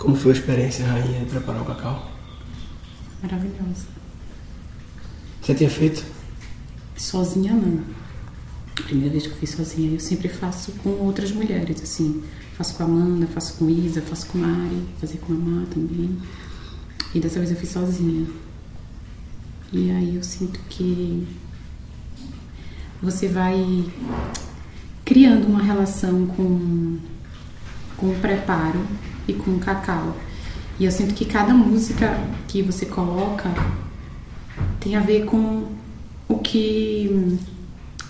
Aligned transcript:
Como 0.00 0.16
foi 0.16 0.32
a 0.32 0.34
experiência, 0.34 0.86
Rainha, 0.86 1.20
de 1.20 1.26
preparar 1.26 1.60
o 1.60 1.64
cacau? 1.66 2.10
Maravilhosa. 3.22 3.86
Você 5.42 5.54
tinha 5.54 5.68
feito? 5.68 6.02
Sozinha 6.96 7.52
não. 7.52 7.84
A 8.78 8.82
primeira 8.82 9.10
vez 9.10 9.26
que 9.26 9.32
eu 9.34 9.36
fiz 9.36 9.50
sozinha, 9.50 9.92
eu 9.92 10.00
sempre 10.00 10.26
faço 10.26 10.72
com 10.82 10.88
outras 10.88 11.32
mulheres, 11.32 11.82
assim. 11.82 12.24
Faço 12.56 12.76
com 12.76 12.82
a 12.82 12.86
Amanda, 12.86 13.26
faço 13.26 13.58
com 13.58 13.68
Isa, 13.68 14.00
faço 14.00 14.24
com 14.28 14.38
a 14.38 14.46
Mari, 14.46 14.86
fazer 14.98 15.18
com 15.18 15.34
a 15.34 15.36
Má 15.36 15.66
também. 15.66 16.18
E 17.14 17.20
dessa 17.20 17.38
vez 17.38 17.50
eu 17.50 17.58
fiz 17.58 17.68
sozinha. 17.68 18.26
E 19.70 19.90
aí 19.90 20.16
eu 20.16 20.22
sinto 20.22 20.60
que 20.70 21.28
você 23.02 23.28
vai 23.28 23.84
criando 25.04 25.46
uma 25.46 25.62
relação 25.62 26.26
com, 26.26 26.98
com 27.98 28.06
o 28.06 28.18
preparo 28.18 28.82
e 29.30 29.34
com 29.34 29.58
cacau. 29.58 30.16
E 30.78 30.84
eu 30.84 30.90
sinto 30.90 31.14
que 31.14 31.24
cada 31.24 31.52
música 31.52 32.18
que 32.48 32.62
você 32.62 32.86
coloca 32.86 33.50
tem 34.78 34.96
a 34.96 35.00
ver 35.00 35.24
com 35.24 35.66
o 36.28 36.38
que, 36.38 37.38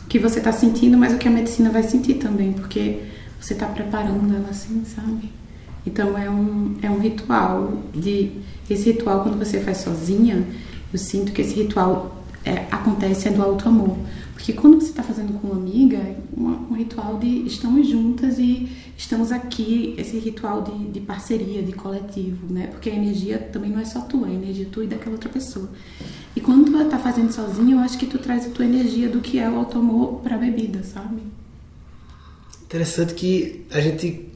que 0.08 0.18
você 0.18 0.38
está 0.38 0.52
sentindo, 0.52 0.96
mas 0.96 1.12
o 1.12 1.18
que 1.18 1.26
a 1.26 1.30
medicina 1.30 1.70
vai 1.70 1.82
sentir 1.82 2.14
também, 2.14 2.52
porque 2.52 3.00
você 3.40 3.54
está 3.54 3.66
preparando 3.66 4.34
ela 4.34 4.50
assim, 4.50 4.84
sabe? 4.84 5.32
Então 5.86 6.16
é 6.16 6.28
um, 6.28 6.76
é 6.82 6.90
um 6.90 7.00
ritual 7.00 7.82
de 7.94 8.32
esse 8.68 8.92
ritual 8.92 9.22
quando 9.22 9.38
você 9.38 9.58
faz 9.60 9.78
sozinha, 9.78 10.46
eu 10.92 10.98
sinto 10.98 11.32
que 11.32 11.40
esse 11.40 11.54
ritual 11.54 12.22
é, 12.44 12.66
acontece 12.70 13.28
é 13.28 13.32
do 13.32 13.42
alto 13.42 13.68
amor. 13.68 13.96
Porque 14.40 14.54
quando 14.54 14.80
você 14.80 14.88
está 14.88 15.02
fazendo 15.02 15.38
com 15.38 15.48
uma 15.48 15.56
amiga, 15.56 15.98
é 15.98 16.16
um, 16.34 16.48
um, 16.70 16.74
ritual 16.74 17.18
de 17.18 17.46
estamos 17.46 17.86
juntas 17.86 18.38
e 18.38 18.70
estamos 18.96 19.30
aqui, 19.30 19.94
esse 19.98 20.18
ritual 20.18 20.62
de, 20.62 20.92
de 20.92 21.00
parceria, 21.00 21.62
de 21.62 21.72
coletivo, 21.72 22.50
né? 22.50 22.68
Porque 22.68 22.88
a 22.88 22.94
energia 22.94 23.38
também 23.38 23.70
não 23.70 23.78
é 23.78 23.84
só 23.84 24.00
tua, 24.00 24.28
é 24.28 24.30
a 24.30 24.34
energia 24.34 24.66
tua 24.72 24.84
e 24.84 24.86
daquela 24.86 25.12
outra 25.12 25.28
pessoa. 25.28 25.68
E 26.34 26.40
quando 26.40 26.72
tu 26.72 26.84
tá 26.88 26.98
fazendo 26.98 27.30
sozinho, 27.30 27.72
eu 27.72 27.80
acho 27.80 27.98
que 27.98 28.06
tu 28.06 28.16
traz 28.16 28.46
a 28.46 28.48
tua 28.48 28.64
energia 28.64 29.10
do 29.10 29.20
que 29.20 29.38
é 29.38 29.44
automor 29.44 30.20
para 30.22 30.36
a 30.36 30.38
bebida, 30.38 30.82
sabe? 30.84 31.20
Interessante 32.64 33.12
que 33.12 33.66
a 33.70 33.78
gente 33.78 34.26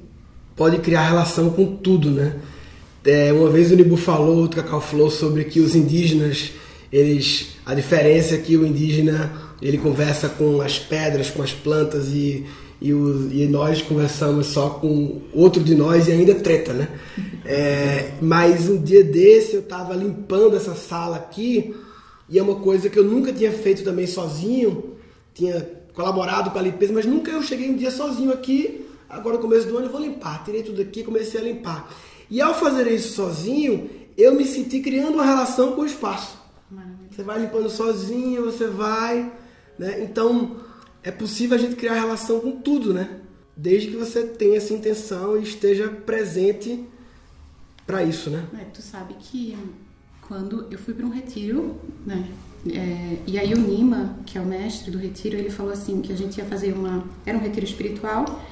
pode 0.55 0.81
criar 0.81 1.09
relação 1.09 1.49
com 1.49 1.77
tudo, 1.77 2.11
né? 2.11 2.41
É, 3.07 3.33
uma 3.33 3.49
vez 3.49 3.73
o 3.73 3.75
Nibu 3.75 3.97
falou, 3.97 4.45
o 4.45 4.49
Cacau 4.51 4.83
falou 4.83 5.11
sobre 5.11 5.45
que 5.45 5.61
os 5.61 5.75
indígenas, 5.75 6.53
eles, 6.93 7.57
a 7.65 7.75
diferença 7.75 8.35
é 8.35 8.39
que 8.39 8.55
o 8.55 8.67
indígena 8.67 9.44
ele 9.65 9.79
conversa 9.79 10.29
com 10.29 10.61
as 10.61 10.79
pedras, 10.79 11.31
com 11.31 11.43
as 11.43 11.53
plantas 11.53 12.09
e, 12.09 12.45
e, 12.83 12.93
o, 12.93 13.33
e 13.33 13.47
nós 13.47 13.81
conversamos 13.81 14.49
só 14.49 14.69
com 14.69 15.23
outro 15.33 15.65
de 15.65 15.75
nós 15.75 16.07
e 16.07 16.13
ainda 16.13 16.35
treta, 16.35 16.73
né? 16.73 16.89
É, 17.47 18.15
mas 18.23 18.71
um 18.71 18.83
dia 18.83 19.05
desse 19.05 19.53
eu 19.53 19.61
estava 19.61 19.93
limpando 19.95 20.57
essa 20.57 20.75
sala 20.75 21.17
aqui 21.17 21.77
e 22.27 22.39
é 22.39 22.43
uma 22.43 22.55
coisa 22.55 22.89
que 22.89 22.99
eu 22.99 23.05
nunca 23.05 23.35
tinha 23.35 23.53
feito 23.53 23.85
também 23.85 24.07
sozinho, 24.07 24.95
tinha 25.35 25.61
colaborado 25.93 26.51
com 26.51 26.59
a 26.59 26.63
limpeza, 26.63 26.95
mas 26.95 27.05
nunca 27.05 27.31
eu 27.31 27.43
cheguei 27.43 27.69
um 27.69 27.77
dia 27.77 27.91
sozinho 27.91 28.33
aqui. 28.33 28.87
Agora 29.11 29.37
no 29.37 29.43
começo 29.43 29.69
do 29.69 29.77
ano 29.77 29.89
eu 29.89 29.93
vou 29.93 30.01
limpar, 30.01 30.43
tirei 30.43 30.63
tudo 30.63 30.81
aqui, 30.81 31.05
comecei 31.05 31.39
a 31.39 31.45
limpar. 31.45 31.95
E 32.31 32.41
ao 32.41 32.55
fazer 32.55 32.91
isso 32.91 33.13
sozinho, 33.13 33.91
eu 34.17 34.35
me 34.35 34.47
senti 34.47 34.81
criando 34.81 35.13
uma 35.13 35.27
relação 35.27 35.73
com 35.73 35.83
o 35.83 35.87
espaço. 35.87 36.39
Maravilha. 36.71 37.11
Você 37.11 37.23
vai 37.23 37.41
limpando 37.41 37.69
sozinho, 37.69 38.47
você 38.47 38.69
vai 38.69 39.31
né? 39.79 40.03
Então, 40.03 40.57
é 41.03 41.11
possível 41.11 41.57
a 41.57 41.61
gente 41.61 41.77
criar 41.77 41.95
relação 41.95 42.41
com 42.41 42.53
tudo, 42.53 42.93
né? 42.95 43.21
Desde 43.57 43.91
que 43.91 43.97
você 43.97 44.25
tenha 44.25 44.57
essa 44.57 44.73
intenção 44.73 45.39
e 45.39 45.43
esteja 45.43 45.89
presente 45.89 46.85
para 47.87 48.03
isso, 48.03 48.31
né? 48.31 48.47
É, 48.61 48.65
tu 48.65 48.83
sabe 48.83 49.15
que 49.21 49.57
quando 50.23 50.67
eu 50.71 50.79
fui 50.79 50.95
para 50.95 51.07
um 51.07 51.11
retiro, 51.11 51.77
né? 52.05 52.27
É, 52.67 53.19
e 53.27 53.39
aí 53.39 53.53
o 53.53 53.59
Nima, 53.59 54.19
que 54.25 54.39
é 54.39 54.41
o 54.41 54.47
mestre 54.47 54.91
do 54.91 54.97
retiro, 54.97 55.37
ele 55.37 55.51
falou 55.51 55.73
assim 55.73 56.01
que 56.01 56.13
a 56.13 56.17
gente 56.17 56.39
ia 56.39 56.47
fazer 56.47 56.73
uma, 56.73 57.05
era 57.27 57.37
um 57.37 57.41
retiro 57.41 57.67
espiritual 57.67 58.43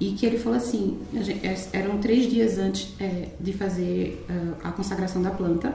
e 0.00 0.12
que 0.12 0.24
ele 0.24 0.38
falou 0.38 0.56
assim, 0.56 0.98
gente, 1.12 1.46
é, 1.46 1.54
eram 1.72 1.98
três 1.98 2.30
dias 2.30 2.56
antes 2.56 2.94
é, 2.98 3.28
de 3.38 3.52
fazer 3.52 4.24
uh, 4.30 4.56
a 4.64 4.72
consagração 4.72 5.20
da 5.20 5.30
planta 5.30 5.74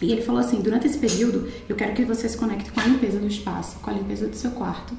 e 0.00 0.12
ele 0.12 0.22
falou 0.22 0.40
assim: 0.40 0.60
durante 0.60 0.86
esse 0.86 0.98
período, 0.98 1.48
eu 1.68 1.76
quero 1.76 1.94
que 1.94 2.04
você 2.04 2.28
se 2.28 2.36
conecte 2.36 2.70
com 2.70 2.80
a 2.80 2.84
limpeza 2.84 3.18
do 3.18 3.26
espaço, 3.26 3.78
com 3.80 3.90
a 3.90 3.94
limpeza 3.94 4.26
do 4.26 4.36
seu 4.36 4.50
quarto, 4.50 4.94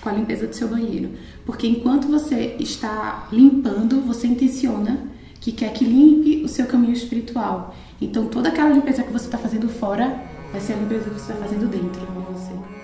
com 0.00 0.08
a 0.08 0.12
limpeza 0.12 0.46
do 0.46 0.54
seu 0.54 0.68
banheiro. 0.68 1.10
Porque 1.44 1.66
enquanto 1.66 2.08
você 2.08 2.56
está 2.58 3.28
limpando, 3.30 4.00
você 4.00 4.26
intenciona 4.26 5.08
que 5.40 5.52
quer 5.52 5.72
que 5.72 5.84
limpe 5.84 6.42
o 6.44 6.48
seu 6.48 6.66
caminho 6.66 6.92
espiritual. 6.92 7.74
Então, 8.00 8.26
toda 8.26 8.48
aquela 8.48 8.70
limpeza 8.70 9.02
que 9.02 9.12
você 9.12 9.26
está 9.26 9.38
fazendo 9.38 9.68
fora 9.68 10.22
vai 10.50 10.60
ser 10.60 10.74
a 10.74 10.76
limpeza 10.76 11.04
que 11.04 11.20
você 11.20 11.32
está 11.32 11.34
fazendo 11.34 11.68
dentro 11.68 12.00
de 12.00 12.32
você. 12.32 12.77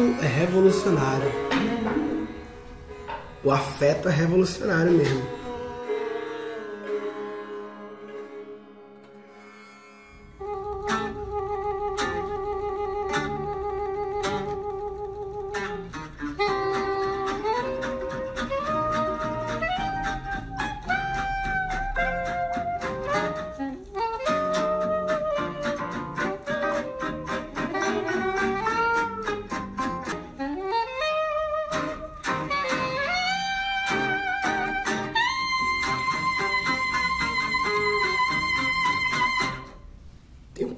Afeto 0.00 0.16
é 0.22 0.26
revolucionário. 0.26 1.30
O 3.44 3.50
afeto 3.50 4.08
é 4.08 4.12
revolucionário 4.12 4.92
mesmo. 4.92 5.39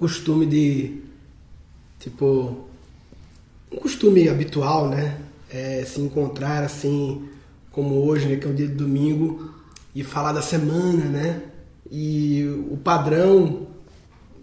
Costume 0.02 0.46
de, 0.46 1.00
tipo, 2.00 2.66
um 3.70 3.76
costume 3.76 4.28
habitual, 4.28 4.88
né? 4.88 5.16
É, 5.48 5.84
se 5.84 6.00
encontrar 6.00 6.64
assim, 6.64 7.28
como 7.70 8.04
hoje, 8.04 8.26
né? 8.26 8.34
Que 8.34 8.48
é 8.48 8.50
o 8.50 8.54
dia 8.54 8.66
de 8.66 8.74
domingo, 8.74 9.54
e 9.94 10.02
falar 10.02 10.32
da 10.32 10.42
semana, 10.42 11.04
né? 11.04 11.42
E 11.88 12.44
o 12.68 12.76
padrão 12.78 13.68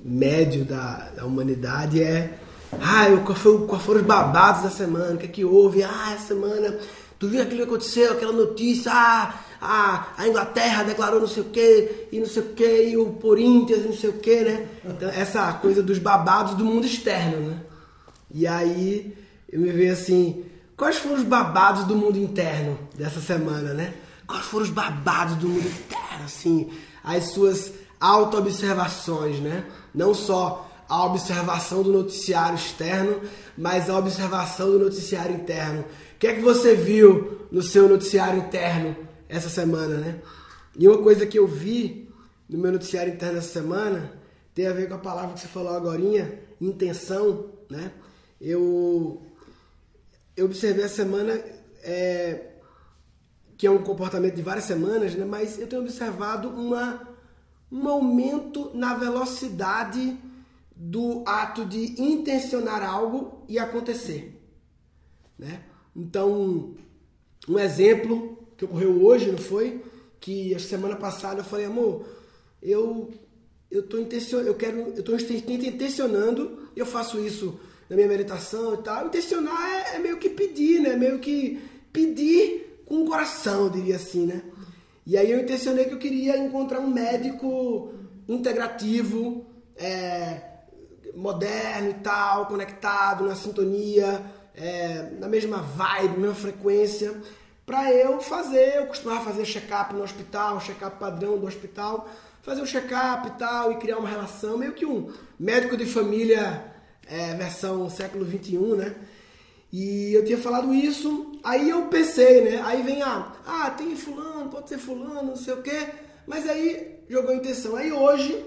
médio 0.02 0.64
da, 0.64 1.10
da 1.10 1.26
humanidade 1.26 2.02
é 2.02 2.40
ah, 2.72 3.08
qual, 3.26 3.36
foi, 3.36 3.68
qual 3.68 3.82
foram 3.82 4.00
os 4.00 4.08
babados 4.08 4.64
da 4.64 4.70
semana, 4.70 5.16
o 5.16 5.18
que 5.18 5.26
é 5.26 5.30
que 5.30 5.44
houve? 5.44 5.84
Ah, 5.84 6.14
essa 6.14 6.28
semana, 6.28 6.78
tu 7.18 7.28
viu 7.28 7.42
aquilo 7.42 7.58
que 7.58 7.64
aconteceu, 7.64 8.14
aquela 8.14 8.32
notícia, 8.32 8.94
ah, 8.94 9.34
a, 9.62 10.08
a 10.18 10.28
Inglaterra 10.28 10.84
declarou 10.84 11.20
não 11.20 11.28
sei 11.28 11.44
o 11.44 11.48
que, 11.48 12.08
e 12.12 12.20
não 12.20 12.26
sei 12.26 12.44
o 12.44 12.54
que, 12.54 12.84
e 12.90 12.98
o 12.98 13.14
Corinthians, 13.14 13.86
não 13.86 13.94
sei 13.94 14.10
o 14.10 14.14
que, 14.14 14.42
né? 14.42 14.68
Então, 14.86 15.10
essa 15.10 15.52
coisa 15.54 15.84
dos 15.84 16.00
babados 16.00 16.56
do 16.56 16.64
mundo 16.64 16.86
externo, 16.86 17.50
né? 17.50 17.58
E 18.32 18.48
aí 18.48 19.18
eu 19.52 19.60
me 19.60 19.70
vejo 19.70 19.94
assim, 19.94 20.46
quais 20.78 20.98
foram 20.98 21.16
os 21.16 21.24
babados 21.24 21.84
do 21.86 21.96
mundo 21.96 22.18
interno 22.18 22.78
dessa 22.96 23.20
semana, 23.20 23.74
né? 23.74 23.94
Quais 24.26 24.46
foram 24.46 24.66
os 24.66 24.72
babados 24.72 25.36
do 25.36 25.50
mundo 25.50 25.68
interno, 25.68 26.26
assim, 26.26 26.70
as 27.04 27.32
suas 27.32 27.74
auto-observações, 28.00 29.40
né? 29.40 29.66
Não 29.94 30.14
só 30.14 30.70
a 30.88 31.06
observação 31.06 31.84
do 31.84 31.92
noticiário 31.92 32.56
externo, 32.56 33.22
mas 33.58 33.90
a 33.90 33.98
observação 33.98 34.72
do 34.72 34.80
noticiário 34.80 35.36
interno. 35.36 35.82
O 35.82 36.20
que 36.20 36.28
é 36.28 36.34
que 36.34 36.42
você 36.42 36.76
viu 36.76 37.48
no 37.52 37.62
seu 37.62 37.90
noticiário 37.90 38.40
interno 38.40 38.96
essa 39.30 39.48
semana, 39.48 39.98
né? 39.98 40.22
E 40.78 40.88
uma 40.88 41.02
coisa 41.02 41.26
que 41.26 41.38
eu 41.38 41.48
vi 41.48 42.10
no 42.50 42.58
meu 42.58 42.72
noticiário 42.72 43.14
interno 43.14 43.38
essa 43.38 43.54
semana 43.54 44.12
tem 44.56 44.66
a 44.66 44.74
ver 44.74 44.90
com 44.90 44.96
a 44.96 45.00
palavra 45.00 45.36
que 45.36 45.40
você 45.40 45.48
falou 45.48 45.74
agora, 45.74 46.02
intenção, 46.60 47.52
né? 47.70 47.92
Eu, 48.42 49.22
eu 50.36 50.46
observei 50.46 50.84
a 50.84 50.90
semana 50.90 51.40
é, 51.84 52.54
que 53.58 53.68
é 53.68 53.72
um 53.72 53.84
comportamento 53.84 54.36
de 54.36 54.42
várias 54.42 54.66
semanas, 54.66 55.14
né? 55.14 55.24
Mas 55.24 55.60
eu 55.60 55.68
tenho 55.68 55.84
observado 55.84 56.50
uma, 56.50 57.08
um 57.72 57.88
aumento 57.88 58.72
na 58.74 58.96
velocidade 58.96 60.18
do 60.76 61.24
ato 61.26 61.66
de 61.66 62.02
intencionar 62.02 62.84
algo 62.84 63.44
e 63.48 63.60
acontecer, 63.60 64.42
né? 65.38 65.64
Então, 65.96 66.74
um 67.48 67.60
exemplo 67.60 68.39
que 68.60 68.66
ocorreu 68.66 69.02
hoje, 69.06 69.32
não 69.32 69.38
foi? 69.38 69.82
Que 70.20 70.54
a 70.54 70.60
semana 70.60 70.98
passada 70.98 71.40
eu 71.40 71.46
falei, 71.46 71.66
amor, 71.66 72.06
eu 72.62 73.10
eu 73.72 73.84
tô 73.84 73.98
eu 73.98 74.56
quero, 74.56 74.94
eu 74.98 75.04
tô 75.04 75.16
intencionando, 75.16 76.68
eu 76.76 76.86
faço 76.86 77.20
isso 77.20 77.58
na 77.88 77.96
minha 77.96 78.08
meditação 78.08 78.74
e 78.74 78.78
tal. 78.78 79.08
Intencionar 79.08 79.94
é, 79.94 79.96
é 79.96 80.00
meio 80.00 80.18
que 80.18 80.30
pedir, 80.30 80.82
né? 80.82 80.98
Meio 80.98 81.20
que 81.20 81.62
pedir 81.94 82.84
com 82.86 83.04
o 83.04 83.06
coração, 83.06 83.70
diria 83.70 83.96
assim, 83.96 84.26
né? 84.26 84.42
E 85.06 85.16
aí 85.16 85.32
eu 85.32 85.40
intencionei 85.40 85.86
que 85.86 85.94
eu 85.94 86.00
queria 86.00 86.38
encontrar 86.38 86.80
um 86.80 86.90
médico 86.90 87.94
integrativo, 88.28 89.46
é, 89.78 90.42
moderno 91.16 91.92
e 91.92 91.94
tal, 91.96 92.48
conectado, 92.48 93.26
na 93.26 93.36
sintonia, 93.36 94.22
é, 94.54 95.12
na 95.18 95.30
mesma 95.30 95.62
vibe, 95.62 96.20
mesma 96.20 96.36
frequência, 96.36 97.16
para 97.70 97.94
eu 97.94 98.20
fazer, 98.20 98.78
eu 98.78 98.88
costumava 98.88 99.24
fazer 99.24 99.46
check-up 99.46 99.94
no 99.94 100.02
hospital, 100.02 100.60
check-up 100.60 100.98
padrão 100.98 101.38
do 101.38 101.46
hospital, 101.46 102.10
fazer 102.42 102.64
um 102.64 102.66
check-up 102.66 103.28
e 103.28 103.32
tal, 103.38 103.72
e 103.72 103.76
criar 103.76 104.00
uma 104.00 104.10
relação, 104.10 104.58
meio 104.58 104.74
que 104.74 104.88
um 104.88 105.14
médico 105.40 105.78
de 105.78 105.86
família 105.86 106.66
é, 107.06 107.36
versão 107.36 107.88
século 107.88 108.26
21, 108.26 108.76
né? 108.76 108.96
E 109.72 110.12
eu 110.16 110.26
tinha 110.26 110.40
falado 110.40 110.74
isso, 110.74 111.40
aí 111.44 111.70
eu 111.70 111.84
pensei, 111.84 112.42
né? 112.42 112.60
Aí 112.66 112.82
vem 112.82 113.04
a, 113.04 113.34
ah, 113.46 113.70
tem 113.70 113.96
fulano, 113.96 114.50
pode 114.50 114.68
ser 114.68 114.80
fulano, 114.80 115.22
não 115.22 115.36
sei 115.36 115.54
o 115.54 115.62
quê, 115.62 115.90
mas 116.26 116.50
aí 116.50 117.04
jogou 117.08 117.30
a 117.30 117.36
intenção. 117.36 117.76
Aí 117.76 117.92
hoje 117.92 118.46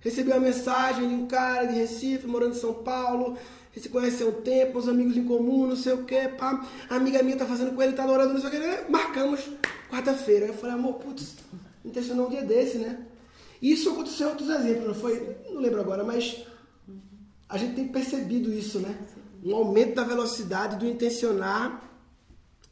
recebi 0.00 0.32
uma 0.32 0.38
mensagem 0.38 1.08
de 1.08 1.14
um 1.14 1.26
cara 1.26 1.64
de 1.64 1.76
Recife, 1.76 2.26
morando 2.26 2.54
em 2.54 2.60
São 2.60 2.74
Paulo, 2.74 3.38
se 3.78 3.88
conhece 3.88 4.22
há 4.22 4.26
um 4.26 4.42
tempo, 4.42 4.78
os 4.78 4.88
amigos 4.88 5.16
em 5.16 5.24
comum, 5.24 5.66
não 5.66 5.76
sei 5.76 5.92
o 5.92 6.04
quê, 6.04 6.28
pá. 6.28 6.66
A 6.88 6.96
amiga 6.96 7.22
minha 7.22 7.36
tá 7.36 7.46
fazendo 7.46 7.74
com 7.74 7.82
ele, 7.82 7.92
tá 7.92 8.04
orando, 8.04 8.34
não 8.34 8.40
sei 8.40 8.48
o 8.48 8.52
quê, 8.52 8.58
né? 8.58 8.84
marcamos 8.88 9.48
quarta-feira. 9.88 10.46
Eu 10.46 10.54
falei, 10.54 10.74
amor, 10.74 10.94
putz, 10.94 11.36
intencionou 11.84 12.26
um 12.26 12.30
dia 12.30 12.42
desse, 12.42 12.78
né? 12.78 13.06
Isso 13.62 13.90
aconteceu 13.90 14.26
em 14.26 14.30
outros 14.30 14.48
exemplos, 14.48 14.86
não 14.88 14.94
foi? 14.94 15.36
Não 15.50 15.60
lembro 15.60 15.80
agora, 15.80 16.02
mas 16.02 16.44
a 17.48 17.56
gente 17.58 17.74
tem 17.74 17.86
percebido 17.88 18.52
isso, 18.52 18.80
né? 18.80 18.96
Um 19.44 19.54
aumento 19.54 19.94
da 19.94 20.04
velocidade 20.04 20.76
do 20.76 20.86
intencionar 20.86 21.82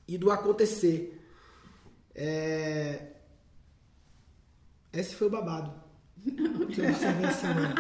e 0.07 0.17
do 0.19 0.31
acontecer. 0.31 1.21
É... 2.15 3.13
Esse 4.93 5.15
foi 5.15 5.29
o 5.29 5.31
babado 5.31 5.73
que 6.73 6.81
eu 6.81 6.87
observei 6.87 7.27
essa 7.27 7.41
semana. 7.41 7.75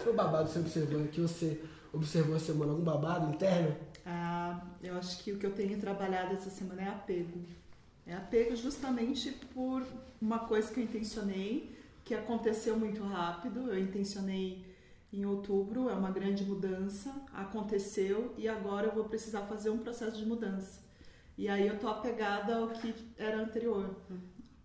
Foi 0.00 0.12
o 0.12 0.16
babado 0.16 0.48
que 0.48 0.52
você 0.52 0.58
observou, 0.60 1.06
que 1.08 1.20
você 1.20 1.60
observou 1.92 2.36
essa 2.36 2.46
semana? 2.46 2.72
Algum 2.72 2.84
babado 2.84 3.34
interno? 3.34 3.74
Ah, 4.04 4.60
eu 4.82 4.96
acho 4.96 5.22
que 5.22 5.32
o 5.32 5.38
que 5.38 5.46
eu 5.46 5.52
tenho 5.52 5.78
trabalhado 5.78 6.34
essa 6.34 6.50
semana 6.50 6.82
é 6.82 6.88
apego. 6.88 7.40
É 8.06 8.14
apego 8.14 8.54
justamente 8.54 9.30
por 9.54 9.82
uma 10.20 10.40
coisa 10.40 10.72
que 10.72 10.80
eu 10.80 10.84
intencionei, 10.84 11.74
que 12.04 12.14
aconteceu 12.14 12.78
muito 12.78 13.02
rápido. 13.02 13.72
Eu 13.72 13.78
intencionei 13.78 14.64
em 15.12 15.24
outubro, 15.24 15.88
é 15.88 15.94
uma 15.94 16.10
grande 16.10 16.44
mudança, 16.44 17.14
aconteceu 17.32 18.34
e 18.36 18.48
agora 18.48 18.88
eu 18.88 18.94
vou 18.94 19.04
precisar 19.04 19.42
fazer 19.42 19.70
um 19.70 19.78
processo 19.78 20.18
de 20.18 20.26
mudança. 20.26 20.82
E 21.38 21.48
aí 21.48 21.66
eu 21.66 21.78
tô 21.78 21.88
apegada 21.88 22.56
ao 22.56 22.68
que 22.68 22.94
era 23.16 23.40
anterior. 23.40 23.96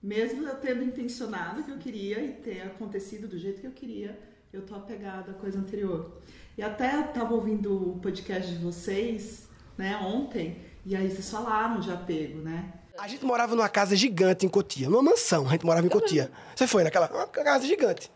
Mesmo 0.02 0.48
eu 0.48 0.56
tendo 0.56 0.84
intencionado 0.84 1.64
que 1.64 1.72
eu 1.72 1.78
queria 1.78 2.20
e 2.24 2.34
ter 2.34 2.62
acontecido 2.62 3.28
do 3.28 3.38
jeito 3.38 3.62
que 3.62 3.68
eu 3.68 3.72
queria, 3.72 4.20
eu 4.52 4.62
tô 4.66 4.76
apegada 4.76 5.32
à 5.32 5.34
coisa 5.34 5.60
anterior. 5.60 6.12
E 6.58 6.64
até 6.64 7.00
estava 7.00 7.34
ouvindo 7.34 7.92
o 7.92 8.00
podcast 8.00 8.52
de 8.52 8.58
vocês, 8.58 9.48
né, 9.78 9.96
ontem, 9.98 10.62
e 10.86 10.96
aí 10.96 11.10
vocês 11.10 11.30
falaram 11.30 11.80
de 11.80 11.92
apego, 11.92 12.40
né? 12.40 12.74
A 12.98 13.08
gente 13.08 13.24
morava 13.24 13.56
numa 13.56 13.70
casa 13.70 13.96
gigante 13.96 14.46
em 14.46 14.50
Cotia, 14.50 14.90
numa 14.90 15.02
mansão, 15.02 15.48
a 15.48 15.52
gente 15.52 15.66
morava 15.66 15.86
em 15.86 15.90
Cotia. 15.90 16.30
Você 16.54 16.68
foi 16.68 16.84
naquela 16.84 17.10
uma 17.10 17.28
casa 17.28 17.66
gigante. 17.66 18.12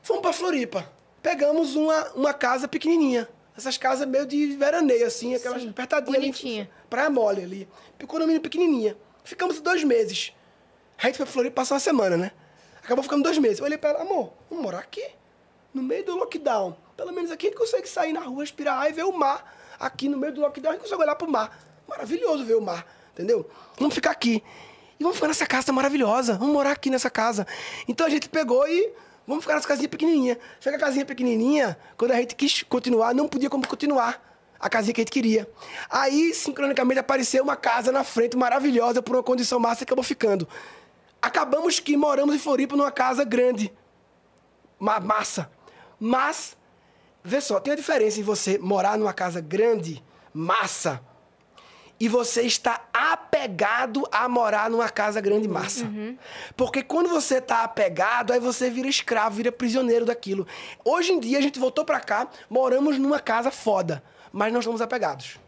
Fomos 0.00 0.22
para 0.22 0.32
Floripa. 0.32 0.88
Pegamos 1.20 1.74
uma, 1.74 2.12
uma 2.12 2.34
casa 2.34 2.68
pequenininha. 2.68 3.28
Essas 3.56 3.76
casas 3.78 4.06
meio 4.06 4.26
de 4.26 4.56
veraneio, 4.56 5.06
assim, 5.06 5.34
aquelas 5.34 5.62
Sim, 5.62 5.70
apertadinhas. 5.70 6.20
Bonitinha. 6.20 6.70
praia 6.90 7.10
mole 7.10 7.42
ali. 7.42 7.68
Condomínio 8.06 8.40
pequenininha. 8.40 8.96
Ficamos 9.24 9.60
dois 9.60 9.82
meses. 9.82 10.32
A 10.98 11.06
gente 11.06 11.16
foi 11.16 11.24
para 11.24 11.32
Floripa 11.32 11.54
passar 11.56 11.74
uma 11.74 11.80
semana, 11.80 12.16
né? 12.16 12.32
Acabou 12.84 13.02
ficando 13.02 13.22
dois 13.24 13.38
meses. 13.38 13.58
Eu 13.58 13.64
olhei 13.64 13.78
para 13.78 13.90
ela, 13.90 14.02
amor, 14.02 14.32
vamos 14.48 14.64
morar 14.64 14.78
aqui? 14.78 15.04
No 15.72 15.82
meio 15.82 16.04
do 16.04 16.16
lockdown. 16.16 16.76
Pelo 16.96 17.12
menos 17.12 17.30
aqui 17.30 17.46
a 17.46 17.50
gente 17.50 17.58
consegue 17.58 17.88
sair 17.88 18.12
na 18.12 18.20
rua, 18.20 18.42
respirar 18.42 18.78
ar 18.78 18.90
e 18.90 18.92
ver 18.92 19.04
o 19.04 19.12
mar. 19.12 19.52
Aqui 19.80 20.08
no 20.08 20.16
meio 20.16 20.32
do 20.32 20.40
lockdown 20.40 20.70
a 20.70 20.74
gente 20.74 20.82
consegue 20.82 21.02
olhar 21.02 21.16
pro 21.16 21.28
mar. 21.28 21.58
Maravilhoso 21.88 22.44
ver 22.44 22.54
o 22.54 22.60
mar 22.60 22.86
entendeu? 23.14 23.48
Vamos 23.78 23.94
ficar 23.94 24.10
aqui. 24.10 24.42
E 24.98 25.02
vamos 25.02 25.16
ficar 25.16 25.28
nessa 25.28 25.46
casa 25.46 25.72
maravilhosa. 25.72 26.34
Vamos 26.34 26.52
morar 26.52 26.72
aqui 26.72 26.90
nessa 26.90 27.08
casa. 27.08 27.46
Então 27.88 28.06
a 28.06 28.10
gente 28.10 28.28
pegou 28.28 28.66
e 28.68 28.92
vamos 29.26 29.44
ficar 29.44 29.54
nessa 29.54 29.68
casinha 29.68 29.88
pequenininha. 29.88 30.38
Só 30.60 30.70
que 30.70 30.76
a 30.76 30.78
casinha 30.78 31.06
pequenininha, 31.06 31.78
quando 31.96 32.10
a 32.10 32.16
gente 32.16 32.34
quis 32.34 32.62
continuar, 32.64 33.14
não 33.14 33.28
podia 33.28 33.48
como 33.48 33.66
continuar 33.66 34.22
a 34.58 34.68
casinha 34.68 34.94
que 34.94 35.00
a 35.00 35.02
gente 35.02 35.12
queria. 35.12 35.48
Aí, 35.88 36.34
sincronicamente, 36.34 36.98
apareceu 36.98 37.42
uma 37.42 37.56
casa 37.56 37.90
na 37.90 38.04
frente 38.04 38.36
maravilhosa 38.36 39.02
por 39.02 39.16
uma 39.16 39.22
condição 39.22 39.58
massa 39.58 39.82
e 39.82 39.84
acabou 39.84 40.04
ficando. 40.04 40.46
Acabamos 41.24 41.80
que 41.80 41.96
moramos 41.96 42.34
em 42.34 42.38
Floripa 42.38 42.76
numa 42.76 42.92
casa 42.92 43.24
grande. 43.24 43.72
Uma 44.78 45.00
massa. 45.00 45.50
Mas, 45.98 46.54
vê 47.22 47.40
só, 47.40 47.58
tem 47.58 47.72
a 47.72 47.76
diferença 47.76 48.20
em 48.20 48.22
você 48.22 48.58
morar 48.58 48.98
numa 48.98 49.14
casa 49.14 49.40
grande, 49.40 50.04
massa, 50.34 51.00
e 51.98 52.08
você 52.08 52.42
está 52.42 52.86
apegado 52.92 54.06
a 54.12 54.28
morar 54.28 54.68
numa 54.68 54.90
casa 54.90 55.18
grande 55.18 55.48
massa. 55.48 55.86
Uhum. 55.86 56.18
Porque 56.58 56.82
quando 56.82 57.08
você 57.08 57.38
está 57.38 57.62
apegado, 57.64 58.30
aí 58.30 58.38
você 58.38 58.68
vira 58.68 58.86
escravo, 58.86 59.36
vira 59.36 59.50
prisioneiro 59.50 60.04
daquilo. 60.04 60.46
Hoje 60.84 61.12
em 61.12 61.20
dia 61.20 61.38
a 61.38 61.40
gente 61.40 61.58
voltou 61.58 61.86
para 61.86 62.00
cá, 62.00 62.28
moramos 62.50 62.98
numa 62.98 63.18
casa 63.18 63.50
foda, 63.50 64.04
mas 64.30 64.52
não 64.52 64.60
estamos 64.60 64.82
apegados. 64.82 65.40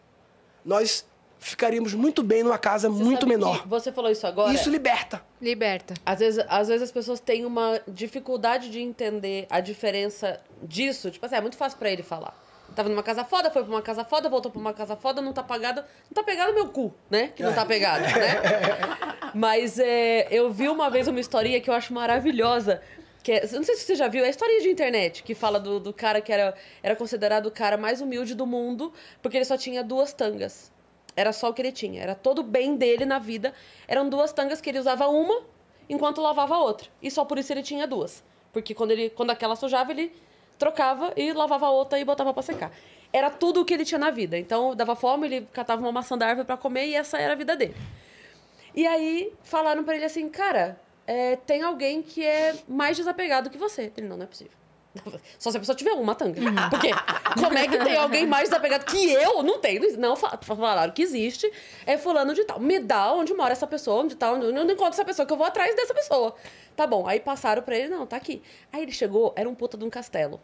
Nós 0.64 1.04
ficaríamos 1.38 1.94
muito 1.94 2.22
bem 2.22 2.42
numa 2.42 2.58
casa 2.58 2.88
você 2.88 3.02
muito 3.02 3.26
menor. 3.26 3.66
Você 3.66 3.92
falou 3.92 4.10
isso 4.10 4.26
agora. 4.26 4.52
Isso 4.52 4.70
liberta. 4.70 5.22
Liberta. 5.40 5.94
Às 6.04 6.18
vezes, 6.18 6.44
às 6.48 6.68
vezes 6.68 6.82
as 6.82 6.92
pessoas 6.92 7.20
têm 7.20 7.44
uma 7.44 7.80
dificuldade 7.86 8.70
de 8.70 8.80
entender 8.80 9.46
a 9.50 9.60
diferença 9.60 10.40
disso. 10.62 11.10
Tipo 11.10 11.26
assim, 11.26 11.36
é 11.36 11.40
muito 11.40 11.56
fácil 11.56 11.78
para 11.78 11.90
ele 11.90 12.02
falar. 12.02 12.36
Tava 12.74 12.88
numa 12.88 13.02
casa 13.02 13.24
foda, 13.24 13.50
foi 13.50 13.62
pra 13.62 13.72
uma 13.72 13.82
casa 13.82 14.04
foda, 14.04 14.28
voltou 14.28 14.50
pra 14.50 14.60
uma 14.60 14.72
casa 14.72 14.96
foda, 14.96 15.22
não 15.22 15.32
tá 15.32 15.42
pagado. 15.42 15.80
Não 15.80 16.14
tá 16.14 16.22
pegado 16.22 16.52
meu 16.52 16.68
cu, 16.68 16.92
né? 17.08 17.28
Que 17.28 17.42
não 17.42 17.54
tá 17.54 17.62
é. 17.62 17.64
pegado, 17.64 18.02
né? 18.18 19.30
Mas 19.34 19.78
é, 19.78 20.26
eu 20.30 20.50
vi 20.52 20.68
uma 20.68 20.90
vez 20.90 21.06
uma 21.08 21.20
historinha 21.20 21.60
que 21.60 21.70
eu 21.70 21.74
acho 21.74 21.94
maravilhosa. 21.94 22.82
Que 23.22 23.32
é, 23.32 23.48
não 23.52 23.64
sei 23.64 23.76
se 23.76 23.84
você 23.84 23.94
já 23.94 24.08
viu, 24.08 24.24
é 24.24 24.26
a 24.26 24.30
história 24.30 24.60
de 24.60 24.68
internet, 24.68 25.22
que 25.22 25.34
fala 25.34 25.58
do, 25.58 25.80
do 25.80 25.92
cara 25.92 26.20
que 26.20 26.32
era, 26.32 26.54
era 26.82 26.94
considerado 26.94 27.46
o 27.46 27.50
cara 27.50 27.76
mais 27.76 28.00
humilde 28.00 28.34
do 28.34 28.46
mundo, 28.46 28.92
porque 29.22 29.36
ele 29.36 29.44
só 29.44 29.56
tinha 29.56 29.82
duas 29.82 30.12
tangas. 30.12 30.70
Era 31.16 31.32
só 31.32 31.48
o 31.48 31.54
que 31.54 31.62
ele 31.62 31.72
tinha. 31.72 32.02
Era 32.02 32.14
todo 32.14 32.40
o 32.40 32.42
bem 32.42 32.76
dele 32.76 33.06
na 33.06 33.18
vida. 33.18 33.54
Eram 33.88 34.08
duas 34.08 34.32
tangas 34.32 34.60
que 34.60 34.68
ele 34.70 34.78
usava 34.78 35.08
uma 35.08 35.42
enquanto 35.88 36.20
lavava 36.20 36.54
a 36.54 36.60
outra. 36.60 36.88
E 37.02 37.10
só 37.10 37.24
por 37.24 37.38
isso 37.38 37.52
ele 37.52 37.62
tinha 37.62 37.86
duas. 37.86 38.22
Porque 38.52 38.74
quando, 38.74 38.90
ele, 38.90 39.10
quando 39.10 39.30
aquela 39.30 39.56
sujava, 39.56 39.92
ele 39.92 40.12
trocava 40.58 41.12
e 41.16 41.32
lavava 41.32 41.66
a 41.66 41.70
outra 41.70 41.98
e 41.98 42.04
botava 42.04 42.32
para 42.32 42.42
secar. 42.42 42.72
Era 43.12 43.30
tudo 43.30 43.62
o 43.62 43.64
que 43.64 43.72
ele 43.72 43.84
tinha 43.84 43.98
na 43.98 44.10
vida. 44.10 44.38
Então, 44.38 44.74
dava 44.74 44.94
fome, 44.94 45.26
ele 45.26 45.48
catava 45.52 45.80
uma 45.80 45.92
maçã 45.92 46.18
da 46.18 46.26
árvore 46.26 46.46
para 46.46 46.56
comer 46.56 46.86
e 46.86 46.94
essa 46.94 47.18
era 47.18 47.32
a 47.32 47.36
vida 47.36 47.56
dele. 47.56 47.74
E 48.74 48.86
aí, 48.86 49.32
falaram 49.42 49.84
para 49.84 49.96
ele 49.96 50.04
assim, 50.04 50.28
cara, 50.28 50.78
é, 51.06 51.36
tem 51.36 51.62
alguém 51.62 52.02
que 52.02 52.22
é 52.24 52.54
mais 52.68 52.96
desapegado 52.96 53.48
que 53.48 53.56
você. 53.56 53.92
Ele, 53.96 54.06
não, 54.06 54.16
não 54.16 54.24
é 54.24 54.26
possível. 54.26 54.52
Só 55.38 55.50
se 55.50 55.56
a 55.56 55.60
pessoa 55.60 55.76
tiver 55.76 55.92
uma 55.92 56.14
tanga. 56.14 56.40
Porque 56.70 56.90
como 57.34 57.56
é 57.58 57.68
que 57.68 57.78
tem 57.78 57.96
alguém 57.96 58.26
mais 58.26 58.48
desapegado 58.48 58.84
que 58.84 59.12
eu? 59.12 59.42
Não 59.42 59.58
tem. 59.58 59.78
Não 59.96 60.16
falaram 60.16 60.92
que 60.92 61.02
existe. 61.02 61.50
É 61.84 61.96
fulano 61.96 62.34
de 62.34 62.44
tal. 62.44 62.60
Me 62.60 62.78
dá 62.78 63.12
onde 63.12 63.34
mora 63.34 63.52
essa 63.52 63.66
pessoa, 63.66 64.02
onde 64.02 64.14
tá, 64.14 64.32
onde 64.32 64.46
eu 64.46 64.52
não 64.52 64.64
encontro 64.64 64.94
essa 64.94 65.04
pessoa, 65.04 65.26
que 65.26 65.32
eu 65.32 65.36
vou 65.36 65.46
atrás 65.46 65.74
dessa 65.74 65.94
pessoa. 65.94 66.34
Tá 66.74 66.86
bom. 66.86 67.06
Aí 67.06 67.20
passaram 67.20 67.62
pra 67.62 67.76
ele, 67.76 67.88
não, 67.88 68.06
tá 68.06 68.16
aqui. 68.16 68.42
Aí 68.72 68.82
ele 68.82 68.92
chegou, 68.92 69.32
era 69.36 69.48
um 69.48 69.54
puta 69.54 69.76
de 69.76 69.84
um 69.84 69.90
castelo. 69.90 70.40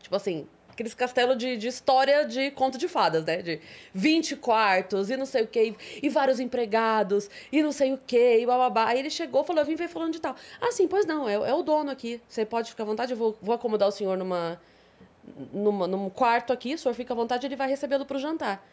Tipo 0.00 0.16
assim, 0.16 0.46
aqueles 0.78 0.94
castelos 0.94 1.36
de, 1.36 1.56
de 1.56 1.66
história 1.66 2.24
de 2.24 2.52
conto 2.52 2.78
de 2.78 2.86
fadas, 2.86 3.24
né? 3.24 3.42
De 3.42 3.60
20 3.92 4.36
quartos 4.36 5.10
e 5.10 5.16
não 5.16 5.26
sei 5.26 5.42
o 5.42 5.46
quê, 5.48 5.74
e 6.00 6.08
vários 6.08 6.38
empregados, 6.38 7.28
e 7.50 7.60
não 7.60 7.72
sei 7.72 7.92
o 7.92 7.98
quê, 7.98 8.38
e 8.40 8.46
bababá. 8.46 8.86
Aí 8.86 9.00
ele 9.00 9.10
chegou, 9.10 9.42
falou, 9.42 9.62
eu 9.62 9.66
vim 9.66 9.74
ver 9.74 9.88
falando 9.88 10.12
de 10.12 10.20
tal. 10.20 10.36
Ah, 10.60 10.70
sim, 10.70 10.86
pois 10.86 11.04
não, 11.04 11.28
é, 11.28 11.34
é 11.34 11.52
o 11.54 11.62
dono 11.62 11.90
aqui. 11.90 12.20
Você 12.28 12.46
pode 12.46 12.70
ficar 12.70 12.84
à 12.84 12.86
vontade, 12.86 13.10
eu 13.10 13.16
vou, 13.16 13.36
vou 13.42 13.54
acomodar 13.54 13.88
o 13.88 13.90
senhor 13.90 14.16
numa, 14.16 14.60
numa, 15.52 15.88
num 15.88 16.08
quarto 16.08 16.52
aqui, 16.52 16.74
o 16.74 16.78
senhor 16.78 16.94
fica 16.94 17.12
à 17.12 17.16
vontade, 17.16 17.44
ele 17.44 17.56
vai 17.56 17.68
recebê-lo 17.68 18.06
pro 18.06 18.18
jantar. 18.18 18.64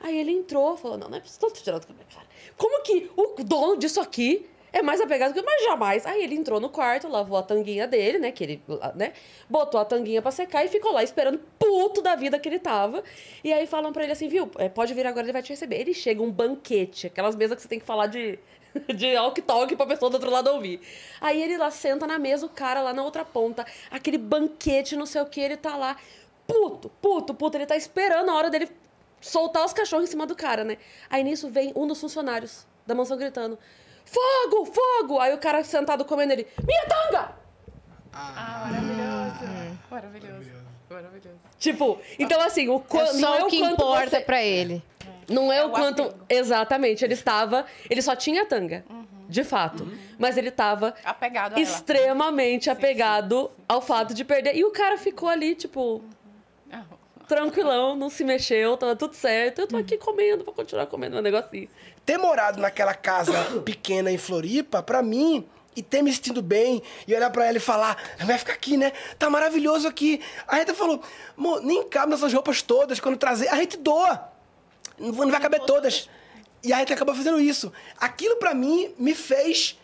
Aí 0.00 0.18
ele 0.18 0.32
entrou, 0.32 0.76
falou, 0.76 0.98
não, 0.98 1.08
não 1.08 1.16
é 1.16 1.20
possível, 1.20 1.48
tô 1.48 1.54
tirando 1.54 1.86
cara. 1.86 2.26
Como 2.58 2.82
que 2.82 3.10
o 3.16 3.42
dono 3.42 3.78
disso 3.78 4.00
aqui 4.00 4.46
é 4.78 4.82
mais 4.82 5.00
apegado 5.00 5.32
que 5.32 5.42
mas 5.42 5.64
jamais. 5.64 6.06
Aí 6.06 6.22
ele 6.22 6.34
entrou 6.34 6.60
no 6.60 6.68
quarto, 6.68 7.08
lavou 7.08 7.38
a 7.38 7.42
tanguinha 7.42 7.86
dele, 7.86 8.18
né? 8.18 8.30
Que 8.30 8.44
ele, 8.44 8.62
né? 8.94 9.12
Botou 9.48 9.80
a 9.80 9.84
tanguinha 9.84 10.22
pra 10.22 10.30
secar 10.30 10.64
e 10.64 10.68
ficou 10.68 10.92
lá 10.92 11.02
esperando 11.02 11.40
puto 11.58 12.00
da 12.00 12.14
vida 12.14 12.38
que 12.38 12.48
ele 12.48 12.58
tava. 12.58 13.02
E 13.42 13.52
aí 13.52 13.66
falam 13.66 13.92
pra 13.92 14.04
ele 14.04 14.12
assim, 14.12 14.28
viu? 14.28 14.50
é, 14.58 14.68
Pode 14.68 14.94
vir 14.94 15.06
agora, 15.06 15.24
ele 15.24 15.32
vai 15.32 15.42
te 15.42 15.50
receber. 15.50 15.76
Ele 15.80 15.92
chega 15.94 16.22
um 16.22 16.30
banquete, 16.30 17.06
aquelas 17.06 17.34
mesas 17.36 17.56
que 17.56 17.62
você 17.62 17.68
tem 17.68 17.80
que 17.80 17.86
falar 17.86 18.06
de, 18.06 18.38
de 18.94 19.16
walk-talk 19.16 19.74
pra 19.76 19.86
pessoa 19.86 20.10
do 20.10 20.14
outro 20.14 20.30
lado 20.30 20.48
ouvir. 20.48 20.80
Aí 21.20 21.42
ele 21.42 21.56
lá 21.56 21.70
senta 21.70 22.06
na 22.06 22.18
mesa, 22.18 22.46
o 22.46 22.48
cara 22.48 22.80
lá 22.80 22.92
na 22.92 23.02
outra 23.02 23.24
ponta, 23.24 23.66
aquele 23.90 24.18
banquete, 24.18 24.96
não 24.96 25.06
sei 25.06 25.20
o 25.20 25.26
que, 25.26 25.40
ele 25.40 25.56
tá 25.56 25.76
lá, 25.76 25.96
puto, 26.46 26.90
puto, 27.02 27.34
puto. 27.34 27.56
Ele 27.56 27.66
tá 27.66 27.76
esperando 27.76 28.30
a 28.30 28.34
hora 28.34 28.50
dele 28.50 28.68
soltar 29.20 29.64
os 29.64 29.72
cachorros 29.72 30.04
em 30.04 30.10
cima 30.10 30.26
do 30.26 30.34
cara, 30.36 30.64
né? 30.64 30.78
Aí 31.10 31.24
nisso 31.24 31.48
vem 31.48 31.72
um 31.74 31.86
dos 31.86 32.00
funcionários 32.00 32.66
da 32.86 32.94
mansão 32.94 33.16
gritando: 33.16 33.58
Fogo, 34.10 34.64
fogo! 34.66 35.18
Aí 35.20 35.34
o 35.34 35.38
cara 35.38 35.62
sentado 35.64 36.04
comendo 36.04 36.32
ele: 36.32 36.46
Minha 36.66 36.84
tanga! 36.86 37.32
Ah, 38.12 38.66
maravilhoso. 38.70 39.78
Maravilhoso. 39.90 40.50
Maravilhoso. 40.90 41.38
Tipo, 41.58 41.98
então 42.18 42.40
assim, 42.40 42.68
o 42.68 42.76
É 42.76 42.80
quanto. 42.88 43.12
não 43.14 43.20
só 43.20 43.38
é 43.38 43.44
o 43.44 43.46
que 43.48 43.58
quanto 43.58 43.72
importa 43.74 44.10
você- 44.10 44.20
pra 44.20 44.42
ele. 44.42 44.82
Não 45.28 45.52
é, 45.52 45.58
É 45.58 45.64
o 45.64 45.68
o 45.68 45.70
quanto. 45.72 46.02
apego. 46.02 46.24
Exatamente, 46.28 47.04
ele 47.04 47.12
estava. 47.14 47.66
Ele 47.90 48.00
só 48.00 48.16
tinha 48.16 48.46
tanga. 48.46 48.84
De 49.28 49.44
fato. 49.44 49.86
Mas 50.18 50.38
ele 50.38 50.48
estava 50.48 50.94
Apegado 51.04 51.52
a 51.52 51.56
ela. 51.56 51.60
extremamente 51.60 52.70
apegado 52.70 53.50
ao 53.68 53.82
fato 53.82 54.14
de 54.14 54.24
perder. 54.24 54.56
E 54.56 54.64
o 54.64 54.70
cara 54.70 54.96
ficou 54.96 55.28
ali, 55.28 55.54
tipo, 55.54 56.02
Ah, 56.02 56.14
tranquilão, 57.28 57.94
não 57.94 58.08
se 58.10 58.24
mexeu, 58.24 58.76
tava 58.76 58.96
tudo 58.96 59.14
certo. 59.14 59.60
Eu 59.60 59.66
tô 59.66 59.76
aqui 59.76 59.96
comendo, 59.98 60.44
vou 60.44 60.54
continuar 60.54 60.86
comendo 60.86 61.14
meu 61.14 61.22
negocinho. 61.22 61.68
ter 62.04 62.16
morado 62.16 62.60
naquela 62.60 62.94
casa 62.94 63.32
pequena 63.64 64.10
em 64.10 64.18
Floripa, 64.18 64.82
pra 64.82 65.02
mim, 65.02 65.46
e 65.76 65.82
ter 65.82 66.02
me 66.02 66.12
sentido 66.12 66.42
bem, 66.42 66.82
e 67.06 67.14
olhar 67.14 67.30
pra 67.30 67.46
ela 67.46 67.56
e 67.58 67.60
falar, 67.60 67.96
vai 68.24 68.36
ficar 68.38 68.54
aqui, 68.54 68.76
né? 68.76 68.92
Tá 69.18 69.30
maravilhoso 69.30 69.86
aqui. 69.86 70.20
A 70.46 70.56
Rita 70.56 70.74
falou, 70.74 71.00
amor, 71.36 71.62
nem 71.62 71.86
cabe 71.88 72.10
nessas 72.10 72.32
roupas 72.32 72.62
todas, 72.62 72.98
quando 72.98 73.16
trazer, 73.16 73.48
a 73.48 73.56
gente 73.56 73.76
doa. 73.76 74.32
Não 74.98 75.12
vai 75.12 75.26
não 75.26 75.32
vai 75.32 75.40
caber 75.40 75.60
todas. 75.60 76.08
E 76.64 76.72
a 76.72 76.78
Rita 76.78 76.94
acabou 76.94 77.14
fazendo 77.14 77.40
isso. 77.40 77.72
Aquilo 78.00 78.36
pra 78.36 78.54
mim 78.54 78.92
me 78.98 79.14
fez 79.14 79.78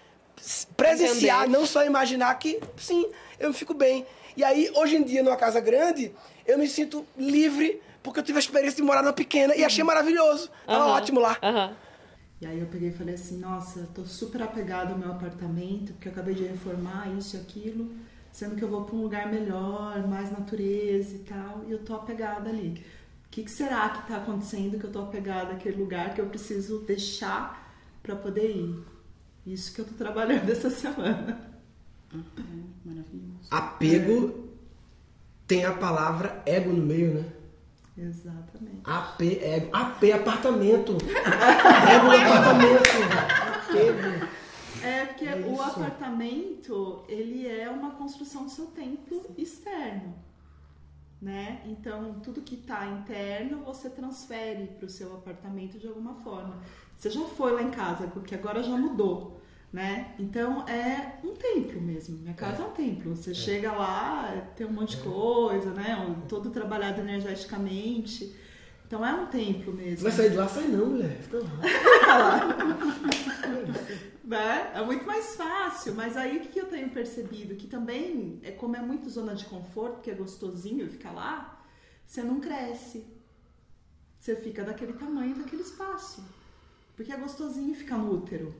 presenciar, 0.76 1.42
Entender. 1.42 1.58
não 1.58 1.66
só 1.66 1.84
imaginar 1.84 2.34
que, 2.38 2.60
sim, 2.76 3.06
eu 3.38 3.50
me 3.50 3.54
fico 3.54 3.72
bem. 3.74 4.04
E 4.36 4.42
aí, 4.42 4.70
hoje 4.74 4.96
em 4.96 5.02
dia, 5.04 5.22
numa 5.22 5.36
casa 5.36 5.60
grande, 5.60 6.12
eu 6.46 6.58
me 6.58 6.68
sinto 6.68 7.06
livre, 7.16 7.80
porque 8.02 8.20
eu 8.20 8.24
tive 8.24 8.38
a 8.38 8.40
experiência 8.40 8.76
de 8.76 8.82
morar 8.82 9.02
numa 9.02 9.12
pequena, 9.12 9.54
e 9.54 9.64
achei 9.64 9.82
maravilhoso. 9.84 10.50
Tava 10.66 10.84
Aham, 10.84 10.92
ótimo 10.92 11.20
lá. 11.20 11.38
Aham. 11.42 11.76
E 12.40 12.46
aí 12.46 12.58
eu 12.58 12.66
peguei 12.66 12.90
e 12.90 12.92
falei 12.92 13.14
assim, 13.14 13.38
nossa, 13.38 13.80
eu 13.80 13.86
tô 13.86 14.04
super 14.04 14.42
apegada 14.42 14.92
ao 14.92 14.98
meu 14.98 15.10
apartamento, 15.10 15.92
porque 15.94 16.08
eu 16.08 16.12
acabei 16.12 16.34
de 16.34 16.44
reformar 16.44 17.08
isso 17.16 17.36
e 17.36 17.40
aquilo, 17.40 17.90
sendo 18.32 18.56
que 18.56 18.62
eu 18.62 18.68
vou 18.68 18.84
para 18.84 18.94
um 18.96 19.02
lugar 19.02 19.30
melhor, 19.30 20.06
mais 20.06 20.30
natureza 20.30 21.14
e 21.14 21.20
tal, 21.20 21.64
e 21.66 21.72
eu 21.72 21.78
tô 21.78 21.94
apegada 21.94 22.50
ali. 22.50 22.84
O 23.26 23.30
que, 23.30 23.44
que 23.44 23.50
será 23.50 23.88
que 23.88 24.06
tá 24.08 24.16
acontecendo 24.18 24.78
que 24.78 24.84
eu 24.84 24.92
tô 24.92 25.00
apegada 25.00 25.52
àquele 25.52 25.76
lugar 25.80 26.14
que 26.14 26.20
eu 26.20 26.26
preciso 26.26 26.80
deixar 26.80 27.74
para 28.02 28.14
poder 28.14 28.50
ir? 28.50 28.84
Isso 29.46 29.74
que 29.74 29.80
eu 29.80 29.84
tô 29.84 29.94
trabalhando 29.94 30.48
essa 30.52 30.68
semana. 30.68 31.50
Maravilhoso. 32.84 33.48
Apego 33.50 34.43
tem 35.46 35.64
a 35.64 35.72
palavra 35.72 36.42
ego 36.46 36.70
no 36.72 36.84
meio, 36.84 37.14
né? 37.14 37.24
Exatamente. 37.96 38.80
AP, 38.84 39.20
ego. 39.22 39.68
AP, 39.72 40.02
apartamento. 40.12 40.96
ego 41.00 42.06
no 42.06 42.12
apartamento. 42.12 42.82
Apego. 43.70 44.34
É 44.82 45.06
porque 45.06 45.24
É 45.24 45.36
o 45.36 45.62
apartamento, 45.62 47.04
ele 47.08 47.48
é 47.48 47.70
uma 47.70 47.92
construção 47.92 48.44
do 48.44 48.50
seu 48.50 48.66
templo 48.66 49.24
externo, 49.38 50.14
né? 51.22 51.62
Então, 51.64 52.20
tudo 52.20 52.42
que 52.42 52.56
está 52.56 52.86
interno, 52.86 53.64
você 53.64 53.88
transfere 53.88 54.66
para 54.66 54.84
o 54.84 54.90
seu 54.90 55.14
apartamento 55.14 55.78
de 55.78 55.86
alguma 55.86 56.14
forma. 56.16 56.60
Você 56.98 57.08
já 57.08 57.22
foi 57.22 57.52
lá 57.52 57.62
em 57.62 57.70
casa, 57.70 58.08
porque 58.08 58.34
agora 58.34 58.62
já 58.62 58.76
mudou, 58.76 59.40
né? 59.74 60.14
Então, 60.20 60.64
é 60.68 61.18
um 61.24 61.34
templo 61.34 61.80
mesmo. 61.80 62.16
Minha 62.18 62.34
casa 62.34 62.62
é, 62.62 62.64
um 62.66 62.70
templo. 62.70 63.16
Você 63.16 63.34
chega 63.34 63.72
lá, 63.72 64.52
tem 64.54 64.64
um 64.64 64.70
monte 64.70 64.96
de 64.96 65.02
coisa, 65.02 65.72
né? 65.72 65.96
Todo 66.28 66.50
trabalhado 66.50 67.00
energeticamente. 67.00 68.32
Então, 68.86 69.04
é 69.04 69.12
um 69.12 69.26
templo 69.26 69.72
mesmo. 69.72 70.04
Vai 70.04 70.12
sair 70.12 70.30
de 70.30 70.36
lá? 70.36 70.46
Sai 70.46 70.68
não, 70.68 70.90
mulher. 70.90 71.20
Fica 71.20 71.38
lá. 71.38 72.56
né? 74.22 74.70
É 74.76 74.84
muito 74.84 75.04
mais 75.04 75.34
fácil, 75.34 75.92
mas 75.96 76.16
aí 76.16 76.36
o 76.36 76.40
que 76.42 76.56
eu 76.56 76.66
tenho 76.66 76.88
percebido? 76.90 77.56
Que 77.56 77.66
também, 77.66 78.38
é 78.44 78.52
como 78.52 78.76
é 78.76 78.80
muito 78.80 79.10
zona 79.10 79.34
de 79.34 79.44
conforto, 79.44 80.02
que 80.02 80.10
é 80.12 80.14
gostosinho 80.14 80.88
ficar 80.88 81.10
lá, 81.10 81.60
você 82.06 82.22
não 82.22 82.38
cresce. 82.38 83.04
Você 84.20 84.36
fica 84.36 84.62
daquele 84.62 84.92
tamanho, 84.92 85.34
daquele 85.34 85.62
espaço. 85.62 86.24
Porque 86.94 87.10
é 87.10 87.16
gostosinho 87.16 87.74
ficar 87.74 87.98
no 87.98 88.14
útero. 88.14 88.54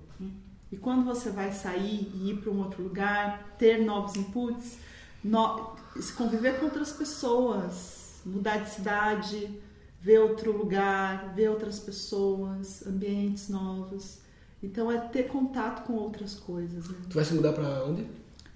E 0.75 0.77
quando 0.77 1.05
você 1.05 1.31
vai 1.31 1.53
sair 1.53 2.11
e 2.13 2.31
ir 2.31 2.39
para 2.41 2.51
um 2.51 2.59
outro 2.59 2.83
lugar, 2.83 3.55
ter 3.57 3.79
novos 3.85 4.17
inputs, 4.17 4.77
no- 5.23 5.71
se 6.01 6.13
conviver 6.15 6.59
com 6.59 6.65
outras 6.67 6.91
pessoas, 6.91 8.21
mudar 8.27 8.57
de 8.57 8.71
cidade, 8.71 9.57
ver 10.01 10.19
outro 10.19 10.51
lugar, 10.51 11.33
ver 11.33 11.49
outras 11.49 11.79
pessoas, 11.79 12.85
ambientes 12.85 13.49
novos. 13.49 14.19
Então 14.61 14.91
é 14.91 14.99
ter 14.99 15.29
contato 15.29 15.85
com 15.87 15.93
outras 15.93 16.35
coisas. 16.35 16.89
Né? 16.89 16.97
Tu 17.09 17.15
vai 17.15 17.25
se 17.25 17.35
mudar 17.35 17.53
pra 17.53 17.85
onde? 17.85 18.05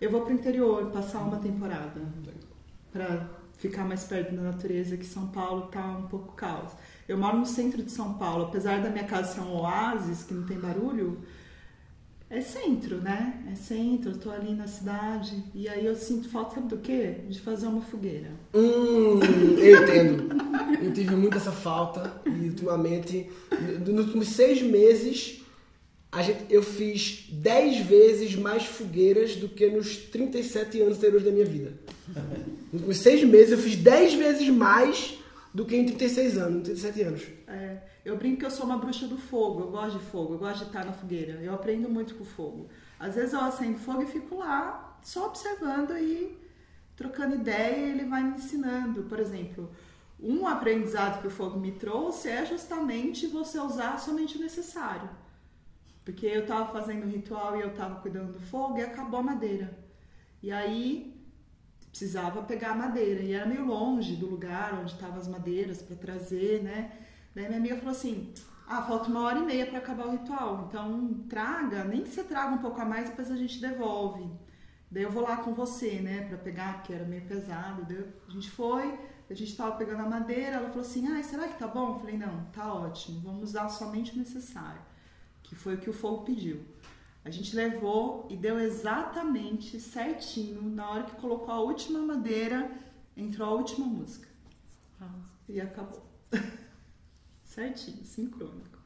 Eu 0.00 0.10
vou 0.10 0.22
pro 0.22 0.32
interior 0.34 0.90
passar 0.90 1.20
uma 1.20 1.36
temporada 1.38 2.00
para 2.92 3.28
ficar 3.58 3.84
mais 3.84 4.02
perto 4.04 4.34
da 4.34 4.42
natureza, 4.42 4.96
que 4.96 5.06
São 5.06 5.28
Paulo 5.28 5.68
tá 5.68 5.84
um 5.98 6.08
pouco 6.08 6.32
caos. 6.34 6.72
Eu 7.08 7.16
moro 7.16 7.36
no 7.38 7.46
centro 7.46 7.80
de 7.80 7.92
São 7.92 8.14
Paulo, 8.14 8.46
apesar 8.46 8.82
da 8.82 8.90
minha 8.90 9.04
casa 9.04 9.34
ser 9.34 9.40
um 9.40 9.52
oásis, 9.60 10.24
que 10.24 10.34
não 10.34 10.44
tem 10.46 10.58
barulho, 10.58 11.18
é 12.30 12.40
centro, 12.42 12.96
né? 12.96 13.42
É 13.50 13.54
centro, 13.54 14.10
eu 14.10 14.18
tô 14.18 14.30
ali 14.30 14.54
na 14.54 14.66
cidade 14.66 15.42
e 15.54 15.66
aí 15.68 15.86
eu 15.86 15.96
sinto 15.96 16.28
falta 16.28 16.60
do 16.60 16.76
quê? 16.78 17.16
De 17.28 17.40
fazer 17.40 17.66
uma 17.66 17.80
fogueira. 17.80 18.30
Hum, 18.54 19.18
eu 19.58 19.82
entendo. 19.82 20.28
Eu 20.82 20.92
tive 20.92 21.16
muito 21.16 21.38
essa 21.38 21.52
falta 21.52 22.20
e 22.26 22.48
ultimamente, 22.48 23.30
nos 23.86 24.06
últimos 24.06 24.28
seis 24.28 24.60
meses, 24.60 25.42
a 26.12 26.22
gente, 26.22 26.44
eu 26.50 26.62
fiz 26.62 27.28
dez 27.32 27.78
vezes 27.78 28.34
mais 28.34 28.64
fogueiras 28.64 29.36
do 29.36 29.48
que 29.48 29.68
nos 29.70 29.96
37 29.96 30.82
anos 30.82 30.98
anteriores 30.98 31.24
da 31.24 31.32
minha 31.32 31.46
vida. 31.46 31.72
Nos 32.72 32.82
últimos 32.82 32.98
seis 32.98 33.24
meses 33.24 33.52
eu 33.52 33.58
fiz 33.58 33.76
dez 33.76 34.12
vezes 34.12 34.48
mais 34.50 35.18
do 35.54 35.64
que 35.64 35.74
em 35.74 35.86
36 35.86 36.36
anos, 36.36 36.62
37 36.64 37.02
anos. 37.02 37.22
É, 37.46 37.76
eu 38.08 38.16
brinco 38.16 38.38
que 38.38 38.46
eu 38.46 38.50
sou 38.50 38.64
uma 38.64 38.78
bruxa 38.78 39.06
do 39.06 39.18
fogo, 39.18 39.60
eu 39.60 39.70
gosto 39.70 39.98
de 39.98 40.04
fogo, 40.06 40.34
eu 40.34 40.38
gosto 40.38 40.60
de 40.60 40.64
estar 40.64 40.84
na 40.84 40.92
fogueira, 40.92 41.34
eu 41.42 41.52
aprendo 41.52 41.90
muito 41.90 42.14
com 42.14 42.24
fogo. 42.24 42.68
Às 42.98 43.14
vezes 43.14 43.34
eu 43.34 43.40
acendo 43.40 43.78
fogo 43.78 44.02
e 44.02 44.06
fico 44.06 44.36
lá 44.36 44.98
só 45.02 45.26
observando 45.26 45.96
e 45.96 46.38
trocando 46.96 47.34
ideia 47.34 47.76
e 47.76 47.90
ele 47.90 48.06
vai 48.06 48.22
me 48.22 48.36
ensinando. 48.36 49.02
Por 49.02 49.20
exemplo, 49.20 49.70
um 50.18 50.46
aprendizado 50.46 51.20
que 51.20 51.26
o 51.26 51.30
fogo 51.30 51.60
me 51.60 51.72
trouxe 51.72 52.30
é 52.30 52.46
justamente 52.46 53.26
você 53.26 53.60
usar 53.60 53.98
somente 53.98 54.38
o 54.38 54.40
necessário. 54.40 55.10
Porque 56.02 56.24
eu 56.24 56.40
estava 56.40 56.72
fazendo 56.72 57.04
o 57.04 57.10
ritual 57.10 57.56
e 57.56 57.60
eu 57.60 57.68
estava 57.68 58.00
cuidando 58.00 58.32
do 58.32 58.40
fogo 58.40 58.78
e 58.78 58.82
acabou 58.82 59.20
a 59.20 59.22
madeira. 59.22 59.78
E 60.42 60.50
aí 60.50 61.14
precisava 61.90 62.42
pegar 62.42 62.70
a 62.70 62.76
madeira 62.76 63.20
e 63.20 63.32
era 63.32 63.44
meio 63.44 63.66
longe 63.66 64.16
do 64.16 64.26
lugar 64.26 64.78
onde 64.80 64.92
estavam 64.94 65.18
as 65.18 65.28
madeiras 65.28 65.82
para 65.82 65.96
trazer, 65.96 66.62
né? 66.62 67.07
Daí 67.38 67.46
minha 67.46 67.60
amiga 67.60 67.76
falou 67.76 67.92
assim: 67.92 68.32
"Ah, 68.66 68.82
falta 68.82 69.08
uma 69.08 69.20
hora 69.20 69.38
e 69.38 69.44
meia 69.44 69.64
para 69.64 69.78
acabar 69.78 70.08
o 70.08 70.10
ritual. 70.10 70.66
Então 70.66 71.24
traga, 71.28 71.84
nem 71.84 72.02
que 72.02 72.08
você 72.08 72.24
traga 72.24 72.52
um 72.52 72.58
pouco 72.58 72.80
a 72.80 72.84
mais, 72.84 73.08
depois 73.08 73.30
a 73.30 73.36
gente 73.36 73.60
devolve. 73.60 74.28
Daí 74.90 75.04
eu 75.04 75.12
vou 75.12 75.22
lá 75.22 75.36
com 75.36 75.54
você, 75.54 76.00
né, 76.00 76.26
para 76.26 76.36
pegar, 76.38 76.78
porque 76.78 76.92
era 76.92 77.04
meio 77.04 77.24
pesado. 77.28 77.84
Daí 77.84 78.04
a 78.26 78.30
gente 78.32 78.50
foi, 78.50 78.98
a 79.30 79.34
gente 79.34 79.56
tava 79.56 79.76
pegando 79.76 80.02
a 80.02 80.08
madeira, 80.08 80.56
ela 80.56 80.68
falou 80.68 80.80
assim: 80.80 81.06
"Ah, 81.06 81.22
será 81.22 81.46
que 81.46 81.56
tá 81.56 81.68
bom?" 81.68 81.94
Eu 81.94 82.00
falei: 82.00 82.18
"Não, 82.18 82.44
tá 82.46 82.74
ótimo. 82.74 83.20
Vamos 83.20 83.50
usar 83.50 83.68
somente 83.68 84.14
o 84.14 84.18
necessário." 84.18 84.82
Que 85.44 85.54
foi 85.54 85.76
o 85.76 85.78
que 85.78 85.88
o 85.88 85.92
fogo 85.92 86.24
pediu. 86.24 86.64
A 87.24 87.30
gente 87.30 87.54
levou 87.54 88.26
e 88.28 88.36
deu 88.36 88.58
exatamente 88.58 89.78
certinho. 89.80 90.62
Na 90.62 90.90
hora 90.90 91.04
que 91.04 91.14
colocou 91.20 91.54
a 91.54 91.60
última 91.60 92.00
madeira, 92.00 92.68
entrou 93.16 93.48
a 93.48 93.52
última 93.52 93.86
música. 93.86 94.26
E 95.48 95.60
acabou. 95.60 96.04
certinho, 97.58 98.04
sincrônico. 98.04 98.78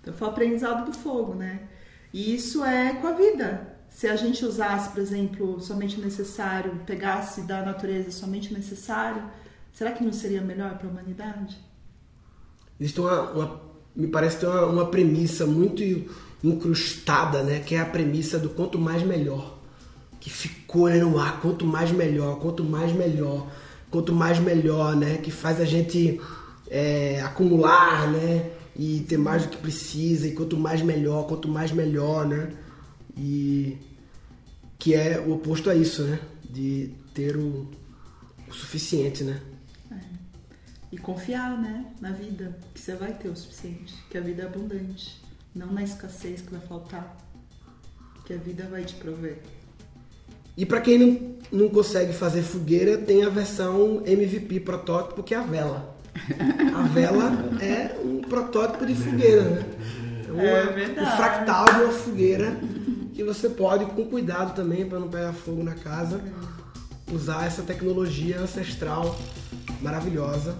Então 0.00 0.12
foi 0.12 0.26
o 0.26 0.30
aprendizado 0.30 0.90
do 0.90 0.92
fogo, 0.96 1.34
né? 1.34 1.68
E 2.12 2.34
isso 2.34 2.64
é 2.64 2.94
com 2.94 3.06
a 3.06 3.12
vida. 3.12 3.78
Se 3.88 4.08
a 4.08 4.16
gente 4.16 4.44
usasse, 4.44 4.90
por 4.90 5.00
exemplo, 5.00 5.60
somente 5.60 6.00
o 6.00 6.02
necessário, 6.02 6.80
pegasse 6.86 7.42
da 7.42 7.62
natureza 7.62 8.10
somente 8.10 8.50
o 8.50 8.56
necessário, 8.56 9.22
será 9.72 9.92
que 9.92 10.02
não 10.02 10.12
seria 10.12 10.40
melhor 10.40 10.76
para 10.76 10.88
a 10.88 10.90
humanidade? 10.90 11.56
Existe 12.80 13.00
uma, 13.00 13.30
uma 13.30 13.60
me 13.94 14.08
parece 14.08 14.38
ter 14.38 14.46
uma, 14.46 14.66
uma 14.66 14.86
premissa 14.86 15.46
muito 15.46 15.82
incrustada, 16.42 17.42
né? 17.42 17.60
Que 17.60 17.76
é 17.76 17.80
a 17.80 17.86
premissa 17.86 18.38
do 18.38 18.50
quanto 18.50 18.78
mais 18.78 19.02
melhor. 19.02 19.58
Que 20.18 20.30
ficou 20.30 20.88
né, 20.88 20.98
no 20.98 21.18
ar, 21.18 21.40
quanto 21.40 21.64
mais 21.64 21.92
melhor, 21.92 22.38
quanto 22.40 22.64
mais 22.64 22.92
melhor, 22.92 23.46
quanto 23.90 24.12
mais 24.12 24.38
melhor, 24.38 24.96
né? 24.96 25.18
Que 25.18 25.30
faz 25.30 25.60
a 25.60 25.64
gente 25.64 26.20
é, 26.72 27.20
acumular, 27.20 28.10
né? 28.10 28.50
E 28.74 29.00
ter 29.06 29.18
mais 29.18 29.42
do 29.42 29.50
que 29.50 29.58
precisa, 29.58 30.26
e 30.26 30.32
quanto 30.32 30.56
mais 30.56 30.80
melhor, 30.80 31.26
quanto 31.26 31.46
mais 31.46 31.70
melhor, 31.70 32.26
né? 32.26 32.50
E 33.14 33.76
que 34.78 34.94
é 34.94 35.20
o 35.20 35.34
oposto 35.34 35.68
a 35.68 35.74
isso, 35.74 36.02
né? 36.04 36.18
De 36.42 36.90
ter 37.12 37.36
o, 37.36 37.68
o 38.48 38.54
suficiente, 38.54 39.22
né? 39.22 39.38
E 40.90 40.98
confiar, 40.98 41.58
né, 41.58 41.86
na 42.02 42.10
vida, 42.10 42.58
que 42.74 42.80
você 42.80 42.94
vai 42.94 43.14
ter 43.14 43.28
o 43.28 43.36
suficiente, 43.36 43.94
que 44.10 44.18
a 44.18 44.20
vida 44.20 44.42
é 44.42 44.44
abundante, 44.44 45.22
não 45.54 45.72
na 45.72 45.82
escassez 45.82 46.42
que 46.42 46.50
vai 46.50 46.60
faltar, 46.60 47.16
que 48.26 48.34
a 48.34 48.36
vida 48.36 48.68
vai 48.70 48.84
te 48.84 48.94
prover. 48.96 49.38
E 50.54 50.66
para 50.66 50.82
quem 50.82 50.98
não, 50.98 51.36
não 51.50 51.68
consegue 51.70 52.12
fazer 52.12 52.42
fogueira, 52.42 52.98
tem 52.98 53.24
a 53.24 53.30
versão 53.30 54.02
MVP 54.04 54.60
protótipo, 54.60 55.22
que 55.22 55.34
é 55.34 55.38
a 55.38 55.42
vela. 55.42 55.91
A 56.74 56.82
vela 56.82 57.32
é 57.60 57.98
um 58.04 58.20
protótipo 58.20 58.86
de 58.86 58.94
fogueira, 58.94 59.42
né? 59.42 59.64
uma, 60.28 60.42
É 60.42 60.66
verdade. 60.66 61.08
Um 61.08 61.16
fractal 61.16 61.64
de 61.64 61.82
uma 61.82 61.92
fogueira 61.92 62.56
que 63.14 63.22
você 63.22 63.48
pode, 63.48 63.84
com 63.86 64.04
cuidado 64.06 64.54
também, 64.54 64.86
para 64.86 64.98
não 64.98 65.08
pegar 65.08 65.32
fogo 65.32 65.62
na 65.62 65.74
casa, 65.74 66.20
usar 67.12 67.46
essa 67.46 67.62
tecnologia 67.62 68.40
ancestral 68.40 69.16
maravilhosa. 69.80 70.56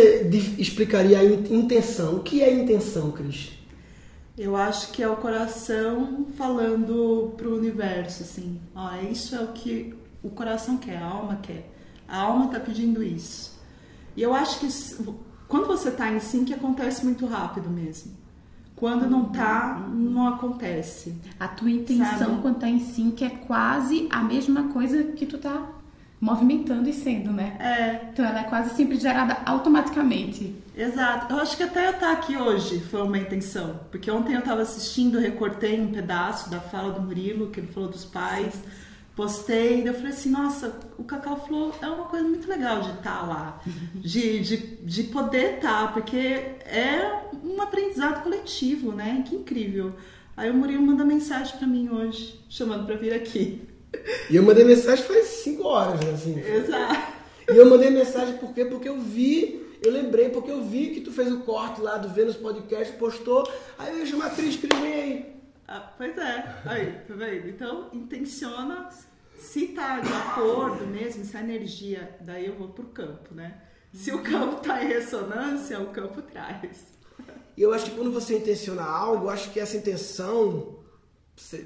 Você 0.00 0.54
explicaria 0.58 1.18
a 1.20 1.24
in- 1.24 1.54
intenção? 1.54 2.16
O 2.16 2.20
que 2.22 2.42
é 2.42 2.52
intenção, 2.52 3.10
Cris? 3.12 3.52
Eu 4.38 4.56
acho 4.56 4.90
que 4.92 5.02
é 5.02 5.08
o 5.08 5.16
coração 5.16 6.26
falando 6.36 7.34
pro 7.36 7.56
universo, 7.56 8.22
assim, 8.22 8.58
ó, 8.74 8.94
isso 9.10 9.34
é 9.34 9.40
o 9.42 9.48
que 9.48 9.94
o 10.22 10.30
coração 10.30 10.76
quer, 10.78 10.96
a 10.96 11.04
alma 11.06 11.38
quer. 11.42 11.70
A 12.08 12.18
alma 12.18 12.48
tá 12.48 12.58
pedindo 12.58 13.02
isso. 13.02 13.58
E 14.16 14.22
eu 14.22 14.32
acho 14.34 14.58
que 14.60 14.68
quando 15.46 15.66
você 15.66 15.90
tá 15.90 16.10
em 16.10 16.20
sync 16.20 16.52
acontece 16.54 17.04
muito 17.04 17.26
rápido 17.26 17.68
mesmo. 17.68 18.12
Quando 18.74 19.08
não 19.08 19.26
tá, 19.26 19.86
não 19.92 20.26
acontece. 20.26 21.14
A 21.38 21.46
tua 21.46 21.70
intenção 21.70 22.18
Sabe? 22.18 22.40
quando 22.42 22.58
tá 22.60 22.68
em 22.68 22.80
sync 22.80 23.22
é 23.22 23.28
quase 23.30 24.08
a 24.10 24.22
mesma 24.22 24.68
coisa 24.72 25.02
que 25.04 25.26
tu 25.26 25.36
tá 25.36 25.68
movimentando 26.20 26.88
e 26.88 26.92
sendo, 26.92 27.32
né? 27.32 27.56
É, 27.58 28.10
Então 28.12 28.24
ela 28.24 28.40
é 28.40 28.44
quase 28.44 28.74
sempre 28.74 28.98
gerada 28.98 29.38
automaticamente. 29.46 30.54
Exato. 30.76 31.32
Eu 31.32 31.40
acho 31.40 31.56
que 31.56 31.62
até 31.62 31.86
eu 31.86 31.92
estar 31.92 32.12
aqui 32.12 32.36
hoje 32.36 32.80
foi 32.80 33.02
uma 33.02 33.18
intenção. 33.18 33.80
Porque 33.90 34.10
ontem 34.10 34.34
eu 34.34 34.40
estava 34.40 34.62
assistindo, 34.62 35.18
recortei 35.18 35.80
um 35.80 35.90
pedaço 35.90 36.50
da 36.50 36.60
fala 36.60 36.92
do 36.92 37.00
Murilo, 37.00 37.50
que 37.50 37.60
ele 37.60 37.68
falou 37.68 37.88
dos 37.88 38.04
pais, 38.04 38.54
postei, 39.16 39.78
daí 39.78 39.88
eu 39.88 39.94
falei 39.94 40.10
assim, 40.10 40.30
nossa, 40.30 40.78
o 40.98 41.04
Cacau 41.04 41.44
Flow 41.46 41.74
é 41.80 41.86
uma 41.86 42.04
coisa 42.04 42.26
muito 42.26 42.48
legal 42.48 42.80
de 42.82 42.90
estar 42.90 43.26
lá. 43.26 43.60
De, 43.94 44.40
de, 44.40 44.56
de 44.82 45.02
poder 45.04 45.56
estar, 45.56 45.92
porque 45.92 46.16
é 46.16 47.24
um 47.42 47.60
aprendizado 47.62 48.22
coletivo, 48.22 48.92
né? 48.92 49.24
Que 49.26 49.36
incrível. 49.36 49.94
Aí 50.36 50.50
o 50.50 50.54
Murilo 50.54 50.82
manda 50.86 51.04
mensagem 51.04 51.56
para 51.58 51.66
mim 51.66 51.88
hoje, 51.90 52.40
chamando 52.48 52.86
para 52.86 52.96
vir 52.96 53.12
aqui. 53.12 53.69
E 54.28 54.36
eu 54.36 54.42
mandei 54.42 54.64
mensagem 54.64 55.04
faz 55.04 55.26
cinco 55.26 55.64
horas, 55.64 56.00
né? 56.00 56.12
Assim. 56.12 56.38
Exato. 56.38 57.12
E 57.52 57.56
eu 57.56 57.68
mandei 57.68 57.90
mensagem 57.90 58.36
por 58.38 58.54
quê? 58.54 58.64
Porque 58.64 58.88
eu 58.88 58.98
vi, 59.00 59.76
eu 59.84 59.90
lembrei, 59.90 60.28
porque 60.28 60.50
eu 60.50 60.62
vi 60.62 60.90
que 60.90 61.00
tu 61.00 61.12
fez 61.12 61.32
o 61.32 61.40
corte 61.40 61.80
lá 61.80 61.96
do 61.96 62.08
Vênus 62.08 62.36
Podcast, 62.36 62.92
postou. 62.96 63.50
Aí 63.78 63.92
eu 63.92 63.98
ia 63.98 64.06
chamar 64.06 64.26
a 64.26 64.30
Cris, 64.30 64.56
Cris, 64.56 64.78
vem 64.80 64.92
aí. 64.92 65.36
Ah, 65.66 65.92
pois 65.96 66.16
é, 66.18 66.62
aí, 66.64 66.92
tá 67.06 67.14
vendo? 67.14 67.48
Então, 67.48 67.90
intenciona 67.92 68.88
se 69.40 69.68
tá 69.68 70.00
de 70.00 70.12
acordo 70.12 70.86
mesmo, 70.86 71.24
se 71.24 71.36
a 71.36 71.40
energia, 71.40 72.16
daí 72.20 72.46
eu 72.46 72.54
vou 72.54 72.68
pro 72.68 72.86
campo, 72.86 73.34
né? 73.34 73.54
Se 73.92 74.12
o 74.12 74.22
campo 74.22 74.56
tá 74.56 74.84
em 74.84 74.88
ressonância, 74.88 75.80
o 75.80 75.86
campo 75.88 76.22
traz. 76.22 76.86
E 77.56 77.62
eu 77.62 77.72
acho 77.72 77.86
que 77.86 77.96
quando 77.96 78.12
você 78.12 78.36
intenciona 78.36 78.82
algo, 78.82 79.26
eu 79.26 79.30
acho 79.30 79.50
que 79.50 79.58
essa 79.58 79.76
intenção, 79.76 80.79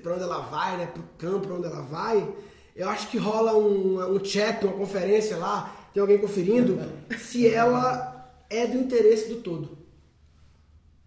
para 0.02 0.14
onde 0.14 0.22
ela 0.22 0.40
vai, 0.40 0.76
né, 0.76 0.86
pro 0.86 1.02
campo, 1.18 1.46
para 1.46 1.56
onde 1.56 1.66
ela 1.66 1.82
vai, 1.82 2.28
eu 2.74 2.88
acho 2.88 3.08
que 3.08 3.18
rola 3.18 3.54
um, 3.56 4.16
um 4.16 4.24
chat, 4.24 4.64
uma 4.64 4.74
conferência 4.74 5.36
lá, 5.36 5.74
tem 5.92 6.00
alguém 6.00 6.18
conferindo, 6.18 6.78
se 7.18 7.48
ela 7.48 8.34
é 8.50 8.66
do 8.66 8.78
interesse 8.78 9.28
do 9.28 9.36
todo. 9.36 9.78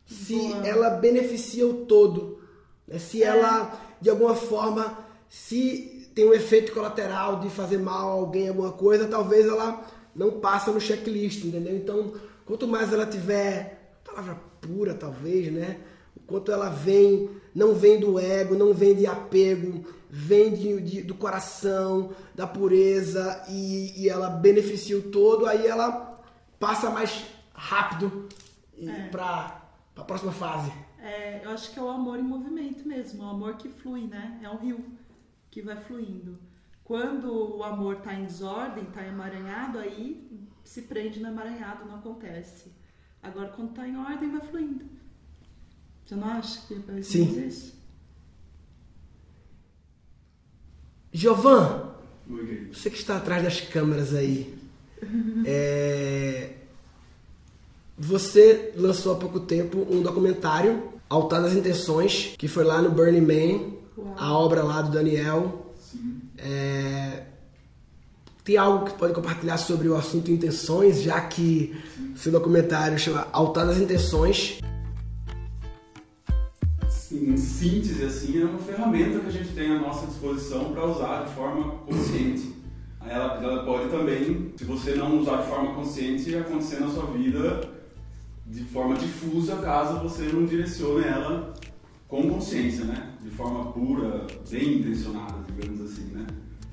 Se 0.06 0.36
Boa. 0.36 0.66
ela 0.66 0.90
beneficia 0.92 1.68
o 1.68 1.86
todo. 1.86 2.42
né, 2.88 2.98
Se 2.98 3.22
ela, 3.22 3.78
de 4.00 4.10
alguma 4.10 4.34
forma, 4.34 4.98
se 5.28 6.10
tem 6.16 6.26
um 6.26 6.34
efeito 6.34 6.72
colateral 6.72 7.42
de 7.42 7.50
fazer 7.50 7.78
mal 7.78 8.10
a 8.10 8.14
alguém, 8.14 8.48
alguma 8.48 8.72
coisa, 8.72 9.08
talvez 9.08 9.46
ela 9.46 9.86
não 10.16 10.40
passa 10.40 10.72
no 10.72 10.80
checklist, 10.80 11.44
entendeu? 11.44 11.76
Então, 11.76 12.14
quanto 12.46 12.66
mais 12.66 12.92
ela 12.94 13.06
tiver, 13.06 14.00
palavra 14.06 14.38
pura 14.62 14.94
talvez, 14.94 15.52
né? 15.52 15.80
Quanto 16.28 16.52
ela 16.52 16.70
vem, 16.70 17.30
não 17.56 17.74
vem 17.74 18.00
do 18.00 18.20
ego, 18.20 18.56
não 18.56 18.74
vem 18.74 18.94
de 18.96 19.08
apego, 19.08 19.86
vem 20.10 20.54
de, 20.54 20.82
de- 20.82 21.02
do 21.04 21.16
coração, 21.16 22.12
da 22.36 22.46
pureza 22.46 23.46
e, 23.50 24.04
e 24.04 24.10
ela 24.10 24.30
beneficia 24.30 24.98
o 24.98 25.04
todo, 25.04 25.46
aí 25.46 25.66
ela 25.66 26.22
passa 26.60 26.90
mais 26.90 27.26
rápido 27.54 28.28
para 29.12 29.62
a 29.96 30.04
próxima 30.04 30.32
fase. 30.32 30.72
É, 31.00 31.46
eu 31.46 31.52
acho 31.52 31.72
que 31.72 31.80
é 31.80 31.82
o 31.82 31.90
amor 31.90 32.20
em 32.20 32.24
movimento 32.24 32.88
mesmo, 32.88 33.24
o 33.24 33.30
amor 33.30 33.56
que 33.56 33.70
flui, 33.70 34.02
né? 34.08 34.40
É 34.44 34.50
um 34.50 34.58
rio 34.58 34.84
que 35.50 35.62
vai 35.62 35.78
fluindo. 35.78 36.38
Quando 36.84 37.58
o 37.58 37.63
amor 37.63 37.98
tá 37.98 38.13
em 38.13 38.26
desordem, 38.26 38.86
tá 38.86 39.06
emaranhado, 39.06 39.78
aí 39.80 40.28
se 40.63 40.84
prende 40.84 41.20
no 41.20 41.28
emaranhado, 41.28 41.86
não 41.86 41.96
acontece. 41.96 42.72
Agora, 43.22 43.50
quando 43.50 43.74
tá 43.74 43.88
em 43.88 43.98
ordem, 43.98 44.32
vai 44.32 44.42
fluindo. 44.42 44.86
Você 46.08 46.15
não 46.15 46.30
acha 46.30 46.62
que 46.65 46.74
é 46.74 47.02
Sim. 47.04 47.48
isso? 47.48 47.74
Oi, 52.30 52.46
querido. 52.46 52.74
você 52.74 52.89
que 52.89 52.96
está 52.98 53.17
atrás 53.17 53.43
das 53.43 53.60
câmeras 53.60 54.13
aí, 54.13 54.58
é, 55.46 56.54
você 57.98 58.72
lançou 58.78 59.13
há 59.13 59.15
pouco 59.17 59.41
tempo 59.41 59.86
um 59.89 60.02
documentário, 60.02 60.93
Altar 61.10 61.41
das 61.41 61.54
Intenções, 61.54 62.36
que 62.38 62.48
foi 62.48 62.63
lá 62.63 62.82
no 62.82 62.89
Burning 62.89 63.22
Man, 63.22 63.74
Uau. 63.98 64.15
a 64.17 64.38
obra 64.38 64.63
lá 64.63 64.82
do 64.82 64.91
Daniel. 64.91 65.74
Sim. 65.78 66.22
É, 66.38 67.24
tem 68.46 68.56
algo 68.56 68.86
que 68.86 68.93
pode 68.93 69.13
compartilhar 69.13 69.58
sobre 69.58 69.89
o 69.89 69.96
assunto 69.96 70.32
intenções, 70.32 71.02
já 71.02 71.20
que 71.20 71.76
seu 72.15 72.32
documentário 72.32 72.98
chama 72.98 73.28
Altar 73.34 73.67
das 73.67 73.78
Intenções. 73.78 74.60
Em 77.18 77.38
síntese, 77.38 78.04
assim, 78.04 78.42
é 78.42 78.46
uma 78.46 78.60
ferramenta 78.60 79.20
que 79.20 79.28
a 79.28 79.32
gente 79.32 79.50
tem 79.50 79.72
à 79.72 79.80
nossa 79.80 80.08
disposição 80.08 80.72
para 80.72 80.86
usar 80.86 81.24
de 81.24 81.34
forma 81.34 81.72
consciente. 81.86 82.56
Ela, 83.06 83.42
ela 83.42 83.64
pode 83.64 83.90
também, 83.90 84.54
se 84.58 84.66
você 84.66 84.96
não 84.96 85.20
usar 85.20 85.38
de 85.38 85.50
forma 85.50 85.74
consciente, 85.74 86.36
acontecer 86.36 86.80
na 86.80 86.90
sua 86.90 87.06
vida 87.06 87.70
de 88.46 88.64
forma 88.66 88.96
difusa, 88.96 89.58
caso 89.58 90.00
você 90.00 90.24
não 90.24 90.46
direcione 90.46 91.06
ela 91.06 91.54
com 92.08 92.30
consciência, 92.30 92.86
né? 92.86 93.14
De 93.22 93.30
forma 93.30 93.72
pura, 93.72 94.26
bem 94.50 94.80
intencionada, 94.80 95.44
digamos 95.48 95.82
assim, 95.82 96.06
né? 96.14 96.26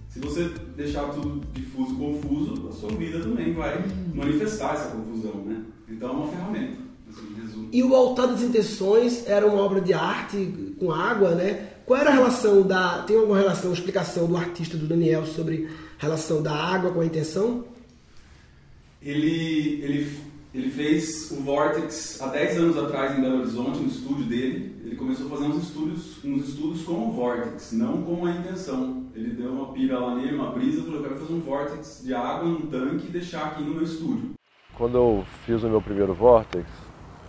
Se 0.08 0.20
você 0.20 0.48
deixar 0.76 1.08
tudo 1.10 1.44
difuso, 1.52 1.96
confuso, 1.96 2.68
a 2.68 2.72
sua 2.72 2.90
vida 2.90 3.20
também 3.20 3.52
vai 3.52 3.84
manifestar 4.14 4.74
essa 4.74 4.90
confusão, 4.90 5.44
né? 5.44 5.64
Então 5.88 6.08
é 6.08 6.12
uma 6.12 6.28
ferramenta, 6.28 6.72
assim. 6.72 6.83
E 7.74 7.82
o 7.82 7.92
Altar 7.92 8.28
das 8.28 8.40
Intenções 8.40 9.26
era 9.26 9.44
uma 9.48 9.60
obra 9.60 9.80
de 9.80 9.92
arte 9.92 10.76
com 10.78 10.92
água, 10.92 11.34
né? 11.34 11.70
Qual 11.84 11.98
era 11.98 12.10
a 12.10 12.12
relação 12.12 12.62
da. 12.62 13.02
Tem 13.02 13.16
alguma 13.16 13.36
relação, 13.36 13.72
explicação 13.72 14.28
do 14.28 14.36
artista 14.36 14.76
do 14.76 14.86
Daniel 14.86 15.26
sobre 15.26 15.68
a 15.98 16.02
relação 16.04 16.40
da 16.40 16.54
água 16.54 16.92
com 16.92 17.00
a 17.00 17.04
intenção? 17.04 17.64
Ele, 19.02 19.82
ele, 19.82 20.08
ele 20.54 20.70
fez 20.70 21.32
o 21.32 21.42
Vortex 21.42 22.22
há 22.22 22.28
10 22.28 22.58
anos 22.58 22.78
atrás 22.78 23.18
em 23.18 23.22
Belo 23.22 23.40
Horizonte, 23.40 23.80
no 23.80 23.88
estúdio 23.88 24.26
dele. 24.26 24.76
Ele 24.84 24.94
começou 24.94 25.26
a 25.26 25.30
fazer 25.30 25.44
uns 25.46 25.64
estudos, 25.64 26.24
uns 26.24 26.48
estudos 26.50 26.82
com 26.84 27.08
o 27.08 27.10
Vortex, 27.10 27.72
não 27.72 28.02
com 28.02 28.24
a 28.24 28.30
intenção. 28.30 29.02
Ele 29.16 29.30
deu 29.30 29.50
uma 29.50 29.72
pira 29.72 29.98
lá 29.98 30.14
nele, 30.14 30.36
uma 30.36 30.52
brisa, 30.52 30.80
falou: 30.80 30.98
Eu 30.98 31.02
quero 31.02 31.16
fazer 31.16 31.32
um 31.32 31.40
Vortex 31.40 32.02
de 32.04 32.14
água 32.14 32.48
num 32.48 32.68
tanque 32.68 33.08
e 33.08 33.10
deixar 33.10 33.46
aqui 33.46 33.64
no 33.64 33.74
meu 33.74 33.82
estúdio. 33.82 34.30
Quando 34.76 34.96
eu 34.96 35.24
fiz 35.44 35.60
o 35.64 35.68
meu 35.68 35.82
primeiro 35.82 36.14
Vortex, 36.14 36.68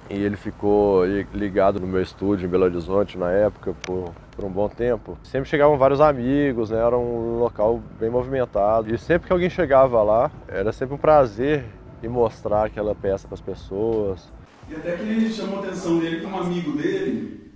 e 0.09 0.13
ele 0.13 0.35
ficou 0.37 1.05
li- 1.05 1.27
ligado 1.33 1.79
no 1.79 1.87
meu 1.87 2.01
estúdio 2.01 2.45
em 2.45 2.49
Belo 2.49 2.65
Horizonte 2.65 3.17
na 3.17 3.31
época 3.31 3.73
por, 3.81 4.13
por 4.35 4.45
um 4.45 4.49
bom 4.49 4.69
tempo. 4.69 5.17
Sempre 5.23 5.49
chegavam 5.49 5.77
vários 5.77 5.99
amigos, 5.99 6.69
né? 6.69 6.77
era 6.77 6.97
um 6.97 7.39
local 7.39 7.81
bem 7.99 8.09
movimentado. 8.09 8.93
E 8.93 8.97
sempre 8.97 9.27
que 9.27 9.33
alguém 9.33 9.49
chegava 9.49 10.01
lá, 10.03 10.31
era 10.47 10.71
sempre 10.71 10.95
um 10.95 10.97
prazer 10.99 11.65
em 12.03 12.07
mostrar 12.07 12.65
aquela 12.65 12.93
peça 12.93 13.27
para 13.27 13.35
as 13.35 13.41
pessoas. 13.41 14.31
E 14.69 14.75
até 14.75 14.97
que 14.97 15.31
chamou 15.31 15.57
a 15.57 15.59
atenção 15.67 15.97
dele 15.97 16.21
que 16.21 16.27
um 16.27 16.37
amigo 16.37 16.73
dele 16.73 17.51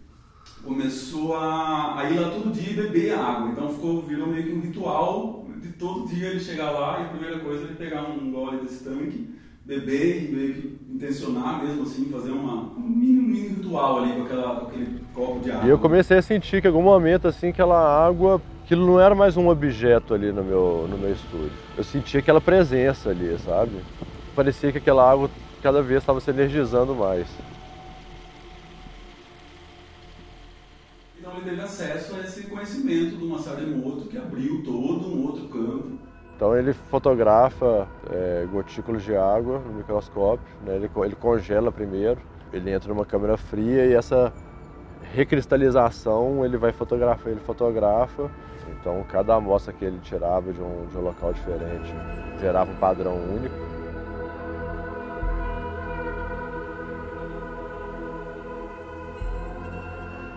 começou 0.63 1.35
a, 1.35 1.99
a 1.99 2.09
ir 2.09 2.15
lá 2.15 2.29
todo 2.29 2.51
dia 2.51 2.75
beber 2.83 3.13
água. 3.13 3.49
Então 3.51 3.69
ficou, 3.69 4.01
virou 4.01 4.27
meio 4.27 4.43
que 4.43 4.53
um 4.53 4.61
ritual 4.61 5.47
de 5.61 5.69
todo 5.73 6.07
dia 6.07 6.27
ele 6.29 6.39
chegar 6.39 6.71
lá 6.71 6.99
e 6.99 7.05
a 7.05 7.09
primeira 7.09 7.39
coisa 7.39 7.63
é 7.63 7.67
ele 7.67 7.75
pegar 7.75 8.03
um 8.03 8.31
gole 8.31 8.61
desse 8.61 8.83
tanque, 8.83 9.38
beber 9.69 10.23
e 10.23 10.35
meio 10.35 10.53
que 10.55 10.79
intencionar 10.95 11.63
mesmo 11.63 11.83
assim, 11.83 12.09
fazer 12.11 12.31
uma, 12.31 12.63
um 12.75 12.79
mini, 12.79 13.21
mini 13.21 13.47
ritual 13.49 13.99
ali 13.99 14.13
com, 14.13 14.23
aquela, 14.23 14.55
com 14.55 14.65
aquele 14.65 14.99
copo 15.13 15.39
de 15.41 15.51
água. 15.51 15.67
E 15.67 15.69
eu 15.69 15.77
comecei 15.77 16.17
a 16.17 16.21
sentir 16.23 16.59
que 16.59 16.67
em 16.67 16.71
algum 16.71 16.81
momento 16.81 17.27
assim 17.27 17.49
aquela 17.49 17.77
água, 18.03 18.41
aquilo 18.65 18.83
não 18.87 18.99
era 18.99 19.13
mais 19.13 19.37
um 19.37 19.47
objeto 19.47 20.15
ali 20.15 20.31
no 20.31 20.43
meu, 20.43 20.87
no 20.89 20.97
meu 20.97 21.11
estúdio. 21.11 21.51
Eu 21.77 21.83
sentia 21.83 22.19
aquela 22.19 22.41
presença 22.41 23.11
ali, 23.11 23.37
sabe? 23.45 23.73
Parecia 24.35 24.71
que 24.71 24.79
aquela 24.79 25.07
água 25.07 25.29
cada 25.61 25.83
vez 25.83 26.01
estava 26.01 26.19
se 26.19 26.31
energizando 26.31 26.95
mais. 26.95 27.27
Então 31.19 31.33
ele 31.33 31.47
teve 31.47 31.61
acesso 31.61 32.15
a 32.15 32.21
esse 32.21 32.47
conhecimento 32.47 33.17
do 33.17 33.27
Masaru 33.27 33.61
Emoto 33.61 34.07
que 34.07 34.17
abriu 34.17 34.63
todo 34.63 35.15
um 35.15 35.27
outro 35.27 35.47
campo. 35.47 36.08
Então 36.39 36.55
ele 36.55 36.71
fotografa 36.71 37.85
é, 38.09 38.47
gotículas 38.49 39.03
de 39.03 39.13
água 39.13 39.59
no 39.59 39.73
microscópio, 39.73 40.47
né? 40.65 40.77
ele, 40.77 40.89
ele 41.03 41.15
congela 41.17 41.69
primeiro, 41.69 42.17
ele 42.53 42.71
entra 42.71 42.93
numa 42.93 43.03
câmera 43.03 43.35
fria 43.35 43.85
e 43.85 43.93
essa 43.93 44.31
recristalização 45.13 46.45
ele 46.45 46.55
vai 46.55 46.71
fotografar, 46.71 47.29
ele 47.29 47.41
fotografa. 47.41 48.31
Então 48.69 49.03
cada 49.09 49.35
amostra 49.35 49.73
que 49.73 49.83
ele 49.83 49.99
tirava 49.99 50.53
de 50.53 50.61
um, 50.61 50.85
de 50.89 50.97
um 50.97 51.01
local 51.01 51.33
diferente 51.33 51.93
gerava 52.39 52.71
um 52.71 52.75
padrão 52.75 53.15
único. 53.15 53.55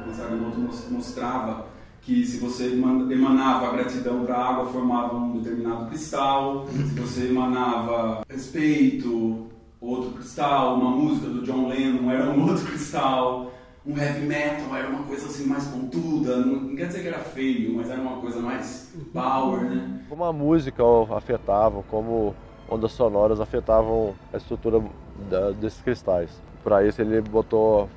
O 0.05 0.59
mos- 0.59 0.91
mostrava 0.91 1.72
que 2.03 2.27
se 2.27 2.38
você 2.38 2.73
eman- 2.73 3.11
emanava 3.12 3.73
gratidão 3.77 4.25
para 4.25 4.37
a 4.37 4.49
água, 4.51 4.67
formava 4.73 5.17
um 5.17 5.38
determinado 5.38 5.87
cristal. 5.87 6.67
Se 6.69 6.95
você 7.01 7.29
emanava 7.29 8.23
respeito, 8.29 9.47
outro 9.81 10.11
cristal. 10.12 10.77
Uma 10.77 10.91
música 10.91 11.29
do 11.29 11.43
John 11.43 11.69
Lennon 11.69 12.11
era 12.11 12.29
um 12.31 12.43
outro 12.49 12.65
cristal. 12.67 13.53
Um 13.87 13.97
heavy 13.97 14.27
metal 14.27 14.77
era 14.77 14.88
uma 14.88 15.05
coisa 15.05 15.27
assim 15.27 15.47
mais 15.47 15.65
pontuda. 15.67 16.37
Não, 16.38 16.61
não 16.62 16.77
quer 16.77 16.87
dizer 16.87 17.03
que 17.03 17.09
era 17.09 17.19
feio, 17.21 17.75
mas 17.77 17.88
era 17.91 18.01
uma 18.01 18.17
coisa 18.21 18.41
mais 18.41 18.93
power, 19.12 19.61
né? 19.71 20.01
Como 20.09 20.25
a 20.25 20.33
música 20.33 20.83
afetava, 21.17 21.83
como 21.88 22.35
ondas 22.69 22.93
sonoras 22.93 23.41
afetavam 23.41 24.15
a 24.33 24.37
estrutura 24.37 24.83
da- 25.31 25.51
desses 25.53 25.81
cristais. 25.81 26.31
Para 26.65 26.85
isso 26.87 27.01
ele 27.01 27.21
botou 27.21 27.88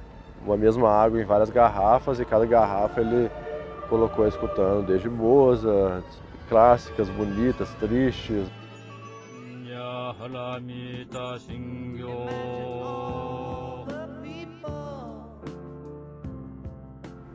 uma 0.45 0.57
mesma 0.57 0.89
água 0.89 1.19
em 1.21 1.25
várias 1.25 1.49
garrafas 1.49 2.19
e 2.19 2.25
cada 2.25 2.45
garrafa 2.45 3.01
ele 3.01 3.29
colocou 3.89 4.27
escutando 4.27 4.85
desde 4.85 5.09
Mozart, 5.09 6.05
clássicas, 6.47 7.09
bonitas, 7.09 7.73
tristes. 7.75 8.47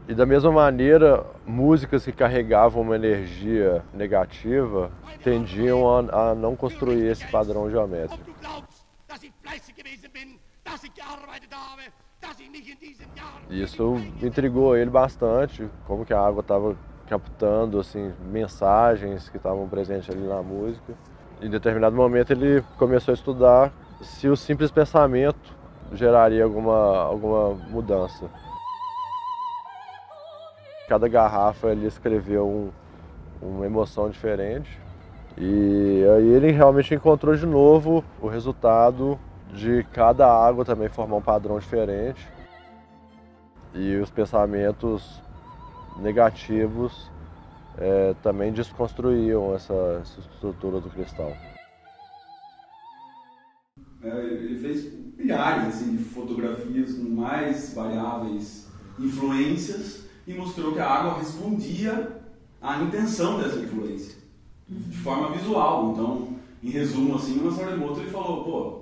E 0.08 0.14
da 0.14 0.26
mesma 0.26 0.50
maneira, 0.50 1.24
músicas 1.46 2.04
que 2.04 2.10
carregavam 2.10 2.82
uma 2.82 2.96
energia 2.96 3.84
negativa 3.94 4.90
tendiam 5.22 5.88
a, 5.88 6.30
a 6.30 6.34
não 6.34 6.56
construir 6.56 7.06
esse 7.06 7.24
padrão 7.28 7.70
geométrico. 7.70 8.28
Isso 13.50 13.96
intrigou 14.22 14.76
ele 14.76 14.90
bastante, 14.90 15.68
como 15.87 16.04
que 16.04 16.14
a 16.14 16.20
água 16.20 16.40
estava 16.40 16.76
captando 17.09 17.80
assim 17.80 18.12
mensagens 18.30 19.28
que 19.28 19.37
estavam 19.37 19.68
presentes 19.68 20.09
ali 20.09 20.26
na 20.26 20.42
música. 20.42 20.94
Em 21.42 21.50
determinado 21.50 21.96
momento 21.96 22.33
ele 22.33 22.62
começou 22.78 23.12
a 23.12 23.14
estudar 23.14 23.72
se 24.00 24.28
o 24.28 24.37
simples 24.37 24.70
pensamento 24.70 25.56
geraria 25.92 26.44
alguma, 26.44 27.02
alguma 27.02 27.54
mudança. 27.68 28.30
Cada 30.88 31.09
garrafa 31.09 31.68
ele 31.68 31.87
escreveu 31.87 32.46
um, 32.46 32.70
uma 33.42 33.66
emoção 33.66 34.09
diferente 34.09 34.78
e 35.37 36.04
aí 36.16 36.28
ele 36.28 36.50
realmente 36.52 36.94
encontrou 36.94 37.35
de 37.35 37.46
novo 37.46 38.04
o 38.20 38.28
resultado 38.28 39.18
de 39.54 39.84
cada 39.92 40.26
água 40.26 40.64
também 40.64 40.88
formar 40.88 41.16
um 41.16 41.22
padrão 41.22 41.58
diferente 41.58 42.26
e 43.74 43.96
os 43.96 44.10
pensamentos 44.10 45.20
negativos 45.98 47.10
eh, 47.78 48.14
também 48.22 48.52
desconstruíam 48.52 49.54
essa, 49.54 50.00
essa 50.02 50.20
estrutura 50.20 50.80
do 50.80 50.90
cristal. 50.90 51.32
É, 54.02 54.08
Ele 54.08 54.58
fez 54.58 54.92
milhares 55.16 55.74
assim, 55.74 55.96
de 55.96 56.04
fotografias 56.04 56.94
com 56.94 57.10
mais 57.10 57.74
variáveis 57.74 58.68
influências 58.98 60.06
e 60.26 60.34
mostrou 60.34 60.72
que 60.72 60.78
a 60.78 60.88
água 60.88 61.18
respondia 61.18 62.20
à 62.60 62.82
intenção 62.82 63.38
dessa 63.38 63.58
influência, 63.58 64.16
de 64.68 64.96
forma 64.98 65.30
visual. 65.32 65.92
Então, 65.92 66.36
em 66.62 66.70
resumo, 66.70 67.16
assim, 67.16 67.38
o 67.38 67.44
Masaru 67.44 67.72
Emoto 67.72 68.00
ele 68.00 68.10
falou, 68.10 68.44
pô, 68.44 68.79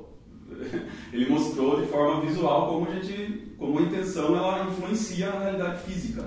ele 1.12 1.28
mostrou 1.28 1.80
de 1.80 1.86
forma 1.86 2.20
visual 2.20 2.68
como 2.68 2.88
a 2.88 2.94
gente, 2.94 3.54
como 3.58 3.78
a 3.78 3.82
intenção 3.82 4.36
ela 4.36 4.66
influencia 4.66 5.30
na 5.30 5.40
realidade 5.40 5.82
física. 5.82 6.24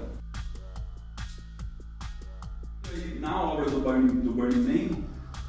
E 2.93 3.19
na 3.19 3.41
obra 3.41 3.69
do 3.69 3.79
Burning, 3.79 4.19
do 4.21 4.31
Burning 4.31 4.63
Man, 4.63 4.97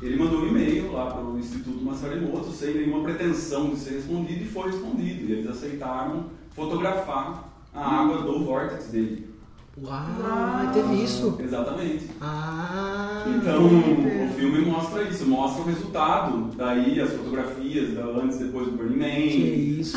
ele 0.00 0.16
mandou 0.16 0.40
um 0.40 0.48
e-mail 0.48 0.92
lá 0.92 1.10
para 1.10 1.24
o 1.24 1.38
Instituto 1.38 1.84
Masaru 1.84 2.16
Emoto 2.16 2.50
sem 2.50 2.74
nenhuma 2.74 3.02
pretensão 3.02 3.70
de 3.70 3.80
ser 3.80 3.94
respondido 3.94 4.42
e 4.42 4.48
foi 4.48 4.70
respondido. 4.70 5.24
E 5.24 5.32
eles 5.32 5.46
aceitaram 5.46 6.30
fotografar 6.50 7.52
a 7.74 8.00
água 8.02 8.22
do 8.22 8.44
vórtex 8.44 8.88
dele. 8.88 9.31
Uau, 9.80 10.72
teve 10.74 11.02
isso. 11.02 11.36
Exatamente. 11.40 12.06
Ah. 12.20 13.24
Então, 13.36 13.64
o 13.66 14.28
filme 14.34 14.60
mostra 14.66 15.02
isso, 15.04 15.26
mostra 15.26 15.62
o 15.62 15.66
resultado. 15.66 16.50
Daí 16.56 17.00
as 17.00 17.10
fotografias 17.12 17.94
da 17.94 18.02
antes 18.04 18.38
e 18.40 18.44
depois 18.44 18.66
do 18.66 18.72
Burning 18.76 18.98
Man. 18.98 19.04
Que 19.30 19.78
isso. 19.80 19.96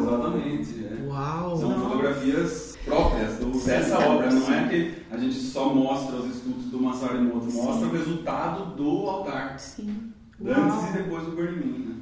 Exatamente. 0.00 0.84
é. 0.84 1.06
Uau. 1.08 1.56
São 1.56 1.80
fotografias 1.80 2.76
próprias 2.84 3.38
do- 3.38 3.64
dessa 3.64 3.98
obra. 4.06 4.30
Não 4.30 4.52
é 4.54 4.68
que 4.68 4.94
a 5.10 5.16
gente 5.16 5.34
só 5.36 5.72
mostra 5.72 6.16
os 6.16 6.36
estudos 6.36 6.66
do 6.66 6.78
Masaru 6.80 7.16
Emoto, 7.16 7.50
mostra 7.52 7.88
o 7.88 7.92
resultado 7.92 8.76
do 8.76 9.08
altar. 9.08 9.58
Sim. 9.58 10.12
Antes 10.44 10.90
e 10.90 10.92
depois 10.98 11.24
do 11.24 11.30
Burning 11.30 11.56
Man. 11.56 11.78
Né? 11.78 11.96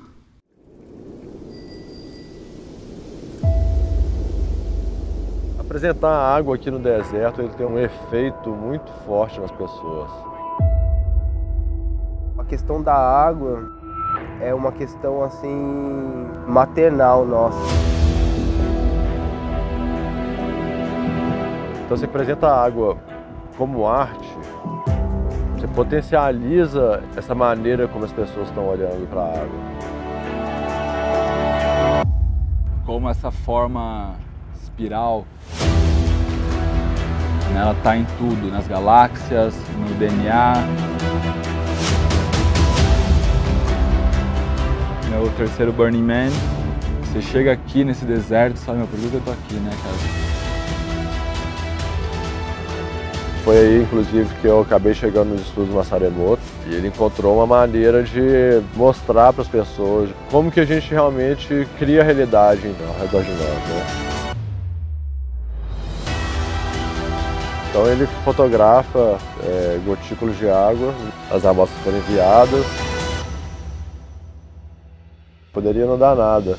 Apresentar 5.74 6.08
a 6.08 6.36
água 6.36 6.54
aqui 6.54 6.70
no 6.70 6.78
deserto 6.78 7.42
ele 7.42 7.48
tem 7.48 7.66
um 7.66 7.76
efeito 7.76 8.50
muito 8.50 8.92
forte 9.04 9.40
nas 9.40 9.50
pessoas. 9.50 10.08
A 12.38 12.44
questão 12.44 12.80
da 12.80 12.94
água 12.94 13.68
é 14.40 14.54
uma 14.54 14.70
questão 14.70 15.24
assim 15.24 16.28
maternal 16.46 17.26
nossa. 17.26 17.58
Então 21.84 21.96
você 21.96 22.04
apresenta 22.04 22.46
a 22.46 22.64
água 22.64 22.96
como 23.58 23.84
arte, 23.84 24.32
você 25.56 25.66
potencializa 25.66 27.02
essa 27.16 27.34
maneira 27.34 27.88
como 27.88 28.04
as 28.04 28.12
pessoas 28.12 28.46
estão 28.46 28.68
olhando 28.68 29.10
para 29.10 29.22
a 29.22 29.28
água. 29.28 29.74
como 32.86 33.08
essa 33.08 33.30
forma 33.30 34.14
espiral 34.74 35.24
né, 37.52 37.60
ela 37.60 37.72
está 37.72 37.96
em 37.96 38.04
tudo, 38.18 38.50
nas 38.50 38.66
galáxias, 38.66 39.54
no 39.78 39.94
DNA. 39.94 40.54
Meu 45.08 45.30
terceiro 45.36 45.72
Burning 45.72 46.02
Man, 46.02 46.30
você 47.04 47.22
chega 47.22 47.52
aqui 47.52 47.84
nesse 47.84 48.04
deserto 48.04 48.56
e 48.56 48.58
fala, 48.58 48.78
meu, 48.78 48.88
por 48.88 48.98
que 48.98 49.14
eu 49.14 49.20
tô 49.24 49.30
aqui, 49.30 49.54
né, 49.54 49.70
cara? 49.70 50.24
Foi 53.44 53.58
aí, 53.58 53.82
inclusive, 53.82 54.34
que 54.40 54.48
eu 54.48 54.62
acabei 54.62 54.94
chegando 54.94 55.28
nos 55.28 55.42
estudos 55.42 55.72
Massaremoto 55.72 56.42
e 56.66 56.74
ele 56.74 56.88
encontrou 56.88 57.36
uma 57.36 57.46
maneira 57.46 58.02
de 58.02 58.62
mostrar 58.74 59.32
para 59.32 59.42
as 59.42 59.48
pessoas 59.48 60.10
como 60.30 60.50
que 60.50 60.58
a 60.58 60.64
gente 60.64 60.90
realmente 60.90 61.68
cria 61.78 62.00
a 62.00 62.04
realidade 62.04 62.74
ao 62.88 63.00
redor 63.00 63.22
de 63.22 63.30
nós. 63.30 63.38
Né? 63.40 64.13
Então 67.74 67.88
ele 67.88 68.06
fotografa 68.24 69.18
é, 69.42 69.80
gotículos 69.84 70.38
de 70.38 70.48
água, 70.48 70.94
as 71.28 71.44
amostras 71.44 71.82
foram 71.82 71.98
enviadas. 71.98 72.64
Poderia 75.52 75.84
não 75.84 75.98
dar 75.98 76.14
nada. 76.14 76.56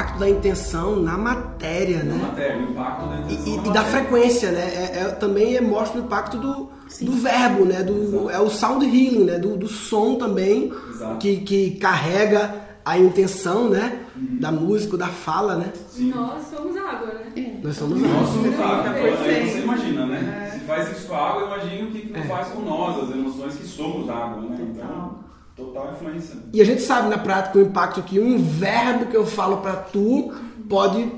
Impacto 0.00 0.18
da 0.18 0.30
intenção 0.30 0.96
na 0.96 1.18
matéria, 1.18 1.98
Na 2.02 2.14
né? 2.14 2.22
matéria, 2.22 2.58
o 2.58 2.70
impacto 2.70 3.06
da 3.06 3.16
E, 3.16 3.20
intenção 3.34 3.52
e- 3.52 3.56
na 3.56 3.66
e 3.66 3.70
da 3.72 3.84
frequência, 3.84 4.50
né? 4.50 4.60
É, 4.74 4.98
é- 5.00 5.04
também 5.10 5.56
é- 5.56 5.60
mostra 5.60 6.00
o 6.00 6.04
impacto 6.04 6.38
do, 6.38 6.70
do 7.02 7.12
verbo, 7.12 7.64
né? 7.66 7.82
Do, 7.82 8.30
é 8.30 8.40
o 8.40 8.48
sound 8.48 8.84
healing, 8.86 9.24
né? 9.24 9.38
Do, 9.38 9.56
do 9.56 9.68
som 9.68 10.14
também, 10.16 10.72
Exato. 10.90 11.16
que, 11.18 11.36
que 11.38 11.70
carrega 11.72 12.54
a 12.84 12.98
intenção, 12.98 13.68
né? 13.68 14.00
Da 14.16 14.50
música, 14.50 14.96
da 14.96 15.08
fala, 15.08 15.56
né? 15.56 15.72
Nós 15.98 16.42
somos 16.50 16.76
água, 16.76 17.06
né? 17.34 17.60
Nós 17.62 17.76
somos 17.76 18.00
Nós 18.00 18.10
nós. 18.10 18.28
somos 18.30 18.58
água. 18.60 18.90
Aí 18.92 19.02
Perfeito. 19.02 19.52
você 19.52 19.58
imagina, 19.60 20.06
né? 20.06 20.50
Se 20.54 20.60
faz 20.60 20.90
isso 20.96 21.08
com 21.08 21.14
a 21.14 21.28
água, 21.30 21.46
imagina 21.46 21.88
o 21.88 21.92
que, 21.92 22.00
que 22.00 22.12
não 22.18 22.22
faz 22.24 22.48
com 22.48 22.60
nós, 22.62 23.04
as 23.04 23.10
emoções 23.14 23.54
que 23.56 23.66
somos 23.66 24.08
água, 24.08 24.40
né? 24.48 24.58
Então, 24.74 25.18
total 25.60 25.92
influência. 25.92 26.36
E 26.52 26.60
a 26.60 26.64
gente 26.64 26.82
sabe 26.82 27.08
na 27.08 27.18
prática 27.18 27.58
o 27.58 27.62
impacto 27.62 28.02
que 28.02 28.18
um 28.18 28.38
verbo 28.42 29.06
que 29.06 29.16
eu 29.16 29.26
falo 29.26 29.58
pra 29.58 29.76
tu 29.76 30.34
pode 30.68 31.10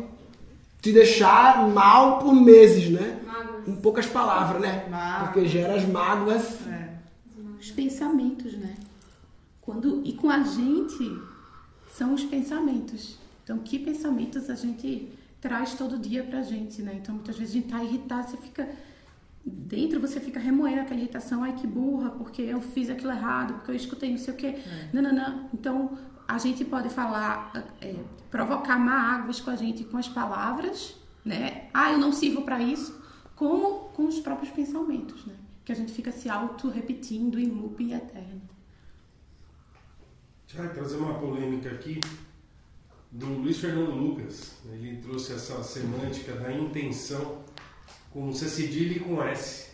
te 0.81 0.93
deixar 0.93 1.69
mal 1.69 2.19
por 2.19 2.35
meses, 2.35 2.91
né? 2.91 3.21
Mágoas. 3.25 3.69
Em 3.69 3.77
poucas 3.77 4.07
palavras, 4.07 4.61
né? 4.61 4.87
Mágoas. 4.91 5.31
Porque 5.31 5.49
gera 5.49 5.77
as 5.77 5.87
mágoas. 5.87 6.67
É. 6.67 6.89
Os 7.61 7.71
pensamentos, 7.71 8.55
né? 8.55 8.75
Quando, 9.61 10.03
e 10.05 10.13
com 10.15 10.29
a 10.29 10.43
gente 10.43 11.19
são 11.97 12.15
os 12.15 12.25
pensamentos. 12.25 13.17
Então, 13.45 13.59
que 13.59 13.79
pensamentos 13.79 14.51
a 14.51 14.55
gente 14.55 15.09
traz 15.41 15.75
todo 15.75 15.99
dia 15.99 16.23
pra 16.25 16.43
gente, 16.43 16.83
né? 16.83 16.99
Então, 17.01 17.15
muitas 17.15 17.37
vezes 17.37 17.55
a 17.55 17.59
gente 17.59 17.69
tá 17.69 17.83
irritado, 17.83 18.31
você 18.31 18.37
fica 18.37 18.69
dentro, 19.45 20.01
você 20.01 20.21
fica 20.21 20.39
remoendo 20.39 20.81
aquela 20.81 21.01
irritação, 21.01 21.43
ai 21.43 21.55
que 21.55 21.67
burra, 21.67 22.11
porque 22.11 22.43
eu 22.43 22.61
fiz 22.61 22.89
aquilo 22.89 23.13
errado, 23.13 23.55
porque 23.55 23.71
eu 23.71 23.75
escutei 23.75 24.11
não 24.11 24.19
sei 24.19 24.35
o 24.35 24.37
quê. 24.37 24.63
Não, 24.93 25.03
não, 25.03 25.13
não. 25.13 25.51
Então, 25.53 25.99
a 26.27 26.39
gente 26.39 26.65
pode 26.65 26.89
falar, 26.89 27.53
é, 27.81 27.97
provocar 28.31 28.79
mágoas 28.79 29.41
com 29.41 29.51
a 29.51 29.57
gente 29.57 29.85
com 29.85 29.97
as 29.97 30.09
palavras, 30.09 30.97
né? 31.25 31.69
Ah, 31.75 31.93
eu 31.93 31.99
não 31.99 32.13
sirvo 32.13 32.43
pra 32.43 32.61
isso, 32.61 33.01
como 33.35 33.91
com 33.91 34.07
os 34.07 34.21
próprios 34.21 34.51
pensamentos, 34.51 35.27
né? 35.27 35.35
Que 35.65 35.73
a 35.73 35.75
gente 35.75 35.93
fica 35.93 36.13
se 36.13 36.29
auto-repetindo 36.29 37.39
em 37.39 37.47
loop 37.47 37.93
eterno. 37.93 38.43
Já 40.47 40.69
trazer 40.69 40.97
uma 40.97 41.15
polêmica 41.15 41.71
aqui 41.71 41.99
do 43.11 43.27
Luiz 43.27 43.59
Fernando 43.59 43.93
Lucas. 43.93 44.55
Ele 44.71 44.97
trouxe 44.97 45.35
essa 45.35 45.63
semântica 45.63 46.35
da 46.35 46.53
intenção 46.53 47.43
com 48.13 48.33
C 48.33 48.49
cedilha 48.49 48.97
e 48.97 49.01
com 49.01 49.23
S. 49.23 49.67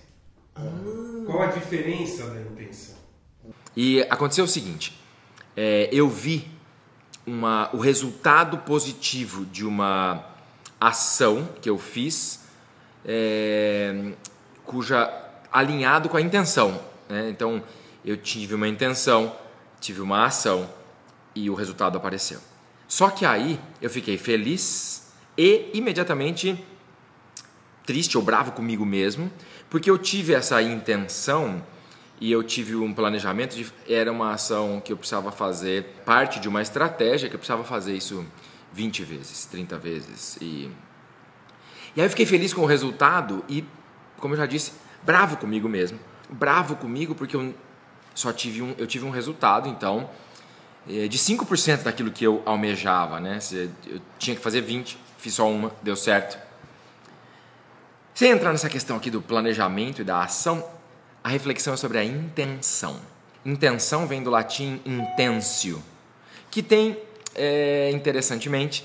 Qual 1.27 1.43
a 1.43 1.47
diferença 1.47 2.29
da 2.31 2.41
intenção? 2.41 2.97
E 3.77 4.03
aconteceu 4.03 4.45
o 4.45 4.49
seguinte: 4.49 4.99
é, 5.57 5.89
eu 5.93 6.09
vi 6.09 6.49
uma, 7.27 7.71
o 7.73 7.79
resultado 7.79 8.59
positivo 8.59 9.45
de 9.45 9.65
uma 9.65 10.25
ação 10.81 11.49
que 11.61 11.69
eu 11.69 11.79
fiz, 11.79 12.45
é, 13.05 14.13
cuja 14.65 15.13
alinhado 15.53 16.09
com 16.09 16.17
a 16.17 16.21
intenção. 16.21 16.81
né? 17.09 17.29
Então, 17.31 17.63
eu 18.05 18.17
tive 18.17 18.55
uma 18.55 18.69
intenção, 18.69 19.35
tive 19.81 20.01
uma 20.01 20.25
ação 20.25 20.69
e 21.35 21.51
o 21.51 21.55
resultado 21.55 21.97
apareceu. 21.97 22.41
Só 22.87 23.11
que 23.11 23.27
aí 23.27 23.61
eu 23.83 23.91
fiquei 23.91 24.17
feliz 24.17 25.13
e 25.37 25.71
imediatamente 25.75 26.65
triste 27.89 28.19
ou 28.19 28.23
bravo 28.23 28.53
comigo 28.53 28.85
mesmo, 28.85 29.33
porque 29.71 29.91
eu 29.91 29.97
tive 29.97 30.35
essa 30.35 30.61
intenção 30.61 31.65
e 32.21 32.31
eu 32.31 32.43
tive 32.43 32.77
um 32.77 32.93
planejamento 32.93 33.57
de 33.57 33.73
era 33.89 34.13
uma 34.13 34.33
ação 34.33 34.79
que 34.85 34.93
eu 34.93 34.97
precisava 34.99 35.33
fazer, 35.33 35.87
parte 36.05 36.39
de 36.39 36.51
uma 36.51 36.61
estratégia 36.61 37.31
que 37.31 37.35
eu 37.35 37.39
precisava 37.39 37.65
fazer 37.65 37.97
isso 37.97 38.27
20 38.75 39.05
vezes, 39.05 39.47
30 39.47 39.79
vezes 39.79 40.37
e 40.39 40.71
e 41.97 42.01
aí 42.01 42.07
eu 42.07 42.11
fiquei 42.11 42.27
feliz 42.27 42.53
com 42.53 42.61
o 42.61 42.67
resultado 42.67 43.43
e, 43.49 43.65
como 44.19 44.35
eu 44.35 44.39
já 44.39 44.45
disse, 44.45 44.73
bravo 45.03 45.39
comigo 45.39 45.67
mesmo. 45.67 45.99
Bravo 46.29 46.77
comigo 46.77 47.15
porque 47.15 47.35
eu 47.35 47.55
só 48.15 48.35
tive 48.35 48.61
um, 48.61 48.75
eu 48.77 48.87
tive 48.87 49.07
um 49.07 49.11
resultado, 49.11 49.67
então, 49.67 50.11
eh, 50.87 51.09
de 51.09 51.19
5% 51.19 51.85
daquilo 51.85 52.11
que 52.11 52.23
eu 52.23 52.43
almejava, 52.45 53.19
né? 53.19 53.39
Eu 53.87 54.01
tinha 54.19 54.37
que 54.37 54.43
fazer 54.43 54.61
20, 54.61 54.99
fiz 55.17 55.35
só 55.35 55.51
uma, 55.51 55.73
deu 55.83 55.97
certo. 55.97 56.48
Sem 58.19 58.33
entrar 58.33 58.51
nessa 58.51 58.69
questão 58.69 58.97
aqui 58.97 59.13
do 59.13 59.23
planejamento 59.23 60.01
e 60.01 60.05
da 60.05 60.25
ação, 60.25 60.69
a 61.23 61.29
reflexão 61.29 61.75
é 61.75 61.77
sobre 61.77 61.99
a 61.99 62.05
intenção. 62.05 62.97
Intenção 63.47 64.09
vem 64.09 64.25
do 64.25 64.29
latim 64.29 64.81
intensio, 64.85 65.81
que 66.51 66.61
tem, 66.61 66.99
é, 67.37 67.93
interessantemente, 67.93 68.85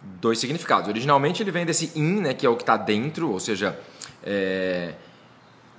dois 0.00 0.38
significados. 0.38 0.88
Originalmente 0.88 1.42
ele 1.42 1.50
vem 1.50 1.66
desse 1.66 1.90
in, 1.96 2.20
né, 2.20 2.32
que 2.32 2.46
é 2.46 2.48
o 2.48 2.54
que 2.54 2.62
está 2.62 2.76
dentro, 2.76 3.32
ou 3.32 3.40
seja, 3.40 3.76
é, 4.22 4.94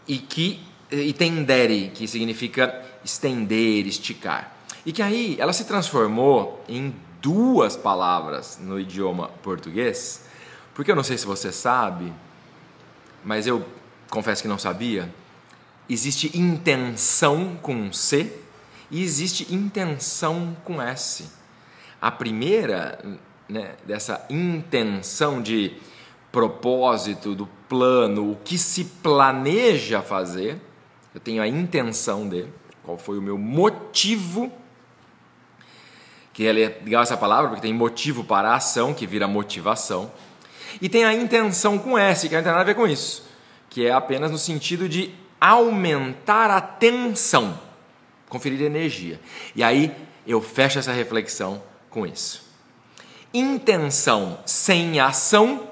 e 0.06 0.18
que 0.18 0.62
e 0.92 1.14
tendere, 1.14 1.92
que 1.96 2.06
significa 2.06 2.78
estender, 3.06 3.88
esticar. 3.88 4.54
E 4.86 4.92
que 4.92 5.02
aí 5.02 5.38
ela 5.40 5.54
se 5.54 5.64
transformou 5.64 6.62
em 6.68 6.94
duas 7.22 7.78
palavras 7.78 8.60
no 8.62 8.78
idioma 8.78 9.30
português, 9.42 10.26
porque 10.74 10.92
eu 10.92 10.96
não 10.98 11.04
sei 11.04 11.18
se 11.18 11.26
você 11.26 11.54
sabe, 11.54 12.12
mas 13.24 13.48
eu 13.48 13.66
confesso 14.10 14.42
que 14.42 14.48
não 14.48 14.58
sabia. 14.58 15.14
Existe 15.90 16.38
intenção 16.38 17.58
com 17.62 17.92
C 17.92 18.38
e 18.90 19.02
existe 19.02 19.54
intenção 19.54 20.56
com 20.64 20.82
S. 20.82 21.30
A 22.02 22.12
primeira, 22.12 23.00
né, 23.48 23.76
dessa 23.86 24.26
intenção 24.30 25.42
de 25.42 25.74
propósito, 26.32 27.36
do 27.36 27.48
plano, 27.68 28.32
o 28.32 28.36
que 28.38 28.58
se 28.58 28.86
planeja 28.86 30.02
fazer, 30.02 30.60
eu 31.14 31.20
tenho 31.20 31.42
a 31.42 31.48
intenção 31.48 32.28
de, 32.28 32.46
qual 32.84 32.98
foi 32.98 33.18
o 33.18 33.22
meu 33.22 33.38
motivo, 33.38 34.52
que 36.34 36.48
é 36.48 36.54
legal 36.54 37.04
essa 37.04 37.18
palavra, 37.18 37.50
porque 37.50 37.62
tem 37.62 37.74
motivo 37.74 38.24
para 38.24 38.52
a 38.52 38.56
ação, 38.56 38.94
que 38.94 39.06
vira 39.06 39.28
motivação, 39.28 40.12
e 40.82 40.90
tem 40.90 41.06
a 41.06 41.14
intenção 41.14 41.78
com 41.78 41.98
S, 41.98 42.28
que 42.28 42.36
não 42.36 42.42
tem 42.42 42.52
nada 42.52 42.64
a 42.64 42.66
ver 42.66 42.76
com 42.76 42.88
isso, 42.88 43.24
que 43.70 43.86
é 43.86 43.92
apenas 43.92 44.32
no 44.32 44.38
sentido 44.38 44.90
de 44.90 45.14
aumentar 45.40 46.50
a 46.50 46.60
tensão, 46.60 47.60
conferir 48.28 48.62
energia. 48.62 49.20
E 49.56 49.64
aí 49.64 49.96
eu 50.26 50.42
fecho 50.42 50.80
essa 50.80 50.92
reflexão 50.92 51.62
com 51.90 52.06
isso. 52.06 52.50
Intenção 53.34 54.40
sem 54.46 55.00
ação 55.00 55.70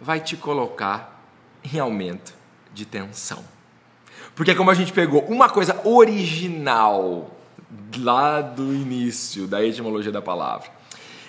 vai 0.00 0.20
te 0.20 0.36
colocar 0.36 1.22
em 1.62 1.78
aumento 1.78 2.34
de 2.72 2.84
tensão. 2.84 3.44
Porque 4.34 4.54
como 4.54 4.70
a 4.70 4.74
gente 4.74 4.92
pegou 4.92 5.22
uma 5.26 5.48
coisa 5.48 5.80
original 5.86 7.30
lá 7.98 8.40
do 8.40 8.74
início 8.74 9.46
da 9.46 9.62
etimologia 9.64 10.10
da 10.10 10.22
palavra, 10.22 10.70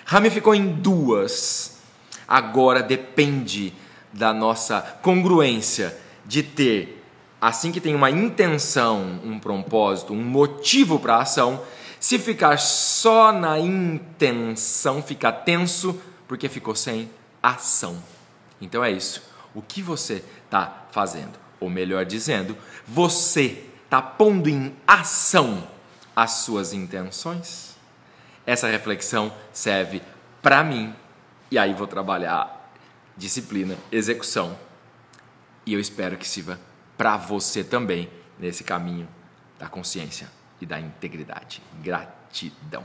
ramificou 0.04 0.54
em 0.54 0.72
duas. 0.72 1.81
Agora 2.32 2.82
depende 2.82 3.74
da 4.10 4.32
nossa 4.32 4.80
congruência 5.02 5.94
de 6.24 6.42
ter, 6.42 7.04
assim 7.38 7.70
que 7.70 7.78
tem 7.78 7.94
uma 7.94 8.10
intenção, 8.10 9.20
um 9.22 9.38
propósito, 9.38 10.14
um 10.14 10.24
motivo 10.24 10.98
para 10.98 11.16
a 11.16 11.20
ação, 11.20 11.62
se 12.00 12.18
ficar 12.18 12.58
só 12.58 13.32
na 13.32 13.58
intenção, 13.58 15.02
fica 15.02 15.30
tenso 15.30 16.00
porque 16.26 16.48
ficou 16.48 16.74
sem 16.74 17.10
ação. 17.42 18.02
Então 18.62 18.82
é 18.82 18.90
isso. 18.90 19.22
O 19.54 19.60
que 19.60 19.82
você 19.82 20.24
está 20.46 20.86
fazendo? 20.90 21.38
Ou 21.60 21.68
melhor 21.68 22.06
dizendo, 22.06 22.56
você 22.88 23.62
está 23.84 24.00
pondo 24.00 24.48
em 24.48 24.74
ação 24.86 25.68
as 26.16 26.30
suas 26.30 26.72
intenções? 26.72 27.76
Essa 28.46 28.68
reflexão 28.68 29.30
serve 29.52 30.00
para 30.40 30.64
mim 30.64 30.94
e 31.52 31.58
aí 31.58 31.74
vou 31.74 31.86
trabalhar 31.86 32.72
disciplina, 33.14 33.76
execução 33.92 34.58
e 35.66 35.74
eu 35.74 35.78
espero 35.78 36.16
que 36.16 36.26
sirva 36.26 36.58
para 36.96 37.18
você 37.18 37.62
também 37.62 38.08
nesse 38.38 38.64
caminho 38.64 39.06
da 39.58 39.68
consciência 39.68 40.30
e 40.62 40.64
da 40.64 40.80
integridade. 40.80 41.62
Gratidão. 41.82 42.82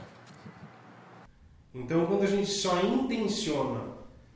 Então, 1.73 2.05
quando 2.07 2.23
a 2.23 2.27
gente 2.27 2.49
só 2.49 2.81
intenciona 2.81 3.83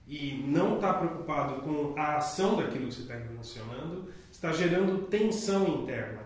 e 0.07 0.45
não 0.47 0.75
está 0.75 0.93
preocupado 0.93 1.61
com 1.63 1.93
a 1.99 2.15
ação 2.15 2.55
daquilo 2.55 2.87
que 2.87 2.93
você 2.93 3.01
está 3.01 3.17
intencionando, 3.17 4.13
está 4.31 4.53
gerando 4.53 5.07
tensão 5.07 5.67
interna. 5.67 6.21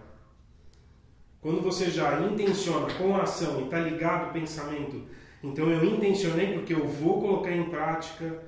Quando 1.42 1.60
você 1.60 1.90
já 1.90 2.22
intenciona 2.22 2.94
com 3.00 3.16
a 3.16 3.24
ação 3.24 3.62
e 3.62 3.64
está 3.64 3.80
ligado 3.80 4.28
ao 4.28 4.32
pensamento, 4.32 5.08
então 5.50 5.70
eu 5.70 5.84
intencionei 5.86 6.54
porque 6.54 6.74
eu 6.74 6.88
vou 6.88 7.22
colocar 7.22 7.52
em 7.52 7.70
prática, 7.70 8.44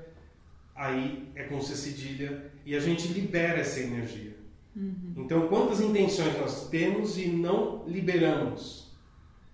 aí 0.76 1.30
é 1.36 1.44
com 1.44 1.60
C 1.62 1.76
cedilha 1.76 2.52
e 2.66 2.76
a 2.76 2.80
gente 2.80 3.08
libera 3.10 3.60
essa 3.60 3.80
energia. 3.80 4.36
Uhum. 4.76 5.14
Então, 5.18 5.48
quantas 5.48 5.82
intenções 5.82 6.38
nós 6.40 6.70
temos 6.70 7.18
e 7.18 7.28
não 7.28 7.84
liberamos? 7.88 8.92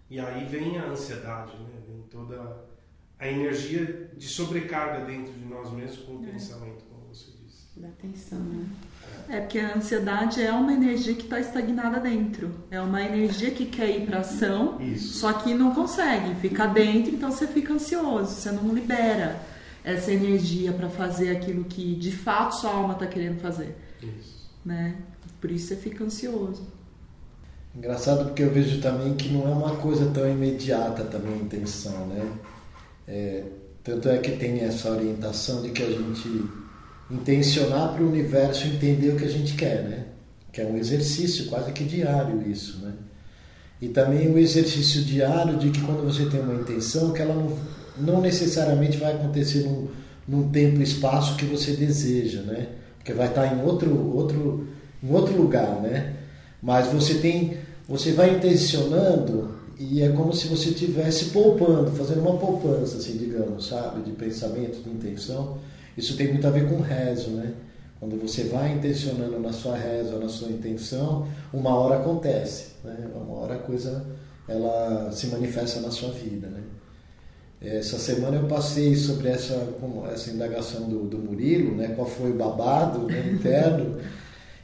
E 0.10 0.20
aí 0.20 0.46
vem 0.46 0.78
a 0.78 0.86
ansiedade, 0.88 1.54
né? 1.58 1.70
vem 1.88 2.02
toda 2.10 2.66
a 3.18 3.28
energia 3.28 4.12
de 4.18 4.28
sobrecarga 4.28 5.06
dentro 5.06 5.32
de 5.32 5.46
nós 5.46 5.72
mesmos 5.72 6.00
com 6.06 6.18
o 6.18 6.24
É. 6.28 6.32
pensamento, 6.32 6.84
como 6.90 7.08
você 7.14 7.32
disse. 7.46 7.80
Da 7.80 7.88
atenção, 7.88 8.40
né? 8.40 8.66
É 9.30 9.40
porque 9.40 9.60
a 9.60 9.76
ansiedade 9.76 10.42
é 10.42 10.52
uma 10.52 10.74
energia 10.74 11.14
que 11.14 11.24
está 11.24 11.40
estagnada 11.40 12.00
dentro. 12.00 12.52
É 12.70 12.80
uma 12.80 13.02
energia 13.02 13.52
que 13.52 13.66
quer 13.66 13.90
ir 13.90 14.06
para 14.06 14.20
ação, 14.20 14.80
Isso. 14.82 15.20
só 15.20 15.34
que 15.34 15.54
não 15.54 15.74
consegue. 15.74 16.36
Fica 16.36 16.66
dentro, 16.68 17.14
então 17.14 17.32
você 17.32 17.48
fica 17.48 17.74
ansioso. 17.74 18.32
Você 18.32 18.52
não 18.52 18.74
libera 18.74 19.40
essa 19.84 20.12
energia 20.12 20.72
para 20.72 20.90
fazer 20.90 21.32
aquilo 21.32 21.64
que 21.64 21.96
de 21.96 22.12
fato 22.12 22.56
sua 22.56 22.72
alma 22.72 22.94
está 22.94 23.08
querendo 23.08 23.40
fazer. 23.40 23.76
Isso. 24.02 24.50
Né? 24.64 24.96
Por 25.42 25.52
isso 25.52 25.68
você 25.68 25.76
fica 25.76 26.04
ansioso. 26.04 26.66
Engraçado 27.76 28.26
porque 28.26 28.44
eu 28.44 28.52
vejo 28.52 28.80
também 28.82 29.16
que 29.16 29.30
não 29.30 29.48
é 29.48 29.52
uma 29.52 29.76
coisa 29.78 30.10
tão 30.12 30.30
imediata 30.30 31.04
também 31.06 31.34
a 31.34 31.38
intenção, 31.38 32.06
né? 32.08 32.32
É, 33.08 33.44
tanto 33.84 34.08
é 34.10 34.20
que 34.20 34.32
tem 34.38 34.60
essa 34.60 34.92
orientação 34.92 35.62
de 35.62 35.70
que 35.72 35.82
a 35.82 35.90
gente 35.90 36.46
intencionar 37.10 37.94
para 37.94 38.04
o 38.04 38.10
universo 38.10 38.68
entender 38.68 39.10
o 39.10 39.16
que 39.18 39.26
a 39.26 39.30
gente 39.30 39.54
quer, 39.54 39.84
né? 39.84 40.06
Que 40.52 40.62
é 40.62 40.66
um 40.66 40.78
exercício 40.78 41.48
quase 41.48 41.72
que 41.72 41.84
diário 41.84 42.48
isso, 42.50 42.80
né? 42.80 42.94
E 43.82 43.90
também 43.90 44.32
o 44.32 44.38
exercício 44.38 45.02
diário 45.02 45.58
de 45.58 45.70
que 45.70 45.82
quando 45.82 46.04
você 46.04 46.26
tem 46.26 46.40
uma 46.40 46.56
intenção, 46.56 47.12
que 47.12 47.22
ela 47.22 47.36
não, 47.36 47.58
não 47.98 48.22
necessariamente 48.22 48.98
vai 48.98 49.14
acontecer 49.14 49.64
num, 49.64 49.90
num 50.28 50.50
tempo 50.50 50.80
e 50.80 50.84
espaço 50.84 51.36
que 51.36 51.46
você 51.46 51.74
deseja, 51.74 52.42
né? 52.44 52.70
Porque 52.98 53.14
vai 53.14 53.28
estar 53.28 53.54
em 53.54 53.62
outro, 53.62 54.16
outro, 54.16 54.68
em 55.04 55.12
outro 55.12 55.36
lugar, 55.36 55.82
né? 55.82 56.14
Mas 56.62 56.88
você 56.88 57.16
tem, 57.16 57.58
você 57.88 58.14
vai 58.14 58.34
intencionando 58.34 59.56
e 59.78 60.02
é 60.02 60.10
como 60.10 60.34
se 60.34 60.48
você 60.48 60.70
estivesse 60.70 61.26
poupando, 61.26 61.92
fazendo 61.92 62.22
uma 62.22 62.38
poupança, 62.38 62.98
assim, 62.98 63.18
digamos, 63.18 63.68
sabe? 63.68 64.02
De 64.04 64.12
pensamento, 64.12 64.82
de 64.82 64.90
intenção. 64.90 65.58
Isso 65.98 66.18
tem 66.18 66.30
muito 66.30 66.48
a 66.48 66.52
ver 66.52 66.68
com 66.68 66.82
rezo, 66.82 67.32
né? 67.32 67.54
Quando 68.00 68.20
você 68.20 68.44
vai 68.44 68.74
intencionando 68.74 69.40
na 69.40 69.54
sua 69.54 69.78
reza, 69.78 70.20
na 70.20 70.28
sua 70.28 70.50
intenção, 70.50 71.28
uma 71.54 71.74
hora 71.76 71.98
acontece, 71.98 72.74
né? 72.84 73.08
Uma 73.16 73.40
hora 73.40 73.56
a 73.56 73.60
coisa 73.60 74.06
ela 74.48 75.12
se 75.12 75.28
manifesta 75.28 75.80
na 75.80 75.90
sua 75.90 76.12
vida, 76.12 76.48
né? 76.48 76.62
Essa 77.62 77.98
semana 77.98 78.36
eu 78.36 78.48
passei 78.48 78.94
sobre 78.96 79.30
essa, 79.30 79.56
essa 80.12 80.32
indagação 80.32 80.90
do, 80.90 81.06
do 81.06 81.18
Murilo, 81.18 81.74
né? 81.76 81.94
Qual 81.96 82.06
foi 82.06 82.32
o 82.32 82.36
babado 82.36 83.08
né, 83.08 83.26
interno? 83.32 84.00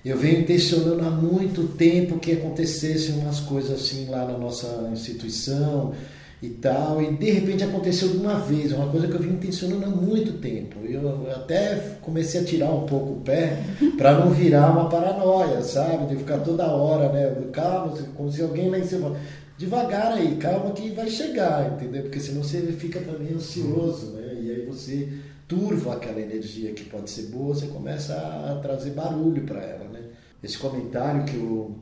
Eu 0.04 0.18
venho 0.18 0.42
intencionando 0.42 1.06
há 1.06 1.10
muito 1.10 1.66
tempo 1.78 2.20
que 2.20 2.34
acontecessem 2.34 3.16
umas 3.16 3.40
coisas 3.40 3.80
assim 3.80 4.08
lá 4.10 4.26
na 4.26 4.38
nossa 4.38 4.90
instituição 4.92 5.94
e 6.42 6.50
tal, 6.50 7.02
e 7.02 7.14
de 7.16 7.32
repente 7.32 7.66
aconteceu 7.66 8.08
de 8.10 8.18
uma 8.18 8.36
vez, 8.36 8.72
uma 8.72 8.88
coisa 8.88 9.08
que 9.08 9.14
eu 9.14 9.20
venho 9.20 9.34
intencionando 9.34 9.86
há 9.86 9.90
muito 9.90 10.34
tempo. 10.40 10.80
Eu 10.86 11.30
até 11.32 11.98
comecei 12.02 12.40
a 12.40 12.46
tirar 12.46 12.72
um 12.72 12.86
pouco 12.86 13.14
o 13.14 13.22
pé 13.22 13.58
para 13.98 14.18
não 14.18 14.32
virar 14.32 14.72
uma 14.72 14.88
paranoia, 14.88 15.62
sabe? 15.62 16.08
De 16.08 16.16
ficar 16.16 16.38
toda 16.38 16.72
hora, 16.72 17.12
né? 17.12 17.50
Calma, 17.52 17.94
como 18.16 18.32
se 18.32 18.42
alguém 18.42 18.70
lá 18.70 18.80
em 18.80 18.86
cima. 18.86 19.18
Devagar 19.58 20.14
aí, 20.14 20.38
calma 20.38 20.72
que 20.72 20.90
vai 20.92 21.10
chegar, 21.10 21.74
entendeu? 21.74 22.04
Porque 22.04 22.22
senão 22.22 22.42
você 22.42 22.62
fica 22.72 23.02
também 23.02 23.34
ansioso, 23.34 24.14
né? 24.14 24.38
E 24.42 24.52
aí 24.52 24.66
você 24.66 25.10
turva 25.46 25.96
aquela 25.96 26.22
energia 26.22 26.72
que 26.72 26.86
pode 26.86 27.10
ser 27.10 27.24
boa, 27.24 27.54
você 27.54 27.68
começa 27.68 28.14
a 28.14 28.58
trazer 28.62 28.92
barulho 28.92 29.44
para 29.44 29.60
ela, 29.60 29.90
né? 29.92 30.00
Esse 30.42 30.58
comentário 30.58 31.26
que 31.26 31.36
o 31.36 31.76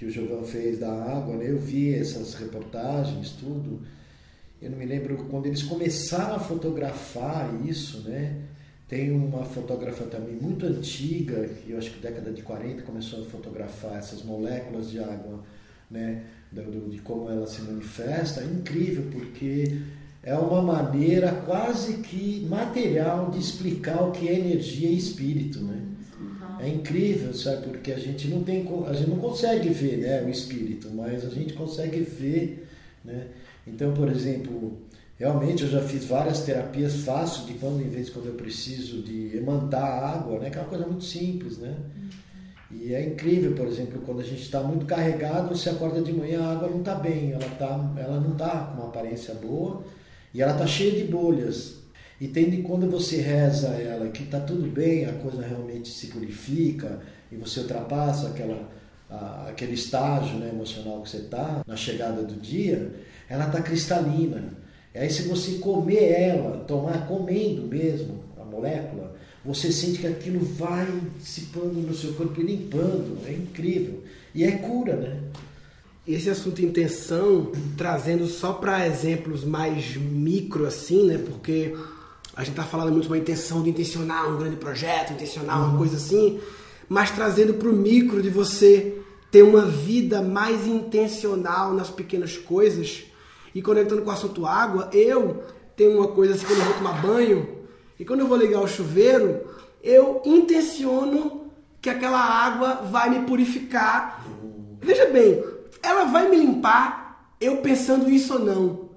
que 0.00 0.06
o 0.06 0.10
Giovanni 0.10 0.46
fez 0.46 0.78
da 0.78 0.90
água, 0.90 1.36
né? 1.36 1.50
Eu 1.50 1.58
vi 1.58 1.94
essas 1.94 2.32
reportagens, 2.32 3.32
tudo. 3.32 3.82
Eu 4.60 4.70
não 4.70 4.78
me 4.78 4.86
lembro 4.86 5.14
quando 5.28 5.44
eles 5.44 5.62
começaram 5.62 6.36
a 6.36 6.38
fotografar 6.38 7.54
isso, 7.66 8.08
né? 8.08 8.34
Tem 8.88 9.12
uma 9.12 9.44
fotógrafa 9.44 10.04
também 10.04 10.34
muito 10.36 10.64
antiga, 10.64 11.46
que 11.46 11.72
eu 11.72 11.76
acho 11.76 11.90
que 11.90 12.00
década 12.00 12.32
de 12.32 12.40
40 12.40 12.80
começou 12.80 13.20
a 13.20 13.24
fotografar 13.26 13.98
essas 13.98 14.22
moléculas 14.22 14.90
de 14.90 14.98
água, 15.00 15.44
né? 15.90 16.24
De 16.50 16.98
como 17.00 17.28
ela 17.28 17.46
se 17.46 17.60
manifesta. 17.60 18.40
É 18.40 18.44
incrível, 18.46 19.04
porque 19.12 19.82
é 20.22 20.34
uma 20.34 20.62
maneira 20.62 21.30
quase 21.44 21.98
que 21.98 22.46
material 22.48 23.30
de 23.30 23.38
explicar 23.38 24.02
o 24.02 24.12
que 24.12 24.30
é 24.30 24.38
energia 24.38 24.88
e 24.88 24.96
espírito, 24.96 25.60
né? 25.60 25.89
É 26.62 26.68
incrível, 26.68 27.32
sabe? 27.32 27.68
Porque 27.68 27.90
a 27.92 27.98
gente 27.98 28.28
não 28.28 28.42
tem, 28.42 28.68
a 28.86 28.92
gente 28.92 29.08
não 29.08 29.18
consegue 29.18 29.70
ver, 29.70 29.98
né, 29.98 30.22
o 30.22 30.28
espírito, 30.28 30.90
mas 30.92 31.24
a 31.24 31.30
gente 31.30 31.54
consegue 31.54 32.00
ver, 32.00 32.68
né? 33.04 33.28
Então, 33.66 33.94
por 33.94 34.10
exemplo, 34.10 34.78
realmente 35.18 35.62
eu 35.62 35.70
já 35.70 35.80
fiz 35.80 36.04
várias 36.04 36.40
terapias 36.40 36.96
fácil 36.96 37.46
de 37.46 37.54
quando 37.54 37.80
em 37.80 37.88
vez 37.88 38.06
de 38.06 38.12
quando 38.12 38.26
eu 38.26 38.34
preciso 38.34 39.02
de 39.02 39.36
emantar 39.36 40.04
água, 40.04 40.38
né? 40.38 40.50
Que 40.50 40.58
é 40.58 40.60
uma 40.60 40.68
coisa 40.68 40.86
muito 40.86 41.04
simples, 41.04 41.56
né? 41.58 41.76
E 42.70 42.94
é 42.94 43.04
incrível, 43.04 43.52
por 43.54 43.66
exemplo, 43.66 44.00
quando 44.06 44.20
a 44.20 44.24
gente 44.24 44.42
está 44.42 44.62
muito 44.62 44.86
carregado, 44.86 45.56
você 45.56 45.70
acorda 45.70 46.00
de 46.00 46.12
manhã, 46.12 46.42
a 46.42 46.52
água 46.52 46.68
não 46.68 46.80
está 46.80 46.94
bem, 46.94 47.32
ela, 47.32 47.48
tá, 47.58 47.92
ela 47.96 48.20
não 48.20 48.32
está 48.32 48.66
com 48.66 48.82
uma 48.82 48.88
aparência 48.88 49.34
boa 49.34 49.82
e 50.32 50.40
ela 50.40 50.52
está 50.52 50.66
cheia 50.66 50.92
de 50.92 51.10
bolhas. 51.10 51.79
E 52.20 52.28
tem 52.28 52.50
de 52.50 52.58
quando 52.62 52.88
você 52.90 53.16
reza 53.16 53.68
ela 53.68 54.08
que 54.10 54.24
está 54.24 54.38
tudo 54.40 54.68
bem, 54.70 55.06
a 55.06 55.12
coisa 55.14 55.40
realmente 55.42 55.88
se 55.88 56.08
purifica 56.08 57.00
e 57.32 57.36
você 57.36 57.60
ultrapassa 57.60 58.28
aquela, 58.28 58.68
a- 59.08 59.46
aquele 59.48 59.72
estágio 59.72 60.36
né, 60.38 60.50
emocional 60.52 61.00
que 61.02 61.08
você 61.08 61.18
está 61.18 61.62
na 61.66 61.76
chegada 61.76 62.22
do 62.22 62.34
dia, 62.34 62.92
ela 63.28 63.46
está 63.46 63.62
cristalina. 63.62 64.52
E 64.94 64.98
aí 64.98 65.08
se 65.10 65.22
você 65.22 65.52
comer 65.58 66.10
ela, 66.12 66.58
tomar 66.66 67.06
comendo 67.06 67.62
mesmo 67.62 68.22
a 68.38 68.44
molécula, 68.44 69.16
você 69.42 69.72
sente 69.72 70.00
que 70.00 70.06
aquilo 70.06 70.40
vai 70.44 70.86
dissipando 71.18 71.74
no 71.80 71.94
seu 71.94 72.12
corpo 72.12 72.38
e 72.40 72.44
limpando. 72.44 73.16
É 73.26 73.32
incrível. 73.32 74.02
E 74.34 74.44
é 74.44 74.52
cura, 74.58 74.96
né? 74.96 75.20
Esse 76.06 76.28
assunto 76.28 76.60
intenção, 76.60 77.50
trazendo 77.78 78.26
só 78.26 78.52
para 78.54 78.86
exemplos 78.86 79.44
mais 79.44 79.96
micro 79.96 80.66
assim, 80.66 81.06
né? 81.06 81.18
Porque 81.18 81.74
a 82.36 82.44
gente 82.44 82.54
tá 82.54 82.64
falando 82.64 82.92
muito 82.92 83.06
uma 83.06 83.18
intenção 83.18 83.62
de 83.62 83.70
intencionar 83.70 84.30
um 84.30 84.38
grande 84.38 84.56
projeto, 84.56 85.12
intencionar 85.12 85.62
uma 85.68 85.78
coisa 85.78 85.96
assim, 85.96 86.40
mas 86.88 87.10
trazendo 87.10 87.54
para 87.54 87.68
o 87.68 87.72
micro 87.72 88.22
de 88.22 88.30
você 88.30 89.00
ter 89.30 89.42
uma 89.42 89.64
vida 89.64 90.22
mais 90.22 90.66
intencional 90.66 91.72
nas 91.72 91.90
pequenas 91.90 92.36
coisas 92.36 93.04
e 93.54 93.62
conectando 93.62 94.02
com 94.02 94.10
o 94.10 94.12
assunto 94.12 94.46
água, 94.46 94.88
eu 94.92 95.42
tenho 95.76 95.98
uma 95.98 96.08
coisa 96.08 96.34
assim 96.34 96.46
quando 96.46 96.58
eu 96.58 96.64
vou 96.64 96.74
tomar 96.74 97.02
banho 97.02 97.60
e 97.98 98.04
quando 98.04 98.20
eu 98.20 98.26
vou 98.26 98.36
ligar 98.36 98.60
o 98.60 98.68
chuveiro, 98.68 99.42
eu 99.82 100.22
intenciono 100.24 101.50
que 101.80 101.90
aquela 101.90 102.20
água 102.20 102.74
vai 102.90 103.10
me 103.10 103.26
purificar. 103.26 104.24
Veja 104.80 105.06
bem, 105.06 105.42
ela 105.82 106.04
vai 106.04 106.28
me 106.28 106.36
limpar, 106.36 107.34
eu 107.40 107.58
pensando 107.58 108.10
isso 108.10 108.34
ou 108.34 108.40
não. 108.40 108.90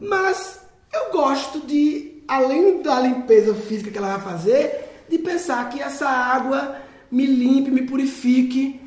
Mas 0.00 0.60
eu 0.92 1.10
gosto 1.12 1.60
de, 1.60 2.11
além 2.32 2.80
da 2.80 2.98
limpeza 2.98 3.54
física 3.54 3.90
que 3.90 3.98
ela 3.98 4.16
vai 4.16 4.32
fazer, 4.32 5.04
de 5.08 5.18
pensar 5.18 5.68
que 5.68 5.82
essa 5.82 6.08
água 6.08 6.76
me 7.10 7.26
limpe, 7.26 7.70
me 7.70 7.82
purifique. 7.82 8.80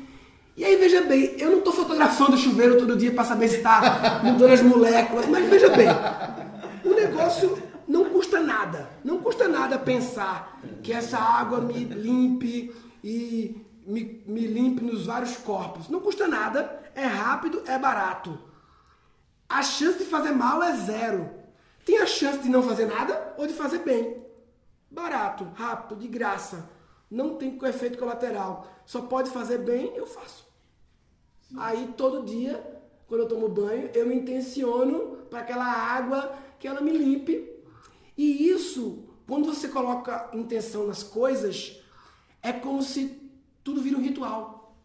E 0.56 0.64
aí, 0.64 0.74
veja 0.76 1.02
bem, 1.02 1.34
eu 1.38 1.50
não 1.50 1.58
estou 1.58 1.72
fotografando 1.72 2.34
o 2.34 2.38
chuveiro 2.38 2.76
todo 2.76 2.96
dia 2.96 3.12
para 3.12 3.24
saber 3.24 3.48
se 3.48 3.58
está 3.58 4.20
mudando 4.24 4.52
as 4.52 4.62
moléculas, 4.62 5.26
mas 5.26 5.48
veja 5.48 5.68
bem, 5.68 5.86
o 6.84 6.92
negócio 6.92 7.56
não 7.86 8.06
custa 8.06 8.40
nada. 8.40 8.90
Não 9.04 9.18
custa 9.18 9.46
nada 9.46 9.78
pensar 9.78 10.60
que 10.82 10.92
essa 10.92 11.18
água 11.18 11.60
me 11.60 11.84
limpe 11.84 12.74
e 13.04 13.64
me, 13.86 14.24
me 14.26 14.40
limpe 14.40 14.82
nos 14.82 15.06
vários 15.06 15.36
corpos. 15.36 15.88
Não 15.88 16.00
custa 16.00 16.26
nada, 16.26 16.80
é 16.96 17.04
rápido, 17.06 17.62
é 17.66 17.78
barato. 17.78 18.36
A 19.48 19.62
chance 19.62 19.98
de 19.98 20.04
fazer 20.04 20.32
mal 20.32 20.60
é 20.64 20.72
zero. 20.78 21.30
Tem 21.86 21.98
a 21.98 22.06
chance 22.06 22.40
de 22.40 22.48
não 22.48 22.64
fazer 22.64 22.86
nada 22.86 23.32
ou 23.38 23.46
de 23.46 23.52
fazer 23.52 23.78
bem. 23.78 24.20
Barato, 24.90 25.44
rápido, 25.54 26.00
de 26.00 26.08
graça. 26.08 26.68
não 27.08 27.36
tem 27.36 27.56
efeito 27.62 27.96
colateral, 27.96 28.66
só 28.84 29.02
pode 29.02 29.30
fazer 29.30 29.58
bem, 29.58 29.94
eu 29.94 30.04
faço. 30.04 30.44
Aí 31.56 31.94
todo 31.96 32.24
dia, 32.24 32.60
quando 33.06 33.20
eu 33.20 33.28
tomo 33.28 33.48
banho, 33.48 33.88
eu 33.94 34.04
me 34.04 34.16
intenciono 34.16 35.18
para 35.30 35.38
aquela 35.38 35.64
água 35.64 36.34
que 36.58 36.66
ela 36.66 36.80
me 36.80 36.90
limpe. 36.90 37.48
E 38.18 38.48
isso, 38.48 39.04
quando 39.24 39.44
você 39.44 39.68
coloca 39.68 40.28
intenção 40.32 40.88
nas 40.88 41.04
coisas, 41.04 41.80
é 42.42 42.52
como 42.52 42.82
se 42.82 43.30
tudo 43.62 43.80
vira 43.80 43.96
um 43.96 44.02
ritual. 44.02 44.76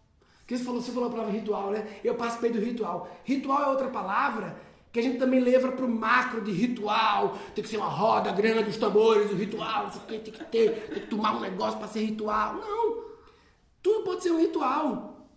Porque 0.41 0.55
você 0.55 0.63
falou, 0.63 0.79
você 0.79 0.91
falou 0.91 1.09
a 1.09 1.11
palavra 1.11 1.33
ritual, 1.33 1.71
né? 1.71 1.99
Eu 2.03 2.13
participei 2.13 2.51
do 2.51 2.59
ritual. 2.59 3.09
Ritual 3.23 3.63
é 3.63 3.67
outra 3.69 3.89
palavra 3.89 4.55
que 4.91 4.99
a 4.99 5.03
gente 5.03 5.17
também 5.17 5.39
leva 5.39 5.71
para 5.71 5.85
o 5.85 5.89
macro 5.89 6.41
de 6.41 6.51
ritual. 6.51 7.37
Tem 7.55 7.63
que 7.63 7.69
ser 7.69 7.77
uma 7.77 7.87
roda 7.87 8.31
grande 8.31 8.63
dos 8.63 8.77
tambores, 8.77 9.31
o 9.31 9.35
ritual, 9.35 9.85
não 9.85 9.91
sei 9.91 10.01
o 10.01 10.05
que, 10.05 10.19
tem 10.19 10.33
que 10.33 10.45
ter, 10.45 10.71
tem 10.93 11.03
que 11.03 11.07
tomar 11.07 11.35
um 11.35 11.39
negócio 11.39 11.79
para 11.79 11.87
ser 11.87 12.01
ritual. 12.01 12.55
Não! 12.55 13.11
Tudo 13.81 14.03
pode 14.03 14.23
ser 14.23 14.31
um 14.31 14.39
ritual. 14.39 15.27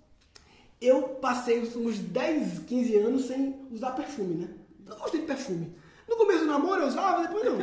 Eu 0.81 1.03
passei 1.21 1.61
uns 1.61 1.99
10, 1.99 2.61
15 2.61 2.97
anos 2.97 3.25
sem 3.27 3.55
usar 3.71 3.93
perfume, 3.93 4.35
né? 4.35 4.49
Não 4.87 4.99
gostei 4.99 5.21
de 5.21 5.27
perfume. 5.27 5.75
No 6.07 6.17
começo 6.17 6.41
do 6.41 6.47
namoro 6.47 6.83
eu 6.83 6.89
usava, 6.89 7.23
depois 7.23 7.45
não. 7.45 7.57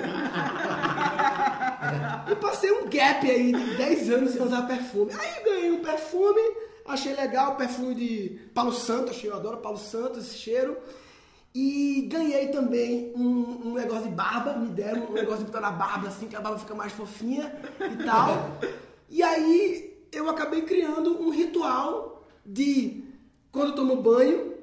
E 2.31 2.35
passei 2.35 2.71
um 2.71 2.89
gap 2.89 3.29
aí 3.29 3.51
de 3.51 3.77
10 3.77 4.09
anos 4.09 4.31
sem 4.31 4.41
usar 4.41 4.63
perfume. 4.63 5.11
Aí 5.13 5.37
eu 5.37 5.43
ganhei 5.43 5.71
um 5.71 5.81
perfume, 5.81 6.41
achei 6.85 7.13
legal, 7.13 7.55
perfume 7.55 7.93
de 7.93 8.39
Paulo 8.53 8.71
Santos, 8.73 9.23
eu 9.23 9.35
adoro 9.35 9.57
Paulo 9.57 9.77
Santos, 9.77 10.25
esse 10.25 10.37
cheiro. 10.37 10.75
E 11.53 12.07
ganhei 12.09 12.47
também 12.47 13.11
um, 13.15 13.67
um 13.69 13.73
negócio 13.73 14.03
de 14.03 14.15
barba, 14.15 14.53
me 14.53 14.69
deram 14.69 15.07
um 15.09 15.13
negócio 15.13 15.39
de 15.39 15.45
botar 15.45 15.59
na 15.59 15.71
barba 15.71 16.07
assim, 16.07 16.27
que 16.27 16.35
a 16.35 16.39
barba 16.41 16.57
fica 16.59 16.73
mais 16.73 16.93
fofinha 16.93 17.53
e 17.79 18.03
tal. 18.05 18.57
E 19.09 19.21
aí 19.21 20.05
eu 20.11 20.29
acabei 20.29 20.61
criando 20.61 21.21
um 21.21 21.29
ritual 21.29 22.25
de 22.45 23.03
quando 23.51 23.69
eu 23.69 23.75
tomo 23.75 23.97
banho, 23.97 24.53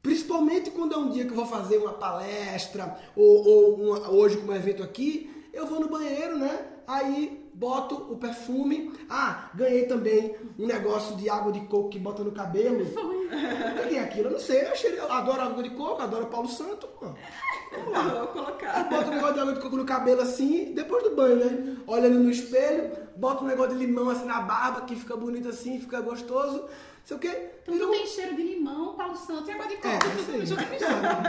principalmente 0.00 0.70
quando 0.70 0.94
é 0.94 0.98
um 0.98 1.10
dia 1.10 1.24
que 1.24 1.30
eu 1.32 1.36
vou 1.36 1.46
fazer 1.46 1.78
uma 1.78 1.94
palestra 1.94 2.96
ou, 3.16 3.44
ou 3.46 3.74
uma- 3.74 4.08
hoje 4.10 4.36
como 4.36 4.54
evento 4.54 4.82
aqui, 4.82 5.28
eu 5.52 5.66
vou 5.66 5.80
no 5.80 5.88
banheiro, 5.88 6.38
né? 6.38 6.66
Aí 6.88 7.46
boto 7.52 7.94
o 8.10 8.16
perfume. 8.16 8.90
Ah, 9.10 9.50
ganhei 9.54 9.84
também 9.84 10.34
um 10.58 10.66
negócio 10.66 11.16
de 11.16 11.28
água 11.28 11.52
de 11.52 11.60
coco 11.66 11.90
que 11.90 11.98
bota 11.98 12.24
no 12.24 12.32
cabelo. 12.32 12.82
O 12.82 13.88
que 13.88 13.96
é 13.96 14.00
aquilo? 14.00 14.28
Eu 14.28 14.32
não 14.32 14.38
sei. 14.38 14.62
Eu, 14.62 14.90
eu 14.94 15.12
adoro 15.12 15.42
água 15.42 15.62
de 15.62 15.68
coco, 15.70 16.00
adoro 16.00 16.26
Paulo 16.26 16.48
Santo. 16.48 16.86
Pô. 16.86 17.06
Vou 17.08 18.26
colocar. 18.28 18.80
Eu 18.80 18.88
boto 18.88 19.10
um 19.10 19.14
negócio 19.14 19.34
de 19.34 19.40
água 19.40 19.52
de 19.52 19.60
coco 19.60 19.76
no 19.76 19.84
cabelo 19.84 20.22
assim, 20.22 20.72
depois 20.72 21.04
do 21.04 21.14
banho, 21.14 21.36
né? 21.36 21.76
Olhando 21.86 22.20
no 22.20 22.30
espelho, 22.30 22.90
boto 23.16 23.44
um 23.44 23.48
negócio 23.48 23.76
de 23.76 23.84
limão 23.84 24.08
assim 24.08 24.24
na 24.24 24.40
barba, 24.40 24.80
que 24.80 24.96
fica 24.96 25.14
bonito 25.14 25.50
assim, 25.50 25.78
fica 25.78 26.00
gostoso. 26.00 26.64
Sei 27.04 27.16
o 27.18 27.20
quê? 27.20 27.50
Então 27.66 27.78
tu 27.78 27.90
tem 27.90 28.06
cheiro 28.06 28.34
de 28.34 28.42
limão, 28.42 28.94
Paulo 28.94 29.14
Santo 29.14 29.50
e 29.50 29.52
água 29.52 29.66
de 29.66 29.76
coco. 29.76 29.88
É, 29.88 29.98
aí. 29.98 30.38
E 30.38 30.70
misturado. 30.70 31.28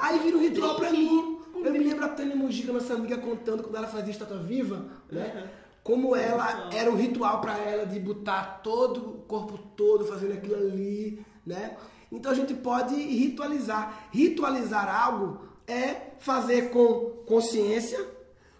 Aí 0.00 0.18
vira 0.18 0.36
um 0.36 0.40
ritual 0.40 0.74
pra 0.74 0.90
mim. 0.90 1.41
Eu 1.64 1.72
me 1.72 1.78
lembro 1.78 2.04
a 2.04 2.08
Tânia 2.08 2.36
Mujica, 2.36 2.72
nossa 2.72 2.94
amiga, 2.94 3.18
contando 3.18 3.62
quando 3.62 3.76
ela 3.76 3.86
fazia 3.86 4.10
estátua 4.10 4.38
viva, 4.38 4.86
né? 5.10 5.50
Como 5.82 6.14
ela 6.14 6.70
era 6.72 6.88
um 6.90 6.94
ritual 6.94 7.40
pra 7.40 7.58
ela 7.58 7.84
de 7.84 7.98
botar 7.98 8.60
todo 8.62 8.98
o 8.98 9.12
corpo 9.22 9.58
todo 9.76 10.04
fazendo 10.04 10.34
aquilo 10.34 10.54
ali, 10.54 11.26
né? 11.44 11.76
Então 12.10 12.30
a 12.30 12.34
gente 12.34 12.54
pode 12.54 12.94
ritualizar. 12.94 14.08
Ritualizar 14.12 14.88
algo 14.88 15.40
é 15.66 16.12
fazer 16.20 16.70
com 16.70 17.24
consciência, 17.26 17.98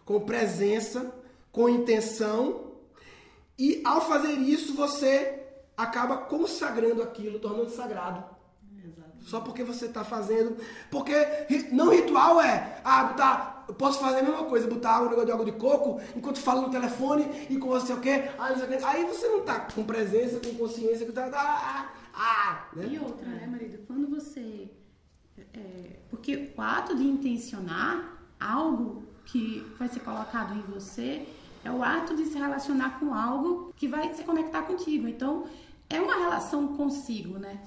com 0.04 0.20
presença, 0.20 1.14
com 1.52 1.68
intenção 1.68 2.72
e 3.58 3.82
ao 3.84 4.00
fazer 4.00 4.32
isso 4.32 4.74
você 4.74 5.40
acaba 5.76 6.16
consagrando 6.16 7.02
aquilo, 7.02 7.38
tornando 7.38 7.70
sagrado. 7.70 8.24
Só 9.24 9.40
porque 9.40 9.62
você 9.62 9.86
está 9.86 10.04
fazendo. 10.04 10.56
Porque 10.90 11.14
não 11.70 11.90
ritual 11.90 12.40
é, 12.40 12.80
ah, 12.84 13.04
botar. 13.04 13.64
Eu 13.68 13.74
posso 13.74 14.00
fazer 14.00 14.18
a 14.18 14.22
mesma 14.22 14.44
coisa, 14.44 14.68
botar 14.68 15.00
um 15.00 15.04
negócio 15.04 15.26
de 15.26 15.32
água 15.32 15.44
de 15.44 15.52
coco, 15.52 16.00
enquanto 16.16 16.40
falo 16.40 16.62
no 16.62 16.70
telefone 16.70 17.46
e 17.48 17.56
com 17.56 17.68
você? 17.68 17.92
Ah, 17.92 17.96
o 17.96 18.00
quê. 18.00 18.24
Aí 18.84 19.04
você 19.04 19.28
não 19.28 19.40
tá 19.42 19.60
com 19.60 19.84
presença, 19.84 20.40
com 20.40 20.54
consciência, 20.54 21.06
que 21.06 21.12
tá. 21.12 21.30
Ah, 21.32 21.92
ah, 22.14 22.68
né? 22.74 22.86
E 22.90 22.98
outra, 22.98 23.26
né, 23.26 23.46
marido? 23.46 23.78
Quando 23.86 24.08
você. 24.08 24.68
é, 25.54 26.00
porque 26.10 26.52
o 26.56 26.60
ato 26.60 26.96
de 26.96 27.04
intencionar 27.04 28.18
algo 28.38 29.04
que 29.24 29.64
vai 29.78 29.88
ser 29.88 30.00
colocado 30.00 30.54
em 30.54 30.62
você 30.62 31.26
é 31.64 31.70
o 31.70 31.82
ato 31.82 32.16
de 32.16 32.24
se 32.26 32.36
relacionar 32.36 32.98
com 32.98 33.14
algo 33.14 33.72
que 33.76 33.86
vai 33.86 34.12
se 34.12 34.24
conectar 34.24 34.62
contigo. 34.62 35.06
Então, 35.06 35.46
é 35.88 36.00
uma 36.00 36.16
relação 36.16 36.76
consigo, 36.76 37.38
né? 37.38 37.60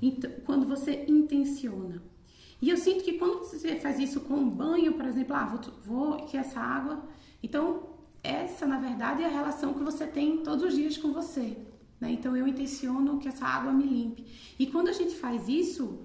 Então, 0.00 0.30
quando 0.44 0.66
você 0.66 1.04
intenciona. 1.08 2.02
E 2.62 2.68
eu 2.68 2.76
sinto 2.76 3.04
que 3.04 3.14
quando 3.14 3.38
você 3.38 3.76
faz 3.76 3.98
isso 3.98 4.20
com 4.20 4.34
um 4.34 4.48
banho, 4.48 4.94
por 4.94 5.06
exemplo, 5.06 5.34
ah, 5.34 5.44
vou, 5.44 5.60
vou 5.84 6.26
que 6.26 6.36
essa 6.36 6.60
água. 6.60 7.02
Então, 7.42 7.90
essa, 8.22 8.66
na 8.66 8.78
verdade, 8.78 9.22
é 9.22 9.26
a 9.26 9.30
relação 9.30 9.72
que 9.72 9.82
você 9.82 10.06
tem 10.06 10.42
todos 10.42 10.64
os 10.64 10.74
dias 10.74 10.96
com 10.98 11.12
você. 11.12 11.56
Né? 11.98 12.12
Então, 12.12 12.36
eu 12.36 12.46
intenciono 12.46 13.18
que 13.18 13.28
essa 13.28 13.46
água 13.46 13.72
me 13.72 13.84
limpe. 13.84 14.26
E 14.58 14.66
quando 14.66 14.88
a 14.88 14.92
gente 14.92 15.14
faz 15.14 15.48
isso, 15.48 16.00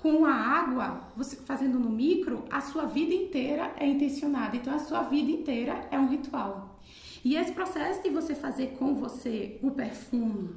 com 0.00 0.24
a 0.24 0.34
água, 0.34 1.12
você 1.16 1.36
fazendo 1.36 1.78
no 1.78 1.88
micro, 1.88 2.44
a 2.50 2.60
sua 2.60 2.86
vida 2.86 3.14
inteira 3.14 3.72
é 3.78 3.86
intencionada. 3.86 4.56
Então, 4.56 4.74
a 4.74 4.80
sua 4.80 5.02
vida 5.02 5.30
inteira 5.30 5.86
é 5.92 5.98
um 5.98 6.08
ritual. 6.08 6.80
E 7.24 7.36
esse 7.36 7.52
processo 7.52 8.02
de 8.02 8.10
você 8.10 8.34
fazer 8.34 8.76
com 8.78 8.96
você 8.96 9.60
o 9.62 9.70
perfume, 9.70 10.56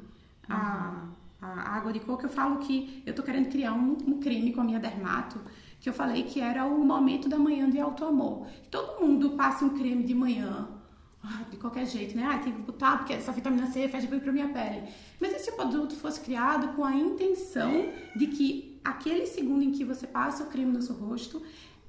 a, 0.49 1.09
a 1.45 1.75
água 1.75 1.93
de 1.93 1.99
coco, 1.99 2.25
eu 2.25 2.29
falo 2.29 2.57
que 2.57 3.03
eu 3.05 3.13
tô 3.13 3.23
querendo 3.23 3.49
criar 3.49 3.73
um, 3.73 3.97
um 4.07 4.51
com 4.53 4.61
a 4.61 4.63
minha 4.63 4.79
dermato, 4.79 5.39
que 5.79 5.87
eu 5.87 5.93
falei 5.93 6.23
que 6.23 6.39
era 6.39 6.65
o 6.65 6.83
momento 6.83 7.29
da 7.29 7.37
manhã 7.37 7.69
de 7.69 7.79
alto 7.79 8.03
amor. 8.03 8.47
Todo 8.71 9.01
mundo 9.01 9.31
passa 9.31 9.63
um 9.63 9.69
creme 9.69 10.03
de 10.03 10.15
manhã, 10.15 10.67
ah, 11.23 11.43
de 11.49 11.57
qualquer 11.57 11.85
jeito, 11.85 12.15
né? 12.15 12.27
Ah, 12.27 12.39
tem 12.39 12.53
que 12.53 12.61
botar 12.61 12.97
porque 12.97 13.13
essa 13.13 13.31
vitamina 13.31 13.67
C 13.67 13.87
faz 13.87 14.05
bem 14.05 14.19
pra 14.19 14.31
minha 14.31 14.49
pele. 14.49 14.83
Mas 15.19 15.33
e 15.33 15.39
se 15.39 15.51
o 15.51 15.55
produto 15.55 15.95
fosse 15.95 16.19
criado 16.21 16.75
com 16.75 16.83
a 16.83 16.95
intenção 16.95 17.89
de 18.15 18.27
que 18.27 18.79
aquele 18.83 19.25
segundo 19.25 19.63
em 19.63 19.71
que 19.71 19.83
você 19.83 20.05
passa 20.05 20.43
o 20.43 20.47
creme 20.47 20.71
no 20.71 20.81
seu 20.81 20.95
rosto 20.95 21.41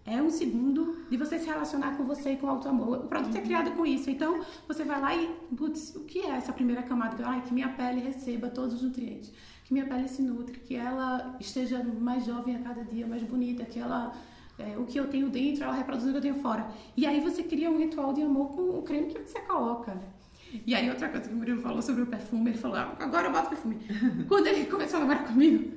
é 0.07 0.23
um 0.23 0.31
segundo 0.31 1.05
de 1.11 1.17
você 1.17 1.39
se 1.39 1.47
relacionar 1.47 1.97
com 1.97 2.05
você 2.05 2.33
e 2.33 2.37
com 2.37 2.47
o 2.47 2.51
alto 2.51 2.69
amor. 2.69 2.99
O 2.99 3.09
produto 3.09 3.37
é 3.37 3.41
criado 3.41 3.73
com 3.73 3.85
isso. 3.85 4.09
Então, 4.09 4.41
você 4.69 4.85
vai 4.85 5.01
lá 5.01 5.17
e, 5.17 5.29
putz, 5.57 5.95
o 5.97 6.05
que 6.05 6.21
é 6.21 6.31
essa 6.31 6.53
primeira 6.53 6.83
camada? 6.83 7.27
Ai, 7.27 7.43
que 7.43 7.53
minha 7.53 7.69
pele 7.69 8.01
receba 8.01 8.49
todos 8.49 8.75
os 8.75 8.83
nutrientes. 8.83 9.33
Que 9.65 9.73
minha 9.73 9.85
pele 9.85 10.07
se 10.07 10.23
nutre, 10.23 10.61
que 10.61 10.77
ela 10.77 11.37
esteja 11.41 11.83
mais 11.83 12.25
jovem 12.25 12.55
a 12.55 12.61
cada 12.61 12.85
dia, 12.85 13.05
mais 13.07 13.23
bonita, 13.25 13.65
que 13.65 13.81
ela 13.81 14.13
é, 14.59 14.79
o 14.79 14.87
que 14.87 14.99
eu 14.99 15.09
tenho 15.09 15.29
dentro, 15.29 15.65
ela 15.65 15.75
reproduz 15.75 16.07
o 16.07 16.11
que 16.13 16.17
eu 16.17 16.23
tenho 16.23 16.37
fora. 16.37 16.69
E 16.97 17.05
aí 17.05 17.21
você 17.21 17.43
cria 17.43 17.71
um 17.71 17.79
ritual 17.79 18.13
de 18.13 18.23
amor 18.23 18.51
com 18.51 18.79
o 18.79 18.83
creme 18.83 19.09
que 19.09 19.21
você 19.21 19.41
coloca? 19.41 20.01
E 20.65 20.75
aí 20.75 20.89
outra 20.89 21.09
coisa 21.09 21.29
que 21.29 21.35
o 21.35 21.37
Murilo 21.37 21.61
falou 21.61 21.83
sobre 21.83 22.03
o 22.03 22.07
perfume, 22.07 22.51
ele 22.51 22.59
falou, 22.59 22.77
ah, 22.77 22.97
agora 23.01 23.27
eu 23.27 23.33
boto 23.33 23.51
perfume. 23.51 23.79
Quando 24.29 24.47
ele 24.47 24.67
começou 24.67 24.99
a 24.99 25.01
namorar 25.01 25.27
comigo, 25.27 25.73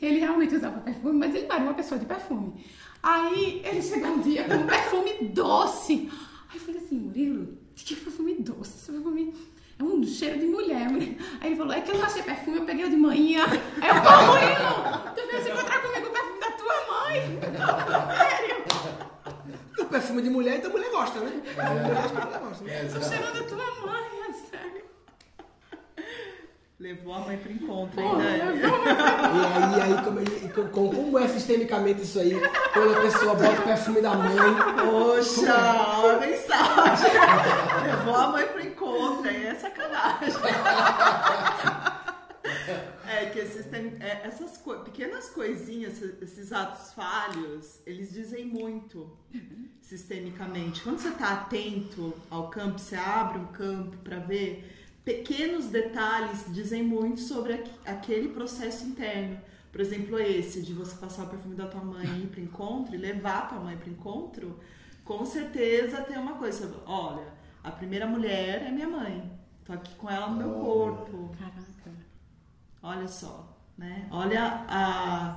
ele 0.00 0.18
realmente 0.18 0.54
usava 0.54 0.80
perfume, 0.80 1.18
mas 1.18 1.34
ele 1.34 1.46
não 1.46 1.54
era 1.54 1.64
uma 1.64 1.74
pessoa 1.74 2.00
de 2.00 2.06
perfume. 2.06 2.54
Aí 3.02 3.62
ele 3.64 3.82
chegou 3.82 4.10
um 4.10 4.20
dia 4.20 4.44
com 4.44 4.54
um 4.54 4.66
perfume 4.66 5.28
doce. 5.28 6.10
Aí 6.50 6.56
eu 6.56 6.60
falei 6.60 6.80
assim, 6.80 6.96
Murilo, 6.96 7.56
que 7.74 7.94
perfume 7.96 8.34
doce? 8.34 8.76
Esse 8.76 8.92
perfume 8.92 9.34
é 9.78 9.82
um 9.82 10.04
cheiro 10.04 10.38
de 10.38 10.46
mulher. 10.46 10.88
mulher. 10.90 11.16
Aí 11.40 11.48
ele 11.48 11.56
falou, 11.56 11.72
é 11.72 11.80
que 11.80 11.90
eu 11.90 11.96
não 11.98 12.04
achei 12.04 12.22
perfume, 12.22 12.58
eu 12.58 12.64
peguei 12.66 12.84
o 12.84 12.90
de 12.90 12.96
manhã. 12.96 13.44
Aí 13.80 13.88
eu, 13.88 13.94
pô, 14.02 14.10
Murilo, 14.26 15.14
tu 15.14 15.26
veio 15.30 15.42
se 15.42 15.50
encontrar 15.50 15.80
comigo 15.82 16.06
o 16.06 16.10
perfume 16.10 16.40
da 16.40 16.50
tua 16.52 16.86
mãe? 16.88 17.40
Sério? 18.18 18.64
O 19.78 19.84
perfume 19.86 20.22
de 20.22 20.30
mulher, 20.30 20.58
então 20.58 20.70
mulher 20.70 20.90
gosta, 20.90 21.20
né? 21.20 21.30
De 21.30 21.38
mulher, 21.40 22.40
gosta. 22.40 22.64
né? 22.64 22.82
O 22.84 23.02
cheiro 23.02 23.32
da 23.32 23.42
tua 23.44 23.86
mãe, 23.86 24.10
é 24.28 24.32
sério. 24.32 24.84
Levou 26.80 27.12
a 27.12 27.18
mãe 27.20 27.36
pro 27.36 27.52
encontro, 27.52 28.00
hein, 28.00 28.10
Dani? 28.16 28.60
E 28.60 29.82
aí, 29.82 29.92
aí 29.98 30.02
como, 30.02 30.20
e 30.22 30.48
com- 30.48 30.68
com- 30.68 30.88
como 30.96 31.18
é 31.18 31.28
sistemicamente 31.28 32.00
isso 32.00 32.18
aí? 32.18 32.32
Quando 32.72 32.96
a 32.96 33.00
pessoa 33.02 33.34
bota 33.34 33.60
o 33.60 33.64
perfume 33.64 34.00
da 34.00 34.14
mãe. 34.14 34.30
Poxa, 34.90 35.98
olha 35.98 36.16
a 36.16 36.20
mensagem. 36.20 37.10
Levou 37.84 38.14
a 38.16 38.28
mãe 38.28 38.46
pro 38.46 38.60
encontro, 38.66 39.28
aí 39.28 39.46
é 39.46 39.54
sacanagem. 39.56 40.32
É 43.06 43.26
que 43.26 43.38
esses 43.40 43.66
tem- 43.66 43.96
é, 44.00 44.22
essas 44.24 44.56
co- 44.56 44.76
pequenas 44.78 45.28
coisinhas, 45.28 46.00
esses- 46.00 46.22
esses 46.22 46.52
atos 46.52 46.94
falhos, 46.94 47.80
eles 47.84 48.10
dizem 48.10 48.46
muito 48.46 49.10
sistemicamente. 49.82 50.80
Quando 50.80 50.98
você 50.98 51.08
está 51.08 51.32
atento 51.32 52.14
ao 52.30 52.48
campo, 52.48 52.78
você 52.78 52.96
abre 52.96 53.38
um 53.38 53.46
campo 53.48 53.98
para 53.98 54.18
ver, 54.20 54.79
pequenos 55.04 55.66
detalhes 55.66 56.44
dizem 56.48 56.82
muito 56.82 57.20
sobre 57.20 57.54
aqu- 57.54 57.70
aquele 57.86 58.28
processo 58.28 58.84
interno. 58.86 59.38
Por 59.72 59.80
exemplo, 59.80 60.18
esse 60.18 60.62
de 60.62 60.72
você 60.72 60.96
passar 60.96 61.24
o 61.24 61.28
perfume 61.28 61.54
da 61.54 61.66
tua 61.66 61.80
mãe 61.82 62.04
e 62.06 62.22
ir 62.24 62.26
para 62.26 62.40
encontro 62.40 62.94
e 62.94 62.98
levar 62.98 63.38
a 63.38 63.46
tua 63.46 63.60
mãe 63.60 63.76
para 63.76 63.88
encontro, 63.88 64.58
com 65.04 65.24
certeza 65.24 66.02
tem 66.02 66.18
uma 66.18 66.34
coisa. 66.34 66.72
Olha, 66.86 67.38
A 67.62 67.70
primeira 67.70 68.06
mulher 68.06 68.62
é 68.66 68.70
minha 68.70 68.88
mãe. 68.88 69.30
Tô 69.66 69.74
aqui 69.74 69.94
com 69.96 70.08
ela 70.08 70.28
no 70.28 70.36
meu 70.36 70.50
corpo. 70.60 71.30
Caraca. 71.38 71.60
Olha 72.82 73.06
só, 73.06 73.54
né? 73.76 74.06
Olha 74.10 74.64
a, 74.66 75.36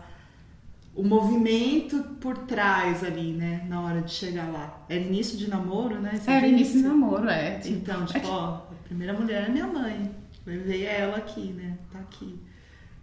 o 0.95 1.03
movimento 1.03 2.01
por 2.21 2.37
trás 2.39 3.03
ali, 3.03 3.33
né? 3.33 3.65
Na 3.67 3.81
hora 3.81 4.01
de 4.01 4.11
chegar 4.11 4.49
lá. 4.51 4.85
Era 4.87 5.01
início 5.01 5.37
de 5.37 5.49
namoro, 5.49 5.99
né? 5.99 6.13
Você 6.15 6.31
Era 6.31 6.39
disse? 6.47 6.53
início 6.53 6.81
de 6.81 6.87
namoro, 6.87 7.27
é. 7.29 7.59
Tipo, 7.59 7.75
Então, 7.75 8.05
tipo, 8.05 8.27
ó, 8.27 8.61
primeira 8.93 9.13
mulher 9.13 9.45
é 9.47 9.49
minha 9.49 9.65
mãe. 9.65 10.11
Levei 10.45 10.85
ela 10.85 11.17
aqui, 11.17 11.51
né? 11.53 11.77
Tá 11.91 11.99
aqui. 11.99 12.35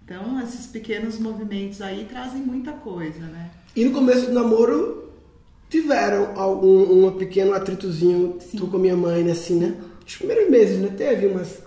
Então, 0.04 0.40
esses 0.40 0.66
pequenos 0.66 1.18
movimentos 1.18 1.82
aí 1.82 2.06
trazem 2.08 2.40
muita 2.40 2.72
coisa, 2.72 3.20
né? 3.20 3.50
E 3.74 3.84
no 3.84 3.92
começo 3.92 4.26
do 4.26 4.32
namoro 4.32 5.10
tiveram 5.68 6.38
algum 6.38 7.06
um 7.06 7.12
pequeno 7.12 7.54
atritozinho 7.54 8.38
tu 8.56 8.66
com 8.68 8.76
a 8.76 8.80
minha 8.80 8.96
mãe, 8.96 9.22
né, 9.22 9.32
assim, 9.32 9.58
né? 9.58 9.76
Os 10.06 10.16
primeiros 10.16 10.50
meses, 10.50 10.78
né? 10.80 10.88
Teve 10.96 11.26
umas, 11.26 11.60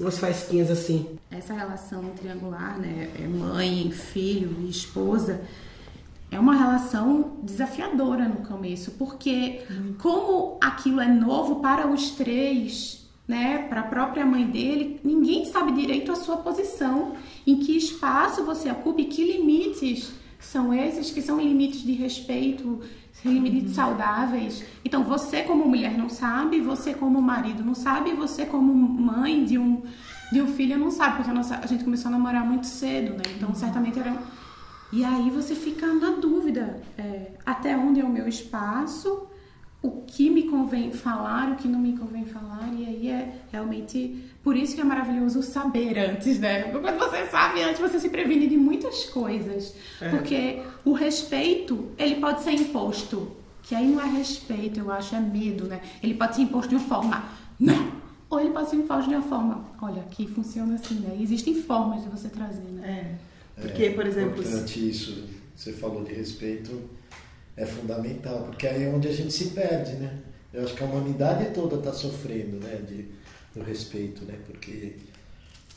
umas 0.00 0.18
faísquinhas 0.18 0.70
assim. 0.70 1.18
essa 1.30 1.52
relação 1.52 2.02
triangular, 2.10 2.78
né, 2.78 3.10
é 3.18 3.26
mãe, 3.26 3.90
filho 3.90 4.56
e 4.60 4.70
esposa, 4.70 5.40
é 6.30 6.38
uma 6.38 6.54
relação 6.54 7.38
desafiadora 7.42 8.28
no 8.28 8.46
começo, 8.46 8.92
porque 8.92 9.62
como 9.98 10.58
aquilo 10.60 11.00
é 11.00 11.08
novo 11.08 11.56
para 11.56 11.88
os 11.88 12.10
três, 12.10 12.99
né, 13.30 13.58
para 13.68 13.82
a 13.82 13.84
própria 13.84 14.26
mãe 14.26 14.44
dele, 14.44 14.98
ninguém 15.04 15.44
sabe 15.44 15.70
direito 15.70 16.10
a 16.10 16.16
sua 16.16 16.38
posição, 16.38 17.12
em 17.46 17.60
que 17.60 17.76
espaço 17.76 18.44
você 18.44 18.68
ocupa 18.68 19.00
e 19.00 19.04
que 19.04 19.24
limites 19.24 20.12
são 20.40 20.74
esses 20.74 21.12
que 21.12 21.22
são 21.22 21.40
limites 21.40 21.80
de 21.82 21.92
respeito, 21.92 22.80
limites 23.24 23.74
saudáveis. 23.74 24.64
Então 24.84 25.04
você 25.04 25.42
como 25.42 25.68
mulher 25.68 25.96
não 25.96 26.08
sabe, 26.08 26.60
você 26.60 26.92
como 26.92 27.22
marido 27.22 27.62
não 27.62 27.74
sabe, 27.74 28.14
você 28.14 28.44
como 28.44 28.74
mãe 28.74 29.44
de 29.44 29.56
um 29.56 29.82
de 30.32 30.40
um 30.40 30.46
filho 30.46 30.78
não 30.78 30.92
sabe, 30.92 31.16
porque 31.16 31.30
a, 31.30 31.34
nossa, 31.34 31.56
a 31.56 31.66
gente 31.66 31.82
começou 31.82 32.08
a 32.08 32.12
namorar 32.12 32.44
muito 32.44 32.66
cedo, 32.66 33.12
né? 33.12 33.22
Então 33.36 33.54
certamente 33.54 33.98
era 33.98 34.16
e 34.92 35.04
aí 35.04 35.30
você 35.30 35.54
fica 35.54 35.86
na 35.86 36.10
dúvida, 36.16 36.82
é, 36.98 37.32
até 37.46 37.76
onde 37.76 38.00
é 38.00 38.04
o 38.04 38.08
meu 38.08 38.26
espaço, 38.26 39.29
o 39.82 40.02
que 40.02 40.28
me 40.28 40.42
convém 40.42 40.92
falar, 40.92 41.52
o 41.52 41.56
que 41.56 41.66
não 41.66 41.78
me 41.78 41.96
convém 41.96 42.26
falar, 42.26 42.70
e 42.76 42.84
aí 42.84 43.08
é 43.08 43.40
realmente 43.50 44.30
por 44.42 44.54
isso 44.56 44.74
que 44.74 44.80
é 44.80 44.84
maravilhoso 44.84 45.42
saber 45.42 45.98
antes, 45.98 46.38
né? 46.38 46.64
Porque 46.64 46.86
Quando 46.86 46.98
você 46.98 47.26
sabe 47.26 47.62
antes, 47.62 47.80
você 47.80 47.98
se 47.98 48.10
previne 48.10 48.46
de 48.46 48.56
muitas 48.56 49.04
coisas. 49.06 49.74
É. 50.00 50.10
Porque 50.10 50.62
o 50.84 50.92
respeito, 50.92 51.90
ele 51.96 52.16
pode 52.16 52.42
ser 52.42 52.52
imposto, 52.52 53.32
que 53.62 53.74
aí 53.74 53.86
não 53.86 54.00
é 54.00 54.06
respeito, 54.06 54.80
eu 54.80 54.90
acho, 54.90 55.14
é 55.14 55.20
medo, 55.20 55.64
né? 55.64 55.80
Ele 56.02 56.14
pode 56.14 56.36
ser 56.36 56.42
imposto 56.42 56.68
de 56.68 56.74
uma 56.76 56.84
forma, 56.84 57.24
não! 57.58 58.00
Ou 58.28 58.38
ele 58.38 58.50
pode 58.50 58.68
ser 58.70 58.76
imposto 58.76 59.08
de 59.08 59.16
uma 59.16 59.24
forma, 59.24 59.64
olha, 59.80 60.02
aqui 60.02 60.26
funciona 60.26 60.74
assim, 60.74 60.96
né? 60.96 61.16
Existem 61.20 61.54
formas 61.54 62.02
de 62.02 62.08
você 62.10 62.28
trazer, 62.28 62.68
né? 62.68 63.18
Porque, 63.56 63.90
por 63.90 64.06
exemplo, 64.06 64.40
importante 64.40 64.88
isso, 64.88 65.24
você 65.54 65.72
falou 65.72 66.04
de 66.04 66.12
respeito, 66.12 66.80
é 67.62 67.66
fundamental, 67.66 68.42
porque 68.46 68.66
aí 68.66 68.84
é 68.84 68.88
onde 68.88 69.08
a 69.08 69.12
gente 69.12 69.32
se 69.32 69.46
perde, 69.50 69.92
né? 69.96 70.10
Eu 70.52 70.64
acho 70.64 70.74
que 70.74 70.82
a 70.82 70.86
humanidade 70.86 71.50
toda 71.54 71.76
está 71.76 71.92
sofrendo, 71.92 72.56
né, 72.58 72.80
de, 72.88 73.04
do 73.54 73.64
respeito, 73.64 74.24
né? 74.24 74.34
Porque 74.46 74.96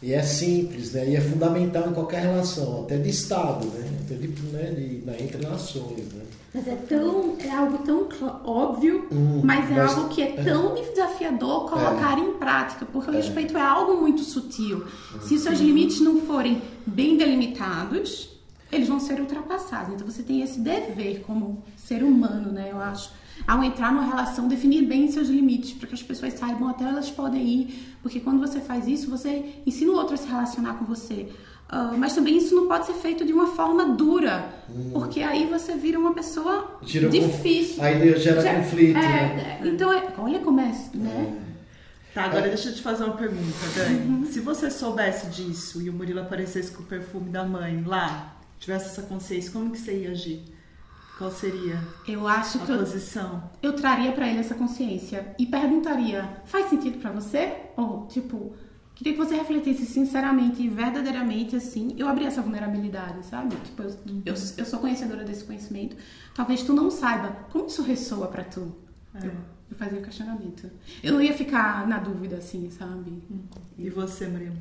e 0.01 0.11
é 0.13 0.21
simples, 0.21 0.93
né? 0.93 1.09
E 1.09 1.15
é 1.15 1.21
fundamental 1.21 1.89
em 1.89 1.93
qualquer 1.93 2.23
relação, 2.23 2.83
até 2.83 2.97
de 2.97 3.09
estado, 3.09 3.65
né? 3.67 3.87
Até 4.05 4.15
de, 4.15 4.27
né? 4.27 4.71
de, 4.71 5.23
entre 5.23 5.37
nações, 5.47 6.11
né? 6.13 6.23
Mas 6.53 6.67
é 6.67 6.75
tão, 6.75 7.35
é 7.39 7.49
algo 7.49 7.77
tão 7.79 8.07
óbvio, 8.45 9.07
Hum, 9.11 9.41
mas 9.43 9.71
é 9.71 9.75
mas- 9.75 9.97
algo 9.97 10.09
que 10.09 10.21
é 10.21 10.35
é. 10.39 10.43
tão 10.43 10.75
desafiador 10.75 11.69
colocar 11.69 12.17
em 12.19 12.33
prática, 12.33 12.85
porque 12.91 13.09
o 13.09 13.13
É. 13.13 13.17
respeito 13.17 13.57
é 13.57 13.61
algo 13.61 13.99
muito 14.01 14.21
sutil. 14.23 14.85
Se 15.21 15.35
os 15.35 15.41
seus 15.41 15.59
limites 15.59 15.99
não 16.01 16.21
forem 16.21 16.61
bem 16.85 17.15
delimitados, 17.17 18.29
eles 18.71 18.87
vão 18.87 18.99
ser 18.99 19.19
ultrapassados. 19.19 19.93
Então 19.95 20.05
você 20.05 20.21
tem 20.23 20.41
esse 20.41 20.59
dever 20.59 21.21
como 21.25 21.63
ser 21.87 22.03
humano, 22.03 22.51
né? 22.51 22.69
Eu 22.71 22.79
acho. 22.79 23.11
Ao 23.47 23.63
entrar 23.63 23.91
numa 23.91 24.05
relação, 24.05 24.47
definir 24.47 24.83
bem 24.85 25.11
seus 25.11 25.27
limites, 25.27 25.73
para 25.73 25.87
que 25.87 25.93
as 25.95 26.03
pessoas 26.03 26.33
saibam 26.33 26.67
até 26.69 26.83
elas 26.85 27.09
podem 27.09 27.43
ir. 27.45 27.95
Porque 28.01 28.19
quando 28.19 28.39
você 28.39 28.59
faz 28.59 28.87
isso, 28.87 29.09
você 29.09 29.53
ensina 29.65 29.91
o 29.91 29.95
outro 29.95 30.13
a 30.13 30.17
se 30.17 30.27
relacionar 30.27 30.75
com 30.75 30.85
você. 30.85 31.27
Ah, 31.67 31.93
mas 31.97 32.13
também 32.13 32.37
isso 32.37 32.53
não 32.55 32.67
pode 32.67 32.85
ser 32.85 32.93
feito 32.93 33.25
de 33.25 33.33
uma 33.33 33.47
forma 33.47 33.85
dura, 33.95 34.47
porque 34.91 35.21
aí 35.21 35.47
você 35.47 35.73
vira 35.75 35.97
uma 35.97 36.13
pessoa 36.13 36.77
Gera 36.83 37.09
conf- 37.09 37.25
difícil. 37.37 37.81
aí 37.83 38.15
gera 38.19 38.41
Já- 38.41 38.55
conflito, 38.55 38.97
é, 38.97 39.01
né? 39.01 39.59
é, 39.63 39.67
Então, 39.67 39.91
é, 39.91 40.03
olha 40.19 40.39
como 40.39 40.59
é, 40.59 40.71
né? 40.93 41.39
Tá, 42.13 42.25
agora 42.25 42.47
deixa 42.47 42.69
eu 42.69 42.75
te 42.75 42.81
fazer 42.81 43.05
uma 43.05 43.15
pergunta, 43.15 43.57
Dani. 43.75 43.95
Uhum. 44.07 44.25
Se 44.27 44.39
você 44.39 44.69
soubesse 44.69 45.25
disso 45.27 45.81
e 45.81 45.89
o 45.89 45.93
Murilo 45.93 46.19
aparecesse 46.19 46.71
com 46.71 46.83
o 46.83 46.85
perfume 46.85 47.31
da 47.31 47.43
mãe 47.43 47.83
lá, 47.87 48.35
tivesse 48.59 48.85
essa 48.87 49.01
consciência, 49.01 49.51
como 49.51 49.71
que 49.71 49.79
você 49.79 49.97
ia 50.03 50.11
agir? 50.11 50.43
Qual 51.23 51.31
seria 51.31 51.81
Eu 52.05 52.27
acho 52.27 52.57
a 52.57 52.65
que 52.65 52.71
eu, 52.73 52.79
posição? 52.79 53.49
eu 53.61 53.71
traria 53.71 54.11
pra 54.11 54.27
ele 54.27 54.39
essa 54.39 54.55
consciência 54.55 55.33
e 55.39 55.45
perguntaria: 55.45 56.41
faz 56.43 56.69
sentido 56.69 56.99
pra 56.99 57.11
você? 57.11 57.53
Ou, 57.77 58.05
tipo, 58.07 58.53
queria 58.93 59.13
que 59.13 59.19
você 59.19 59.33
refletisse 59.33 59.85
sinceramente 59.85 60.61
e 60.61 60.67
verdadeiramente 60.67 61.55
assim. 61.55 61.95
Eu 61.97 62.09
abri 62.09 62.25
essa 62.25 62.41
vulnerabilidade, 62.41 63.25
sabe? 63.25 63.55
Tipo, 63.55 63.83
eu, 63.83 63.89
eu, 64.25 64.33
eu 64.57 64.65
sou 64.65 64.79
conhecedora 64.79 65.23
desse 65.23 65.45
conhecimento. 65.45 65.95
Talvez 66.35 66.61
tu 66.63 66.73
não 66.73 66.91
saiba 66.91 67.29
como 67.49 67.67
isso 67.67 67.83
ressoa 67.83 68.27
pra 68.27 68.43
tu. 68.43 68.75
É. 69.15 69.25
Eu, 69.25 69.31
eu 69.71 69.77
fazia 69.77 69.99
o 69.99 70.03
questionamento. 70.03 70.69
Eu 71.01 71.13
não 71.13 71.21
ia 71.21 71.33
ficar 71.33 71.87
na 71.87 71.99
dúvida, 71.99 72.35
assim, 72.35 72.69
sabe? 72.69 73.23
E 73.77 73.89
você, 73.89 74.27
Murilo? 74.27 74.57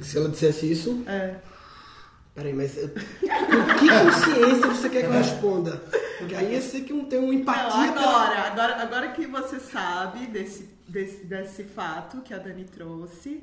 Se 0.00 0.16
ela 0.16 0.30
dissesse 0.30 0.72
isso. 0.72 1.02
É. 1.06 1.36
Peraí, 2.38 2.54
mas. 2.54 2.78
eh, 2.78 2.88
Com 3.48 3.78
que 3.78 3.88
consciência 3.88 4.66
você 4.68 4.88
quer 4.88 5.00
que 5.00 5.06
eu 5.06 5.12
responda? 5.12 5.82
Porque 6.18 6.34
aí 6.34 6.54
eu 6.54 6.62
sei 6.62 6.82
que 6.82 6.92
não 6.92 7.04
tem 7.04 7.18
uma 7.18 7.34
empatia. 7.34 7.92
Não, 7.92 8.08
agora, 8.08 8.40
agora, 8.40 8.82
agora 8.82 9.08
que 9.08 9.26
você 9.26 9.58
sabe 9.58 10.26
desse, 10.26 10.68
desse, 10.88 11.24
desse 11.24 11.64
fato 11.64 12.20
que 12.22 12.32
a 12.32 12.38
Dani 12.38 12.64
trouxe, 12.64 13.42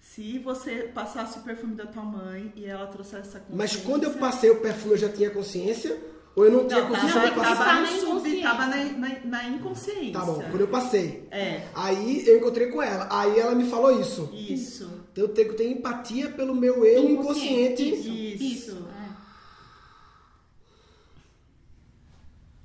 se 0.00 0.38
você 0.38 0.90
passasse 0.94 1.38
o 1.38 1.42
perfume 1.42 1.74
da 1.74 1.86
tua 1.86 2.02
mãe 2.02 2.52
e 2.56 2.64
ela 2.64 2.86
trouxesse 2.86 3.28
essa 3.28 3.40
consciência... 3.40 3.56
Mas 3.56 3.76
quando 3.76 4.04
eu 4.04 4.10
passei 4.12 4.50
o 4.50 4.60
perfume, 4.60 4.94
eu 4.94 4.98
já 4.98 5.08
tinha 5.08 5.30
consciência? 5.30 5.98
Ou 6.36 6.44
eu 6.44 6.52
não 6.52 6.68
tinha 6.68 6.82
Não, 6.82 6.88
consciência 6.88 7.20
de 7.20 7.30
passar? 7.32 7.56
tava, 7.56 7.80
no 7.80 7.86
sub, 7.88 8.42
tava 8.42 8.66
na, 8.66 8.84
na, 8.84 9.08
na 9.24 9.48
inconsciência. 9.48 10.12
Tá 10.12 10.20
bom, 10.24 10.40
quando 10.50 10.60
eu 10.60 10.68
passei. 10.68 11.26
É. 11.30 11.62
Aí 11.74 12.26
eu 12.28 12.36
encontrei 12.38 12.68
com 12.68 12.80
ela. 12.80 13.08
Aí 13.10 13.38
ela 13.40 13.54
me 13.54 13.64
falou 13.68 14.00
isso. 14.00 14.30
Isso. 14.32 14.88
Então 15.12 15.24
eu 15.24 15.28
tenho 15.34 15.48
que 15.48 15.54
ter 15.56 15.68
empatia 15.68 16.28
pelo 16.30 16.54
meu 16.54 16.84
eu 16.84 17.10
inconsciente. 17.10 17.82
Isso. 17.92 18.08
Isso. 18.44 18.88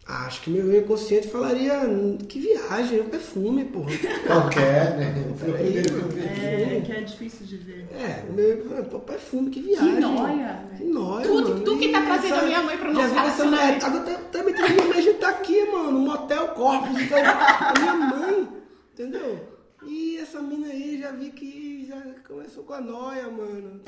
Ah, 0.05 0.12
Acho 0.26 0.41
que 0.41 0.49
meu 0.49 0.71
eu 0.71 0.82
inconsciente 0.82 1.28
falaria 1.28 1.74
"Hum, 1.82 2.17
que 2.17 2.39
viagem, 2.39 2.99
é 2.99 3.01
um 3.01 3.09
perfume, 3.09 3.65
porra. 3.65 3.91
Qualquer, 4.26 4.97
né? 4.97 5.13
Foi 5.38 5.49
o 5.49 5.51
Peraí, 5.53 5.65
primeiro 5.65 5.89
que 5.89 5.93
eu 5.95 6.01
mano. 6.01 6.11
vi. 6.13 6.21
É, 6.21 6.82
que 6.86 6.91
é 6.91 7.01
difícil 7.01 7.45
de 7.45 7.57
ver. 7.57 7.88
É, 7.91 8.24
o 8.30 8.34
meu 8.34 8.86
pô, 8.86 8.99
perfume, 8.99 9.49
que 9.49 9.61
viagem. 9.61 9.99
nóia, 9.99 10.36
né? 10.36 10.76
Que 10.78 10.84
nóia, 10.86 11.26
Tu- 11.28 11.34
mano. 11.34 11.59
tu 11.61 11.78
que 11.78 11.89
tá 11.91 12.01
trazendo 12.01 12.36
a 12.36 12.41
minha 12.43 12.61
mãe 12.63 12.78
já 12.93 13.01
nosso 13.01 13.13
vi 13.13 13.19
essa 13.19 13.43
relacionamento. 13.43 13.86
Agora 13.86 14.03
tá- 14.05 14.21
também 14.32 14.53
tem 14.53 14.69
minha 14.71 14.86
mãe, 14.88 14.97
a 14.97 15.01
gente 15.01 15.19
tá 15.19 15.30
aqui, 15.30 15.65
mano, 15.71 15.91
no 15.91 15.99
motel 15.99 16.47
Corpus, 16.49 17.01
então, 17.01 17.17
a 17.19 17.74
minha 17.80 17.93
mãe, 17.95 18.47
entendeu? 18.93 19.53
E 19.86 20.17
essa 20.17 20.41
mina 20.41 20.67
aí, 20.67 20.97
já 20.99 21.11
vi 21.11 21.30
que 21.32 21.86
já 21.88 22.01
começou 22.26 22.63
com 22.63 22.74
a 22.74 22.80
noia, 22.82 23.28
mano. 23.30 23.82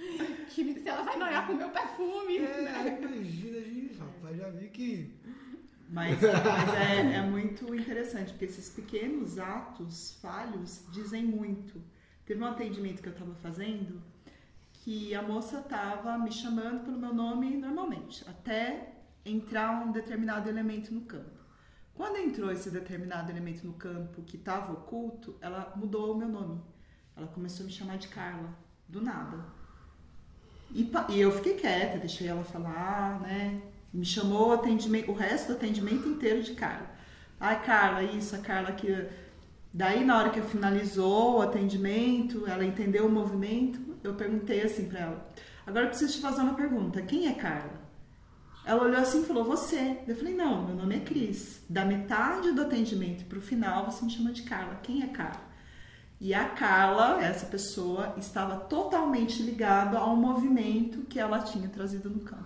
Que 0.48 0.80
se 0.80 0.88
ela 0.88 1.02
vai 1.02 1.16
noiar 1.18 1.46
com 1.46 1.52
o 1.52 1.56
meu 1.56 1.70
perfume. 1.70 2.38
É, 2.38 2.98
imagina, 3.02 3.60
gente, 3.60 3.98
rapaz, 3.98 4.36
já 4.36 4.48
vi 4.50 4.68
que... 4.68 5.14
Mas, 5.88 6.18
mas 6.22 6.74
é, 6.74 7.16
é 7.16 7.22
muito 7.22 7.74
interessante, 7.74 8.32
porque 8.32 8.46
esses 8.46 8.68
pequenos 8.70 9.38
atos 9.38 10.18
falhos 10.20 10.84
dizem 10.92 11.24
muito. 11.24 11.82
Teve 12.24 12.42
um 12.42 12.46
atendimento 12.46 13.02
que 13.02 13.08
eu 13.08 13.12
estava 13.12 13.34
fazendo 13.36 14.02
que 14.72 15.14
a 15.14 15.22
moça 15.22 15.58
estava 15.58 16.16
me 16.16 16.32
chamando 16.32 16.84
pelo 16.84 16.98
meu 16.98 17.12
nome 17.12 17.56
normalmente, 17.56 18.26
até 18.28 18.94
entrar 19.24 19.86
um 19.86 19.92
determinado 19.92 20.48
elemento 20.48 20.92
no 20.94 21.02
campo. 21.02 21.38
Quando 21.94 22.16
entrou 22.16 22.50
esse 22.50 22.70
determinado 22.70 23.30
elemento 23.30 23.66
no 23.66 23.74
campo 23.74 24.22
que 24.22 24.36
estava 24.36 24.72
oculto, 24.72 25.36
ela 25.40 25.72
mudou 25.76 26.14
o 26.14 26.16
meu 26.16 26.28
nome. 26.28 26.62
Ela 27.14 27.26
começou 27.26 27.64
a 27.64 27.66
me 27.66 27.72
chamar 27.72 27.98
de 27.98 28.08
Carla, 28.08 28.56
do 28.88 29.02
nada. 29.02 29.44
E, 30.72 30.90
e 31.08 31.20
eu 31.20 31.32
fiquei 31.32 31.54
quieta, 31.54 31.98
deixei 31.98 32.28
ela 32.28 32.44
falar, 32.44 33.20
né? 33.20 33.60
Me 33.92 34.04
chamou 34.04 34.48
o, 34.48 34.52
atendimento, 34.52 35.10
o 35.10 35.14
resto 35.14 35.48
do 35.48 35.52
atendimento 35.54 36.08
inteiro 36.08 36.42
de 36.42 36.52
Carla. 36.52 36.88
Ai, 37.38 37.62
Carla, 37.62 38.02
isso, 38.02 38.34
a 38.36 38.38
Carla 38.38 38.72
que. 38.72 39.06
Daí, 39.72 40.04
na 40.04 40.18
hora 40.18 40.30
que 40.30 40.40
finalizou 40.42 41.38
o 41.38 41.42
atendimento, 41.42 42.46
ela 42.46 42.64
entendeu 42.64 43.06
o 43.06 43.10
movimento, 43.10 43.96
eu 44.02 44.14
perguntei 44.14 44.62
assim 44.62 44.88
pra 44.88 45.00
ela: 45.00 45.30
Agora 45.66 45.86
eu 45.86 45.90
preciso 45.90 46.14
te 46.14 46.20
fazer 46.20 46.42
uma 46.42 46.54
pergunta: 46.54 47.02
quem 47.02 47.28
é 47.28 47.34
Carla? 47.34 47.80
Ela 48.64 48.84
olhou 48.84 49.00
assim 49.00 49.22
e 49.22 49.24
falou, 49.24 49.44
você. 49.44 49.98
Eu 50.06 50.14
falei, 50.14 50.34
não, 50.34 50.66
meu 50.66 50.76
nome 50.76 50.96
é 50.96 51.00
Cris. 51.00 51.64
Da 51.68 51.84
metade 51.84 52.52
do 52.52 52.62
atendimento 52.62 53.24
pro 53.24 53.40
final, 53.40 53.90
você 53.90 54.04
me 54.04 54.10
chama 54.10 54.32
de 54.32 54.42
Carla. 54.42 54.78
Quem 54.82 55.02
é 55.02 55.08
Carla? 55.08 55.49
E 56.20 56.34
a 56.34 56.50
Carla, 56.50 57.22
essa 57.22 57.46
pessoa, 57.46 58.14
estava 58.18 58.56
totalmente 58.56 59.42
ligada 59.42 59.98
ao 59.98 60.14
movimento 60.16 61.02
que 61.06 61.18
ela 61.18 61.40
tinha 61.40 61.68
trazido 61.68 62.10
no 62.10 62.20
campo. 62.20 62.44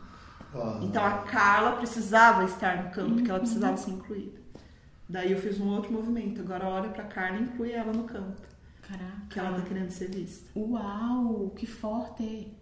Ah. 0.55 0.79
Então 0.83 1.05
a 1.05 1.19
Carla 1.19 1.73
precisava 1.77 2.45
estar 2.45 2.85
no 2.85 2.91
campo, 2.91 3.15
porque 3.17 3.29
ela 3.31 3.41
Uhum. 3.41 3.45
precisava 3.45 3.77
ser 3.77 3.91
incluída. 3.91 4.41
Daí 5.09 5.33
eu 5.33 5.39
fiz 5.41 5.61
um 5.61 5.69
outro 5.69 5.93
movimento. 5.93 6.41
Agora 6.41 6.67
olha 6.69 6.89
pra 6.91 7.05
Carla 7.05 7.39
e 7.39 7.43
inclui 7.43 7.73
ela 7.73 7.93
no 7.93 8.05
campo. 8.05 8.41
Caraca. 8.83 9.27
Que 9.29 9.39
ela 9.39 9.53
tá 9.59 9.63
querendo 9.63 9.91
ser 9.91 10.11
vista. 10.11 10.49
Uau, 10.57 11.51
que 11.57 11.67
forte. 11.67 12.57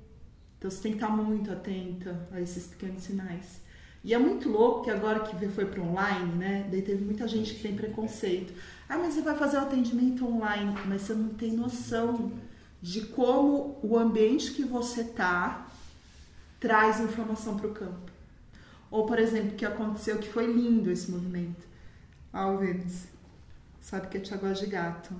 Então 0.58 0.70
você 0.70 0.82
tem 0.82 0.92
que 0.92 0.98
estar 0.98 1.10
muito 1.14 1.52
atenta 1.52 2.28
a 2.32 2.40
esses 2.40 2.66
pequenos 2.66 3.02
sinais. 3.02 3.60
E 4.04 4.12
é 4.14 4.18
muito 4.18 4.48
louco 4.48 4.82
que 4.84 4.90
agora 4.90 5.20
que 5.20 5.48
foi 5.48 5.66
para 5.66 5.80
online, 5.80 6.32
né? 6.34 6.68
Daí 6.70 6.82
teve 6.82 7.04
muita 7.04 7.26
gente 7.28 7.54
que 7.54 7.62
tem 7.62 7.74
preconceito. 7.76 8.52
Ah, 8.92 8.98
mas 8.98 9.14
você 9.14 9.22
vai 9.22 9.34
fazer 9.34 9.56
o 9.56 9.60
atendimento 9.60 10.26
online, 10.26 10.74
mas 10.86 11.00
você 11.00 11.14
não 11.14 11.30
tem 11.30 11.52
noção 11.52 12.30
de 12.82 13.00
como 13.06 13.78
o 13.82 13.98
ambiente 13.98 14.52
que 14.52 14.64
você 14.64 15.02
tá 15.02 15.66
traz 16.60 17.00
informação 17.00 17.56
para 17.56 17.68
o 17.68 17.72
campo. 17.72 18.12
Ou, 18.90 19.06
por 19.06 19.18
exemplo, 19.18 19.52
o 19.52 19.54
que 19.54 19.64
aconteceu 19.64 20.18
que 20.18 20.28
foi 20.28 20.44
lindo 20.44 20.90
esse 20.90 21.10
movimento. 21.10 21.66
Ah, 22.30 22.48
o 22.48 22.58
Vênus. 22.58 23.04
Sabe 23.80 24.08
que 24.08 24.18
eu 24.18 24.22
te 24.22 24.36
gosto 24.36 24.62
de 24.62 24.70
gato. 24.70 25.14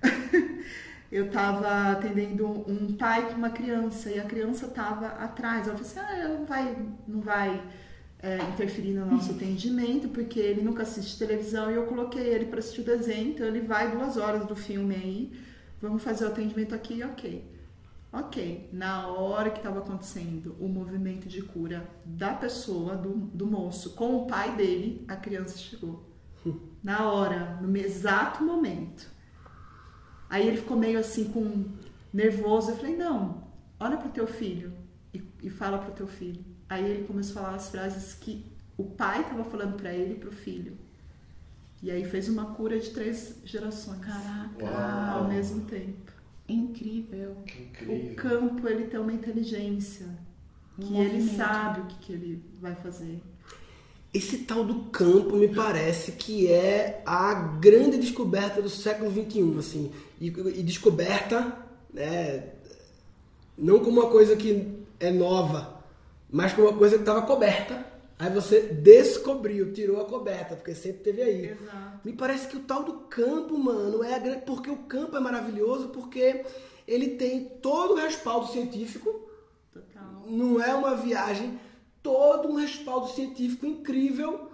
eu 1.12 1.26
estava 1.26 1.92
atendendo 1.92 2.46
um 2.66 2.96
pai 2.96 3.28
com 3.28 3.34
uma 3.34 3.50
criança 3.50 4.08
e 4.10 4.18
a 4.18 4.24
criança 4.24 4.64
estava 4.64 5.06
atrás. 5.06 5.68
Ela 5.68 5.76
falou 5.76 5.82
assim: 5.82 6.00
ah, 6.00 6.28
não 6.28 6.46
vai, 6.46 6.86
não 7.06 7.20
vai 7.20 7.62
é, 8.20 8.36
interferir 8.36 8.94
no 8.94 9.06
nosso 9.06 9.32
atendimento 9.32 10.08
porque 10.08 10.40
ele 10.40 10.62
nunca 10.62 10.82
assiste 10.82 11.18
televisão 11.18 11.70
e 11.70 11.74
eu 11.74 11.86
coloquei 11.86 12.22
ele 12.22 12.46
para 12.46 12.58
assistir 12.58 12.80
o 12.80 12.84
desenho, 12.84 13.30
então 13.30 13.46
ele 13.46 13.60
vai 13.60 13.90
duas 13.90 14.16
horas 14.16 14.46
do 14.46 14.56
filme 14.56 14.94
aí. 14.94 15.32
Vamos 15.80 16.02
fazer 16.02 16.24
o 16.24 16.28
atendimento 16.28 16.74
aqui, 16.74 17.02
ok. 17.04 17.58
Ok, 18.10 18.70
na 18.72 19.06
hora 19.06 19.50
que 19.50 19.58
estava 19.58 19.80
acontecendo 19.80 20.56
o 20.58 20.66
movimento 20.66 21.28
de 21.28 21.42
cura 21.42 21.88
da 22.04 22.32
pessoa, 22.32 22.96
do, 22.96 23.10
do 23.10 23.46
moço, 23.46 23.90
com 23.90 24.16
o 24.16 24.26
pai 24.26 24.56
dele, 24.56 25.04
a 25.06 25.14
criança 25.14 25.58
chegou. 25.58 26.08
Na 26.82 27.10
hora, 27.10 27.58
no 27.60 27.76
exato 27.76 28.42
momento. 28.42 29.10
Aí 30.30 30.46
ele 30.46 30.56
ficou 30.56 30.76
meio 30.76 30.98
assim, 30.98 31.30
com 31.30 31.66
nervoso. 32.12 32.70
Eu 32.70 32.76
falei, 32.76 32.96
não, 32.96 33.48
olha 33.78 33.96
pro 33.96 34.08
teu 34.08 34.26
filho 34.26 34.72
e, 35.12 35.22
e 35.42 35.50
fala 35.50 35.78
pro 35.78 35.92
teu 35.92 36.06
filho. 36.06 36.44
Aí 36.68 36.84
ele 36.84 37.06
começou 37.06 37.40
a 37.40 37.44
falar 37.46 37.56
as 37.56 37.68
frases 37.70 38.14
que 38.14 38.44
o 38.76 38.84
pai 38.84 39.22
estava 39.22 39.44
falando 39.44 39.76
para 39.76 39.92
ele 39.92 40.14
e 40.14 40.18
pro 40.18 40.30
filho. 40.30 40.76
E 41.82 41.90
aí 41.90 42.04
fez 42.04 42.28
uma 42.28 42.54
cura 42.54 42.78
de 42.78 42.90
três 42.90 43.36
gerações. 43.44 44.00
Caraca. 44.00 45.12
Ao 45.12 45.28
mesmo 45.28 45.64
tempo. 45.64 46.12
Incrível. 46.48 47.36
O 47.88 48.14
campo, 48.14 48.66
ele 48.68 48.86
tem 48.86 48.98
uma 48.98 49.12
inteligência. 49.12 50.06
Um 50.78 50.82
Que 50.82 50.94
ele 50.96 51.12
movimento. 51.14 51.36
sabe 51.36 51.80
o 51.80 51.86
que, 51.86 51.98
que 51.98 52.12
ele 52.12 52.42
vai 52.60 52.74
fazer. 52.74 53.20
Esse 54.12 54.38
tal 54.38 54.64
do 54.64 54.84
campo 54.90 55.36
me 55.36 55.48
parece 55.48 56.12
que 56.12 56.50
é 56.50 57.02
a 57.04 57.34
grande 57.34 57.98
descoberta 57.98 58.62
do 58.62 58.70
século 58.70 59.10
XXI, 59.10 59.58
assim. 59.58 59.92
E, 60.20 60.28
e 60.28 60.62
descoberta, 60.62 61.56
né, 61.92 62.44
não 63.56 63.80
como 63.80 64.00
uma 64.00 64.10
coisa 64.10 64.34
que 64.34 64.82
é 64.98 65.10
nova, 65.10 65.77
mas 66.30 66.52
como 66.52 66.68
uma 66.68 66.78
coisa 66.78 66.96
que 66.96 67.02
estava 67.02 67.22
coberta. 67.22 67.86
Aí 68.18 68.30
você 68.30 68.60
descobriu, 68.60 69.72
tirou 69.72 70.00
a 70.00 70.04
coberta, 70.04 70.56
porque 70.56 70.74
sempre 70.74 71.04
teve 71.04 71.22
aí. 71.22 71.50
Exato. 71.50 72.00
Me 72.04 72.12
parece 72.12 72.48
que 72.48 72.56
o 72.56 72.60
tal 72.60 72.82
do 72.82 72.94
campo, 73.08 73.56
mano, 73.56 74.02
é 74.02 74.14
a 74.14 74.18
grande. 74.18 74.42
Porque 74.44 74.68
o 74.68 74.78
campo 74.78 75.16
é 75.16 75.20
maravilhoso, 75.20 75.88
porque 75.90 76.44
ele 76.86 77.10
tem 77.10 77.44
todo 77.44 77.92
o 77.92 77.96
respaldo 77.96 78.48
científico. 78.48 79.28
Total. 79.72 80.24
Não 80.26 80.60
é 80.60 80.74
uma 80.74 80.96
viagem, 80.96 81.60
todo 82.02 82.48
um 82.48 82.56
respaldo 82.56 83.08
científico 83.10 83.64
incrível, 83.66 84.50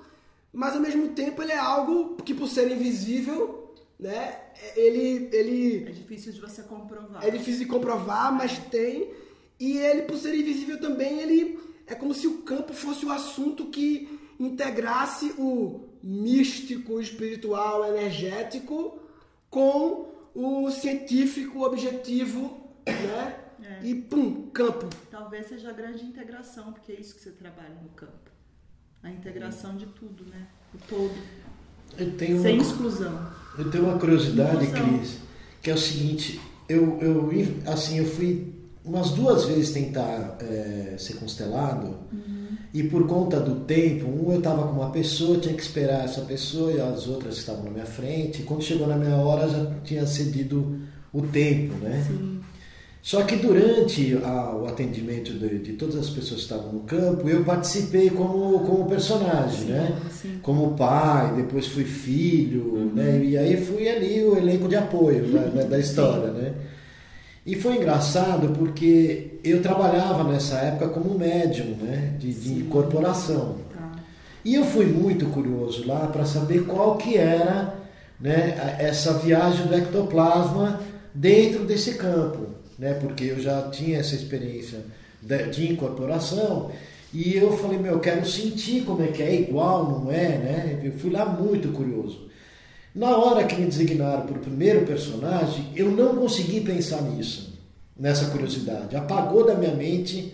mas 0.53 0.75
ao 0.75 0.81
mesmo 0.81 1.09
tempo 1.15 1.43
ele 1.43 1.53
é 1.53 1.59
algo 1.59 2.17
que, 2.17 2.35
por 2.35 2.49
ser 2.49 2.71
invisível, 2.71 3.73
né? 3.99 4.41
Ele, 4.77 5.31
ele 5.33 5.85
É 5.89 5.91
difícil 5.91 6.33
de 6.33 6.41
você 6.41 6.63
comprovar. 6.65 7.25
é 7.27 7.31
difícil 7.31 7.61
de 7.61 7.67
comprovar, 7.67 8.31
mas 8.31 8.59
tem. 8.59 9.11
E 9.59 9.77
ele, 9.79 10.03
por 10.03 10.17
ser 10.17 10.35
invisível 10.35 10.81
também, 10.81 11.21
ele 11.21 11.59
é 11.87 11.95
como 11.95 12.13
se 12.15 12.27
o 12.27 12.39
campo 12.43 12.73
fosse 12.73 13.05
o 13.07 13.11
assunto 13.13 13.67
que 13.67 14.19
integrasse 14.39 15.33
o 15.39 15.89
místico, 16.03 17.01
espiritual, 17.01 17.87
energético 17.87 18.99
com 19.49 20.09
o 20.35 20.71
científico, 20.71 21.63
objetivo, 21.65 22.61
né? 22.87 23.37
É. 23.63 23.81
E 23.87 23.95
pum, 23.95 24.51
campo. 24.53 24.89
Talvez 25.11 25.47
seja 25.47 25.71
a 25.71 25.73
grande 25.73 26.05
integração, 26.05 26.73
porque 26.73 26.93
é 26.93 27.01
isso 27.01 27.15
que 27.15 27.23
você 27.23 27.31
trabalha 27.31 27.75
no 27.83 27.89
campo. 27.91 28.31
A 29.03 29.11
integração 29.11 29.77
de 29.77 29.87
tudo, 29.87 30.25
né? 30.27 30.49
O 30.75 30.79
todo. 30.89 31.15
Eu 31.97 32.17
tenho 32.17 32.43
Sem 32.43 32.55
uma- 32.59 32.63
exclusão. 32.63 33.33
Eu 33.57 33.71
tenho 33.71 33.85
uma 33.85 33.99
curiosidade, 33.99 34.67
Inclusão. 34.67 34.99
Cris, 34.99 35.19
que 35.63 35.71
é 35.71 35.75
o 35.75 35.79
seguinte, 35.79 36.41
eu, 36.69 36.99
eu 37.01 37.31
assim, 37.73 37.99
eu 37.99 38.07
fui 38.07 38.53
umas 38.85 39.11
duas 39.11 39.45
vezes 39.47 39.71
tentar 39.73 40.37
é, 40.41 40.95
ser 40.99 41.15
constelado 41.15 41.97
e 42.73 42.83
por 42.85 43.07
conta 43.07 43.39
do 43.41 43.61
tempo, 43.61 44.07
um 44.09 44.33
eu 44.33 44.39
estava 44.39 44.67
com 44.67 44.81
uma 44.81 44.91
pessoa, 44.91 45.39
tinha 45.39 45.55
que 45.55 45.63
esperar 45.63 46.05
essa 46.05 46.23
pessoa 46.23 46.73
e 46.73 46.81
as 46.81 47.07
outras 47.07 47.37
estavam 47.39 47.65
na 47.65 47.71
minha 47.71 47.87
frente, 47.87 48.43
e 48.43 48.45
quando 48.45 48.63
chegou 48.63 48.87
na 48.87 48.97
minha 48.97 49.15
hora 49.17 49.49
já 49.49 49.71
tinha 49.85 50.05
cedido 50.07 50.81
o 51.13 51.23
tempo, 51.23 51.75
né? 51.77 52.05
Só 53.01 53.23
que 53.23 53.37
durante 53.37 54.17
a- 54.25 54.57
o 54.57 54.67
atendimento 54.67 55.33
de, 55.35 55.59
de 55.59 55.73
todas 55.75 55.95
as 55.97 56.09
pessoas 56.09 56.41
que 56.41 56.47
estavam 56.53 56.73
no 56.73 56.81
campo, 56.81 57.29
eu 57.29 57.45
participei 57.45 58.09
como, 58.11 58.59
como 58.61 58.87
personagem, 58.89 59.67
né? 59.67 59.97
sim. 60.11 60.39
Como 60.43 60.75
pai, 60.75 61.35
depois 61.37 61.67
fui 61.67 61.85
filho, 61.85 62.91
né? 62.95 63.23
E 63.23 63.37
aí 63.37 63.57
fui 63.59 63.89
ali 63.89 64.23
o 64.25 64.37
elenco 64.39 64.67
de 64.69 64.77
apoio 64.77 65.25
da 65.69 65.79
história, 65.79 66.33
né? 66.33 66.55
E 67.47 67.55
foi 67.57 67.77
engraçado 67.77 68.57
porque 68.59 69.39
eu 69.45 69.61
trabalhava 69.61 70.25
nessa 70.25 70.57
época 70.57 70.89
como 70.89 71.19
médium, 71.19 71.77
né? 71.81 72.15
De, 72.19 72.33
de 72.33 72.53
incorporação. 72.55 73.57
E 74.45 74.55
eu 74.55 74.65
fui 74.65 74.87
muito 74.87 75.27
curioso 75.27 75.87
lá 75.87 76.07
para 76.07 76.25
saber 76.27 76.65
qual 76.67 76.97
que 76.97 77.17
era 77.17 77.75
né, 78.21 78.77
essa 78.79 79.15
viagem 79.15 79.67
do 79.67 79.75
ectoplasma 79.75 80.81
dentro 81.15 81.65
desse 81.65 81.95
campo, 81.95 82.47
né? 82.79 82.95
Porque 82.95 83.25
eu 83.25 83.41
já 83.41 83.69
tinha 83.71 83.99
essa 83.99 84.15
experiência 84.15 84.81
de, 85.21 85.47
de 85.51 85.73
incorporação 85.73 86.71
e 87.13 87.37
eu 87.37 87.57
falei, 87.57 87.79
meu, 87.79 87.93
eu 87.93 88.01
quero 88.01 88.27
sentir 88.27 88.83
como 88.83 89.03
é 89.03 89.09
que 89.09 89.23
é, 89.23 89.35
igual, 89.35 89.89
não 89.89 90.11
é, 90.11 90.29
né? 90.31 90.81
Eu 90.83 90.93
fui 90.93 91.11
lá 91.11 91.25
muito 91.25 91.69
curioso. 91.69 92.29
Na 92.95 93.17
hora 93.17 93.45
que 93.45 93.57
me 93.57 93.67
designaram 93.67 94.25
o 94.25 94.39
primeiro 94.39 94.87
personagem, 94.87 95.73
eu 95.75 95.91
não 95.91 96.15
consegui 96.15 96.61
pensar 96.61 97.03
nisso, 97.03 97.59
nessa 97.99 98.31
curiosidade. 98.31 98.95
Apagou 98.95 99.45
da 99.45 99.57
minha 99.57 99.75
mente, 99.75 100.33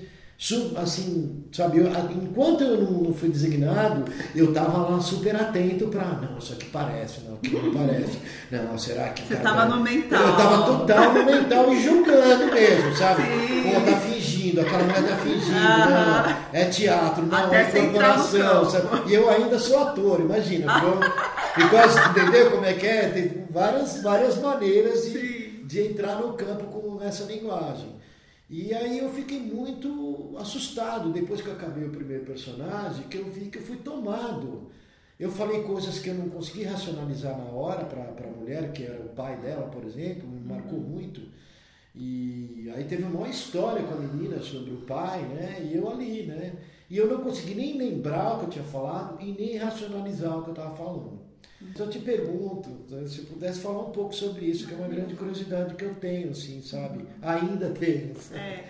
assim, 0.78 1.44
sabe? 1.52 1.78
eu- 1.80 1.88
enquanto 2.10 2.62
eu 2.64 2.80
não, 2.82 2.90
não 3.02 3.12
fui 3.14 3.28
designado, 3.28 4.04
eu 4.34 4.48
estava 4.48 4.78
lá 4.88 4.98
super 4.98 5.36
atento 5.36 5.88
para, 5.88 6.02
não, 6.22 6.38
isso 6.38 6.54
aqui 6.54 6.64
parece, 6.72 7.20
não, 7.28 7.34
aquilo 7.34 7.66
não 7.66 7.74
parece. 7.74 8.18
Não, 8.50 8.78
será 8.78 9.10
que 9.10 9.22
Você 9.22 9.34
cara 9.36 9.42
tava 9.50 9.68
tá- 9.70 9.76
no 9.76 9.82
mental. 9.84 10.22
Eu 10.22 10.30
estava 10.30 10.62
total 10.64 11.12
no 11.12 11.24
mental 11.26 11.72
e 11.74 11.82
julgando 11.82 12.46
mesmo, 12.54 12.96
sabe? 12.96 13.22
Sim. 13.22 13.62
Pô, 13.74 13.80
tá 13.90 13.96
fingindo, 14.00 14.60
aquela 14.62 14.82
mulher 14.84 15.06
tá 15.08 15.16
fingindo, 15.16 15.56
Aham. 15.58 16.22
não, 16.22 16.58
é 16.58 16.64
teatro, 16.64 17.26
não, 17.26 17.38
Até 17.44 17.60
é 17.60 17.64
campo. 18.24 18.70
sabe? 18.70 19.10
E 19.10 19.14
eu 19.14 19.28
ainda 19.28 19.58
sou 19.58 19.78
ator, 19.88 20.20
imagina. 20.20 20.72
Ficou 21.54 21.78
assim, 21.80 22.00
entendeu 22.10 22.50
como 22.52 22.64
é 22.64 22.72
que 22.72 22.86
é? 22.86 23.08
Tem 23.10 23.44
várias, 23.50 24.02
várias 24.02 24.38
maneiras 24.40 25.04
de, 25.04 25.64
de 25.66 25.80
entrar 25.82 26.16
no 26.16 26.32
campo 26.32 26.64
com 26.64 26.98
essa 27.04 27.24
linguagem. 27.24 27.99
E 28.50 28.74
aí 28.74 28.98
eu 28.98 29.08
fiquei 29.10 29.38
muito 29.38 30.34
assustado 30.36 31.12
depois 31.12 31.40
que 31.40 31.46
eu 31.46 31.52
acabei 31.52 31.84
o 31.84 31.90
primeiro 31.90 32.24
personagem, 32.24 33.06
que 33.06 33.16
eu 33.16 33.30
vi 33.30 33.48
que 33.48 33.58
eu 33.58 33.62
fui 33.62 33.76
tomado. 33.76 34.68
Eu 35.20 35.30
falei 35.30 35.62
coisas 35.62 36.00
que 36.00 36.08
eu 36.08 36.14
não 36.14 36.28
consegui 36.28 36.64
racionalizar 36.64 37.38
na 37.38 37.44
hora 37.44 37.84
para 37.84 38.02
a 38.02 38.32
mulher, 38.32 38.72
que 38.72 38.82
era 38.82 39.00
o 39.00 39.10
pai 39.10 39.36
dela, 39.36 39.68
por 39.68 39.84
exemplo, 39.84 40.28
me 40.28 40.40
marcou 40.40 40.80
muito. 40.80 41.20
E 41.94 42.72
aí 42.74 42.84
teve 42.84 43.04
uma 43.04 43.28
história 43.28 43.84
com 43.84 43.94
a 43.94 43.98
menina 43.98 44.40
sobre 44.40 44.72
o 44.72 44.78
pai, 44.78 45.22
né? 45.22 45.60
E 45.70 45.76
eu 45.76 45.88
ali, 45.88 46.26
né? 46.26 46.54
E 46.88 46.96
eu 46.96 47.06
não 47.06 47.22
consegui 47.22 47.54
nem 47.54 47.78
lembrar 47.78 48.34
o 48.34 48.38
que 48.40 48.44
eu 48.46 48.50
tinha 48.50 48.64
falado 48.64 49.22
e 49.22 49.30
nem 49.32 49.58
racionalizar 49.58 50.36
o 50.36 50.42
que 50.42 50.48
eu 50.48 50.54
estava 50.54 50.74
falando. 50.74 51.19
Então 51.62 51.86
eu 51.86 51.92
te 51.92 51.98
pergunto, 51.98 52.70
se 53.08 53.22
pudesse 53.22 53.60
falar 53.60 53.80
um 53.88 53.90
pouco 53.92 54.14
sobre 54.14 54.46
isso, 54.46 54.66
que 54.66 54.72
é 54.74 54.76
uma 54.76 54.88
grande 54.88 55.14
curiosidade 55.14 55.74
que 55.74 55.84
eu 55.84 55.94
tenho, 55.94 56.30
assim, 56.30 56.62
sabe? 56.62 57.06
Ainda 57.22 57.70
tenho. 57.70 58.14
É. 58.32 58.64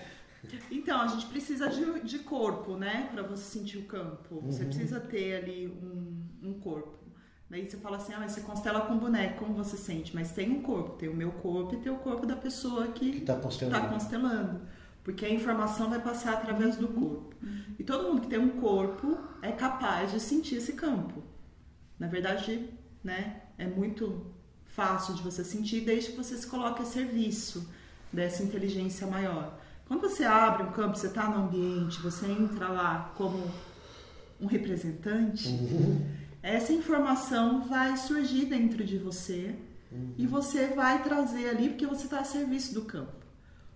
Então, 0.70 1.00
a 1.02 1.06
gente 1.06 1.26
precisa 1.26 1.68
de, 1.68 2.00
de 2.00 2.18
corpo, 2.20 2.76
né? 2.76 3.08
Pra 3.12 3.22
você 3.22 3.58
sentir 3.58 3.78
o 3.78 3.82
campo. 3.84 4.40
Você 4.46 4.62
Uhum. 4.62 4.68
precisa 4.70 4.98
ter 4.98 5.36
ali 5.36 5.68
um, 5.68 6.48
um 6.48 6.54
corpo. 6.54 6.98
Daí 7.48 7.66
você 7.66 7.76
fala 7.76 7.96
assim, 7.98 8.12
ah, 8.14 8.18
mas 8.20 8.32
você 8.32 8.40
constela 8.40 8.80
com 8.82 8.96
boneco, 8.96 9.40
como 9.44 9.54
você 9.54 9.76
sente? 9.76 10.14
Mas 10.14 10.32
tem 10.32 10.50
um 10.50 10.62
corpo, 10.62 10.96
tem 10.96 11.08
o 11.08 11.14
meu 11.14 11.30
corpo 11.32 11.74
e 11.74 11.78
tem 11.78 11.92
o 11.92 11.96
corpo 11.98 12.24
da 12.26 12.36
pessoa 12.36 12.88
que, 12.88 13.12
Que 13.12 13.20
tá 13.20 13.34
constelando. 13.36 13.80
tá 13.80 13.88
constelando. 13.88 14.60
Porque 15.04 15.24
a 15.26 15.30
informação 15.30 15.90
vai 15.90 16.00
passar 16.00 16.34
através 16.34 16.76
do 16.76 16.88
corpo. 16.88 17.34
E 17.78 17.82
todo 17.84 18.08
mundo 18.08 18.20
que 18.22 18.28
tem 18.28 18.38
um 18.38 18.60
corpo 18.60 19.18
é 19.42 19.50
capaz 19.52 20.12
de 20.12 20.20
sentir 20.20 20.56
esse 20.56 20.74
campo. 20.74 21.22
Na 22.00 22.08
verdade, 22.08 22.70
né, 23.04 23.42
é 23.58 23.66
muito 23.66 24.26
fácil 24.64 25.14
de 25.14 25.22
você 25.22 25.44
sentir 25.44 25.82
desde 25.82 26.12
que 26.12 26.16
você 26.16 26.34
se 26.34 26.46
coloque 26.46 26.82
a 26.82 26.86
serviço 26.86 27.70
dessa 28.10 28.42
inteligência 28.42 29.06
maior. 29.06 29.60
Quando 29.86 30.00
você 30.00 30.24
abre 30.24 30.62
um 30.62 30.72
campo, 30.72 30.96
você 30.96 31.08
está 31.08 31.28
no 31.28 31.44
ambiente, 31.44 32.00
você 32.00 32.26
entra 32.26 32.68
lá 32.68 33.12
como 33.16 33.50
um 34.40 34.46
representante, 34.46 35.48
essa 36.42 36.72
informação 36.72 37.64
vai 37.64 37.96
surgir 37.98 38.46
dentro 38.46 38.82
de 38.82 38.96
você 38.96 39.54
e 40.16 40.26
você 40.26 40.68
vai 40.68 41.02
trazer 41.02 41.50
ali 41.50 41.68
porque 41.68 41.86
você 41.86 42.04
está 42.04 42.20
a 42.20 42.24
serviço 42.24 42.72
do 42.72 42.82
campo. 42.82 43.12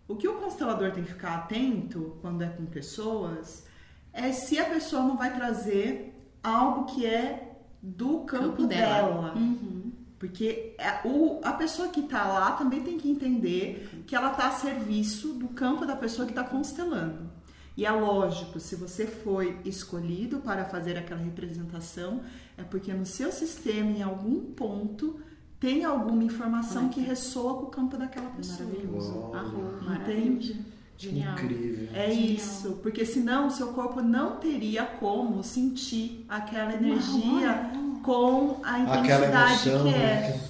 O 0.09 0.17
que 0.17 0.29
o 0.29 0.39
constelador 0.39 0.93
tem 0.93 1.05
que 1.05 1.13
ficar 1.13 1.35
atento 1.35 2.17
quando 2.23 2.43
é 2.43 2.49
com 2.49 2.65
pessoas 2.65 3.67
é 4.13 4.33
se 4.33 4.59
a 4.59 4.65
pessoa 4.65 5.03
não 5.03 5.17
vai 5.17 5.35
trazer 5.35 6.15
algo 6.43 6.87
que 6.87 7.05
é 7.05 7.44
do 7.85 8.21
campo, 8.21 8.49
Campo 8.49 8.67
dela. 8.67 8.95
dela. 9.09 9.35
Uhum. 9.37 9.93
Porque 10.19 10.75
é- 10.79 11.07
o- 11.07 11.39
a 11.45 11.53
pessoa 11.53 11.89
que 11.89 12.01
está 12.01 12.27
lá 12.27 12.53
também 12.53 12.83
tem 12.83 12.97
que 12.97 13.11
entender 13.11 13.89
que 14.07 14.17
ela 14.17 14.31
está 14.31 14.49
a 14.49 14.53
serviço 14.53 15.35
do 15.35 15.49
campo 15.49 15.85
da 15.85 15.95
pessoa 15.95 16.25
que 16.27 16.33
está 16.33 16.43
constelando. 16.45 17.31
E 17.77 17.85
é 17.85 17.91
lógico, 17.91 18.59
se 18.61 18.77
você 18.77 19.07
foi 19.07 19.59
escolhido 19.65 20.39
para 20.39 20.65
fazer 20.65 20.97
aquela 20.97 21.21
representação, 21.21 22.21
é 22.57 22.63
porque 22.63 22.93
no 22.95 23.05
seu 23.05 23.31
sistema, 23.33 23.91
em 23.91 24.03
algum 24.03 24.41
ponto, 24.53 25.21
tem 25.61 25.85
alguma 25.85 26.23
informação 26.23 26.89
que 26.89 27.01
ressoa 27.01 27.55
com 27.55 27.63
o 27.65 27.71
campo 27.71 27.97
daquela 27.97 28.31
pessoa. 28.31 28.69
Maravilhoso. 28.69 29.31
Arrou, 29.35 29.95
Entende? 29.97 30.65
Genial. 30.97 31.33
Incrível. 31.33 31.89
É 31.93 32.11
Genial. 32.11 32.35
isso, 32.35 32.81
porque 32.83 33.05
senão 33.05 33.49
o 33.49 33.51
seu 33.51 33.69
corpo 33.69 34.01
não 34.01 34.37
teria 34.37 34.85
como 34.85 35.43
sentir 35.43 36.25
aquela 36.29 36.75
energia 36.75 37.73
com 38.03 38.61
a 38.63 38.79
intensidade 38.79 39.69
emoção, 39.69 39.85
que 39.85 39.99
né, 39.99 40.41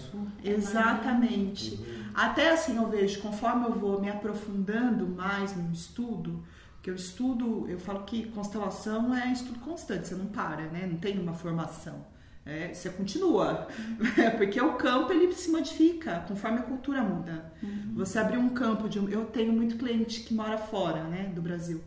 é. 0.45 0.51
Exatamente. 0.51 1.78
Até 2.14 2.53
assim 2.53 2.76
eu 2.76 2.88
vejo, 2.88 3.20
conforme 3.20 3.66
eu 3.66 3.72
vou 3.72 4.01
me 4.01 4.11
aprofundando 4.11 5.07
mais 5.07 5.57
no 5.57 5.72
estudo, 5.72 6.45
que 6.82 6.90
eu 6.90 6.95
estudo, 6.95 7.66
eu 7.68 7.78
falo 7.78 8.05
que 8.05 8.26
constelação 8.26 9.14
é 9.14 9.32
estudo 9.32 9.59
constante, 9.61 10.09
você 10.09 10.14
não 10.14 10.26
para, 10.26 10.66
né? 10.66 10.86
Não 10.90 10.99
tem 10.99 11.18
uma 11.18 11.32
formação. 11.32 12.05
É, 12.47 12.74
você 12.74 12.90
continua, 12.90 13.68
porque 14.36 14.61
o 14.61 14.74
campo 14.74 15.11
ele 15.12 15.32
se 15.32 15.51
modifica 15.51 16.24
conforme 16.28 16.59
a 16.59 16.62
cultura 16.62 17.03
muda. 17.03 17.53
Você 17.95 18.18
abrir 18.18 18.36
um 18.36 18.51
campo 18.51 18.86
de 18.86 19.01
um, 19.01 19.09
eu 19.09 19.24
tenho 19.24 19.53
muito 19.53 19.76
cliente 19.76 20.20
que 20.20 20.34
mora 20.34 20.59
fora, 20.59 21.05
né, 21.05 21.32
do 21.34 21.40
Brasil. 21.40 21.82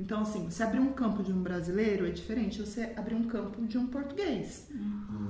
Então 0.00 0.22
assim, 0.22 0.50
você 0.50 0.62
abrir 0.62 0.80
um 0.80 0.92
campo 0.92 1.22
de 1.22 1.30
um 1.30 1.42
brasileiro 1.42 2.06
é 2.06 2.10
diferente 2.10 2.56
de 2.56 2.66
você 2.66 2.92
abrir 2.96 3.16
um 3.16 3.24
campo 3.24 3.66
de 3.66 3.76
um 3.76 3.86
português, 3.86 4.68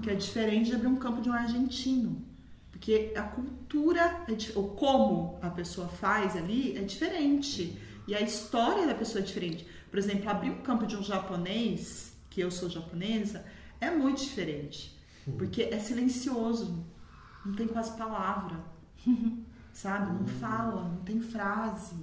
que 0.00 0.10
é 0.10 0.14
diferente 0.14 0.66
de 0.66 0.76
abrir 0.76 0.88
um 0.88 0.96
campo 0.96 1.20
de 1.20 1.28
um 1.28 1.32
argentino, 1.32 2.22
porque 2.70 3.12
a 3.16 3.22
cultura, 3.22 4.24
é 4.28 4.58
ou 4.58 4.68
como 4.76 5.40
a 5.42 5.50
pessoa 5.50 5.88
faz 5.88 6.36
ali 6.36 6.76
é 6.76 6.82
diferente 6.82 7.76
e 8.06 8.14
a 8.14 8.20
história 8.20 8.86
da 8.86 8.94
pessoa 8.94 9.22
é 9.22 9.26
diferente. 9.26 9.66
Por 9.90 9.98
exemplo, 9.98 10.28
abrir 10.28 10.50
um 10.50 10.62
campo 10.62 10.86
de 10.86 10.96
um 10.96 11.02
japonês, 11.02 12.12
que 12.30 12.40
eu 12.40 12.50
sou 12.50 12.68
japonesa, 12.70 13.44
é 13.80 13.90
muito 13.90 14.22
diferente, 14.22 14.96
porque 15.36 15.62
é 15.62 15.78
silencioso, 15.78 16.84
não 17.44 17.54
tem 17.54 17.66
quase 17.66 17.96
palavra, 17.96 18.60
sabe? 19.72 20.12
Não 20.12 20.26
fala, 20.26 20.88
não 20.88 20.98
tem 20.98 21.20
frase. 21.20 21.96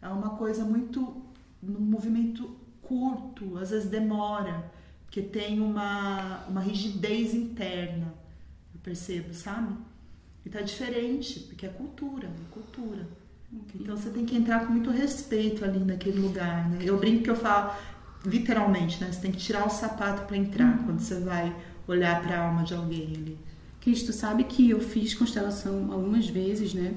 É 0.00 0.08
uma 0.08 0.30
coisa 0.30 0.64
muito 0.64 1.22
num 1.62 1.80
movimento 1.80 2.56
curto, 2.82 3.58
às 3.58 3.70
vezes 3.70 3.88
demora, 3.88 4.70
porque 5.04 5.20
tem 5.20 5.60
uma, 5.60 6.44
uma 6.46 6.60
rigidez 6.60 7.34
interna, 7.34 8.14
eu 8.74 8.80
percebo, 8.82 9.34
sabe? 9.34 9.74
E 10.44 10.48
tá 10.50 10.60
diferente, 10.60 11.40
porque 11.40 11.66
é 11.66 11.68
cultura, 11.68 12.28
é 12.28 12.52
cultura. 12.52 13.08
Então 13.74 13.96
você 13.96 14.10
tem 14.10 14.24
que 14.24 14.36
entrar 14.36 14.66
com 14.66 14.72
muito 14.72 14.90
respeito 14.90 15.64
ali 15.64 15.78
naquele 15.78 16.20
lugar, 16.20 16.68
né? 16.68 16.78
Eu 16.82 16.98
brinco 16.98 17.24
que 17.24 17.30
eu 17.30 17.36
falo, 17.36 17.72
literalmente, 18.26 19.02
né? 19.02 19.10
Você 19.10 19.20
tem 19.20 19.30
que 19.30 19.38
tirar 19.38 19.66
o 19.66 19.70
sapato 19.70 20.22
para 20.26 20.36
entrar 20.36 20.84
quando 20.84 21.00
você 21.00 21.20
vai 21.20 21.54
olhar 21.86 22.20
para 22.22 22.36
a 22.36 22.46
alma 22.48 22.64
de 22.64 22.74
alguém 22.74 23.12
ali. 23.14 23.38
Cristo 23.80 24.12
sabe 24.12 24.44
que 24.44 24.68
eu 24.68 24.80
fiz 24.80 25.14
constelação 25.14 25.92
algumas 25.92 26.28
vezes, 26.28 26.74
né? 26.74 26.94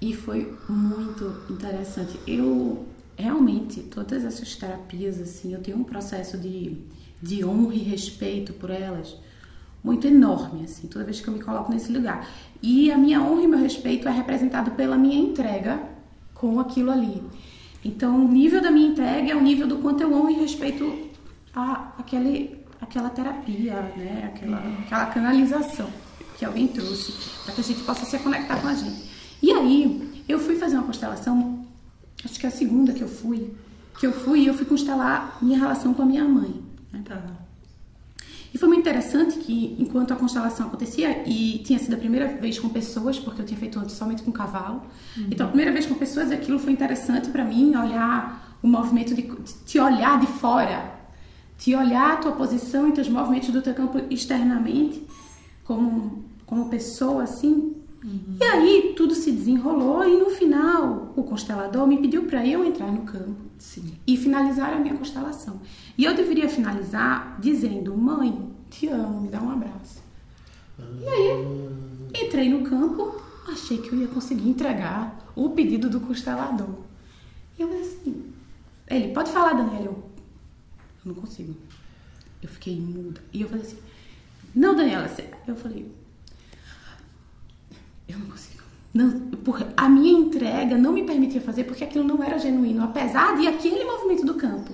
E 0.00 0.12
foi 0.14 0.52
muito 0.68 1.44
interessante. 1.48 2.18
Eu 2.26 2.84
realmente, 3.16 3.82
todas 3.82 4.24
essas 4.24 4.56
terapias, 4.56 5.20
assim, 5.20 5.54
eu 5.54 5.60
tenho 5.60 5.78
um 5.78 5.84
processo 5.84 6.36
de, 6.36 6.76
de 7.22 7.44
honra 7.44 7.74
e 7.74 7.78
respeito 7.78 8.52
por 8.54 8.70
elas 8.70 9.16
muito 9.82 10.06
enorme, 10.06 10.64
assim, 10.64 10.86
toda 10.86 11.04
vez 11.04 11.20
que 11.20 11.28
eu 11.28 11.34
me 11.34 11.40
coloco 11.40 11.72
nesse 11.72 11.92
lugar. 11.92 12.28
E 12.62 12.90
a 12.90 12.98
minha 12.98 13.20
honra 13.20 13.42
e 13.42 13.46
meu 13.48 13.58
respeito 13.58 14.08
é 14.08 14.12
representado 14.12 14.72
pela 14.72 14.96
minha 14.96 15.18
entrega 15.18 15.80
com 16.34 16.60
aquilo 16.60 16.90
ali. 16.90 17.22
Então, 17.84 18.24
o 18.24 18.28
nível 18.28 18.60
da 18.60 18.70
minha 18.70 18.88
entrega 18.88 19.32
é 19.32 19.36
o 19.36 19.40
nível 19.40 19.66
do 19.66 19.78
quanto 19.78 20.02
eu 20.02 20.12
honro 20.12 20.30
e 20.30 20.34
respeito 20.34 21.10
a, 21.54 21.92
aquele, 21.98 22.56
aquela 22.80 23.10
terapia, 23.10 23.74
né? 23.96 24.32
aquela, 24.32 24.58
aquela 24.58 25.06
canalização 25.06 25.90
que 26.38 26.44
alguém 26.44 26.68
trouxe 26.68 27.12
para 27.44 27.54
que 27.54 27.60
a 27.60 27.64
gente 27.64 27.82
possa 27.82 28.04
se 28.04 28.18
conectar 28.18 28.60
com 28.60 28.68
a 28.68 28.74
gente. 28.74 29.10
E 29.42 29.52
aí, 29.52 30.22
eu 30.28 30.38
fui 30.38 30.56
fazer 30.56 30.76
uma 30.76 30.84
constelação, 30.84 31.66
acho 32.24 32.38
que 32.38 32.46
é 32.46 32.48
a 32.48 32.52
segunda 32.52 32.92
que 32.92 33.02
eu 33.02 33.08
fui, 33.08 33.52
que 33.98 34.06
eu 34.06 34.12
fui 34.12 34.40
e 34.40 34.46
eu 34.46 34.54
fui 34.54 34.64
constelar 34.64 35.38
minha 35.42 35.58
relação 35.58 35.92
com 35.92 36.02
a 36.02 36.06
minha 36.06 36.24
mãe. 36.24 36.62
né? 37.26 37.41
E 38.52 38.58
foi 38.58 38.68
muito 38.68 38.80
interessante 38.80 39.38
que, 39.38 39.76
enquanto 39.78 40.12
a 40.12 40.16
constelação 40.16 40.66
acontecia, 40.66 41.26
e 41.26 41.60
tinha 41.64 41.78
sido 41.78 41.94
a 41.94 41.96
primeira 41.96 42.28
vez 42.28 42.58
com 42.58 42.68
pessoas, 42.68 43.18
porque 43.18 43.40
eu 43.40 43.46
tinha 43.46 43.58
feito 43.58 43.78
antes 43.78 43.96
somente 43.96 44.22
com 44.22 44.30
cavalo, 44.30 44.82
então 45.30 45.46
a 45.46 45.48
primeira 45.48 45.72
vez 45.72 45.86
com 45.86 45.94
pessoas, 45.94 46.30
aquilo 46.30 46.58
foi 46.58 46.72
interessante 46.72 47.30
para 47.30 47.44
mim, 47.44 47.74
olhar 47.74 48.58
o 48.62 48.68
movimento 48.68 49.14
de 49.14 49.22
te 49.66 49.78
olhar 49.78 50.20
de 50.20 50.26
fora, 50.26 51.00
te 51.56 51.74
olhar 51.74 52.12
a 52.12 52.16
tua 52.16 52.32
posição 52.32 52.88
e 52.88 52.92
teus 52.92 53.08
movimentos 53.08 53.48
do 53.48 53.62
teu 53.62 53.74
campo 53.74 54.00
externamente, 54.10 55.06
como, 55.64 56.24
como 56.44 56.68
pessoa, 56.68 57.22
assim. 57.22 57.74
E 58.40 58.44
aí 58.44 58.94
tudo 58.96 59.14
se 59.14 59.30
desenrolou 59.30 60.04
e 60.04 60.16
no 60.18 60.28
final 60.30 61.12
o 61.14 61.22
constelador 61.22 61.86
me 61.86 61.98
pediu 61.98 62.24
para 62.24 62.44
eu 62.44 62.64
entrar 62.64 62.90
no 62.90 63.02
campo 63.02 63.36
e 64.04 64.16
finalizar 64.16 64.72
a 64.72 64.78
minha 64.78 64.96
constelação. 64.96 65.60
E 65.96 66.04
eu 66.04 66.14
deveria 66.14 66.48
finalizar 66.48 67.38
dizendo: 67.40 67.96
Mãe, 67.96 68.52
te 68.70 68.88
amo, 68.88 69.20
me 69.20 69.28
dá 69.28 69.40
um 69.40 69.50
abraço. 69.50 70.02
E 70.78 71.08
aí 71.08 72.24
entrei 72.24 72.48
no 72.48 72.68
campo, 72.68 73.20
achei 73.48 73.78
que 73.78 73.92
eu 73.92 73.98
ia 73.98 74.08
conseguir 74.08 74.48
entregar 74.48 75.18
o 75.34 75.50
pedido 75.50 75.88
do 75.88 76.00
constelador. 76.00 76.80
E 77.58 77.62
eu 77.62 77.80
assim: 77.80 78.32
Ele, 78.88 79.12
pode 79.12 79.30
falar, 79.30 79.54
Daniela? 79.54 79.86
Eu, 79.86 80.10
eu 81.04 81.12
não 81.12 81.14
consigo. 81.14 81.56
Eu 82.42 82.48
fiquei 82.48 82.80
muda. 82.80 83.20
E 83.32 83.42
eu 83.42 83.48
falei 83.48 83.64
assim: 83.64 83.78
Não, 84.54 84.74
Daniela, 84.74 85.08
você... 85.08 85.28
eu 85.46 85.56
falei: 85.56 85.92
Eu 88.08 88.18
não 88.18 88.26
consigo. 88.26 88.51
Não, 88.94 89.10
por, 89.44 89.66
a 89.76 89.88
minha 89.88 90.12
entrega 90.12 90.76
não 90.76 90.92
me 90.92 91.02
permitia 91.02 91.40
fazer 91.40 91.64
porque 91.64 91.82
aquilo 91.82 92.04
não 92.04 92.22
era 92.22 92.38
genuíno, 92.38 92.84
apesar 92.84 93.36
de 93.36 93.46
aquele 93.46 93.84
movimento 93.84 94.26
do 94.26 94.34
campo 94.34 94.72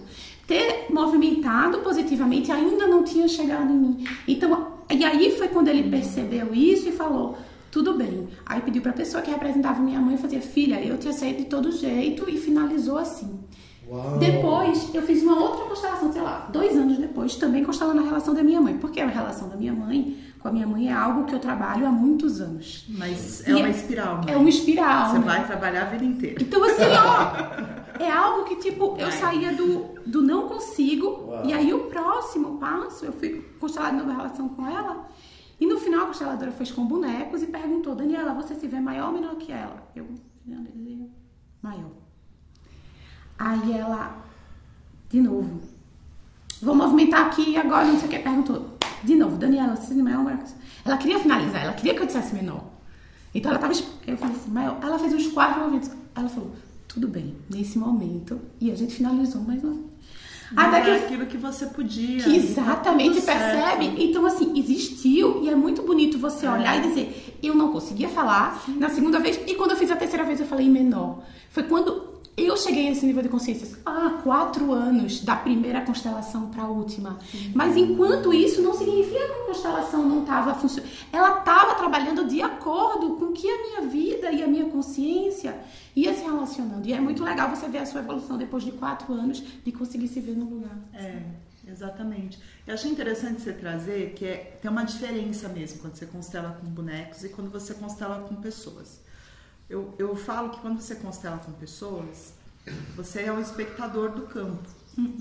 ter 0.49 0.87
movimentado 0.91 1.79
positivamente 1.81 2.51
ainda 2.51 2.87
não 2.87 3.05
tinha 3.05 3.29
chegado 3.29 3.71
em 3.71 3.77
mim. 3.77 4.05
Então, 4.27 4.67
e 4.91 5.05
aí 5.05 5.37
foi 5.37 5.49
quando 5.49 5.69
ele 5.69 5.89
percebeu 5.91 6.55
isso 6.55 6.89
e 6.89 6.93
falou: 6.93 7.37
tudo 7.71 7.95
bem. 7.95 8.27
Aí 8.47 8.61
pediu 8.63 8.81
para 8.81 8.93
a 8.93 8.95
pessoa 8.95 9.23
que 9.23 9.31
representava 9.31 9.81
minha 9.81 10.01
mãe 10.01 10.17
fazer 10.17 10.41
filha, 10.41 10.83
eu 10.83 10.97
te 10.97 11.07
aceito 11.07 11.39
de 11.39 11.45
todo 11.45 11.71
jeito 11.71 12.29
e 12.29 12.39
finalizou 12.39 12.97
assim. 12.97 13.39
Uau. 13.87 14.19
Depois, 14.19 14.95
eu 14.95 15.03
fiz 15.03 15.23
uma 15.23 15.39
outra 15.39 15.65
constelação, 15.65 16.13
sei 16.13 16.21
lá, 16.21 16.49
dois 16.53 16.77
anos 16.77 16.99
depois, 16.99 17.37
também 17.37 17.65
constelando 17.65 18.01
a 18.01 18.05
relação 18.05 18.35
da 18.35 18.43
minha 18.43 18.61
mãe. 18.61 18.77
Porque 18.77 19.01
a 19.01 19.07
relação 19.07 19.49
da 19.49 19.57
minha 19.57 19.73
mãe 19.73 20.17
com 20.39 20.49
a 20.49 20.53
minha 20.53 20.67
mãe 20.67 20.89
é 20.89 20.93
algo 20.93 21.25
que 21.25 21.35
eu 21.35 21.39
trabalho 21.39 21.87
há 21.87 21.91
muitos 21.91 22.41
anos. 22.41 22.85
Mas 22.89 23.47
E 23.47 23.51
é 23.51 23.57
uma 23.57 23.69
espiral, 23.69 24.17
né? 24.19 24.33
É 24.33 24.37
uma 24.37 24.49
espiral. 24.49 25.11
Você 25.11 25.19
né? 25.19 25.25
vai 25.25 25.47
trabalhar 25.47 25.83
a 25.83 25.87
vida 25.87 26.05
inteira. 26.05 26.43
Então, 26.43 26.63
assim, 26.65 26.83
ó, 26.85 27.99
é 28.03 28.11
algo 28.11 28.45
que, 28.45 28.57
tipo, 28.57 28.97
eu 28.99 29.11
saía 29.11 29.53
do, 29.53 30.01
do 30.07 30.23
não 30.23 30.49
consigo, 30.49 31.07
Uau. 31.27 31.45
e 31.45 31.53
aí 31.53 31.73
o 31.75 31.87
próximo 31.87 32.59
passo, 32.59 33.05
eu 33.05 33.13
fui 33.13 33.45
constelar 33.59 33.91
de 33.91 33.99
novo 33.99 34.11
relação 34.11 34.49
com 34.49 34.67
ela, 34.67 35.09
e 35.61 35.67
no 35.67 35.79
final 35.79 36.03
a 36.03 36.07
consteladora 36.07 36.53
fez 36.53 36.71
com 36.71 36.87
bonecos 36.87 37.43
e 37.43 37.47
perguntou, 37.47 37.95
Daniela, 37.95 38.33
você 38.33 38.55
se 38.55 38.69
vê 38.69 38.79
maior 38.79 39.09
ou 39.09 39.15
menor 39.15 39.35
que 39.37 39.51
ela? 39.51 39.83
Eu, 39.95 40.07
maior. 41.61 41.91
Aí 43.37 43.73
ela, 43.73 44.17
de 45.09 45.21
novo, 45.21 45.61
vou 46.63 46.75
movimentar 46.75 47.27
aqui 47.27 47.57
agora, 47.57 47.87
não 47.87 47.99
sei 47.99 48.09
o 48.09 48.11
que, 48.11 48.19
perguntou. 48.21 48.79
De 49.05 49.15
novo, 49.17 49.37
Daniela, 49.37 49.77
você 49.77 49.93
é 49.95 49.97
maior 50.03 50.23
Marcos? 50.25 50.55
Ela 50.85 50.97
queria 50.97 51.19
finalizar, 51.19 51.63
ela 51.65 51.73
queria 51.73 51.95
que 51.95 52.03
eu 52.03 52.07
dissesse 52.07 52.35
menor. 52.35 52.65
Então 53.35 53.51
ela 53.51 53.61
tava. 53.61 53.73
Eu 54.07 54.17
falei 54.17 54.35
assim, 54.37 54.51
maior. 54.51 54.79
Ela 54.83 54.99
fez 54.99 55.13
uns 55.13 55.29
quatro 55.29 55.61
movimentos. 55.61 55.91
Ela 56.15 56.29
falou, 56.29 56.53
tudo 56.87 57.07
bem, 57.09 57.37
nesse 57.49 57.79
momento. 57.79 58.41
E 58.61 58.71
a 58.71 58.75
gente 58.75 58.95
finalizou 58.95 59.43
mais 59.43 59.63
uma 59.63 59.75
vez. 59.75 59.89
Até 60.57 60.79
Não 60.79 60.85
que 60.85 60.91
é 60.91 60.97
aquilo 61.05 61.27
que 61.27 61.37
você 61.37 61.67
podia. 61.67 62.23
que 62.25 62.31
e 62.31 62.33
tá 62.33 62.47
exatamente 62.63 63.21
certo. 63.21 63.39
percebe. 63.39 64.03
Então, 64.03 64.25
assim, 64.25 64.59
existiu 64.59 65.43
e 65.45 65.51
é 65.51 65.55
muito 65.55 65.83
bonito 65.83 66.19
você 66.19 66.47
É. 66.47 66.51
olhar 66.51 66.79
e 66.79 66.89
dizer, 66.89 67.39
eu 67.43 67.55
não 67.55 67.71
conseguia 67.71 68.09
falar 68.09 68.65
na 68.79 68.89
segunda 68.89 69.21
vez, 69.21 69.39
e 69.47 69.55
quando 69.57 69.73
eu 69.73 69.77
fiz 69.77 69.91
a 69.91 69.97
terceira 69.97 70.25
vez 70.25 70.41
eu 70.41 70.47
falei 70.47 70.67
menor. 70.71 71.23
Foi 71.51 71.65
quando 71.65 72.08
eu 72.47 72.57
cheguei 72.57 72.89
a 72.89 72.91
esse 72.93 73.05
nível 73.05 73.23
de 73.23 73.29
consciência. 73.29 73.79
Ah, 73.85 74.21
quatro 74.23 74.73
anos 74.73 75.21
da 75.21 75.35
primeira 75.37 75.81
constelação 75.81 76.49
para 76.49 76.63
a 76.63 76.69
última. 76.69 77.19
Mas 77.55 77.77
enquanto 77.77 78.33
isso, 78.33 78.63
não 78.63 78.75
significa 78.75 79.19
que 79.19 79.33
a 79.33 79.47
constelação 79.47 80.07
não 80.07 80.21
estava 80.21 80.55
funcionando. 80.55 80.91
Ela 81.13 81.39
estava 81.39 81.75
trabalhando 81.75 82.27
de 82.27 82.41
acordo 82.41 83.17
com 83.17 83.33
que 83.33 83.49
a 83.51 83.63
minha 83.63 83.81
vida 83.91 84.31
e 84.31 84.43
a 84.43 84.47
minha 84.47 84.67
consciência 84.67 85.59
ia 85.97 86.15
se 86.15 86.23
relacionando. 86.23 86.89
E 86.89 86.93
é 86.93 87.01
muito 87.01 87.25
legal 87.25 87.51
você 87.51 87.69
ver 87.69 87.79
a 87.79 87.87
sua 87.87 88.01
evolução 88.01 88.37
depois 88.37 88.63
de 88.63 88.73
quatro 88.73 89.13
anos 89.13 89.43
de 89.65 89.73
conseguir 89.73 90.09
se 90.09 90.21
ver 90.21 90.37
no 90.37 90.45
lugar. 90.45 90.79
É, 90.95 91.23
exatamente. 91.67 92.39
Eu 92.67 92.75
achei 92.75 92.91
interessante 92.91 93.41
você 93.41 93.53
trazer 93.53 94.13
que 94.15 94.25
é, 94.25 94.59
tem 94.61 94.71
uma 94.71 94.85
diferença 94.85 95.49
mesmo 95.49 95.81
quando 95.81 95.97
você 95.97 96.07
constela 96.07 96.57
com 96.61 96.69
bonecos 96.69 97.25
e 97.25 97.29
quando 97.31 97.51
você 97.51 97.75
constela 97.75 98.21
com 98.29 98.37
pessoas. 98.37 99.08
Eu, 99.69 99.95
eu 99.99 100.17
falo 100.17 100.51
que 100.51 100.61
quando 100.61 100.81
você 100.81 100.95
constela 100.95 101.39
com 101.39 101.53
pessoas, 101.53 102.33
você 102.97 103.23
é 103.23 103.33
um 103.33 103.41
espectador 103.41 104.11
do 104.13 104.23
campo. 104.23 104.67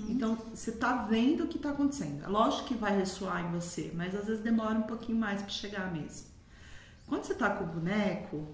Então, 0.08 0.36
você 0.52 0.70
está 0.70 1.04
vendo 1.04 1.44
o 1.44 1.46
que 1.46 1.56
está 1.56 1.70
acontecendo. 1.70 2.28
Lógico 2.28 2.66
que 2.68 2.74
vai 2.74 2.96
ressoar 2.98 3.44
em 3.46 3.52
você, 3.52 3.92
mas 3.94 4.12
às 4.14 4.26
vezes 4.26 4.42
demora 4.42 4.76
um 4.76 4.82
pouquinho 4.82 5.18
mais 5.18 5.40
para 5.40 5.50
chegar 5.50 5.92
mesmo. 5.92 6.26
Quando 7.06 7.22
você 7.24 7.32
está 7.32 7.50
com 7.50 7.64
o 7.64 7.66
boneco, 7.68 8.44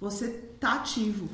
você 0.00 0.28
tá 0.60 0.74
ativo. 0.74 1.28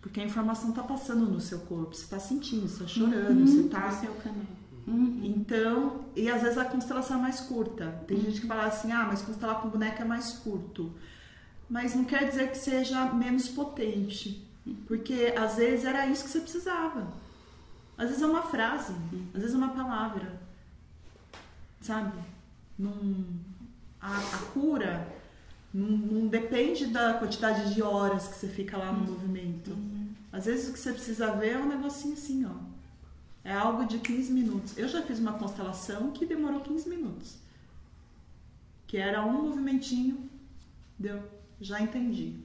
Porque 0.00 0.20
a 0.20 0.24
informação 0.24 0.72
tá 0.72 0.82
passando 0.82 1.26
no 1.26 1.40
seu 1.40 1.58
corpo, 1.60 1.94
você 1.94 2.06
tá 2.06 2.18
sentindo, 2.20 2.68
você 2.68 2.84
tá 2.84 2.88
chorando, 2.88 3.40
Uhum, 3.40 3.46
você 3.46 3.68
tá. 3.68 3.90
você 3.90 4.06
é 4.06 4.10
o 4.10 4.14
canal. 4.14 4.46
Então, 5.22 6.04
e 6.16 6.28
às 6.30 6.42
vezes 6.42 6.58
a 6.58 6.64
constelação 6.64 7.18
é 7.18 7.20
mais 7.22 7.40
curta. 7.40 8.02
Tem 8.06 8.18
gente 8.20 8.40
que 8.40 8.46
fala 8.46 8.66
assim, 8.66 8.90
ah, 8.92 9.04
mas 9.06 9.20
constelar 9.22 9.60
com 9.60 9.68
boneca 9.68 10.02
é 10.02 10.06
mais 10.06 10.32
curto. 10.32 10.92
Mas 11.70 11.94
não 11.94 12.04
quer 12.04 12.28
dizer 12.28 12.50
que 12.50 12.58
seja 12.58 13.12
menos 13.14 13.48
potente. 13.48 14.44
Porque 14.86 15.32
às 15.38 15.56
vezes 15.56 15.84
era 15.84 16.06
isso 16.06 16.24
que 16.24 16.30
você 16.30 16.40
precisava. 16.40 17.12
Às 17.96 18.08
vezes 18.08 18.22
é 18.22 18.26
uma 18.26 18.42
frase, 18.42 18.92
às 19.32 19.40
vezes 19.40 19.54
é 19.54 19.58
uma 19.58 19.68
palavra. 19.68 20.40
Sabe? 21.80 22.18
Não, 22.78 23.24
a, 24.00 24.18
a 24.18 24.38
cura 24.52 25.06
não, 25.72 25.86
não 25.86 26.26
depende 26.26 26.86
da 26.86 27.14
quantidade 27.14 27.72
de 27.72 27.82
horas 27.82 28.26
que 28.26 28.34
você 28.36 28.48
fica 28.48 28.76
lá 28.76 28.90
no 28.90 29.12
movimento. 29.12 29.76
Às 30.32 30.46
vezes 30.46 30.68
o 30.68 30.72
que 30.72 30.78
você 30.78 30.92
precisa 30.92 31.32
ver 31.36 31.52
é 31.52 31.58
um 31.58 31.68
negocinho 31.68 32.14
assim, 32.14 32.44
ó. 32.44 32.70
É 33.42 33.54
algo 33.54 33.86
de 33.86 33.98
15 33.98 34.32
minutos. 34.32 34.76
Eu 34.76 34.88
já 34.88 35.02
fiz 35.02 35.18
uma 35.18 35.34
constelação 35.34 36.10
que 36.10 36.26
demorou 36.26 36.60
15 36.60 36.88
minutos. 36.88 37.36
Que 38.86 38.96
era 38.96 39.24
um 39.24 39.48
movimentinho. 39.48 40.28
Deu. 40.98 41.22
Já 41.60 41.80
entendi. 41.80 42.36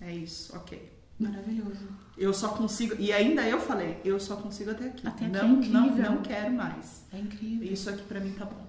É 0.00 0.12
isso, 0.12 0.54
ok. 0.56 0.92
Maravilhoso. 1.18 1.88
Eu 2.16 2.32
só 2.32 2.50
consigo. 2.50 2.94
E 2.98 3.12
ainda 3.12 3.42
eu 3.46 3.60
falei, 3.60 4.00
eu 4.04 4.20
só 4.20 4.36
consigo 4.36 4.70
até 4.70 4.86
aqui. 4.86 5.06
Até 5.06 5.26
aqui 5.26 5.32
não, 5.34 5.40
é 5.40 5.48
incrível. 5.48 6.02
não, 6.04 6.14
não 6.14 6.22
quero 6.22 6.52
mais. 6.52 7.04
É 7.12 7.18
incrível. 7.18 7.72
Isso 7.72 7.90
aqui 7.90 8.02
pra 8.02 8.20
mim 8.20 8.32
tá 8.32 8.44
bom. 8.44 8.68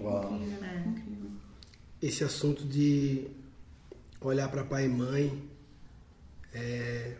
Uau. 0.00 0.40
É. 0.62 0.84
esse 2.02 2.24
assunto 2.24 2.64
de 2.64 3.28
olhar 4.20 4.48
para 4.48 4.64
pai 4.64 4.86
e 4.86 4.88
mãe. 4.88 5.48
é, 6.52 7.16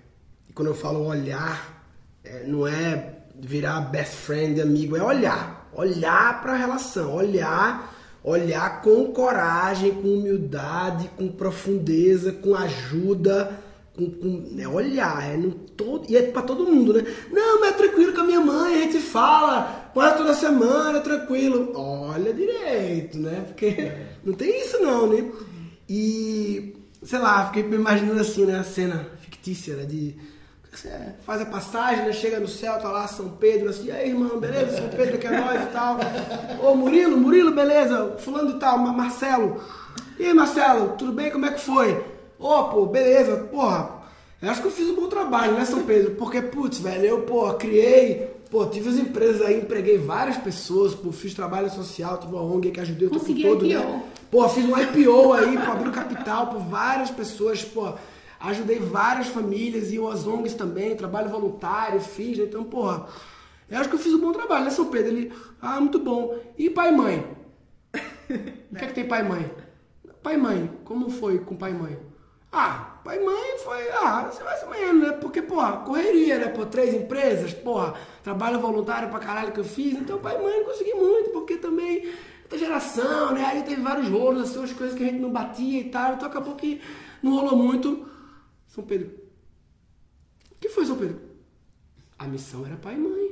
e 0.49 0.53
quando 0.53 0.69
eu 0.69 0.75
falo 0.75 1.05
olhar, 1.07 1.87
é, 2.25 2.45
não 2.47 2.67
é 2.67 3.21
virar 3.39 3.81
best 3.81 4.17
friend, 4.17 4.61
amigo, 4.61 4.97
é 4.97 5.03
olhar. 5.03 5.71
Olhar 5.73 6.41
para 6.43 6.55
a 6.55 6.57
relação, 6.57 7.15
olhar, 7.15 7.94
olhar 8.25 8.81
com 8.83 9.13
coragem, 9.13 9.93
com 9.93 10.09
humildade, 10.09 11.11
com 11.17 11.29
profundeza, 11.29 12.33
com 12.33 12.55
ajuda. 12.55 13.63
Com, 13.97 14.11
com- 14.11 14.57
é 14.59 14.67
olhar, 14.67 15.23
é 15.33 15.37
no 15.37 15.53
todo, 15.53 16.05
e 16.11 16.17
é 16.17 16.23
para 16.23 16.43
todo 16.43 16.67
mundo, 16.67 16.95
né? 16.95 17.05
Não, 17.31 17.61
mas 17.61 17.75
é 17.75 17.77
tranquilo 17.77 18.13
com 18.13 18.23
a 18.23 18.25
minha 18.25 18.41
mãe, 18.41 18.75
a 18.75 18.79
gente 18.81 18.99
fala 18.99 19.89
quase 19.95 20.17
toda 20.17 20.35
semana, 20.35 20.99
é 20.99 21.01
tranquilo. 21.01 21.71
Olha 21.77 22.33
direito, 22.35 23.17
né? 23.19 23.45
Porque 23.47 23.93
não 24.25 24.33
tem 24.35 24.63
isso 24.63 24.81
não, 24.83 25.07
né? 25.09 25.31
E, 25.89 26.75
sei 27.05 27.21
lá, 27.21 27.47
fiquei 27.47 27.63
imaginando 27.73 28.21
assim, 28.21 28.45
né? 28.47 28.59
A 28.59 28.65
cena 28.65 29.07
fictícia, 29.21 29.77
né? 29.77 29.85
De 29.85 30.17
você 30.79 30.91
faz 31.25 31.41
a 31.41 31.47
passagem, 31.47 32.05
né? 32.05 32.13
Chega 32.13 32.41
no 32.41 32.49
céu, 32.49 32.79
tá 32.79 32.91
lá 32.91 33.07
São 33.07 33.29
Pedro, 33.31 33.69
assim, 33.71 33.87
e 33.87 33.91
aí, 33.93 34.09
irmão, 34.11 34.39
beleza? 34.39 34.77
São 34.79 34.89
Pedro 34.89 35.19
que 35.19 35.27
é 35.27 35.41
nós 35.41 35.63
e 35.63 35.67
tal. 35.67 35.97
Ô, 36.63 36.75
Murilo, 36.75 37.17
Murilo, 37.17 37.53
beleza? 37.53 38.17
Fulano 38.19 38.51
e 38.57 38.59
tal, 38.59 38.79
Ma- 38.79 38.93
Marcelo. 38.93 39.61
E 40.19 40.25
aí, 40.27 40.35
Marcelo, 40.35 40.95
tudo 40.99 41.13
bem? 41.13 41.31
Como 41.31 41.47
é 41.47 41.53
que 41.53 41.61
foi? 41.61 42.03
Ô, 42.39 42.65
pô, 42.65 42.87
beleza, 42.87 43.37
porra. 43.51 44.03
Eu 44.43 44.51
acho 44.51 44.61
que 44.61 44.67
eu 44.67 44.73
fiz 44.73 44.89
um 44.91 44.95
bom 44.95 45.07
trabalho, 45.09 45.53
né, 45.55 45.65
São 45.65 45.83
Pedro? 45.85 46.13
Porque, 46.17 46.43
putz, 46.43 46.79
velho, 46.79 47.05
eu, 47.07 47.23
pô, 47.23 47.51
criei, 47.55 48.29
pô, 48.51 48.67
tive 48.67 48.91
as 48.91 48.97
empresas 48.97 49.41
aí, 49.41 49.59
empreguei 49.59 49.97
várias 49.97 50.37
pessoas, 50.37 50.95
pô, 50.95 51.11
fiz 51.13 51.33
trabalho 51.33 51.71
social, 51.71 52.19
tive 52.19 52.35
uma 52.35 52.43
ONG 52.43 52.71
que 52.71 52.81
ajudei 52.81 53.09
o 53.09 53.11
tempo 53.11 53.25
todo, 53.41 53.65
IPO. 53.67 53.79
né? 53.89 54.03
Pô, 54.31 54.47
fiz 54.49 54.65
um 54.67 54.77
IPO 54.79 55.33
aí, 55.33 55.57
pô, 55.57 55.73
abriu 55.73 55.91
capital 55.93 56.49
por 56.49 56.59
várias 56.61 57.11
pessoas, 57.11 57.63
pô, 57.65 57.95
ajudei 58.49 58.79
várias 58.79 59.29
famílias 59.29 59.93
e 59.93 59.99
as 59.99 60.27
ONGs 60.27 60.55
também, 60.55 60.97
trabalho 60.97 61.29
voluntário, 61.29 62.01
fiz, 62.01 62.39
né? 62.39 62.45
Então, 62.45 62.65
porra, 62.65 63.07
eu 63.69 63.79
acho 63.79 63.89
que 63.89 63.95
eu 63.95 63.99
fiz 63.99 64.13
um 64.13 64.21
bom 64.21 64.33
trabalho, 64.33 64.65
né, 64.65 64.71
São 64.71 64.87
Pedro? 64.87 65.13
Ele, 65.13 65.33
ah, 65.61 65.81
muito 65.81 65.99
bom. 65.99 66.39
E 66.57 66.69
pai 66.71 66.93
e 66.93 66.97
mãe? 66.97 67.27
O 68.73 68.77
que 68.77 68.85
é 68.85 68.89
que 68.89 68.95
tem 68.95 69.07
pai 69.07 69.21
e 69.21 69.29
mãe? 69.29 69.51
Pai 70.23 70.35
e 70.35 70.39
mãe, 70.39 70.71
como 70.85 71.11
foi 71.11 71.39
com 71.39 71.55
pai 71.55 71.73
e 71.73 71.75
mãe? 71.75 71.99
Ah, 72.51 72.99
pai 73.05 73.21
e 73.21 73.25
mãe 73.25 73.59
foi, 73.63 73.91
ah, 73.91 74.29
você 74.31 74.43
vai 74.43 74.57
se 74.57 74.67
menos, 74.67 75.03
né? 75.03 75.13
Porque, 75.13 75.43
porra, 75.43 75.79
correria, 75.79 76.39
né? 76.39 76.49
Pô, 76.49 76.65
três 76.65 76.95
empresas, 76.95 77.53
porra, 77.53 77.95
trabalho 78.23 78.59
voluntário 78.59 79.11
pra 79.11 79.19
caralho 79.19 79.53
que 79.53 79.61
eu 79.61 79.65
fiz, 79.65 79.95
então 79.95 80.19
pai 80.19 80.37
e 80.37 80.43
mãe 80.43 80.59
não 80.59 80.65
consegui 80.65 80.95
muito, 80.95 81.31
porque 81.31 81.57
também 81.57 82.11
outra 82.43 82.59
geração, 82.59 83.33
né? 83.33 83.45
Aí 83.45 83.63
teve 83.63 83.83
vários 83.83 84.09
rolos, 84.09 84.43
assim, 84.43 84.59
umas 84.59 84.73
coisas 84.73 84.97
que 84.97 85.03
a 85.03 85.07
gente 85.07 85.19
não 85.19 85.31
batia 85.31 85.81
e 85.81 85.91
tal, 85.91 86.15
então 86.15 86.29
acabou 86.29 86.55
que 86.55 86.81
não 87.23 87.35
rolou 87.35 87.57
muito. 87.57 88.14
São 88.75 88.83
Pedro. 88.83 89.09
O 90.51 90.55
que 90.59 90.69
foi, 90.69 90.85
São 90.85 90.99
Pedro? 90.99 91.21
A 92.19 92.27
missão 92.27 92.67
era 92.67 92.75
pai 92.75 92.97
e 92.97 92.99
mãe. 92.99 93.31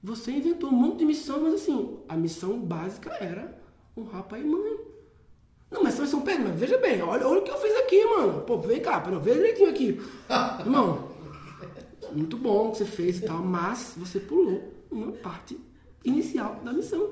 Você 0.00 0.30
inventou 0.30 0.70
um 0.70 0.72
monte 0.72 0.98
de 0.98 1.06
missão, 1.06 1.40
mas 1.40 1.54
assim, 1.54 1.98
a 2.08 2.16
missão 2.16 2.60
básica 2.60 3.10
era 3.14 3.60
honrar 3.96 4.22
pai 4.22 4.42
e 4.42 4.44
mãe. 4.44 4.78
Não, 5.72 5.82
mas 5.82 5.94
São 5.94 6.20
Pedro, 6.20 6.44
mas 6.44 6.60
veja 6.60 6.78
bem, 6.78 7.02
olha, 7.02 7.26
olha 7.26 7.40
o 7.40 7.42
que 7.42 7.50
eu 7.50 7.58
fiz 7.58 7.74
aqui, 7.78 8.04
mano. 8.04 8.42
Pô, 8.42 8.56
vem 8.58 8.80
cá, 8.80 9.00
pera, 9.00 9.18
veja 9.18 9.40
direitinho 9.40 9.70
aqui. 9.70 10.00
Irmão, 10.60 11.08
muito 12.12 12.36
bom 12.36 12.68
o 12.68 12.70
que 12.70 12.78
você 12.78 12.84
fez 12.84 13.18
e 13.18 13.22
tal, 13.22 13.42
mas 13.42 13.94
você 13.96 14.20
pulou 14.20 14.72
uma 14.88 15.10
parte 15.10 15.58
inicial 16.04 16.60
da 16.62 16.72
missão. 16.72 17.10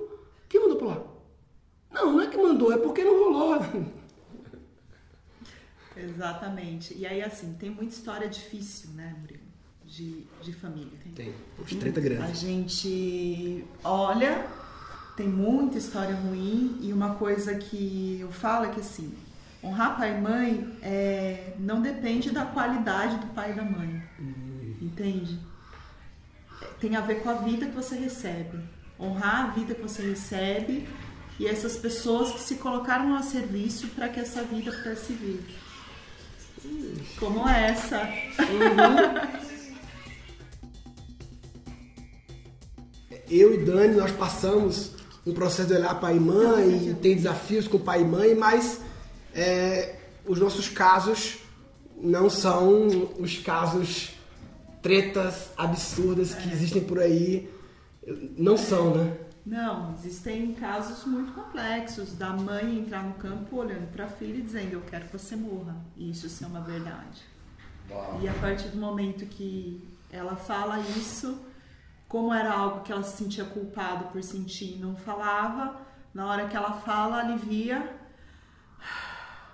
Quem 0.49 0.61
mandou 0.61 0.76
pular? 0.76 1.03
Não, 1.90 2.12
não 2.12 2.20
é 2.20 2.28
que 2.28 2.36
mandou, 2.36 2.72
é 2.72 2.78
porque 2.78 3.03
não 3.03 3.18
rolou. 3.18 3.59
Exatamente. 5.97 6.95
E 6.97 7.07
aí, 7.07 7.22
assim, 7.22 7.55
tem 7.55 7.70
muita 7.70 7.95
história 7.95 8.28
difícil, 8.28 8.90
né, 8.90 9.14
Murilo? 9.20 9.43
De, 9.84 10.26
de 10.43 10.53
família. 10.53 10.99
Tem. 11.14 11.34
Uns 11.59 11.74
treta 11.74 12.01
grande. 12.01 12.22
A 12.22 12.34
gente 12.34 13.64
olha, 13.84 14.47
tem 15.16 15.28
muita 15.28 15.76
história 15.76 16.14
ruim 16.14 16.78
e 16.80 16.93
uma 16.93 17.16
coisa 17.16 17.55
que 17.57 18.18
eu 18.20 18.32
falo 18.32 18.66
é 18.66 18.68
que, 18.70 18.80
assim, 18.80 19.12
honrar 19.62 19.97
pai 19.99 20.16
e 20.16 20.20
mãe 20.20 20.78
é, 20.82 21.55
não 21.59 21.82
depende 21.82 22.30
da 22.30 22.47
qualidade 22.47 23.18
do 23.18 23.26
pai 23.28 23.53
e 23.53 23.55
da 23.55 23.64
mãe. 23.64 24.03
Entende? 24.80 25.38
Tem 26.80 26.97
a 26.97 27.01
ver 27.01 27.22
com 27.22 27.28
a 27.28 27.34
vida 27.34 27.66
que 27.66 27.74
você 27.74 27.97
recebe. 27.97 28.59
Honrar 28.99 29.45
a 29.45 29.47
vida 29.49 29.74
que 29.74 29.82
você 29.82 30.03
recebe 30.03 30.88
e 31.38 31.47
essas 31.47 31.76
pessoas 31.76 32.32
que 32.32 32.40
se 32.40 32.57
colocaram 32.57 33.14
a 33.14 33.22
serviço 33.22 33.88
para 33.88 34.09
que 34.09 34.20
essa 34.20 34.43
vida 34.43 34.70
pudesse 34.72 35.12
vir. 35.12 35.45
Como 37.18 37.48
essa. 37.48 38.08
Eu 43.30 43.54
e 43.54 43.64
Dani, 43.64 43.94
nós 43.94 44.12
passamos 44.12 44.92
um 45.26 45.32
processo 45.32 45.68
de 45.68 45.74
olhar 45.74 45.98
pai 46.00 46.16
e 46.16 46.20
mãe, 46.20 46.88
e 46.90 46.94
tem 46.94 47.14
desafios 47.14 47.66
com 47.66 47.78
pai 47.78 48.02
e 48.02 48.04
mãe, 48.04 48.34
mas 48.34 48.80
é, 49.34 49.96
os 50.26 50.38
nossos 50.38 50.68
casos 50.68 51.38
não 51.96 52.28
são 52.28 53.10
os 53.18 53.38
casos 53.38 54.10
tretas 54.82 55.50
absurdas 55.56 56.34
que 56.34 56.52
existem 56.52 56.82
por 56.82 56.98
aí 56.98 57.48
não 58.36 58.56
são, 58.56 58.94
né? 58.94 59.16
Não, 59.45 59.93
existem 59.95 60.55
casos 60.55 61.05
muito 61.05 61.32
complexos 61.32 62.14
da 62.14 62.30
mãe 62.30 62.78
entrar 62.78 63.03
no 63.03 63.14
campo 63.14 63.57
olhando 63.57 63.90
para 63.90 64.05
a 64.05 64.09
filha 64.09 64.38
e 64.38 64.43
dizendo 64.43 64.74
eu 64.74 64.82
quero 64.82 65.07
que 65.07 65.18
você 65.18 65.34
morra. 65.34 65.76
E 65.97 66.11
isso 66.11 66.28
ser 66.28 66.47
uma 66.47 66.61
verdade. 66.61 67.22
E 68.20 68.28
a 68.28 68.34
partir 68.34 68.68
do 68.68 68.78
momento 68.78 69.26
que 69.26 69.86
ela 70.11 70.36
fala 70.36 70.78
isso, 70.78 71.40
como 72.07 72.32
era 72.32 72.53
algo 72.53 72.82
que 72.82 72.93
ela 72.93 73.03
se 73.03 73.16
sentia 73.16 73.45
culpada 73.45 74.05
por 74.05 74.22
sentir 74.22 74.76
e 74.76 74.78
não 74.78 74.95
falava, 74.95 75.80
na 76.14 76.26
hora 76.26 76.47
que 76.47 76.57
ela 76.57 76.72
fala, 76.72 77.18
alivia, 77.18 77.99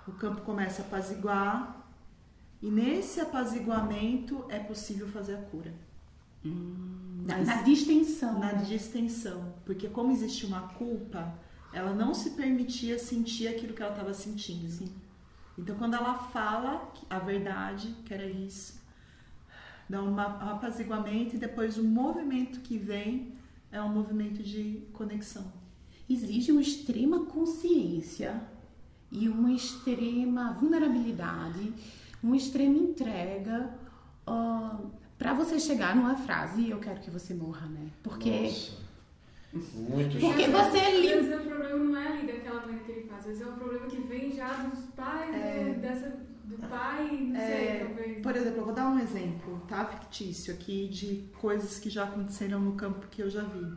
o 0.07 0.11
campo 0.11 0.41
começa 0.41 0.81
a 0.81 0.85
apaziguar, 0.85 1.77
e 2.61 2.69
nesse 2.69 3.21
apaziguamento 3.21 4.45
é 4.49 4.59
possível 4.59 5.07
fazer 5.07 5.35
a 5.35 5.41
cura. 5.41 5.73
Na, 7.29 7.55
na 7.55 7.61
distensão. 7.61 8.39
Na 8.39 8.53
distensão. 8.53 9.53
Porque 9.65 9.87
como 9.87 10.11
existe 10.11 10.45
uma 10.45 10.61
culpa, 10.69 11.33
ela 11.71 11.93
não 11.93 12.13
se 12.13 12.31
permitia 12.31 12.97
sentir 12.97 13.47
aquilo 13.47 13.73
que 13.73 13.81
ela 13.81 13.91
estava 13.91 14.13
sentindo. 14.13 14.89
Então 15.57 15.75
quando 15.75 15.93
ela 15.93 16.15
fala 16.15 16.91
a 17.09 17.19
verdade, 17.19 17.95
que 18.05 18.13
era 18.13 18.25
isso, 18.25 18.79
dá 19.87 20.01
um 20.01 20.19
apaziguamento 20.19 21.35
e 21.35 21.39
depois 21.39 21.77
o 21.77 21.83
movimento 21.83 22.61
que 22.61 22.77
vem 22.77 23.33
é 23.71 23.81
um 23.81 23.89
movimento 23.89 24.41
de 24.41 24.83
conexão. 24.93 25.51
Exige 26.09 26.51
uma 26.51 26.61
extrema 26.61 27.25
consciência 27.25 28.41
e 29.11 29.27
uma 29.27 29.51
extrema 29.51 30.53
vulnerabilidade, 30.53 31.73
uma 32.21 32.35
extrema 32.35 32.77
entrega 32.77 33.73
para 35.19 35.33
você 35.33 35.59
chegar 35.59 35.95
numa 35.95 36.15
frase 36.15 36.69
eu 36.69 36.79
quero 36.79 36.99
que 37.01 37.11
você 37.11 37.33
morra, 37.35 37.67
né? 37.67 37.89
Porque 38.01 38.51
Muito 39.53 40.17
Porque 40.19 40.47
você 40.47 40.77
é 40.77 40.99
livre. 41.01 41.19
Às 41.19 41.25
vezes 41.27 41.45
o 41.45 41.49
problema 41.49 41.83
não 41.83 41.97
é 41.97 42.07
ali 42.07 42.27
daquela 42.27 42.65
mãe 42.65 42.75
daquele 42.77 43.01
pai, 43.01 43.17
às 43.19 43.25
vezes 43.25 43.41
é 43.41 43.45
um 43.45 43.55
problema 43.55 43.85
que 43.87 43.97
vem 44.01 44.31
já 44.31 44.47
dos 44.63 44.79
pais, 44.95 45.35
É. 45.35 45.73
do, 45.73 45.79
dessa, 45.81 46.17
do 46.45 46.57
pai, 46.67 47.03
não 47.11 47.35
sei, 47.35 47.43
É, 47.67 47.85
talvez. 47.85 48.21
por 48.23 48.35
exemplo, 48.35 48.59
eu 48.59 48.65
vou 48.65 48.73
dar 48.73 48.89
um 48.89 48.99
exemplo, 48.99 49.61
tá? 49.67 49.85
Fictício 49.85 50.53
aqui 50.53 50.87
de 50.87 51.29
coisas 51.39 51.79
que 51.79 51.89
já 51.89 52.05
aconteceram 52.05 52.59
no 52.59 52.73
campo 52.73 53.07
que 53.07 53.21
eu 53.21 53.29
já 53.29 53.43
vi. 53.43 53.67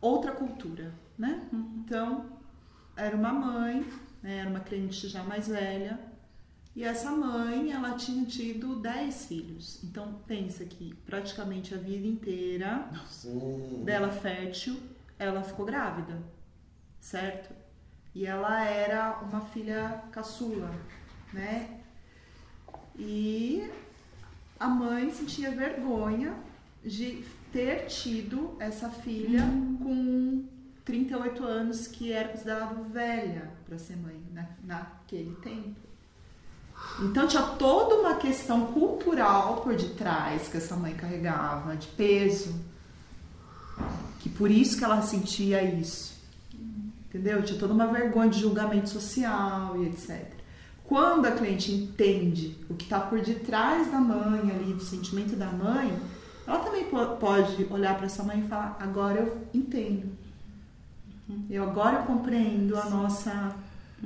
Outra 0.00 0.32
cultura, 0.32 0.92
né? 1.18 1.48
Então, 1.52 2.26
era 2.96 3.16
uma 3.16 3.32
mãe, 3.32 3.84
né? 4.22 4.38
era 4.38 4.50
uma 4.50 4.60
crente 4.60 5.08
já 5.08 5.22
mais 5.24 5.48
velha, 5.48 5.98
e 6.78 6.84
essa 6.84 7.10
mãe, 7.10 7.72
ela 7.72 7.96
tinha 7.96 8.24
tido 8.24 8.76
10 8.76 9.26
filhos. 9.26 9.82
Então, 9.82 10.20
pensa 10.28 10.64
que 10.64 10.94
praticamente 11.04 11.74
a 11.74 11.76
vida 11.76 12.06
inteira 12.06 12.88
dela 13.84 14.12
fértil, 14.12 14.80
ela 15.18 15.42
ficou 15.42 15.66
grávida, 15.66 16.22
certo? 17.00 17.52
E 18.14 18.24
ela 18.24 18.64
era 18.64 19.18
uma 19.22 19.40
filha 19.40 20.04
caçula, 20.12 20.72
né? 21.32 21.80
E 22.96 23.68
a 24.60 24.68
mãe 24.68 25.10
sentia 25.10 25.50
vergonha 25.50 26.38
de 26.84 27.24
ter 27.52 27.86
tido 27.86 28.56
essa 28.60 28.88
filha 28.88 29.42
com 29.82 30.46
38 30.84 31.42
anos, 31.42 31.88
que 31.88 32.12
era 32.12 32.28
considerada 32.28 32.80
velha 32.84 33.50
para 33.64 33.76
ser 33.76 33.96
mãe 33.96 34.22
na, 34.32 34.48
naquele 34.62 35.34
tempo. 35.40 35.87
Então 37.00 37.28
tinha 37.28 37.42
toda 37.42 37.94
uma 37.94 38.14
questão 38.16 38.66
cultural 38.66 39.60
por 39.62 39.74
detrás 39.76 40.48
que 40.48 40.56
essa 40.56 40.74
mãe 40.74 40.94
carregava, 40.94 41.76
de 41.76 41.86
peso, 41.88 42.54
que 44.20 44.28
por 44.28 44.50
isso 44.50 44.76
que 44.76 44.84
ela 44.84 45.00
sentia 45.02 45.62
isso. 45.62 46.18
Entendeu? 47.08 47.42
Tinha 47.42 47.58
toda 47.58 47.72
uma 47.72 47.86
vergonha 47.86 48.28
de 48.28 48.40
julgamento 48.40 48.88
social 48.88 49.76
e 49.80 49.86
etc. 49.86 50.26
Quando 50.84 51.26
a 51.26 51.32
cliente 51.32 51.72
entende 51.72 52.56
o 52.68 52.74
que 52.74 52.84
está 52.84 52.98
por 53.00 53.20
detrás 53.20 53.90
da 53.90 53.98
mãe 54.00 54.50
ali, 54.50 54.72
do 54.72 54.82
sentimento 54.82 55.36
da 55.36 55.46
mãe, 55.46 55.96
ela 56.46 56.58
também 56.60 56.84
po- 56.84 57.16
pode 57.16 57.66
olhar 57.70 57.94
para 57.96 58.06
essa 58.06 58.22
mãe 58.22 58.40
e 58.40 58.48
falar: 58.48 58.76
agora 58.80 59.20
eu 59.20 59.46
entendo. 59.54 60.10
Eu 61.50 61.62
agora 61.62 61.98
eu 61.98 62.02
compreendo 62.04 62.76
a 62.76 62.88
nossa 62.88 63.54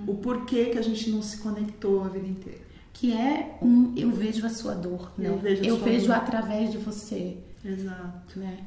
o 0.07 0.15
porquê 0.17 0.67
que 0.67 0.79
a 0.79 0.83
gente 0.83 1.09
não 1.11 1.23
se 1.23 1.39
conectou 1.39 2.05
a 2.05 2.09
vida 2.09 2.27
inteira. 2.27 2.62
Que 2.93 3.13
é 3.13 3.57
um 3.63 3.93
eu 3.97 4.11
vejo 4.11 4.45
a 4.47 4.51
sua 4.51 4.75
dor, 4.75 5.13
né? 5.19 5.29
Eu 5.29 5.39
vejo 5.39 5.63
a 5.63 5.69
sua 5.77 5.79
vejo 5.79 6.07
dor. 6.07 6.17
através 6.17 6.71
de 6.71 6.79
você, 6.79 7.37
Exato. 7.65 8.39
né? 8.39 8.59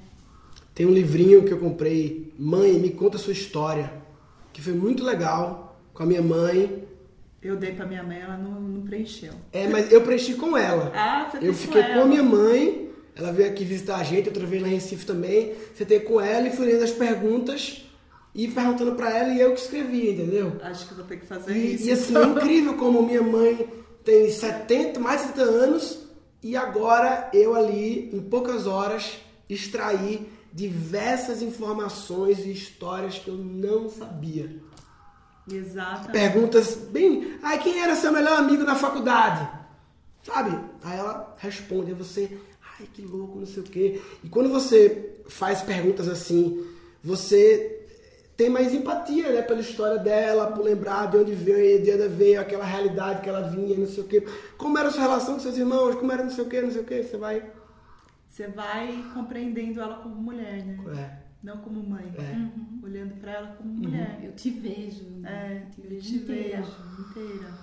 Tem 0.74 0.86
um 0.86 0.92
livrinho 0.92 1.44
que 1.44 1.54
eu 1.54 1.58
comprei, 1.58 2.34
Mãe, 2.38 2.74
me 2.74 2.90
conta 2.90 3.16
a 3.18 3.20
sua 3.20 3.32
história, 3.34 3.92
que 4.52 4.62
foi 4.62 4.74
muito 4.74 5.04
legal 5.04 5.80
com 5.94 6.04
a 6.04 6.06
minha 6.06 6.22
mãe. 6.22 6.84
Eu 7.42 7.56
dei 7.56 7.72
para 7.74 7.86
minha 7.86 8.04
mãe, 8.04 8.20
ela 8.20 8.36
não, 8.38 8.60
não 8.60 8.82
preencheu. 8.82 9.32
É, 9.54 9.68
mas 9.68 9.92
eu 9.92 10.02
preenchi 10.02 10.34
com 10.34 10.58
ela. 10.58 10.92
Ah, 10.96 11.30
você 11.32 11.48
Eu 11.48 11.54
fiquei 11.54 11.82
com 11.84 11.94
com, 11.94 12.02
a 12.02 12.06
minha 12.06 12.24
mãe, 12.24 12.90
ela 13.16 13.32
veio 13.32 13.50
aqui 13.50 13.64
visitar 13.64 13.98
a 13.98 14.04
gente, 14.04 14.28
outra 14.28 14.46
vez 14.46 14.62
lá 14.62 14.68
em 14.68 14.72
Recife 14.74 15.06
também. 15.06 15.54
Sentei 15.76 16.00
com 16.02 16.20
ela 16.20 16.48
e 16.48 16.52
fui 16.52 16.66
lendo 16.66 16.84
as 16.84 16.92
perguntas 16.92 17.86
e 18.34 18.48
perguntando 18.50 18.96
pra 18.96 19.16
ela 19.18 19.30
e 19.32 19.40
eu 19.40 19.54
que 19.54 19.62
escrevi, 19.62 20.10
entendeu? 20.12 20.58
Acho 20.62 20.86
que 20.88 20.92
eu 20.92 20.98
vou 20.98 21.06
ter 21.06 21.18
que 21.18 21.26
fazer 21.26 21.56
E, 21.56 21.76
isso. 21.76 21.88
e 21.88 21.92
assim, 21.92 22.16
é 22.18 22.20
então. 22.20 22.32
incrível 22.38 22.74
como 22.74 23.02
minha 23.04 23.22
mãe 23.22 23.66
tem 24.06 24.30
70, 24.30 25.00
mais 25.00 25.22
de 25.22 25.28
70 25.30 25.42
anos 25.42 26.00
e 26.42 26.56
agora 26.56 27.30
eu 27.34 27.56
ali, 27.56 28.12
em 28.14 28.22
poucas 28.22 28.68
horas, 28.68 29.18
extraí 29.50 30.30
diversas 30.54 31.42
informações 31.42 32.46
e 32.46 32.52
histórias 32.52 33.18
que 33.18 33.28
eu 33.28 33.36
não 33.36 33.90
sabia. 33.90 34.62
Exatamente. 35.52 36.12
Perguntas 36.12 36.76
bem. 36.76 37.38
Ai, 37.42 37.60
quem 37.60 37.80
era 37.82 37.96
seu 37.96 38.12
melhor 38.12 38.38
amigo 38.38 38.64
na 38.64 38.76
faculdade? 38.76 39.48
Sabe? 40.24 40.58
Aí 40.84 40.98
ela 40.98 41.36
responde, 41.40 41.92
aí 41.92 41.98
você. 41.98 42.38
Ai, 42.80 42.88
que 42.94 43.02
louco, 43.02 43.40
não 43.40 43.46
sei 43.46 43.64
o 43.64 43.66
quê. 43.66 44.02
E 44.24 44.30
quando 44.30 44.50
você 44.50 45.18
faz 45.28 45.62
perguntas 45.62 46.08
assim, 46.08 46.66
você 47.04 47.75
tem 48.36 48.50
mais 48.50 48.74
empatia, 48.74 49.32
né? 49.32 49.42
Pela 49.42 49.62
história 49.62 49.98
dela, 49.98 50.52
por 50.52 50.64
lembrar 50.64 51.10
de 51.10 51.18
onde 51.18 51.34
veio, 51.34 51.82
de 51.82 51.92
onde 51.92 52.08
veio, 52.10 52.42
aquela 52.42 52.66
realidade 52.66 53.22
que 53.22 53.30
ela 53.30 53.48
vinha, 53.48 53.78
não 53.78 53.88
sei 53.88 54.04
o 54.04 54.08
quê. 54.08 54.26
Como 54.58 54.78
era 54.78 54.90
a 54.90 54.92
sua 54.92 55.04
relação 55.04 55.36
com 55.36 55.40
seus 55.40 55.58
irmãos, 55.58 55.96
como 55.96 56.12
era 56.12 56.24
não 56.24 56.30
sei 56.30 56.44
o 56.44 56.50
quê, 56.50 56.62
não 56.62 56.72
sei 56.72 56.82
o 56.82 56.86
quê. 56.86 57.04
Você 57.04 57.18
vai. 57.18 57.52
Você 58.28 58.48
vai 58.48 59.06
compreendendo 59.14 59.80
ela 59.80 59.96
como 59.96 60.16
mulher, 60.16 60.66
né? 60.66 60.78
É. 60.98 61.26
Não 61.42 61.58
como 61.60 61.82
mãe. 61.82 62.12
É. 62.18 62.34
Uhum. 62.34 62.82
Olhando 62.84 63.16
para 63.22 63.32
ela 63.32 63.48
como 63.56 63.70
mulher. 63.70 64.20
Eu 64.22 64.34
te 64.34 64.50
vejo. 64.50 65.06
É, 65.24 65.62
te 65.74 65.82
eu 65.82 65.90
vejo 65.90 66.02
te 66.02 66.16
inteira. 66.16 66.58
vejo 66.58 67.10
inteira. 67.10 67.54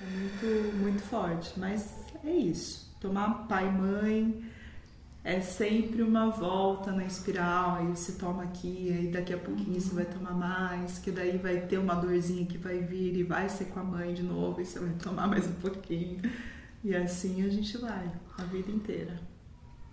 É, 0.00 0.04
é 0.04 0.06
muito, 0.06 0.76
muito 0.78 1.02
forte. 1.02 1.52
Mas 1.58 2.06
é 2.24 2.30
isso. 2.30 2.96
Tomar 3.00 3.46
pai 3.46 3.68
e 3.68 3.72
mãe 3.72 4.53
é 5.24 5.40
sempre 5.40 6.02
uma 6.02 6.30
volta 6.30 6.92
na 6.92 7.04
espiral. 7.04 7.76
Aí 7.76 7.86
você 7.86 8.12
toma 8.12 8.42
aqui, 8.44 8.92
aí 8.92 9.08
daqui 9.08 9.32
a 9.32 9.38
pouquinho 9.38 9.80
você 9.80 9.94
vai 9.94 10.04
tomar 10.04 10.32
mais, 10.34 10.98
que 10.98 11.10
daí 11.10 11.38
vai 11.38 11.62
ter 11.62 11.78
uma 11.78 11.94
dorzinha 11.94 12.44
que 12.46 12.58
vai 12.58 12.78
vir 12.80 13.16
e 13.16 13.22
vai 13.22 13.48
ser 13.48 13.66
com 13.66 13.80
a 13.80 13.84
mãe 13.84 14.12
de 14.14 14.22
novo, 14.22 14.60
e 14.60 14.66
você 14.66 14.78
vai 14.78 14.92
tomar 15.02 15.26
mais 15.26 15.46
um 15.46 15.52
pouquinho. 15.54 16.20
E 16.84 16.94
assim 16.94 17.42
a 17.44 17.48
gente 17.48 17.78
vai, 17.78 18.10
a 18.38 18.44
vida 18.44 18.70
inteira. 18.70 19.18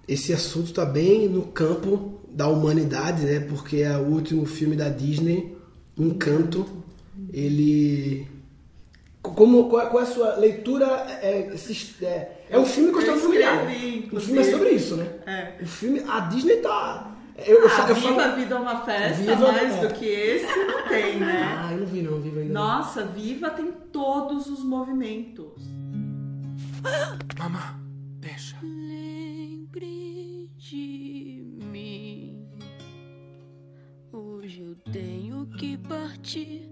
esse 0.07 0.33
assunto 0.33 0.67
está 0.67 0.85
bem 0.85 1.29
no 1.29 1.43
campo 1.47 2.19
da 2.29 2.47
humanidade, 2.47 3.25
né? 3.25 3.39
Porque 3.39 3.77
é 3.77 3.95
o 3.97 4.01
último 4.07 4.45
filme 4.45 4.75
da 4.75 4.89
Disney, 4.89 5.55
Encanto. 5.97 6.65
Ele. 7.31 8.27
Como, 9.21 9.69
qual, 9.69 9.99
é- 9.99 10.01
a 10.03 10.05
sua 10.05 10.35
leitura? 10.37 10.85
É, 11.21 11.53
é, 11.53 11.57
é 12.51 12.59
um 12.59 12.65
filme 12.65 12.89
história 12.99 13.21
familiar. 13.21 13.71
escrevi, 13.71 14.09
O 14.15 14.19
filme 14.19 14.39
é 14.39 14.43
sobre 14.43 14.69
isso, 14.71 14.95
né? 14.97 15.05
É. 15.25 15.63
O 15.63 15.65
filme, 15.65 16.03
a 16.07 16.19
Disney 16.21 16.57
tá. 16.57 17.07
Eu, 17.47 17.61
eu, 17.63 17.67
ah, 17.69 17.85
eu 17.89 17.95
Viva 17.95 18.07
falo- 18.09 18.21
a 18.21 18.27
Vida 18.35 18.55
é 18.55 18.59
uma 18.59 18.81
Festa, 18.81 19.23
Viva- 19.35 19.51
mais 19.51 19.73
é. 19.75 19.87
do 19.87 19.93
que 19.95 20.05
esse 20.05 20.45
não 20.65 20.87
tem, 20.87 21.19
né? 21.19 21.57
Ah, 21.57 21.71
eu 21.73 21.79
não 21.79 21.85
vi 21.87 22.01
não, 22.03 22.21
Viva 22.21 22.39
ainda. 22.41 22.53
não. 22.53 22.61
Nossa, 22.67 23.03
Viva 23.05 23.49
tem 23.49 23.71
todos 23.91 24.45
os 24.47 24.63
movimentos. 24.63 25.63
Mamá, 27.39 27.79
deixa. 28.19 28.57
Lembre 28.61 30.49
de 30.57 31.43
mim. 31.71 32.45
Hoje 34.11 34.61
eu 34.61 34.75
tenho 34.91 35.45
que 35.57 35.77
partir. 35.77 36.69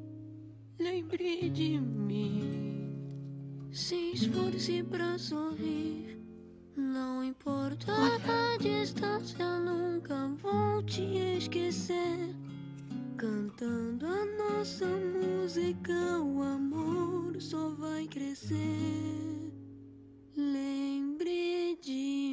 Lembre 0.80 1.50
de 1.50 1.80
mim. 1.80 2.79
Se 3.72 4.13
esforce 4.13 4.84
pra 4.84 5.17
sorrir. 5.20 6.20
Não 6.76 7.24
importa 7.24 7.93
a 7.93 8.57
distância, 8.57 9.59
nunca 9.59 10.28
vou 10.41 10.82
te 10.84 11.03
esquecer. 11.38 12.36
Cantando 13.15 14.07
a 14.07 14.26
nossa 14.26 14.88
música, 14.88 16.20
o 16.20 16.41
amor 16.41 17.39
só 17.39 17.70
vai 17.70 18.07
crescer. 18.07 19.53
Lembre 20.36 21.78
de 21.80 22.29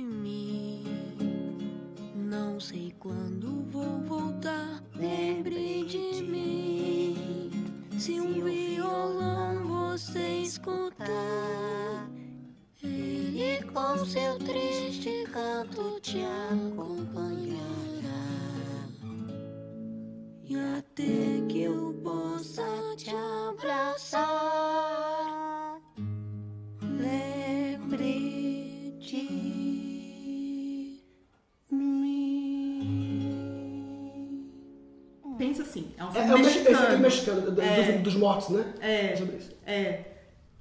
mexicano. 37.06 37.38
é 37.38 37.44
mexicano, 37.44 37.50
do- 37.56 37.60
É. 37.62 37.92
dos, 37.92 38.02
dos 38.02 38.14
mortos, 38.16 38.48
né? 38.50 38.74
É, 38.80 39.16
Sobre 39.16 39.36
isso. 39.36 39.50
é. 39.66 40.04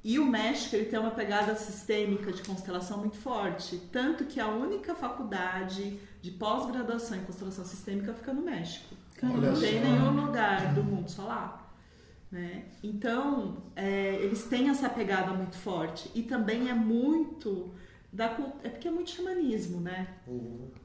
E 0.03 0.19
o 0.19 0.25
México 0.25 0.75
ele 0.75 0.85
tem 0.85 0.99
uma 0.99 1.09
pegada 1.11 1.55
sistêmica 1.55 2.31
de 2.31 2.43
constelação 2.43 2.99
muito 2.99 3.17
forte, 3.17 3.77
tanto 3.91 4.25
que 4.25 4.39
a 4.39 4.47
única 4.47 4.93
faculdade 4.93 5.99
de 6.21 6.29
pós-graduação 6.31 7.17
em 7.17 7.21
constelação 7.21 7.65
sistêmica 7.65 8.13
fica 8.13 8.31
no 8.31 8.43
México. 8.43 8.95
Olha 9.23 9.49
Não 9.51 9.59
tem 9.59 9.81
nenhum 9.81 10.25
lugar 10.25 10.73
do 10.75 10.83
mundo 10.83 11.09
só 11.09 11.23
lá. 11.23 11.61
Né? 12.31 12.65
Então, 12.83 13.63
é, 13.75 14.15
eles 14.21 14.43
têm 14.43 14.69
essa 14.69 14.89
pegada 14.89 15.31
muito 15.31 15.57
forte. 15.57 16.11
E 16.13 16.21
também 16.21 16.69
é 16.69 16.73
muito 16.73 17.73
da 18.11 18.25
é 18.63 18.69
porque 18.69 18.87
é 18.87 18.91
muito 18.91 19.09
xamanismo, 19.09 19.81
né? 19.81 20.07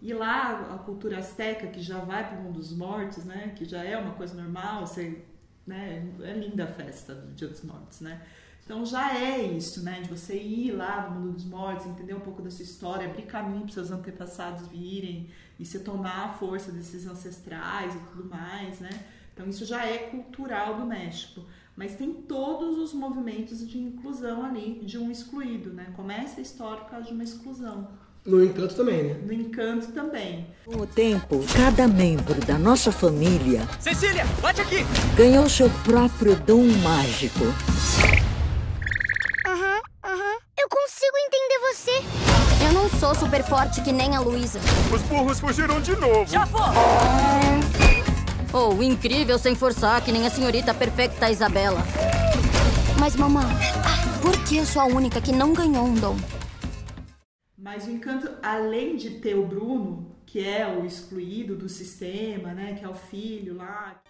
E 0.01 0.13
lá 0.15 0.75
a 0.75 0.79
cultura 0.79 1.19
azteca, 1.19 1.67
que 1.69 1.81
já 1.83 1.99
vai 1.99 2.27
para 2.29 2.39
o 2.39 2.43
mundo 2.43 2.55
dos 2.59 2.75
mortos, 2.77 3.25
né? 3.25 3.53
Que 3.57 3.65
já 3.65 3.85
é 3.85 3.97
uma 3.99 4.15
coisa 4.15 4.35
normal, 4.41 4.87
você, 4.87 5.23
né? 5.67 6.07
É 6.23 6.35
linda 6.35 6.65
a 6.65 6.67
festa 6.67 7.15
do 7.15 7.35
Dia 7.35 7.49
dos 7.49 7.63
Mortos, 7.63 8.01
né? 8.01 8.21
Então 8.65 8.85
já 8.85 9.17
é 9.19 9.43
isso, 9.43 9.83
né? 9.83 10.01
De 10.01 10.09
você 10.09 10.41
ir 10.41 10.73
lá 10.73 11.09
no 11.09 11.21
mundo 11.21 11.33
dos 11.33 11.45
mortos, 11.45 11.87
entender 11.87 12.15
um 12.15 12.21
pouco 12.21 12.41
da 12.41 12.51
sua 12.51 12.63
história, 12.63 13.07
abrir 13.07 13.23
caminho 13.23 13.63
para 13.63 13.73
seus 13.73 13.91
antepassados 13.91 14.69
virem 14.69 15.29
e 15.59 15.65
se 15.65 15.81
tomar 15.81 16.27
a 16.27 16.33
força 16.35 16.71
desses 16.71 17.07
ancestrais 17.07 17.95
e 17.95 17.99
tudo 18.11 18.29
mais, 18.29 18.79
né? 18.79 18.91
Então 19.33 19.49
isso 19.49 19.65
já 19.65 19.85
é 19.85 19.99
cultural 19.99 20.77
do 20.77 20.87
México. 20.87 21.45
Mas 21.75 21.97
tem 21.97 22.13
todos 22.13 22.79
os 22.79 22.93
movimentos 22.93 23.67
de 23.67 23.79
inclusão 23.79 24.45
ali, 24.45 24.85
de 24.85 24.99
um 24.99 25.11
excluído, 25.11 25.73
né? 25.73 25.93
Começa 25.97 26.39
a 26.39 26.43
história 26.43 26.85
por 26.85 26.91
causa 26.91 27.07
de 27.07 27.15
uma 27.15 27.25
exclusão. 27.25 27.89
No 28.25 28.45
encanto 28.45 28.75
também, 28.75 29.03
né? 29.03 29.17
No 29.25 29.33
encanto 29.33 29.89
também. 29.93 30.47
Com 30.67 30.83
o 30.83 30.87
tempo, 30.87 31.43
cada 31.57 31.89
membro 31.89 32.35
da 32.45 32.59
nossa 32.59 32.93
família 32.93 33.67
Cecília, 33.81 34.27
bate 34.43 34.61
aqui! 34.61 34.85
ganhou 35.17 35.49
seu 35.49 35.71
próprio 35.85 36.37
dom 36.37 36.65
mágico. 36.83 37.45
Aham, 39.47 39.81
aham. 40.05 40.39
Eu 40.59 40.69
consigo 40.69 41.17
entender 41.27 41.59
você. 41.73 42.67
Eu 42.67 42.73
não 42.75 42.91
sou 42.91 43.15
super 43.15 43.43
forte 43.43 43.81
que 43.81 43.91
nem 43.91 44.15
a 44.15 44.21
Luísa. 44.21 44.61
Os 44.93 45.01
burros 45.03 45.41
fugiram 45.41 45.81
de 45.81 45.97
novo. 45.97 46.31
Já 46.31 46.47
foi! 46.47 46.61
Ou 48.53 48.83
incrível 48.83 49.39
sem 49.39 49.55
forçar, 49.55 50.03
que 50.03 50.13
nem 50.13 50.27
a 50.27 50.31
senhorita 50.31 50.75
perfeita 50.75 51.31
Isabela. 51.31 51.83
Mas, 52.99 53.17
mamãe, 53.17 53.47
por 54.21 54.37
que 54.45 54.59
eu 54.59 54.67
sou 54.67 54.83
a 54.83 54.85
única 54.85 55.21
que 55.21 55.33
não 55.33 55.55
ganhou 55.55 55.85
um 55.87 55.95
dom? 55.95 56.17
Mas 57.63 57.87
o 57.87 57.91
encanto, 57.91 58.27
além 58.43 58.97
de 58.97 59.11
ter 59.21 59.35
o 59.35 59.47
Bruno, 59.47 60.17
que 60.25 60.43
é 60.43 60.67
o 60.67 60.87
excluído 60.87 61.55
do 61.55 61.69
sistema, 61.69 62.55
né? 62.55 62.73
Que 62.73 62.87
é 62.87 62.89
o 62.89 62.95
filho 62.95 63.55
lá. 63.55 64.01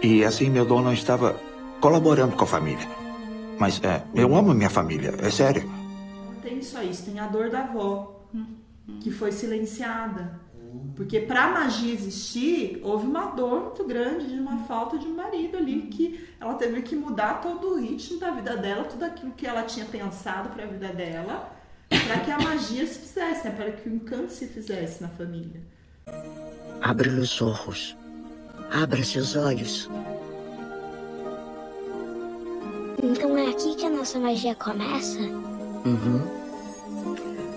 E 0.00 0.24
assim 0.24 0.48
meu 0.50 0.64
dom 0.64 0.82
não 0.82 0.92
estava 0.92 1.36
colaborando 1.80 2.36
com 2.36 2.44
a 2.44 2.46
família. 2.46 2.86
Mas 3.58 3.82
é, 3.82 4.04
eu 4.14 4.36
amo 4.36 4.54
minha 4.54 4.70
família, 4.70 5.14
é 5.18 5.30
sério. 5.30 5.81
Tem 6.42 6.60
só 6.62 6.82
isso, 6.82 7.04
tem 7.04 7.18
a 7.20 7.26
dor 7.26 7.50
da 7.50 7.60
avó, 7.60 8.26
que 9.00 9.10
foi 9.10 9.32
silenciada. 9.32 10.40
Porque 10.96 11.20
para 11.20 11.44
a 11.44 11.50
magia 11.50 11.92
existir, 11.92 12.80
houve 12.82 13.06
uma 13.06 13.26
dor 13.26 13.62
muito 13.64 13.84
grande 13.84 14.28
de 14.28 14.38
uma 14.38 14.58
falta 14.64 14.98
de 14.98 15.06
um 15.06 15.14
marido 15.14 15.56
ali, 15.56 15.82
que 15.82 16.26
ela 16.40 16.54
teve 16.54 16.80
que 16.82 16.96
mudar 16.96 17.40
todo 17.40 17.68
o 17.68 17.80
ritmo 17.80 18.18
da 18.18 18.30
vida 18.30 18.56
dela, 18.56 18.84
tudo 18.84 19.04
aquilo 19.04 19.32
que 19.32 19.46
ela 19.46 19.62
tinha 19.62 19.84
pensado 19.84 20.48
para 20.50 20.64
a 20.64 20.66
vida 20.66 20.88
dela, 20.88 21.52
para 21.88 22.20
que 22.20 22.30
a 22.30 22.38
magia 22.38 22.86
se 22.86 22.98
fizesse, 22.98 23.44
né? 23.44 23.54
para 23.54 23.72
que 23.72 23.88
o 23.88 23.94
encanto 23.94 24.32
se 24.32 24.46
fizesse 24.46 25.02
na 25.02 25.08
família. 25.08 25.60
Abra 26.80 27.08
os 27.10 27.40
olhos. 27.40 27.96
Abra 28.70 29.04
seus 29.04 29.36
olhos. 29.36 29.88
Então 33.02 33.36
é 33.36 33.50
aqui 33.50 33.74
que 33.76 33.84
a 33.84 33.90
nossa 33.90 34.18
magia 34.18 34.54
começa? 34.54 35.18
Uhum. 35.84 36.20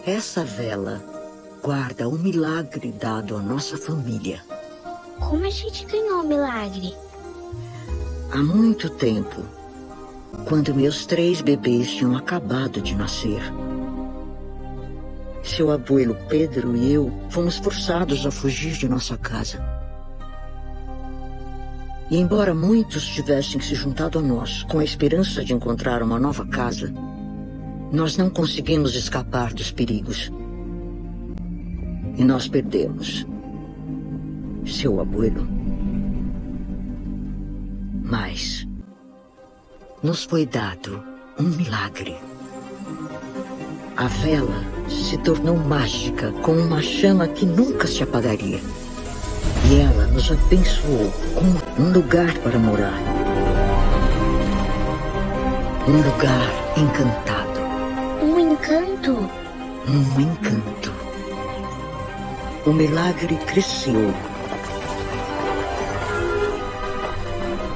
Essa 0.05 0.43
vela 0.43 1.01
guarda 1.63 2.07
o 2.07 2.17
milagre 2.17 2.91
dado 2.91 3.35
à 3.35 3.39
nossa 3.39 3.77
família. 3.77 4.41
Como 5.19 5.45
a 5.45 5.49
gente 5.49 5.85
ganhou 5.85 6.21
o 6.21 6.27
milagre? 6.27 6.93
Há 8.31 8.37
muito 8.37 8.89
tempo, 8.89 9.43
quando 10.47 10.73
meus 10.73 11.05
três 11.05 11.41
bebês 11.41 11.91
tinham 11.91 12.17
acabado 12.17 12.81
de 12.81 12.95
nascer. 12.95 13.41
Seu 15.43 15.71
abuelo 15.71 16.17
Pedro 16.27 16.75
e 16.75 16.93
eu 16.93 17.11
fomos 17.29 17.57
forçados 17.57 18.25
a 18.25 18.31
fugir 18.31 18.73
de 18.73 18.89
nossa 18.89 19.15
casa. 19.17 19.63
E 22.09 22.17
embora 22.17 22.53
muitos 22.53 23.05
tivessem 23.05 23.61
se 23.61 23.75
juntado 23.75 24.19
a 24.19 24.21
nós 24.21 24.63
com 24.63 24.79
a 24.79 24.83
esperança 24.83 25.43
de 25.43 25.53
encontrar 25.53 26.03
uma 26.03 26.19
nova 26.19 26.45
casa, 26.45 26.93
nós 27.95 28.17
não 28.17 28.29
conseguimos 28.29 28.93
escapar 28.93 29.53
dos 29.53 29.71
perigos. 29.71 30.29
E 32.17 32.23
nós 32.25 32.45
perdemos 32.45 33.25
seu 34.65 34.99
abuelo. 34.99 35.47
Mas 38.03 38.67
nos 40.03 40.25
foi 40.25 40.45
dado 40.45 41.01
um 41.39 41.43
milagre. 41.43 42.15
A 43.95 44.07
vela 44.07 44.63
se 44.89 45.17
tornou 45.19 45.55
mágica 45.55 46.33
com 46.43 46.51
uma 46.51 46.81
chama 46.81 47.29
que 47.29 47.45
nunca 47.45 47.87
se 47.87 48.03
apagaria. 48.03 48.59
E 49.71 49.79
ela 49.79 50.05
nos 50.07 50.29
abençoou 50.29 51.11
com 51.33 51.81
um 51.81 51.93
lugar 51.93 52.37
para 52.39 52.59
morar. 52.59 52.99
Um 55.87 55.97
lugar 55.97 56.49
encantado. 56.77 57.34
Um 59.87 60.19
encanto? 60.19 60.91
Um. 62.65 62.71
O 62.71 62.73
milagre 62.73 63.35
cresceu. 63.45 64.11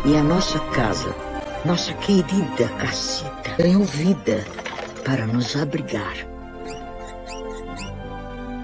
E 0.06 0.16
a 0.18 0.24
nossa 0.24 0.60
casa, 0.72 1.16
nossa 1.66 1.94
querida 1.94 2.68
casita, 2.80 3.56
ganhou 3.58 3.84
vida 3.84 4.44
para 5.06 5.28
nos 5.28 5.56
abrigar. 5.56 6.16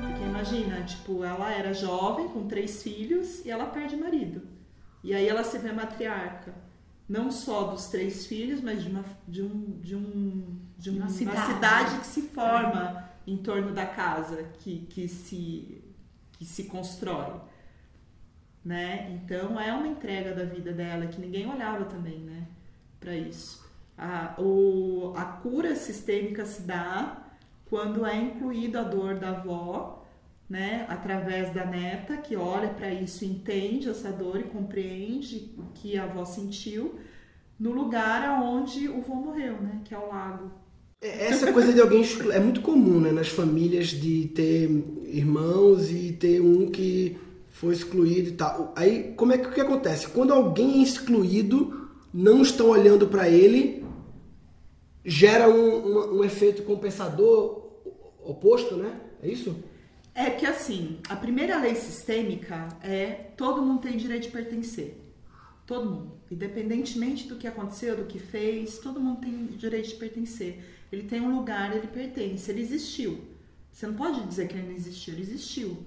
Porque 0.02 0.24
imagina, 0.24 0.82
tipo, 0.84 1.24
ela 1.24 1.52
era 1.52 1.74
jovem, 1.74 2.28
com 2.30 2.48
três 2.48 2.82
filhos, 2.82 3.46
e 3.46 3.52
ela 3.52 3.66
perde 3.68 3.96
marido. 3.96 4.42
E 5.04 5.14
aí 5.14 5.28
ela 5.28 5.44
se 5.44 5.60
vê 5.60 5.72
matriarca. 5.72 6.54
Não 7.08 7.30
só 7.30 7.66
dos 7.66 7.86
três 7.90 8.26
filhos, 8.26 8.62
mas 8.62 8.82
de 8.84 8.90
uma, 8.90 9.06
de 9.28 9.44
um, 9.44 9.80
de 9.80 9.96
um, 9.96 10.60
de 10.76 10.90
uma, 10.90 11.02
Uma 11.02 11.10
cidade. 11.10 11.54
cidade. 11.54 12.00
que 12.00 12.08
se 12.08 12.22
forma 12.24 13.05
em 13.26 13.38
torno 13.38 13.74
da 13.74 13.86
casa, 13.86 14.44
que, 14.60 14.86
que, 14.88 15.08
se, 15.08 15.84
que 16.34 16.46
se 16.46 16.66
constrói. 16.66 17.40
Né? 18.64 19.12
Então 19.12 19.60
é 19.60 19.72
uma 19.74 19.88
entrega 19.88 20.34
da 20.34 20.44
vida 20.44 20.72
dela 20.72 21.08
que 21.08 21.22
ninguém 21.22 21.48
olhava 21.48 21.86
também, 21.86 22.20
né? 22.20 22.48
Para 23.00 23.16
isso. 23.16 23.64
A, 23.98 24.36
o, 24.40 25.14
a 25.16 25.24
cura 25.24 25.76
sistêmica 25.76 26.46
se 26.46 26.64
dá 26.64 27.26
quando 27.66 28.06
é 28.06 28.16
incluída 28.16 28.82
a 28.82 28.84
dor 28.84 29.16
da 29.16 29.30
avó, 29.30 30.06
né, 30.50 30.86
através 30.88 31.52
da 31.54 31.66
neta 31.66 32.18
que 32.18 32.36
olha 32.36 32.70
para 32.70 32.90
isso, 32.90 33.26
entende 33.26 33.90
essa 33.90 34.12
dor 34.12 34.40
e 34.40 34.44
compreende 34.44 35.54
o 35.58 35.64
que 35.74 35.98
a 35.98 36.04
avó 36.04 36.24
sentiu, 36.24 37.00
no 37.60 37.72
lugar 37.72 38.24
aonde 38.24 38.88
o 38.88 39.02
vô 39.02 39.16
morreu, 39.16 39.60
né, 39.62 39.82
que 39.84 39.94
é 39.94 39.98
o 39.98 40.08
lago. 40.08 40.52
Essa 41.06 41.54
coisa 41.54 41.72
de 41.72 41.80
alguém 41.80 42.04
é 42.34 42.40
muito 42.40 42.62
comum, 42.62 43.00
né, 43.00 43.12
nas 43.12 43.28
famílias 43.28 43.90
de 43.90 44.28
ter 44.34 44.68
irmãos 45.06 45.92
e 45.92 46.12
ter 46.14 46.42
um 46.42 46.72
que 46.72 47.16
foi 47.52 47.76
excluído 47.76 48.30
e 48.30 48.32
tal. 48.32 48.74
Aí, 48.76 49.14
como 49.16 49.32
é 49.32 49.38
que, 49.38 49.52
que 49.52 49.62
acontece? 49.62 50.08
Quando 50.08 50.34
alguém 50.34 50.80
é 50.80 50.84
excluído, 50.84 51.90
não 52.12 52.42
estão 52.42 52.70
olhando 52.70 53.08
para 53.08 53.30
ele, 53.30 53.86
gera 55.06 55.48
um, 55.48 55.86
um, 55.86 56.18
um 56.18 56.24
efeito 56.24 56.64
compensador 56.64 57.64
oposto, 58.24 58.76
né? 58.76 59.00
É 59.22 59.28
isso? 59.30 59.56
É 60.16 60.32
que 60.32 60.46
assim, 60.46 60.98
a 61.08 61.16
primeira 61.16 61.60
lei 61.62 61.76
sistêmica 61.76 62.68
é 62.82 63.12
todo 63.38 63.62
mundo 63.62 63.82
tem 63.82 63.96
direito 63.96 64.24
de 64.24 64.30
pertencer. 64.30 64.98
Todo 65.68 65.90
mundo. 65.90 66.12
Independentemente 66.32 67.28
do 67.28 67.36
que 67.36 67.48
aconteceu, 67.48 67.96
do 67.96 68.06
que 68.06 68.18
fez, 68.18 68.80
todo 68.80 69.00
mundo 69.00 69.22
tem 69.22 69.46
direito 69.58 69.90
de 69.90 69.96
pertencer. 69.96 70.75
Ele 70.96 71.04
tem 71.04 71.20
um 71.20 71.36
lugar, 71.36 71.76
ele 71.76 71.88
pertence, 71.88 72.50
ele 72.50 72.62
existiu. 72.62 73.22
Você 73.70 73.86
não 73.86 73.96
pode 73.96 74.26
dizer 74.26 74.48
que 74.48 74.54
ele 74.54 74.68
não 74.68 74.76
existiu, 74.76 75.14
ele 75.14 75.24
existiu. 75.24 75.86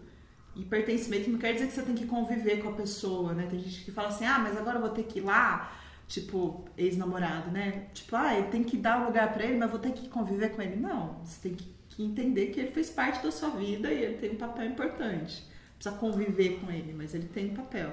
E 0.55 0.62
pertencimento 0.64 1.30
não 1.30 1.39
quer 1.39 1.55
dizer 1.55 1.68
que 1.68 1.72
você 1.72 1.82
tem 1.82 1.94
que 1.94 2.06
conviver 2.06 2.62
com 2.62 2.68
a 2.68 2.72
pessoa, 2.72 3.32
né? 3.32 3.47
Tem 3.48 3.59
gente 3.59 3.85
que 3.85 3.90
fala 3.90 4.09
assim, 4.09 4.26
ah, 4.26 4.39
mas 4.39 4.56
agora 4.59 4.76
eu 4.76 4.82
vou 4.82 4.90
ter 4.90 5.05
que 5.05 5.20
ir 5.20 5.22
lá, 5.22 5.72
tipo, 6.06 6.68
ex-namorado, 6.76 7.51
né? 7.51 7.86
Tipo, 7.94 8.16
ah, 8.16 8.36
eu 8.36 8.51
tenho 8.51 8.64
que 8.64 8.76
dar 8.76 9.01
um 9.01 9.06
lugar 9.06 9.32
pra 9.32 9.44
ele, 9.44 9.56
mas 9.56 9.70
vou 9.70 9.78
ter 9.80 9.93
que 9.93 10.09
conviver 10.09 10.51
com 10.51 10.60
ele. 10.60 10.76
Não, 10.76 11.18
você 11.24 11.48
tem 11.48 11.56
que 11.89 12.02
entender 12.02 12.48
que 12.48 12.60
ele 12.60 12.70
fez 12.70 12.90
parte 12.90 13.22
da 13.22 13.30
sua 13.30 13.48
vida 13.51 13.90
e 13.90 14.05
ele 14.05 14.18
tem 14.18 14.32
um 14.32 14.36
papel 14.36 14.66
importante. 14.66 15.43
Precisa 15.76 15.97
conviver 15.97 16.60
com 16.60 16.70
ele, 16.70 16.93
mas 16.93 17.14
ele 17.14 17.28
tem 17.28 17.52
um 17.52 17.55
papel. 17.55 17.90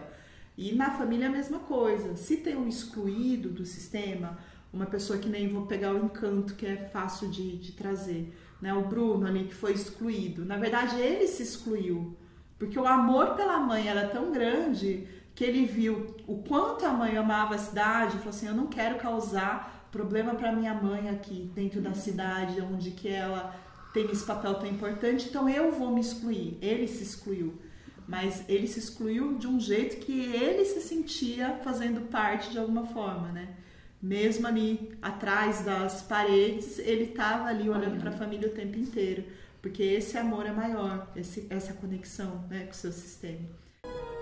E 0.57 0.73
na 0.73 0.91
família 0.91 1.25
é 1.25 1.27
a 1.29 1.31
mesma 1.31 1.59
coisa. 1.59 2.17
Se 2.17 2.37
tem 2.37 2.57
um 2.57 2.67
excluído 2.67 3.49
do 3.49 3.65
sistema, 3.65 4.37
uma 4.75 4.85
pessoa 4.85 5.17
que 5.17 5.29
nem 5.29 5.47
vou 5.47 5.65
pegar 5.65 5.93
o 5.93 6.05
encanto, 6.05 6.55
que 6.55 6.65
é 6.65 6.75
fácil 6.75 7.29
de, 7.29 7.57
de 7.57 7.71
trazer, 7.71 8.37
né? 8.61 8.73
O 8.73 8.83
Bruno 8.83 9.25
ali 9.25 9.45
que 9.45 9.55
foi 9.55 9.71
excluído. 9.71 10.43
Na 10.43 10.57
verdade, 10.57 10.99
ele 10.99 11.27
se 11.27 11.41
excluiu. 11.41 12.15
Porque 12.59 12.77
o 12.77 12.85
amor 12.85 13.35
pela 13.35 13.57
mãe 13.59 13.87
era 13.87 14.07
tão 14.07 14.31
grande 14.31 15.07
que 15.33 15.43
ele 15.43 15.65
viu 15.65 16.15
o 16.27 16.37
quanto 16.43 16.85
a 16.85 16.91
mãe 16.91 17.17
amava 17.17 17.55
a 17.55 17.57
cidade 17.57 18.15
e 18.15 18.19
falou 18.19 18.29
assim: 18.29 18.47
Eu 18.47 18.53
não 18.53 18.67
quero 18.67 18.97
causar 18.97 19.87
problema 19.91 20.35
para 20.35 20.51
minha 20.51 20.73
mãe 20.73 21.09
aqui 21.09 21.49
dentro 21.55 21.81
da 21.81 21.93
cidade, 21.93 22.61
onde 22.61 22.91
que 22.91 23.07
ela 23.07 23.55
tem 23.93 24.11
esse 24.11 24.25
papel 24.25 24.55
tão 24.55 24.67
importante, 24.67 25.29
então 25.29 25.47
eu 25.47 25.71
vou 25.71 25.89
me 25.89 26.01
excluir. 26.01 26.57
Ele 26.61 26.85
se 26.85 27.01
excluiu. 27.01 27.61
Mas 28.05 28.43
ele 28.49 28.67
se 28.67 28.77
excluiu 28.77 29.37
de 29.37 29.47
um 29.47 29.57
jeito 29.57 29.97
que 30.05 30.19
ele 30.19 30.65
se 30.65 30.81
sentia 30.81 31.59
fazendo 31.63 32.01
parte 32.09 32.51
de 32.51 32.59
alguma 32.59 32.85
forma, 32.85 33.29
né? 33.31 33.55
Mesmo 34.05 34.45
ali 34.45 34.91
atrás 35.01 35.61
das 35.61 36.03
paredes, 36.03 36.77
ele 36.77 37.05
estava 37.05 37.45
ali 37.45 37.67
olhando 37.67 37.99
para 37.99 38.11
a 38.11 38.13
família 38.13 38.47
o 38.47 38.51
tempo 38.51 38.77
inteiro. 38.77 39.23
Porque 39.63 39.81
esse 39.81 40.15
amor 40.15 40.45
é 40.45 40.51
maior, 40.51 41.07
esse, 41.15 41.47
essa 41.49 41.73
conexão 41.73 42.45
né, 42.47 42.65
com 42.65 42.71
o 42.71 42.75
seu 42.75 42.91
sistema. 42.91 43.47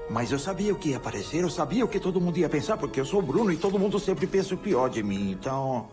Mas 0.10 0.31
eu 0.31 0.39
sabia 0.39 0.72
o 0.72 0.77
que 0.77 0.91
ia 0.91 0.97
aparecer, 0.97 1.43
eu 1.43 1.49
sabia 1.49 1.84
o 1.84 1.88
que 1.89 1.99
todo 1.99 2.22
mundo 2.22 2.38
ia 2.38 2.47
pensar, 2.47 2.77
porque 2.77 2.97
eu 2.97 3.05
sou 3.05 3.19
o 3.19 3.22
Bruno 3.22 3.51
e 3.51 3.57
todo 3.57 3.77
mundo 3.77 3.99
sempre 3.99 4.26
pensa 4.26 4.55
o 4.55 4.57
pior 4.57 4.89
de 4.89 5.03
mim, 5.03 5.31
então. 5.31 5.89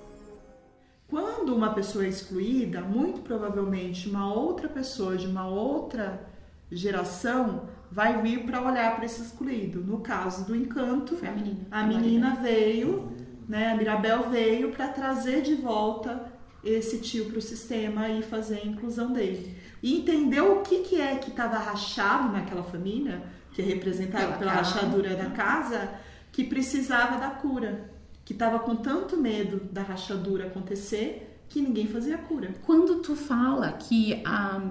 Quando 1.08 1.52
uma 1.52 1.74
pessoa 1.74 2.04
é 2.04 2.08
excluída, 2.08 2.80
muito 2.80 3.22
provavelmente 3.22 4.08
uma 4.08 4.32
outra 4.32 4.68
pessoa 4.68 5.16
de 5.16 5.26
uma 5.26 5.48
outra 5.48 6.24
geração 6.70 7.64
vai 7.90 8.22
vir 8.22 8.44
para 8.44 8.62
olhar 8.62 8.94
para 8.94 9.04
esse 9.04 9.20
excluído. 9.20 9.80
No 9.80 9.98
caso 9.98 10.44
do 10.44 10.54
encanto, 10.54 11.16
Foi 11.16 11.28
a 11.28 11.32
menina. 11.32 11.66
a 11.72 11.82
menina 11.82 12.36
veio, 12.36 13.10
né, 13.50 13.72
a 13.72 13.76
Mirabel 13.76 14.30
veio 14.30 14.70
para 14.70 14.86
trazer 14.86 15.42
de 15.42 15.56
volta 15.56 16.32
esse 16.62 16.98
tio 16.98 17.24
para 17.24 17.38
o 17.38 17.42
sistema 17.42 18.08
e 18.08 18.22
fazer 18.22 18.60
a 18.60 18.64
inclusão 18.64 19.12
dele. 19.12 19.56
E 19.82 19.98
entendeu 19.98 20.58
o 20.58 20.62
que, 20.62 20.82
que 20.82 21.00
é 21.00 21.16
que 21.16 21.30
estava 21.30 21.58
rachado 21.58 22.32
naquela 22.32 22.62
família, 22.62 23.20
que 23.52 23.60
é 23.60 23.64
representado 23.64 24.38
Pela 24.38 24.52
casa. 24.52 24.74
rachadura 24.74 25.16
da 25.16 25.30
casa, 25.30 25.90
que 26.30 26.44
precisava 26.44 27.18
da 27.18 27.30
cura. 27.30 27.90
Que 28.24 28.32
estava 28.34 28.60
com 28.60 28.76
tanto 28.76 29.16
medo 29.16 29.60
da 29.72 29.82
rachadura 29.82 30.46
acontecer 30.46 31.42
que 31.48 31.60
ninguém 31.60 31.88
fazia 31.88 32.18
cura. 32.18 32.54
Quando 32.64 33.00
tu 33.00 33.16
fala 33.16 33.72
que 33.72 34.22
a, 34.24 34.62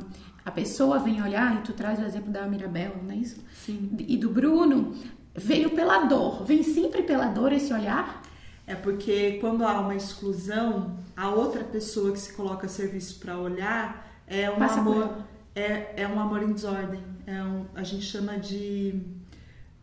a 0.45 0.51
pessoa 0.51 0.99
vem 0.99 1.21
olhar, 1.21 1.57
e 1.57 1.63
tu 1.63 1.73
traz 1.73 1.99
o 1.99 2.05
exemplo 2.05 2.31
da 2.31 2.47
Mirabel, 2.47 2.95
não 3.03 3.11
é 3.11 3.17
isso? 3.17 3.43
Sim. 3.53 3.91
E 4.07 4.15
do 4.15 4.29
Bruno, 4.29 4.95
veio 5.35 5.71
pela 5.71 6.05
dor. 6.05 6.45
Vem 6.45 6.63
sempre 6.63 7.03
pela 7.03 7.25
dor 7.25 7.51
esse 7.51 7.73
olhar? 7.73 8.28
É 8.69 8.75
porque 8.75 9.37
quando 9.41 9.65
há 9.65 9.79
uma 9.79 9.95
exclusão, 9.95 10.97
a 11.17 11.29
outra 11.29 11.63
pessoa 11.63 12.11
que 12.11 12.19
se 12.19 12.33
coloca 12.33 12.67
a 12.67 12.69
serviço 12.69 13.19
para 13.19 13.37
olhar 13.37 14.07
é 14.27 14.49
um 14.49 14.57
Passa 14.57 14.79
amor 14.79 15.09
é, 15.55 15.93
é 16.03 16.07
um 16.07 16.19
amor 16.19 16.43
em 16.43 16.53
desordem. 16.53 17.01
É 17.25 17.43
um, 17.43 17.65
a 17.75 17.83
gente 17.83 18.05
chama 18.05 18.37
de 18.37 19.01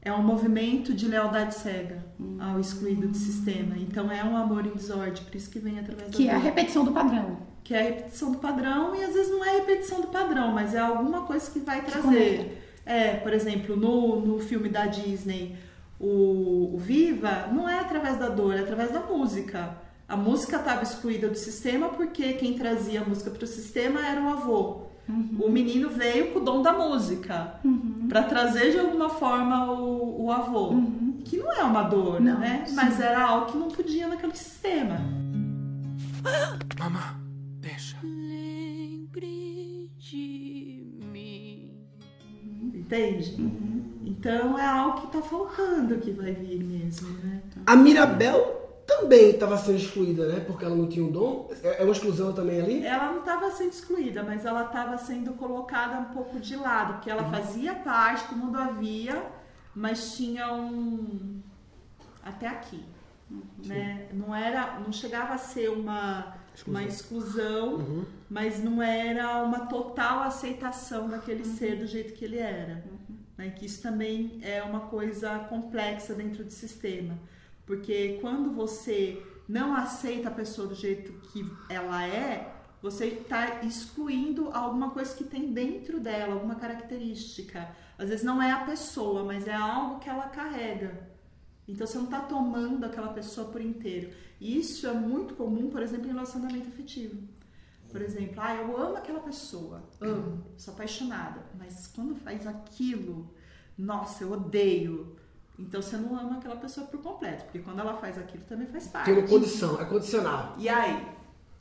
é 0.00 0.12
um 0.12 0.22
movimento 0.22 0.94
de 0.94 1.06
lealdade 1.08 1.54
cega 1.56 2.06
Hum. 2.18 2.38
ao 2.40 2.58
excluído 2.60 3.08
do 3.08 3.16
sistema. 3.16 3.74
Então 3.76 4.10
é 4.10 4.22
um 4.24 4.36
amor 4.36 4.64
em 4.64 4.70
desordem, 4.70 5.22
por 5.24 5.34
isso 5.34 5.50
que 5.50 5.58
vem 5.58 5.78
através 5.78 6.10
da 6.10 6.16
Que 6.16 6.28
é 6.28 6.34
a 6.34 6.38
repetição 6.38 6.84
do 6.84 6.92
padrão. 6.92 7.38
que 7.64 7.74
é 7.74 7.80
a 7.80 7.82
repetição 7.82 8.30
do 8.32 8.38
padrão 8.38 8.94
e 8.94 9.02
às 9.04 9.12
vezes 9.12 9.30
não 9.32 9.44
é 9.44 9.50
a 9.50 9.52
repetição 9.54 10.00
do 10.00 10.06
padrão, 10.06 10.52
mas 10.52 10.72
é 10.74 10.78
alguma 10.78 11.22
coisa 11.22 11.50
que 11.50 11.58
vai 11.58 11.82
trazer. 11.84 12.62
É, 12.86 13.14
por 13.16 13.32
exemplo, 13.32 13.76
no, 13.76 14.20
no 14.24 14.38
filme 14.38 14.68
da 14.68 14.86
Disney, 14.86 15.56
o, 15.98 16.74
o 16.74 16.78
Viva, 16.78 17.48
não 17.52 17.68
é 17.68 17.78
através 17.81 18.18
da 18.18 18.28
dor, 18.28 18.55
é 18.55 18.60
através 18.60 18.90
da 18.93 19.01
música. 19.01 19.77
A 20.09 20.16
música 20.16 20.56
estava 20.56 20.82
excluída 20.82 21.28
do 21.28 21.36
sistema 21.36 21.89
porque 21.89 22.35
quem 22.35 22.55
trazia 22.55 23.01
a 23.01 23.05
música 23.05 23.31
para 23.31 23.44
o 23.44 23.47
sistema 23.47 24.06
era 24.06 24.20
o 24.23 24.28
avô. 24.28 24.82
Uhum. 25.09 25.39
O 25.40 25.51
menino 25.51 25.89
veio 25.89 26.32
com 26.32 26.40
o 26.40 26.44
dom 26.44 26.62
da 26.62 26.73
música 26.73 27.55
para 28.09 28.23
trazer 28.24 28.73
de 28.73 28.78
alguma 28.78 29.09
forma 29.09 29.73
o, 29.73 30.24
o 30.24 30.32
avô, 30.32 30.74
que 31.24 31.36
não 31.36 31.52
é 31.52 31.62
uma 31.62 31.82
dor, 31.85 32.14
Uhum. 32.16 32.24
Não, 32.24 32.39
né? 32.40 32.64
sim. 32.66 32.74
Mas 32.74 33.01
era 33.01 33.24
algo 33.24 33.47
que 33.52 33.56
não 33.56 33.68
podia 33.68 34.09
naquele 34.09 34.35
sistema. 34.36 34.98
Mamã, 36.78 37.14
deixa. 37.60 37.97
Lembre 38.02 39.90
de 39.97 40.85
mim. 41.12 41.70
Entende? 42.74 43.36
Então 44.07 44.57
é 44.57 44.65
algo 44.65 45.01
que 45.01 45.09
tá 45.09 45.20
faltando 45.20 45.99
que 45.99 46.12
vai 46.12 46.33
vir 46.33 46.62
mesmo, 46.62 47.09
né? 47.24 47.43
A 47.66 47.74
Mirabel 47.74 48.81
também 48.87 49.31
estava 49.31 49.59
sendo 49.59 49.78
excluída, 49.78 50.28
né? 50.28 50.45
Porque 50.47 50.65
ela 50.65 50.77
não 50.77 50.89
tinha 50.89 51.05
um 51.05 51.11
dom. 51.11 51.51
É 51.61 51.83
é 51.83 51.85
uma 51.85 51.91
exclusão 51.91 52.33
também 52.33 52.61
ali? 52.61 52.87
Ela 52.87 53.11
não 53.11 53.19
estava 53.19 53.51
sendo 53.51 53.73
excluída, 53.73 54.23
mas 54.23 54.45
ela 54.45 54.66
estava 54.66 54.97
sendo 54.97 55.33
colocada 55.33 55.99
um 55.99 56.15
pouco 56.15 56.39
de 56.39 56.55
lado, 56.55 56.95
porque 56.95 57.11
ela 57.11 57.24
fazia 57.24 57.74
parte, 57.74 58.28
todo 58.28 58.39
mundo 58.39 58.57
havia, 58.57 59.27
mas 59.74 60.16
tinha 60.16 60.55
um 60.55 61.43
até 62.23 62.47
aqui, 62.47 62.85
né? 63.65 64.07
Não 64.12 64.33
era, 64.33 64.78
não 64.78 64.93
chegava 64.93 65.35
a 65.35 65.39
ser 65.39 65.69
uma 65.69 66.37
uma 66.66 66.83
exclusão, 66.83 68.07
mas 68.31 68.62
não 68.62 68.81
era 68.83 69.43
uma 69.43 69.66
total 69.66 70.23
aceitação 70.23 71.09
daquele 71.09 71.45
ser 71.45 71.77
do 71.77 71.87
jeito 71.87 72.15
que 72.15 72.24
ele 72.24 72.39
era. 72.39 72.83
Né? 73.36 73.50
Que 73.50 73.66
isso 73.66 73.82
também 73.82 74.38
é 74.42 74.62
uma 74.62 74.80
coisa 74.80 75.38
complexa 75.40 76.14
dentro 76.14 76.44
do 76.44 76.50
sistema. 76.50 77.18
Porque 77.64 78.18
quando 78.20 78.52
você 78.52 79.22
não 79.48 79.74
aceita 79.74 80.28
a 80.28 80.32
pessoa 80.32 80.68
do 80.68 80.74
jeito 80.74 81.12
que 81.28 81.44
ela 81.68 82.06
é, 82.06 82.52
você 82.82 83.06
está 83.06 83.64
excluindo 83.64 84.50
alguma 84.52 84.90
coisa 84.90 85.14
que 85.14 85.24
tem 85.24 85.52
dentro 85.52 85.98
dela, 85.98 86.34
alguma 86.34 86.54
característica. 86.54 87.68
Às 87.98 88.08
vezes 88.08 88.24
não 88.24 88.40
é 88.40 88.52
a 88.52 88.64
pessoa, 88.64 89.24
mas 89.24 89.48
é 89.48 89.54
algo 89.54 89.98
que 89.98 90.08
ela 90.08 90.28
carrega. 90.28 91.08
Então 91.66 91.86
você 91.86 91.98
não 91.98 92.04
está 92.04 92.20
tomando 92.20 92.84
aquela 92.84 93.08
pessoa 93.08 93.48
por 93.48 93.60
inteiro. 93.60 94.10
E 94.40 94.58
isso 94.58 94.86
é 94.86 94.92
muito 94.92 95.34
comum, 95.34 95.68
por 95.68 95.82
exemplo, 95.82 96.06
em 96.06 96.12
relacionamento 96.12 96.68
afetivo. 96.68 97.16
Por 97.97 98.02
exemplo, 98.02 98.35
ah, 98.36 98.55
eu 98.55 98.77
amo 98.77 98.97
aquela 98.98 99.20
pessoa, 99.20 99.82
amo, 100.02 100.44
sou 100.55 100.74
apaixonada, 100.74 101.40
mas 101.59 101.86
quando 101.86 102.14
faz 102.14 102.47
aquilo, 102.47 103.35
nossa, 103.78 104.23
eu 104.23 104.32
odeio. 104.32 105.16
Então 105.59 105.81
você 105.81 105.97
não 105.97 106.14
ama 106.14 106.36
aquela 106.36 106.56
pessoa 106.56 106.86
por 106.89 107.01
completo, 107.01 107.44
porque 107.44 107.60
quando 107.60 107.81
ela 107.81 107.97
faz 107.97 108.18
aquilo 108.18 108.44
também 108.44 108.66
faz 108.66 108.86
parte. 108.89 109.06
Tem 109.06 109.14
uma 109.14 109.27
condição, 109.27 109.81
é 109.81 109.86
condicional. 109.86 110.55
E 110.59 110.68
aí, 110.68 111.09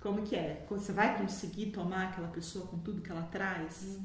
como 0.02 0.24
que 0.24 0.36
é? 0.36 0.66
Você 0.70 0.91
vai 0.91 1.18
conseguir 1.18 1.68
tomar 1.68 2.10
aquela 2.10 2.28
pessoa 2.28 2.68
com 2.68 2.80
tudo 2.80 3.02
que 3.02 3.10
ela 3.10 3.24
traz? 3.32 3.98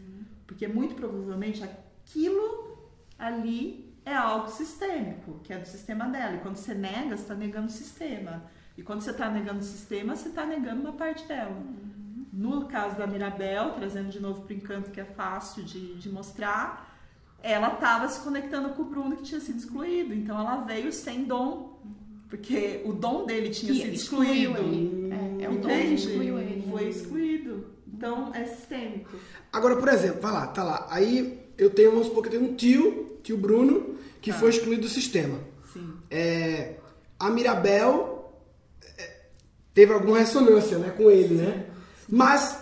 Porque 0.46 0.68
muito 0.68 0.94
provavelmente 0.94 1.64
aquilo 1.64 2.78
ali 3.18 3.92
é 4.04 4.14
algo 4.14 4.48
sistêmico, 4.48 5.40
que 5.42 5.52
é 5.52 5.58
do 5.58 5.66
sistema 5.66 6.06
dela. 6.06 6.36
E 6.36 6.38
quando 6.38 6.54
você 6.54 6.74
nega, 6.74 7.16
você 7.16 7.22
está 7.24 7.34
negando 7.34 7.66
o 7.66 7.72
sistema. 7.72 8.44
E 8.78 8.84
quando 8.84 9.00
você 9.00 9.10
está 9.10 9.28
negando 9.28 9.58
o 9.58 9.64
sistema, 9.64 10.14
você 10.14 10.28
está 10.28 10.46
negando 10.46 10.80
uma 10.80 10.92
parte 10.92 11.26
dela. 11.26 11.60
No 12.32 12.66
caso 12.66 12.96
da 12.96 13.06
Mirabel, 13.06 13.70
trazendo 13.72 14.08
de 14.08 14.20
novo 14.20 14.42
para 14.42 14.54
o 14.54 14.56
encanto, 14.56 14.90
que 14.90 15.00
é 15.00 15.04
fácil 15.04 15.64
de, 15.64 15.94
de 15.94 16.08
mostrar, 16.08 16.96
ela 17.42 17.74
estava 17.74 18.08
se 18.08 18.20
conectando 18.20 18.70
com 18.70 18.82
o 18.82 18.84
Bruno 18.84 19.16
que 19.16 19.24
tinha 19.24 19.40
sido 19.40 19.58
excluído. 19.58 20.14
Então 20.14 20.38
ela 20.38 20.56
veio 20.58 20.92
sem 20.92 21.24
dom, 21.24 21.80
porque 22.28 22.82
o 22.84 22.92
dom 22.92 23.26
dele 23.26 23.50
tinha 23.50 23.72
Que 23.72 23.80
sido 23.80 23.94
excluído. 23.94 24.56
ele. 24.58 25.10
É, 25.40 25.44
é 25.44 25.48
o 25.48 25.58
dom 25.58 25.68
que 25.68 25.94
excluiu 25.94 26.38
ele. 26.38 26.64
Foi 26.70 26.88
excluído. 26.88 27.66
Então 27.92 28.32
é 28.34 28.44
sistêmico. 28.44 29.16
Agora, 29.52 29.76
por 29.76 29.88
exemplo, 29.88 30.20
vai 30.20 30.32
lá, 30.32 30.46
tá 30.46 30.62
lá. 30.62 30.86
Aí 30.88 31.40
eu 31.58 31.70
tenho, 31.70 31.90
vamos 31.90 32.06
supor 32.06 32.22
que 32.22 32.28
eu 32.28 32.38
tenho 32.40 32.52
um 32.52 32.54
tio 32.54 33.10
tio 33.22 33.36
Bruno, 33.36 33.96
que 34.20 34.32
foi 34.32 34.50
excluído 34.50 34.82
do 34.82 34.88
sistema. 34.88 35.38
Sim. 35.72 35.92
É, 36.10 36.76
a 37.18 37.30
Mirabel 37.30 38.32
é, 38.98 39.16
teve 39.74 39.92
alguma 39.92 40.18
ressonância 40.18 40.78
né, 40.78 40.90
com 40.90 41.10
ele, 41.10 41.34
né? 41.34 41.66
Mas, 42.10 42.58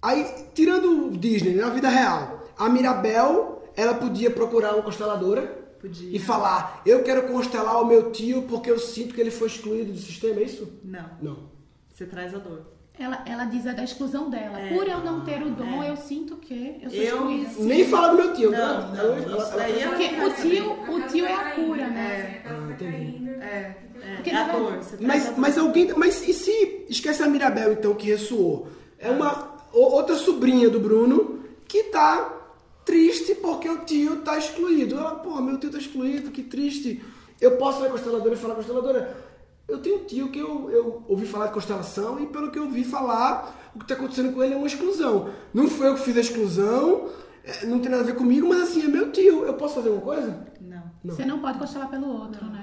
aí, 0.00 0.24
tirando 0.54 1.08
o 1.08 1.16
Disney, 1.16 1.54
na 1.54 1.70
vida 1.70 1.88
real, 1.88 2.48
a 2.58 2.68
Mirabel, 2.68 3.62
ela 3.76 3.94
podia 3.94 4.30
procurar 4.30 4.74
uma 4.74 4.82
consteladora 4.82 5.42
Podia. 5.80 6.14
e 6.16 6.18
falar, 6.18 6.80
eu 6.86 7.02
quero 7.02 7.22
constelar 7.28 7.80
o 7.82 7.86
meu 7.86 8.10
tio 8.12 8.42
porque 8.42 8.70
eu 8.70 8.78
sinto 8.78 9.14
que 9.14 9.20
ele 9.20 9.30
foi 9.30 9.48
excluído 9.48 9.92
do 9.92 9.98
sistema, 9.98 10.40
é 10.40 10.44
isso? 10.44 10.80
Não. 10.84 11.06
Não. 11.20 11.38
Você 11.90 12.06
traz 12.06 12.34
a 12.34 12.38
dor. 12.38 12.72
Ela, 12.98 13.22
ela 13.26 13.44
diz 13.46 13.66
a 13.66 13.72
da 13.72 13.82
exclusão 13.82 14.28
dela. 14.28 14.60
É. 14.60 14.74
Por 14.74 14.86
eu 14.86 15.00
não 15.00 15.24
ter 15.24 15.42
o 15.42 15.50
dom, 15.50 15.82
É. 15.82 15.90
eu 15.90 15.96
sinto 15.96 16.36
que 16.36 16.78
eu 16.82 16.90
sou 16.90 16.98
Eu 17.00 17.30
excluída. 17.42 17.74
Nem 17.74 17.84
fala 17.88 18.08
do 18.10 18.16
meu 18.16 18.34
tio. 18.34 18.50
Não, 18.50 18.58
ela- 18.58 18.86
não, 18.88 19.04
ela- 19.04 19.18
isso 19.18 19.30
ela- 19.34 19.56
daí 19.56 19.80
ela- 19.80 19.94
é 20.02 20.08
Porque 20.08 20.20
o 20.26 20.34
tio, 20.50 20.72
o 20.94 21.02
tio 21.08 21.24
é 21.26 21.32
a 21.34 21.50
cura, 21.52 21.88
né? 21.88 22.42
É, 23.40 23.76
é, 24.04 24.14
Porque 24.16 24.30
é 24.30 24.34
a 24.36 24.46
na 24.46 24.52
dor. 24.52 24.62
verdade- 24.62 24.84
Você 24.86 24.96
traz 24.96 25.02
a 25.02 25.06
Mas, 25.06 25.24
dor. 25.26 25.38
mas 25.38 25.58
alguém. 25.58 25.92
Mas 25.96 26.28
e 26.28 26.32
se. 26.32 26.84
Esquece 26.88 27.22
a 27.22 27.28
Mirabel, 27.28 27.72
então, 27.72 27.94
que 27.94 28.06
ressoou. 28.10 28.68
É 28.98 29.10
uma 29.10 29.52
outra 29.72 30.16
sobrinha 30.16 30.68
do 30.68 30.78
Bruno 30.80 31.40
que 31.66 31.84
tá 31.84 32.38
triste 32.84 33.34
porque 33.36 33.68
o 33.68 33.78
tio 33.84 34.16
tá 34.22 34.36
excluído. 34.38 34.96
Ela, 34.96 35.12
pô, 35.16 35.40
meu 35.40 35.58
tio 35.58 35.70
tá 35.70 35.78
excluído, 35.78 36.30
que 36.30 36.42
triste. 36.42 37.02
Eu 37.40 37.56
posso 37.56 37.82
ir 37.82 37.86
à 37.86 37.90
consteladora 37.90 38.34
e 38.34 38.38
falar, 38.38 38.54
consteladora, 38.54 39.16
eu 39.66 39.78
tenho 39.78 39.96
um 39.96 40.04
tio 40.04 40.30
que 40.30 40.38
eu, 40.38 40.70
eu 40.70 41.02
ouvi 41.08 41.26
falar 41.26 41.46
de 41.46 41.54
constelação 41.54 42.20
e 42.20 42.26
pelo 42.26 42.50
que 42.50 42.58
eu 42.58 42.64
ouvi 42.64 42.84
falar, 42.84 43.72
o 43.74 43.78
que 43.80 43.86
tá 43.88 43.94
acontecendo 43.94 44.32
com 44.32 44.42
ele 44.44 44.54
é 44.54 44.56
uma 44.56 44.66
exclusão. 44.66 45.30
Não 45.54 45.66
foi 45.66 45.88
eu 45.88 45.94
que 45.94 46.02
fiz 46.02 46.16
a 46.16 46.20
exclusão, 46.20 47.08
é, 47.44 47.66
não 47.66 47.80
tem 47.80 47.90
nada 47.90 48.02
a 48.02 48.06
ver 48.06 48.14
comigo, 48.14 48.46
mas 48.48 48.62
assim, 48.62 48.84
é 48.84 48.88
meu 48.88 49.10
tio. 49.10 49.44
Eu 49.44 49.54
posso 49.54 49.74
fazer 49.76 49.88
alguma 49.88 50.04
coisa? 50.14 50.46
Não. 50.60 50.82
Você 51.04 51.24
não 51.24 51.40
pode 51.40 51.58
constelar 51.58 51.88
pelo 51.90 52.06
outro, 52.08 52.44
né? 52.46 52.61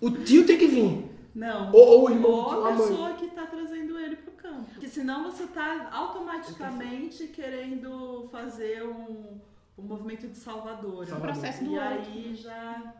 O 0.00 0.10
tio 0.10 0.46
tem 0.46 0.58
que 0.58 0.66
vir. 0.66 1.10
Não. 1.34 1.72
Ou- 1.72 1.88
ou 1.88 2.06
o 2.06 2.10
irmão 2.10 2.30
Ou 2.30 2.66
a 2.66 2.72
pessoa 2.76 3.12
que 3.14 3.26
está 3.26 3.46
trazendo 3.46 3.98
ele 3.98 4.16
pro 4.16 4.32
campo. 4.32 4.64
Porque 4.72 4.88
senão 4.88 5.24
você 5.24 5.44
está 5.44 5.88
automaticamente 5.92 7.26
querendo 7.28 8.28
fazer 8.30 8.82
um, 8.84 9.40
um 9.76 9.82
movimento 9.82 10.28
de 10.28 10.36
salvador. 10.36 11.06
Salvador. 11.06 11.32
processo 11.32 11.64
do 11.64 11.70
e 11.72 11.78
outro. 11.78 11.88
aí 11.88 12.34
já, 12.36 12.94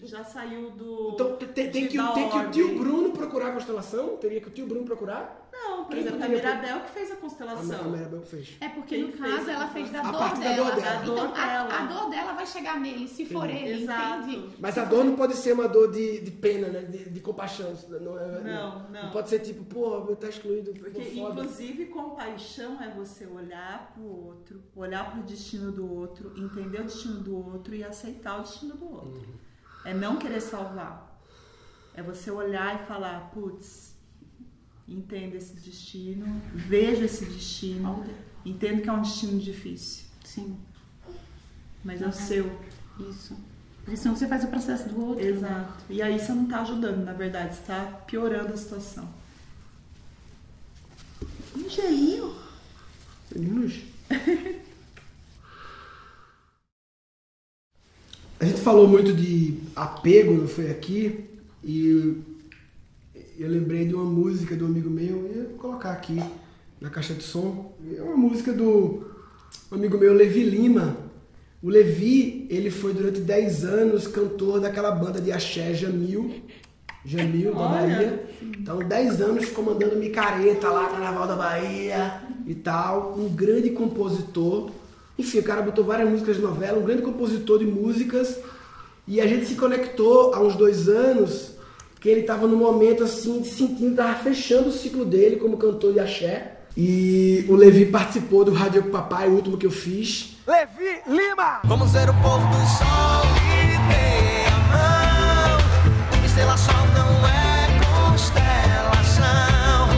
já 0.00 0.24
saiu 0.24 0.70
do. 0.70 1.12
Então 1.14 1.36
tem, 1.36 1.70
tem 1.70 1.86
que, 1.88 1.96
tem 2.12 2.28
que 2.28 2.36
o 2.38 2.50
tio 2.50 2.78
Bruno 2.78 3.10
procurar 3.12 3.48
a 3.48 3.52
constelação? 3.52 4.16
Teria 4.18 4.40
que 4.40 4.48
o 4.48 4.50
tio 4.50 4.66
Bruno 4.66 4.84
procurar? 4.84 5.39
Não, 5.62 5.84
por 5.84 5.90
Quem 5.94 6.00
exemplo, 6.00 6.24
a 6.24 6.28
Mirabel 6.28 6.80
que 6.80 6.90
fez 6.90 7.10
a 7.10 7.16
constelação. 7.16 7.80
a 7.80 7.84
Mirabel 7.84 8.22
fez. 8.22 8.56
É 8.60 8.68
porque 8.70 8.96
Quem 8.96 9.04
no 9.06 9.12
caso 9.12 9.50
ela 9.50 9.68
fez 9.68 9.90
da 9.90 10.00
A 10.00 10.10
dor 10.10 10.18
partir 10.18 10.40
da 10.40 10.48
dela. 10.54 10.70
dor 10.70 10.80
dela. 10.82 11.02
Então 11.02 11.14
Da 11.14 11.22
a, 11.42 11.46
dela. 11.64 11.74
a 11.74 11.86
dor 11.86 12.10
dela 12.10 12.32
vai 12.32 12.46
chegar 12.46 12.80
nele, 12.80 13.06
se 13.06 13.26
for 13.26 13.48
ele, 13.48 13.82
Exato. 13.82 14.28
entende? 14.30 14.56
Mas 14.58 14.78
a 14.78 14.84
dor 14.84 15.04
não 15.04 15.16
pode 15.16 15.34
ser 15.34 15.52
uma 15.52 15.68
dor 15.68 15.90
de, 15.92 16.20
de 16.22 16.30
pena, 16.30 16.68
né? 16.68 16.80
De, 16.82 17.10
de 17.10 17.20
compaixão. 17.20 17.72
Não, 18.00 18.18
é- 18.18 18.40
Não, 18.42 18.88
não. 18.90 19.10
pode 19.10 19.28
ser 19.28 19.40
tipo, 19.40 19.62
pô, 19.64 20.00
tá 20.16 20.28
excluído, 20.28 20.72
Porque, 20.72 21.02
inclusive, 21.18 21.86
compaixão 21.86 22.82
é 22.82 22.88
você 22.90 23.26
olhar 23.26 23.92
pro 23.94 24.02
outro, 24.04 24.62
olhar 24.74 25.10
pro 25.12 25.22
destino 25.22 25.70
do 25.72 25.92
outro, 25.92 26.32
entender 26.36 26.80
o 26.80 26.84
destino 26.84 27.20
do 27.20 27.36
outro 27.36 27.74
e 27.74 27.84
aceitar 27.84 28.38
o 28.38 28.42
destino 28.42 28.74
do 28.76 28.90
outro. 28.90 29.08
Uhum. 29.28 29.34
É 29.84 29.92
não 29.94 30.16
querer 30.16 30.40
salvar. 30.40 31.20
É 31.94 32.02
você 32.02 32.30
olhar 32.30 32.80
e 32.82 32.86
falar, 32.86 33.30
putz, 33.34 33.89
entendo 34.90 35.36
esse 35.36 35.54
destino, 35.54 36.42
vejo 36.52 37.04
esse 37.04 37.24
destino, 37.24 38.04
entendo 38.44 38.82
que 38.82 38.88
é 38.88 38.92
um 38.92 39.02
destino 39.02 39.38
difícil. 39.38 40.04
Sim. 40.24 40.56
Mas 41.84 42.02
é 42.02 42.08
o 42.08 42.12
seu. 42.12 42.60
Isso. 43.08 43.36
Porque 43.84 43.96
senão 43.96 44.16
você 44.16 44.26
faz 44.26 44.44
o 44.44 44.48
processo 44.48 44.88
do 44.88 45.00
outro. 45.00 45.24
né? 45.24 45.30
Exato. 45.30 45.84
E 45.88 46.02
aí 46.02 46.18
você 46.18 46.32
não 46.32 46.46
tá 46.46 46.62
ajudando, 46.62 47.04
na 47.04 47.12
verdade, 47.12 47.54
você 47.54 47.62
tá 47.62 47.84
piorando 48.06 48.52
a 48.52 48.56
situação. 48.56 49.08
Um 51.56 51.68
gelinho. 51.68 52.34
A 58.40 58.44
gente 58.46 58.60
falou 58.62 58.88
muito 58.88 59.12
de 59.12 59.58
apego, 59.76 60.32
não 60.32 60.48
foi 60.48 60.70
aqui? 60.70 61.28
E 61.62 62.16
eu 63.42 63.48
lembrei 63.48 63.86
de 63.86 63.94
uma 63.94 64.04
música 64.04 64.54
do 64.54 64.66
amigo 64.66 64.90
meu, 64.90 65.26
eu 65.26 65.34
ia 65.34 65.44
colocar 65.56 65.92
aqui 65.92 66.22
na 66.78 66.90
caixa 66.90 67.14
de 67.14 67.22
som. 67.22 67.72
É 67.96 68.02
uma 68.02 68.14
música 68.16 68.52
do 68.52 69.06
amigo 69.70 69.96
meu, 69.96 70.12
Levi 70.12 70.44
Lima. 70.44 70.94
O 71.62 71.70
Levi, 71.70 72.46
ele 72.50 72.70
foi 72.70 72.92
durante 72.92 73.20
10 73.20 73.64
anos 73.64 74.06
cantor 74.06 74.60
daquela 74.60 74.90
banda 74.90 75.22
de 75.22 75.32
axé 75.32 75.72
Jamil, 75.72 76.34
Jamil 77.02 77.54
da 77.54 77.60
Olha. 77.60 77.70
Bahia. 77.70 78.26
Então, 78.42 78.78
10 78.78 79.22
anos 79.22 79.48
comandando 79.48 79.96
micareta 79.96 80.68
lá, 80.68 80.88
Carnaval 80.88 81.26
da 81.26 81.36
Bahia 81.36 82.20
e 82.46 82.54
tal. 82.54 83.18
Um 83.18 83.28
grande 83.30 83.70
compositor. 83.70 84.70
Enfim, 85.18 85.38
o 85.38 85.42
cara 85.42 85.62
botou 85.62 85.82
várias 85.82 86.10
músicas 86.10 86.36
de 86.36 86.42
novela, 86.42 86.78
um 86.78 86.84
grande 86.84 87.00
compositor 87.00 87.58
de 87.58 87.64
músicas. 87.64 88.38
E 89.08 89.18
a 89.18 89.26
gente 89.26 89.46
se 89.46 89.54
conectou 89.54 90.34
há 90.34 90.40
uns 90.40 90.56
dois 90.56 90.88
anos, 90.90 91.49
que 92.00 92.08
ele 92.08 92.22
estava 92.22 92.46
num 92.46 92.56
momento 92.56 93.04
assim, 93.04 93.42
de 93.42 93.48
sentindo, 93.48 93.90
estava 93.90 94.14
fechando 94.14 94.70
o 94.70 94.72
ciclo 94.72 95.04
dele 95.04 95.36
como 95.36 95.58
cantor 95.58 95.92
de 95.92 96.00
axé. 96.00 96.56
E 96.76 97.44
o 97.48 97.54
Levi 97.54 97.84
participou 97.84 98.44
do 98.44 98.52
Rádio 98.52 98.84
Papai, 98.84 99.28
o 99.28 99.32
último 99.32 99.58
que 99.58 99.66
eu 99.66 99.70
fiz. 99.70 100.38
Levi 100.46 101.02
Lima! 101.06 101.60
Vamos 101.64 101.92
ver 101.92 102.08
o 102.08 102.14
povo 102.14 102.46
do 102.46 102.66
sol 102.66 103.22
e 103.44 103.76
dê 103.92 104.46
a 104.48 104.58
mão. 104.72 106.24
Estrela 106.24 106.56
Sol 106.56 106.74
não 106.94 107.28
é 107.28 107.66
constelação. 108.10 109.88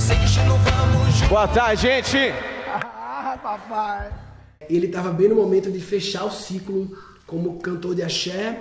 Sem 0.00 0.18
destino 0.20 0.56
vamos 0.56 1.14
juntos. 1.14 1.28
Boa 1.28 1.48
tarde, 1.48 1.82
gente! 1.82 2.32
Ah, 2.66 3.38
papai! 3.42 4.10
Ele 4.70 4.86
estava 4.86 5.10
bem 5.10 5.28
no 5.28 5.34
momento 5.34 5.70
de 5.70 5.80
fechar 5.80 6.24
o 6.24 6.30
ciclo 6.30 6.96
como 7.26 7.58
cantor 7.58 7.94
de 7.94 8.02
axé. 8.02 8.58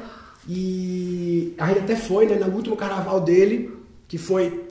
E 0.47 1.53
a 1.57 1.67
gente 1.67 1.79
até 1.79 1.95
foi, 1.95 2.25
né, 2.25 2.35
no 2.35 2.55
último 2.55 2.75
carnaval 2.75 3.21
dele, 3.21 3.71
que 4.07 4.17
foi 4.17 4.65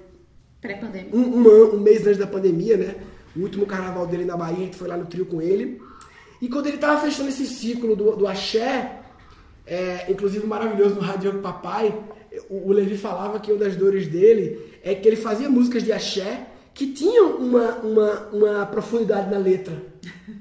Pré-pandêmico. 0.60 1.16
um, 1.16 1.38
um, 1.38 1.74
um 1.76 1.80
mês 1.80 2.06
antes 2.06 2.18
da 2.18 2.26
pandemia, 2.26 2.76
né? 2.76 2.94
O 3.36 3.40
último 3.40 3.64
carnaval 3.66 4.06
dele 4.06 4.24
na 4.24 4.36
Bahia, 4.36 4.56
a 4.56 4.64
gente 4.64 4.76
foi 4.76 4.88
lá 4.88 4.96
no 4.96 5.06
trio 5.06 5.24
com 5.24 5.40
ele. 5.40 5.80
E 6.42 6.48
quando 6.48 6.66
ele 6.66 6.78
tava 6.78 7.00
fechando 7.00 7.28
esse 7.28 7.46
ciclo 7.46 7.94
do, 7.94 8.16
do 8.16 8.26
axé, 8.26 9.00
é, 9.66 10.06
inclusive 10.10 10.46
maravilhoso 10.46 10.96
no 10.96 11.00
Rádio 11.00 11.34
Papai, 11.38 11.94
o, 12.48 12.68
o 12.68 12.72
Levi 12.72 12.96
falava 12.96 13.38
que 13.38 13.52
uma 13.52 13.60
das 13.60 13.76
dores 13.76 14.08
dele 14.08 14.78
é 14.82 14.94
que 14.94 15.06
ele 15.06 15.16
fazia 15.16 15.48
músicas 15.48 15.82
de 15.82 15.92
axé 15.92 16.46
que 16.74 16.88
tinham 16.88 17.36
uma, 17.36 17.76
uma, 17.76 18.28
uma 18.32 18.66
profundidade 18.66 19.30
na 19.30 19.38
letra. 19.38 19.74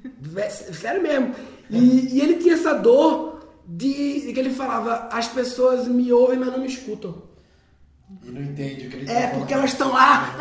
Sério 0.50 1.02
mesmo. 1.02 1.36
E, 1.70 2.18
e 2.18 2.22
ele 2.22 2.36
tinha 2.36 2.54
essa 2.54 2.74
dor 2.74 3.39
de, 3.72 4.22
de 4.28 4.34
que 4.34 4.40
ele 4.40 4.50
falava, 4.54 5.10
as 5.12 5.28
pessoas 5.28 5.88
me 5.88 6.12
ouvem, 6.12 6.40
mas 6.40 6.52
não 6.52 6.60
me 6.60 6.68
escutam. 6.68 7.22
E 8.24 8.32
não 8.32 8.42
entende 8.42 8.88
o 8.88 8.90
que 8.90 8.96
ele 8.98 9.06
tá 9.06 9.12
É, 9.14 9.22
falando. 9.22 9.38
porque 9.40 9.54
elas 9.54 9.72
estão 9.72 9.92
lá, 9.92 10.36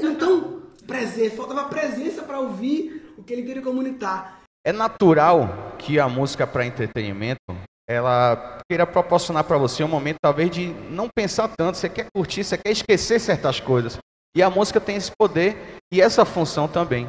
não 0.00 0.12
estão 0.12 0.62
presentes, 0.86 1.36
faltava 1.36 1.64
presença 1.68 2.22
para 2.22 2.38
ouvir 2.38 3.14
o 3.18 3.22
que 3.24 3.32
ele 3.32 3.42
queria 3.42 3.62
comunicar. 3.62 4.40
É 4.64 4.72
natural 4.72 5.74
que 5.78 5.98
a 5.98 6.08
música 6.08 6.46
para 6.46 6.64
entretenimento 6.64 7.40
ela 7.88 8.58
queira 8.70 8.86
proporcionar 8.86 9.42
para 9.44 9.58
você 9.58 9.82
um 9.82 9.88
momento 9.88 10.18
talvez 10.22 10.50
de 10.50 10.68
não 10.88 11.08
pensar 11.14 11.48
tanto, 11.58 11.76
você 11.76 11.88
quer 11.88 12.06
curtir, 12.14 12.44
você 12.44 12.56
quer 12.56 12.70
esquecer 12.70 13.18
certas 13.20 13.58
coisas. 13.58 13.98
E 14.36 14.42
a 14.42 14.48
música 14.48 14.80
tem 14.80 14.94
esse 14.96 15.10
poder 15.18 15.58
e 15.92 16.00
essa 16.00 16.24
função 16.24 16.68
também. 16.68 17.08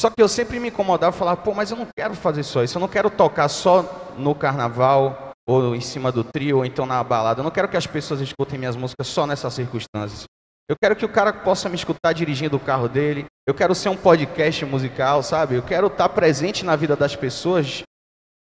Só 0.00 0.10
que 0.10 0.22
eu 0.22 0.28
sempre 0.28 0.60
me 0.60 0.68
incomodava 0.68 1.16
falava, 1.16 1.40
pô, 1.40 1.54
mas 1.54 1.70
eu 1.70 1.76
não 1.76 1.86
quero 1.96 2.14
fazer 2.14 2.42
só 2.42 2.62
isso, 2.62 2.76
eu 2.76 2.80
não 2.80 2.88
quero 2.88 3.08
tocar 3.08 3.48
só 3.48 4.12
no 4.18 4.34
carnaval, 4.34 5.26
ou 5.46 5.76
em 5.76 5.80
cima 5.80 6.10
do 6.10 6.24
trio, 6.24 6.58
ou 6.58 6.64
então 6.64 6.84
na 6.84 7.02
balada. 7.02 7.40
Eu 7.40 7.44
não 7.44 7.50
quero 7.50 7.68
que 7.68 7.76
as 7.76 7.86
pessoas 7.86 8.20
escutem 8.20 8.58
minhas 8.58 8.76
músicas 8.76 9.06
só 9.06 9.26
nessas 9.26 9.54
circunstâncias. 9.54 10.24
Eu 10.68 10.74
quero 10.80 10.96
que 10.96 11.04
o 11.04 11.08
cara 11.08 11.32
possa 11.32 11.68
me 11.68 11.76
escutar 11.76 12.12
dirigindo 12.12 12.56
o 12.56 12.60
carro 12.60 12.88
dele. 12.88 13.26
Eu 13.46 13.54
quero 13.54 13.72
ser 13.72 13.88
um 13.88 13.96
podcast 13.96 14.64
musical, 14.64 15.22
sabe? 15.22 15.54
Eu 15.54 15.62
quero 15.62 15.86
estar 15.86 16.08
presente 16.08 16.64
na 16.64 16.74
vida 16.74 16.96
das 16.96 17.14
pessoas 17.14 17.84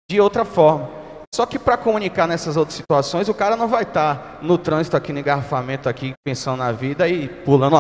de 0.10 0.22
outra 0.22 0.46
forma. 0.46 0.88
Só 1.34 1.48
que 1.48 1.58
para 1.58 1.76
comunicar 1.76 2.28
nessas 2.28 2.56
outras 2.56 2.76
situações, 2.76 3.28
o 3.28 3.34
cara 3.34 3.56
não 3.56 3.68
vai 3.68 3.82
estar 3.82 4.38
no 4.44 4.56
trânsito 4.60 4.96
aqui, 4.96 5.12
no 5.12 5.20
engarrafamento 5.20 5.90
aqui, 5.90 6.14
pensando 6.24 6.60
na 6.60 6.72
vida 6.72 7.08
e 7.08 7.28
pulando 7.28 7.76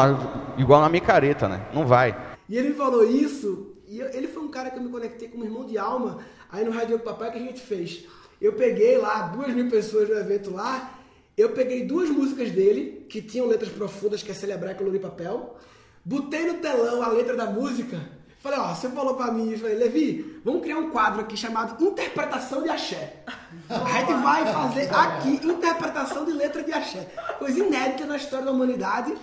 igual 0.57 0.81
na 0.81 0.89
micareta, 0.89 1.47
né? 1.47 1.61
Não 1.71 1.85
vai. 1.85 2.15
E 2.49 2.57
ele 2.57 2.73
falou 2.73 3.03
isso, 3.03 3.75
e 3.87 3.99
eu- 3.99 4.09
ele 4.09 4.27
foi 4.27 4.43
um 4.43 4.47
cara 4.49 4.69
que 4.69 4.77
eu 4.77 4.83
me 4.83 4.89
conectei 4.89 5.27
como 5.27 5.43
irmão 5.43 5.65
de 5.65 5.77
alma, 5.77 6.19
aí 6.51 6.63
no 6.65 6.71
Rádio 6.71 6.99
Papai 6.99 7.31
que 7.31 7.37
a 7.37 7.41
gente 7.41 7.61
fez. 7.61 8.05
Eu 8.41 8.53
peguei 8.53 8.97
lá, 8.97 9.27
duas 9.27 9.53
mil 9.53 9.69
pessoas 9.69 10.09
no 10.09 10.15
evento 10.15 10.51
lá, 10.51 10.99
eu 11.37 11.49
peguei 11.49 11.85
duas 11.85 12.09
músicas 12.09 12.51
dele, 12.51 13.05
que 13.09 13.21
tinham 13.21 13.47
letras 13.47 13.69
profundas, 13.69 14.21
que 14.21 14.31
é 14.31 14.33
Celebrar 14.33 14.73
e 14.73 14.77
Colorir 14.77 14.99
Papel, 15.01 15.57
botei 16.03 16.45
no 16.45 16.55
telão 16.55 17.01
a 17.01 17.07
letra 17.07 17.35
da 17.35 17.45
música, 17.45 17.99
Falei, 18.43 18.59
ó, 18.59 18.75
você 18.75 18.89
falou 18.89 19.15
pra 19.15 19.31
mim, 19.31 19.53
eu 19.53 19.57
falei, 19.57 19.75
Levi, 19.77 20.41
vamos 20.43 20.63
criar 20.63 20.77
um 20.77 20.89
quadro 20.89 21.21
aqui 21.21 21.37
chamado 21.37 21.81
Interpretação 21.81 22.61
de 22.61 22.67
Axé. 22.67 23.23
A 23.69 23.99
gente 24.01 24.21
vai 24.21 24.45
fazer 24.51 24.93
aqui 24.93 25.29
interpretação 25.47 26.25
de 26.25 26.33
letra 26.33 26.61
de 26.61 26.73
axé. 26.73 27.07
Coisa 27.39 27.57
inédita 27.57 28.05
na 28.05 28.17
história 28.17 28.43
da 28.45 28.51
humanidade. 28.51 29.15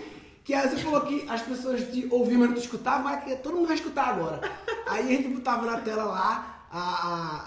Que 0.44 0.54
aí 0.54 0.68
você 0.68 0.76
falou 0.76 1.02
que 1.02 1.26
as 1.28 1.42
pessoas 1.42 1.82
te 1.90 2.08
ouviam, 2.10 2.40
mas 2.40 2.48
não 2.50 2.56
te 2.56 2.62
escutavam, 2.62 3.04
vai 3.04 3.24
que 3.24 3.36
todo 3.36 3.56
mundo 3.56 3.66
vai 3.68 3.76
escutar 3.76 4.08
agora. 4.08 4.40
Aí 4.86 5.04
a 5.04 5.16
gente 5.16 5.28
botava 5.28 5.66
na 5.66 5.80
tela 5.80 6.04
lá 6.04 6.64
a, 6.72 7.46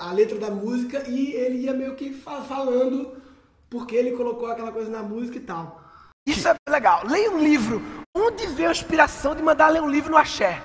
a, 0.00 0.08
a 0.08 0.12
letra 0.12 0.38
da 0.38 0.50
música 0.50 1.08
e 1.08 1.32
ele 1.32 1.58
ia 1.64 1.74
meio 1.74 1.94
que 1.94 2.12
fa- 2.14 2.40
falando 2.42 3.20
porque 3.68 3.94
ele 3.94 4.16
colocou 4.16 4.50
aquela 4.50 4.72
coisa 4.72 4.90
na 4.90 5.02
música 5.02 5.36
e 5.36 5.40
tal. 5.40 5.80
Isso 6.26 6.48
é 6.48 6.54
legal. 6.68 7.06
Leia 7.06 7.30
um 7.30 7.38
livro. 7.38 7.82
Onde 8.16 8.46
veio 8.46 8.68
a 8.68 8.72
inspiração 8.72 9.34
de 9.36 9.42
mandar 9.42 9.68
ler 9.68 9.82
um 9.82 9.88
livro 9.90 10.10
no 10.10 10.16
axé? 10.16 10.62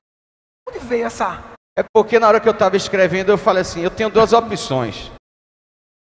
Onde 0.68 0.80
veio 0.80 1.06
essa? 1.06 1.43
É 1.77 1.84
porque 1.93 2.18
na 2.19 2.27
hora 2.27 2.39
que 2.39 2.47
eu 2.47 2.53
estava 2.53 2.77
escrevendo, 2.77 3.31
eu 3.31 3.38
falei 3.38 3.61
assim: 3.61 3.81
eu 3.81 3.91
tenho 3.91 4.10
duas 4.10 4.34
opções. 4.34 5.11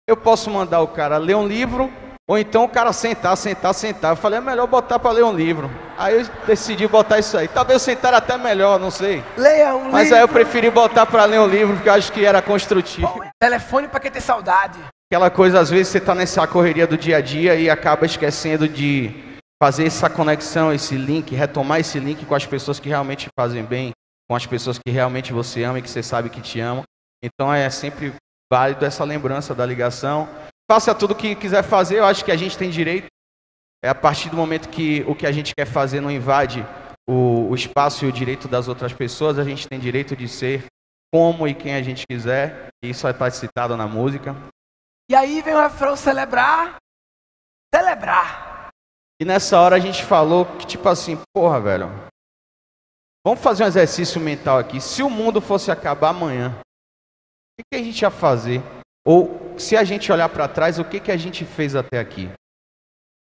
Eu 0.08 0.16
posso 0.16 0.50
mandar 0.50 0.80
o 0.80 0.88
cara 0.88 1.18
ler 1.18 1.36
um 1.36 1.46
livro, 1.46 1.90
ou 2.28 2.38
então 2.38 2.64
o 2.64 2.68
cara 2.68 2.92
sentar, 2.92 3.34
sentar, 3.38 3.72
sentar. 3.72 4.12
Eu 4.12 4.16
falei: 4.16 4.38
é 4.38 4.42
melhor 4.42 4.66
botar 4.66 4.98
para 4.98 5.12
ler 5.12 5.24
um 5.24 5.32
livro. 5.32 5.70
Aí 5.96 6.20
eu 6.20 6.26
decidi 6.46 6.86
botar 6.86 7.18
isso 7.18 7.36
aí. 7.38 7.48
Talvez 7.48 7.80
sentar 7.80 8.12
até 8.12 8.36
melhor, 8.36 8.78
não 8.78 8.90
sei. 8.90 9.24
Leia 9.36 9.74
um 9.74 9.90
Mas 9.90 10.04
livro. 10.04 10.16
aí 10.16 10.22
eu 10.22 10.28
preferi 10.28 10.70
botar 10.70 11.06
para 11.06 11.24
ler 11.24 11.40
um 11.40 11.46
livro, 11.46 11.74
porque 11.74 11.88
eu 11.88 11.94
acho 11.94 12.12
que 12.12 12.24
era 12.24 12.42
construtivo. 12.42 13.24
Telefone 13.40 13.88
pra 13.88 13.98
quem 13.98 14.10
tem 14.10 14.20
saudade. 14.20 14.78
Aquela 15.10 15.30
coisa, 15.30 15.58
às 15.58 15.70
vezes 15.70 15.88
você 15.88 15.98
está 15.98 16.14
nessa 16.14 16.46
correria 16.46 16.86
do 16.86 16.98
dia 16.98 17.16
a 17.16 17.20
dia 17.22 17.54
e 17.54 17.70
acaba 17.70 18.04
esquecendo 18.04 18.68
de 18.68 19.38
fazer 19.60 19.86
essa 19.86 20.10
conexão, 20.10 20.70
esse 20.70 20.96
link, 20.96 21.34
retomar 21.34 21.80
esse 21.80 21.98
link 21.98 22.26
com 22.26 22.34
as 22.34 22.44
pessoas 22.44 22.78
que 22.78 22.90
realmente 22.90 23.26
te 23.26 23.30
fazem 23.34 23.64
bem, 23.64 23.92
com 24.28 24.36
as 24.36 24.44
pessoas 24.44 24.78
que 24.78 24.92
realmente 24.92 25.32
você 25.32 25.64
ama 25.64 25.78
e 25.78 25.82
que 25.82 25.88
você 25.88 26.02
sabe 26.02 26.28
que 26.28 26.42
te 26.42 26.60
amam. 26.60 26.84
Então 27.24 27.52
é 27.52 27.70
sempre 27.70 28.12
válido 28.52 28.84
essa 28.84 29.02
lembrança 29.02 29.54
da 29.54 29.64
ligação. 29.64 30.28
Faça 30.70 30.94
tudo 30.94 31.12
o 31.12 31.16
que 31.16 31.34
quiser 31.34 31.62
fazer, 31.62 31.98
eu 31.98 32.04
acho 32.04 32.24
que 32.24 32.30
a 32.30 32.36
gente 32.36 32.58
tem 32.58 32.68
direito. 32.68 33.06
É 33.82 33.88
a 33.88 33.94
partir 33.94 34.28
do 34.28 34.36
momento 34.36 34.68
que 34.68 35.02
o 35.08 35.14
que 35.14 35.26
a 35.26 35.32
gente 35.32 35.54
quer 35.54 35.66
fazer 35.66 36.00
não 36.00 36.10
invade 36.10 36.66
o, 37.08 37.48
o 37.48 37.54
espaço 37.54 38.04
e 38.04 38.08
o 38.08 38.12
direito 38.12 38.46
das 38.46 38.68
outras 38.68 38.92
pessoas, 38.92 39.38
a 39.38 39.44
gente 39.44 39.66
tem 39.66 39.80
direito 39.80 40.14
de 40.14 40.28
ser 40.28 40.66
como 41.10 41.48
e 41.48 41.54
quem 41.54 41.74
a 41.74 41.82
gente 41.82 42.06
quiser. 42.06 42.68
E 42.82 42.90
isso 42.90 43.08
estar 43.08 43.30
citado 43.30 43.76
na 43.76 43.86
música. 43.86 44.36
E 45.10 45.14
aí 45.14 45.40
vem 45.40 45.54
o 45.54 45.60
refrão 45.60 45.96
celebrar. 45.96 46.76
Celebrar. 47.74 48.68
E 49.20 49.24
nessa 49.24 49.58
hora 49.58 49.76
a 49.76 49.80
gente 49.80 50.04
falou 50.04 50.44
que, 50.44 50.66
tipo 50.66 50.88
assim, 50.88 51.18
porra, 51.34 51.60
velho, 51.60 51.88
vamos 53.24 53.40
fazer 53.40 53.64
um 53.64 53.66
exercício 53.66 54.20
mental 54.20 54.58
aqui. 54.58 54.80
Se 54.80 55.02
o 55.02 55.08
mundo 55.08 55.40
fosse 55.40 55.70
acabar 55.70 56.10
amanhã, 56.10 56.60
o 57.58 57.62
que 57.72 57.80
a 57.80 57.82
gente 57.82 58.02
ia 58.02 58.10
fazer? 58.10 58.62
Ou 59.08 59.54
se 59.56 59.74
a 59.74 59.84
gente 59.84 60.12
olhar 60.12 60.28
para 60.28 60.46
trás, 60.46 60.78
o 60.78 60.84
que, 60.84 61.00
que 61.00 61.10
a 61.10 61.16
gente 61.16 61.42
fez 61.42 61.74
até 61.74 61.98
aqui? 61.98 62.28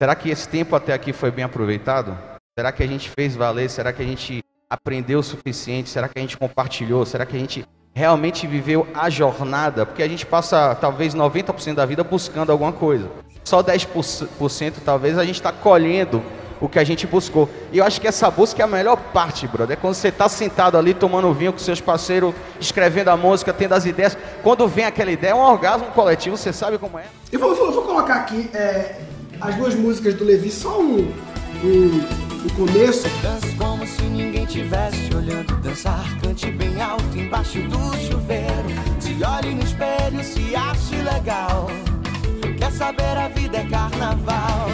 Será 0.03 0.17
que 0.17 0.29
esse 0.29 0.49
tempo 0.49 0.75
até 0.75 0.93
aqui 0.93 1.13
foi 1.13 1.31
bem 1.31 1.45
aproveitado? 1.45 2.19
Será 2.59 2.73
que 2.73 2.83
a 2.83 2.87
gente 2.89 3.09
fez 3.09 3.37
valer? 3.37 3.71
Será 3.71 3.93
que 3.93 4.03
a 4.03 4.05
gente 4.05 4.43
aprendeu 4.69 5.21
o 5.21 5.23
suficiente? 5.23 5.89
Será 5.89 6.09
que 6.09 6.19
a 6.19 6.23
gente 6.23 6.37
compartilhou? 6.37 7.07
Será 7.07 7.25
que 7.25 7.37
a 7.37 7.39
gente 7.39 7.65
realmente 7.95 8.49
viveu 8.49 8.85
a 8.93 9.09
jornada? 9.09 9.87
Porque 9.87 10.03
a 10.03 10.09
gente 10.09 10.27
passa 10.27 10.75
talvez 10.75 11.15
90% 11.15 11.75
da 11.75 11.87
vida 11.87 12.03
buscando 12.03 12.51
alguma 12.51 12.73
coisa. 12.73 13.09
Só 13.45 13.63
10% 13.63 14.75
talvez 14.85 15.17
a 15.17 15.25
gente 15.25 15.37
está 15.37 15.53
colhendo 15.53 16.21
o 16.61 16.69
que 16.69 16.79
a 16.79 16.85
gente 16.85 17.07
buscou. 17.07 17.49
E 17.73 17.79
eu 17.79 17.85
acho 17.85 18.01
que 18.01 18.07
essa 18.07 18.31
busca 18.31 18.63
é 18.63 18.65
a 18.65 18.69
melhor 18.69 18.97
parte, 18.97 19.47
brother. 19.47 19.77
É 19.77 19.81
quando 19.81 19.95
você 19.95 20.09
está 20.09 20.29
sentado 20.29 20.77
ali 20.77 20.93
tomando 20.95 21.33
vinho 21.33 21.53
com 21.53 21.59
seus 21.59 21.81
parceiros, 21.81 22.35
escrevendo 22.61 23.09
a 23.09 23.17
música, 23.17 23.53
tendo 23.53 23.73
as 23.75 23.87
ideias. 23.87 24.17
Quando 24.43 24.69
vem 24.69 24.85
aquela 24.85 25.11
ideia, 25.11 25.31
é 25.33 25.35
um 25.35 25.39
orgasmo 25.41 25.87
coletivo, 25.89 26.37
você 26.37 26.53
sabe 26.53 26.77
como 26.79 26.99
é. 26.99 27.05
Eu 27.33 27.41
vou, 27.41 27.55
vou- 27.55 27.73
vou 27.73 27.83
colocar 27.83 28.15
aqui 28.17 28.51
é, 28.53 28.97
as 29.41 29.55
duas 29.55 29.75
músicas 29.75 30.15
do 30.15 30.25
Levi, 30.25 30.51
só 30.51 30.81
um, 30.81 31.13
um, 31.65 32.01
um 32.45 32.49
começo. 32.57 33.09
Dance 33.23 33.55
como 33.57 33.87
se 33.87 34.03
ninguém 34.03 34.45
tivesse 34.47 35.09
olhando 35.15 35.57
dançar. 35.63 36.05
Cante 36.23 36.51
bem 36.51 36.81
alto 36.83 37.17
embaixo 37.17 37.59
do 37.63 37.97
chuveiro. 38.07 38.69
Se 38.99 39.17
olhe 39.25 39.55
no 39.55 39.63
espelho, 39.63 40.23
se 40.23 40.55
ache 40.55 40.97
legal. 40.97 41.69
Quer 42.59 42.73
saber, 42.73 43.17
a 43.17 43.29
vida 43.29 43.59
é 43.59 43.65
carnaval. 43.65 44.69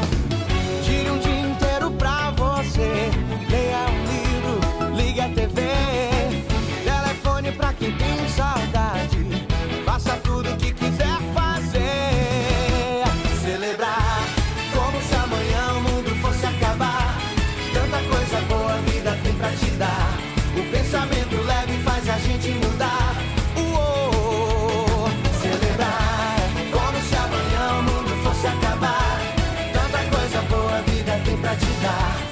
Tem 31.86 32.25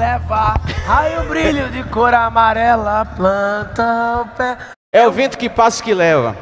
leva. 0.00 0.54
Raio 0.86 1.28
brilho 1.28 1.70
de 1.70 1.84
cor 1.90 2.14
amarela, 2.14 3.04
planta 3.04 4.22
o 4.22 4.36
pé. 4.36 4.56
É 4.92 5.06
o 5.06 5.12
vento 5.12 5.36
que 5.36 5.50
passa 5.50 5.84
que 5.84 5.92
leva. 5.92 6.34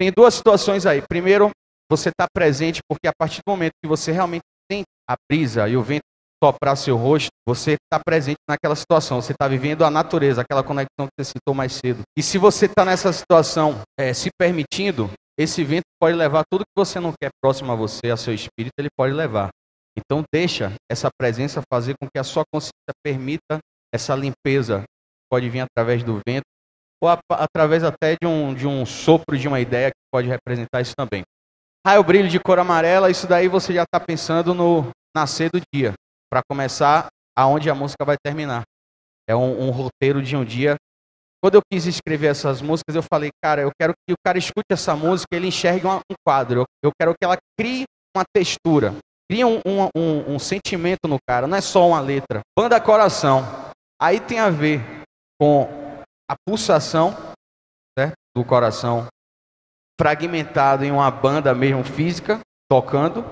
Tem 0.00 0.12
duas 0.16 0.34
situações 0.34 0.86
aí. 0.86 1.02
Primeiro, 1.02 1.50
você 1.90 2.08
está 2.08 2.26
presente 2.32 2.80
porque 2.88 3.08
a 3.08 3.12
partir 3.18 3.40
do 3.44 3.50
momento 3.50 3.72
que 3.82 3.88
você 3.88 4.12
realmente 4.12 4.44
sente 4.70 4.86
a 5.10 5.14
brisa 5.28 5.68
e 5.68 5.76
o 5.76 5.82
vento 5.82 6.04
soprar 6.42 6.76
seu 6.76 6.96
rosto, 6.96 7.30
você 7.46 7.72
está 7.72 8.00
presente 8.04 8.38
naquela 8.48 8.76
situação. 8.76 9.20
Você 9.20 9.32
está 9.32 9.48
vivendo 9.48 9.84
a 9.84 9.90
natureza, 9.90 10.42
aquela 10.42 10.62
conexão 10.62 11.06
que 11.06 11.12
você 11.18 11.32
citou 11.36 11.54
mais 11.54 11.72
cedo. 11.72 12.02
E 12.16 12.22
se 12.22 12.38
você 12.38 12.66
está 12.66 12.84
nessa 12.84 13.12
situação 13.12 13.80
eh, 13.98 14.14
se 14.14 14.28
permitindo, 14.38 15.10
esse 15.38 15.64
vento 15.64 15.86
pode 16.00 16.16
levar 16.16 16.44
tudo 16.50 16.62
que 16.62 16.76
você 16.76 17.00
não 17.00 17.12
quer 17.20 17.30
próximo 17.42 17.72
a 17.72 17.74
você, 17.74 18.10
a 18.10 18.16
seu 18.16 18.32
espírito, 18.32 18.72
ele 18.78 18.88
pode 18.96 19.12
levar. 19.12 19.50
Então 19.98 20.22
deixa 20.32 20.74
essa 20.90 21.08
presença 21.18 21.62
fazer 21.72 21.94
com 22.00 22.08
que 22.08 22.18
a 22.18 22.24
sua 22.24 22.44
consciência 22.52 22.72
permita 23.04 23.58
essa 23.94 24.14
limpeza. 24.14 24.84
Pode 25.30 25.48
vir 25.48 25.60
através 25.60 26.02
do 26.02 26.20
vento 26.26 26.44
ou 27.02 27.08
a- 27.08 27.18
através 27.30 27.82
até 27.82 28.16
de 28.20 28.26
um, 28.26 28.54
de 28.54 28.66
um 28.66 28.86
sopro 28.86 29.36
de 29.36 29.48
uma 29.48 29.60
ideia 29.60 29.88
que 29.90 30.00
pode 30.12 30.28
representar 30.28 30.80
isso 30.80 30.94
também. 30.96 31.22
Raio 31.86 32.04
brilho 32.04 32.28
de 32.28 32.38
cor 32.38 32.58
amarela, 32.58 33.10
isso 33.10 33.26
daí 33.26 33.48
você 33.48 33.74
já 33.74 33.82
está 33.82 33.98
pensando 33.98 34.54
no 34.54 34.90
nascer 35.14 35.50
do 35.50 35.60
dia, 35.74 35.92
para 36.30 36.40
começar 36.48 37.08
aonde 37.36 37.68
a 37.68 37.74
música 37.74 38.04
vai 38.04 38.16
terminar. 38.24 38.62
É 39.28 39.34
um, 39.34 39.66
um 39.66 39.70
roteiro 39.70 40.22
de 40.22 40.36
um 40.36 40.44
dia. 40.44 40.76
Quando 41.42 41.56
eu 41.56 41.60
quis 41.70 41.86
escrever 41.86 42.28
essas 42.28 42.62
músicas, 42.62 42.94
eu 42.94 43.02
falei, 43.02 43.30
cara, 43.42 43.62
eu 43.62 43.70
quero 43.78 43.94
que 44.06 44.12
o 44.12 44.16
cara 44.24 44.38
escute 44.38 44.66
essa 44.70 44.94
música 44.94 45.28
e 45.32 45.36
ele 45.36 45.48
enxergue 45.48 45.86
um 45.86 46.00
quadro. 46.24 46.64
Eu 46.82 46.92
quero 46.98 47.12
que 47.12 47.24
ela 47.24 47.36
crie 47.58 47.84
uma 48.16 48.24
textura, 48.32 48.94
crie 49.32 49.44
um, 49.46 49.60
um, 49.64 49.88
um- 49.96 50.34
um 50.34 50.38
sentimento 50.38 51.08
no 51.08 51.16
cara, 51.26 51.46
não 51.46 51.56
é 51.56 51.60
só 51.62 51.88
uma 51.88 52.00
letra. 52.00 52.40
Banda 52.58 52.78
Coração. 52.78 53.42
Aí 54.00 54.20
tem 54.20 54.38
a 54.38 54.50
ver 54.50 54.82
com 55.40 55.66
a 56.30 56.34
pulsação 56.46 57.16
certo? 57.98 58.12
do 58.36 58.44
coração 58.44 59.06
fragmentado 59.98 60.84
em 60.84 60.90
uma 60.90 61.10
banda 61.10 61.54
mesmo 61.54 61.82
física, 61.82 62.40
tocando, 62.70 63.24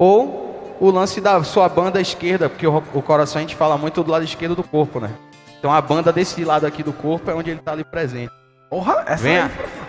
ou 0.00 0.76
o 0.80 0.90
lance 0.90 1.20
da 1.20 1.42
sua 1.44 1.68
banda 1.68 2.00
esquerda, 2.00 2.48
porque 2.48 2.66
o, 2.66 2.78
o 2.94 3.02
coração 3.02 3.38
a 3.38 3.42
gente 3.42 3.56
fala 3.56 3.76
muito 3.76 4.02
do 4.02 4.10
lado 4.10 4.24
esquerdo 4.24 4.54
do 4.56 4.62
corpo, 4.64 4.98
né? 5.00 5.10
Então 5.58 5.72
a 5.72 5.80
banda 5.82 6.10
desse 6.12 6.42
lado 6.44 6.64
aqui 6.66 6.82
do 6.82 6.92
corpo 6.92 7.30
é 7.30 7.34
onde 7.34 7.50
ele 7.50 7.58
está 7.60 7.72
ali 7.72 7.84
presente. 7.84 8.32
Porra, 8.70 9.02
essa 9.06 9.22
Venha. 9.22 9.46
aí- 9.46 9.88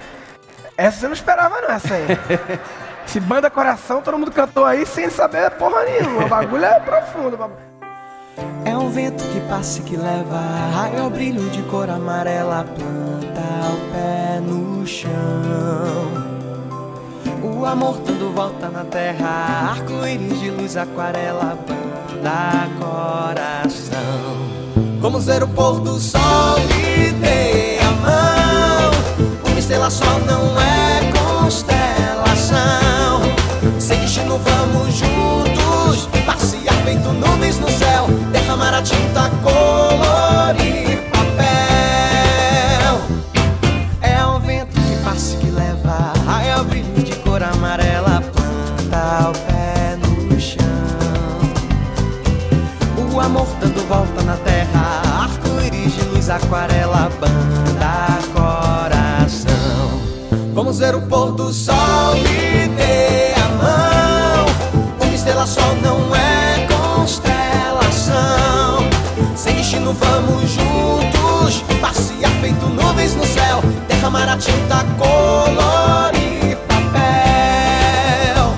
Essa 0.76 0.99
você 0.99 1.07
não 1.07 1.14
esperava 1.14 1.61
não, 1.61 1.70
essa 1.70 1.94
aí. 1.94 2.07
Esse 3.10 3.19
banda 3.19 3.49
coração, 3.49 4.03
todo 4.03 4.19
mundo 4.19 4.30
cantou 4.30 4.64
aí 4.64 4.86
sem 4.86 5.10
saber 5.10 5.49
porra 5.57 5.84
nenhuma. 5.84 6.26
O 6.26 6.30
bagulho 6.30 6.64
é 6.64 6.80
profundo. 6.80 7.40
É 8.64 8.77
um 8.77 8.91
vento 8.91 9.23
que 9.34 9.40
passa 9.49 9.80
e 9.80 9.81
que 9.81 9.98
leva 9.98 10.38
raio 10.76 11.02
ao 11.02 11.10
brilho 11.10 11.49
de 11.49 11.64
cor 11.64 11.90
amarela, 11.90 12.64
planta 12.65 13.41
o 13.73 13.91
pé 13.91 14.40
no 14.41 14.86
chão. 14.86 15.10
O 17.41 17.65
amor 17.65 17.98
dando 18.02 18.31
volta 18.31 18.69
na 18.69 18.84
terra, 18.84 19.72
arco-íris 19.72 20.40
de 20.40 20.52
luz, 20.52 20.77
aquarela, 20.77 21.57
banda 21.68 22.68
coração. 22.80 23.98
Vamos 24.99 25.26
ver 25.26 25.41
o 25.41 25.48
pôr 25.48 25.80
do 25.80 25.99
sol 25.99 26.60
e 26.80 27.11
dê 27.14 27.80
a 27.80 27.91
mão. 27.91 28.91
Uma 29.49 29.57
estrela 29.57 29.90
só 29.90 30.06
não 30.19 30.61
é 30.61 31.40
constelação. 31.41 31.78
Destino 34.30 34.38
vamos 34.38 34.93
juntos, 34.93 36.07
passear 36.23 36.76
feito 36.84 37.11
nuvens 37.14 37.57
no 37.57 37.68
céu, 37.72 38.06
derramar 38.31 38.76
a 38.76 38.81
tinta, 38.84 39.31
colorir 39.41 41.10
papel. 41.10 41.41
É 44.01 44.23
um 44.26 44.39
vento 44.39 44.80
que 44.80 45.03
passa 45.03 45.35
que 45.38 45.49
leva 45.49 46.14
raio 46.27 46.57
ao 46.60 46.64
brilho 46.64 47.03
de 47.03 47.15
cor 47.18 47.41
amarela, 47.41 48.22
planta 48.22 49.30
o 49.30 49.34
pé 49.47 49.97
no 49.97 50.39
chão. 50.39 50.60
O 53.11 53.19
amor 53.19 53.47
dando 53.60 53.88
volta 53.88 54.22
na 54.22 54.38
terra, 54.38 55.01
arco-íris 55.23 55.93
de 55.95 56.03
luz, 56.03 56.30
aquarela, 56.30 57.10
banda, 57.19 58.19
coração. 58.34 59.49
Vamos 60.53 60.77
ver 60.77 60.93
o 60.93 61.01
pôr 61.01 61.31
do 61.31 61.51
sol 61.51 62.15
e 62.15 62.68
dê 62.68 63.19
só 65.50 65.74
não 65.82 66.16
é 66.16 66.68
constelação. 66.68 68.88
Sem 69.36 69.56
destino 69.56 69.94
vamos 69.94 70.52
juntos, 70.52 71.64
passear 71.82 72.30
feito 72.40 72.68
nuvens 72.68 73.16
no 73.16 73.26
céu, 73.26 73.64
derramar 73.88 74.30
a 74.30 74.38
tinta, 74.38 74.86
colorir 75.00 76.56
papel. 76.68 78.54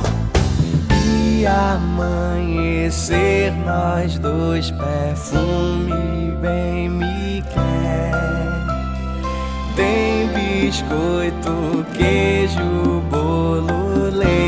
E 1.06 1.48
amanhecer 1.48 3.54
nós 3.66 4.20
dois, 4.20 4.70
perfume 4.72 6.36
bem 6.42 6.90
me 6.90 7.42
quer. 7.54 8.12
Tem 9.78 10.28
biscoito, 10.28 11.86
queijo, 11.94 13.02
bolo, 13.10 14.10
leite 14.12 14.41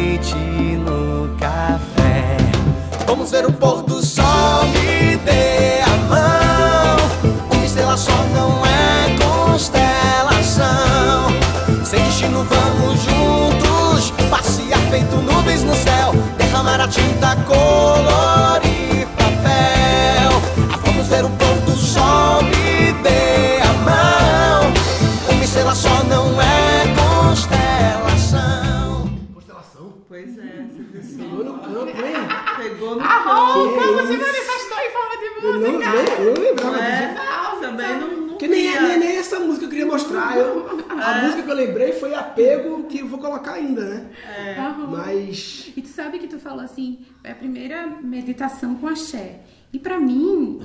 que 42.97 42.99
eu 42.99 43.07
vou 43.07 43.19
colocar 43.19 43.53
ainda, 43.53 43.81
né? 43.83 44.09
É. 44.37 44.59
Aham. 44.59 44.87
Mas. 44.87 45.71
E 45.75 45.81
tu 45.81 45.87
sabe 45.89 46.19
que 46.19 46.27
tu 46.27 46.37
falou 46.39 46.61
assim, 46.63 46.99
é 47.23 47.31
a 47.31 47.35
primeira 47.35 47.87
meditação 48.01 48.75
com 48.75 48.87
axé. 48.87 49.41
E 49.73 49.79
pra 49.79 49.99
mim, 49.99 50.59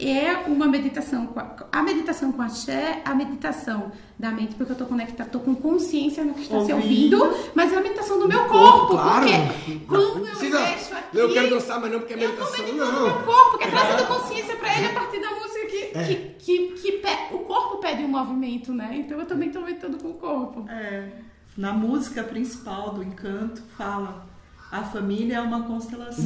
é 0.00 0.32
uma 0.48 0.66
meditação 0.66 1.26
com 1.28 1.38
a, 1.38 1.54
a 1.70 1.80
meditação 1.80 2.32
com 2.32 2.42
axé, 2.42 3.00
a 3.04 3.14
meditação 3.14 3.92
da 4.18 4.32
mente, 4.32 4.56
porque 4.56 4.72
eu 4.72 4.76
tô 4.76 4.84
conectada, 4.86 5.30
tô 5.30 5.38
com 5.38 5.54
consciência 5.54 6.24
no 6.24 6.34
que 6.34 6.42
está 6.42 6.60
se 6.64 6.72
Ouvindo. 6.72 7.18
mas 7.54 7.72
é 7.72 7.76
a 7.76 7.80
meditação 7.80 8.18
do 8.18 8.26
meu 8.26 8.44
corpo, 8.46 8.94
claro. 8.94 9.26
porque 9.26 9.78
quando 9.86 10.02
eu 10.02 10.22
Precisa- 10.36 10.60
mexo 10.60 10.92
aqui, 10.94 11.16
Eu 11.18 11.32
quero 11.32 11.50
dançar, 11.50 11.80
mas 11.80 11.92
não 11.92 12.00
porque 12.00 12.14
é 12.14 12.16
meditação, 12.16 12.66
não. 12.66 13.02
meu 13.06 13.14
corpo, 13.22 13.50
porque 13.52 13.68
trazendo 13.68 14.08
consciência 14.08 14.56
pra 14.56 14.76
ele 14.76 14.86
a 14.86 14.92
partir 14.92 15.20
da 15.20 15.30
música 15.30 15.66
que, 15.68 15.98
É. 15.98 16.04
que, 16.04 16.16
que, 16.38 16.68
que 16.82 16.92
pe- 16.98 17.34
o 17.34 17.38
corpo 17.40 17.76
pede 17.78 18.02
um 18.02 18.08
movimento, 18.08 18.72
né? 18.72 18.90
Então 18.92 19.20
eu 19.20 19.26
também 19.26 19.50
tô 19.50 19.60
meditando 19.60 19.98
com 19.98 20.08
o 20.10 20.14
corpo. 20.14 20.66
É, 20.68 21.08
na 21.56 21.72
música 21.72 22.22
principal 22.22 22.94
do 22.94 23.02
Encanto 23.02 23.62
fala 23.76 24.26
a 24.70 24.82
família 24.82 25.36
é 25.36 25.40
uma 25.40 25.62
constelação. 25.64 26.24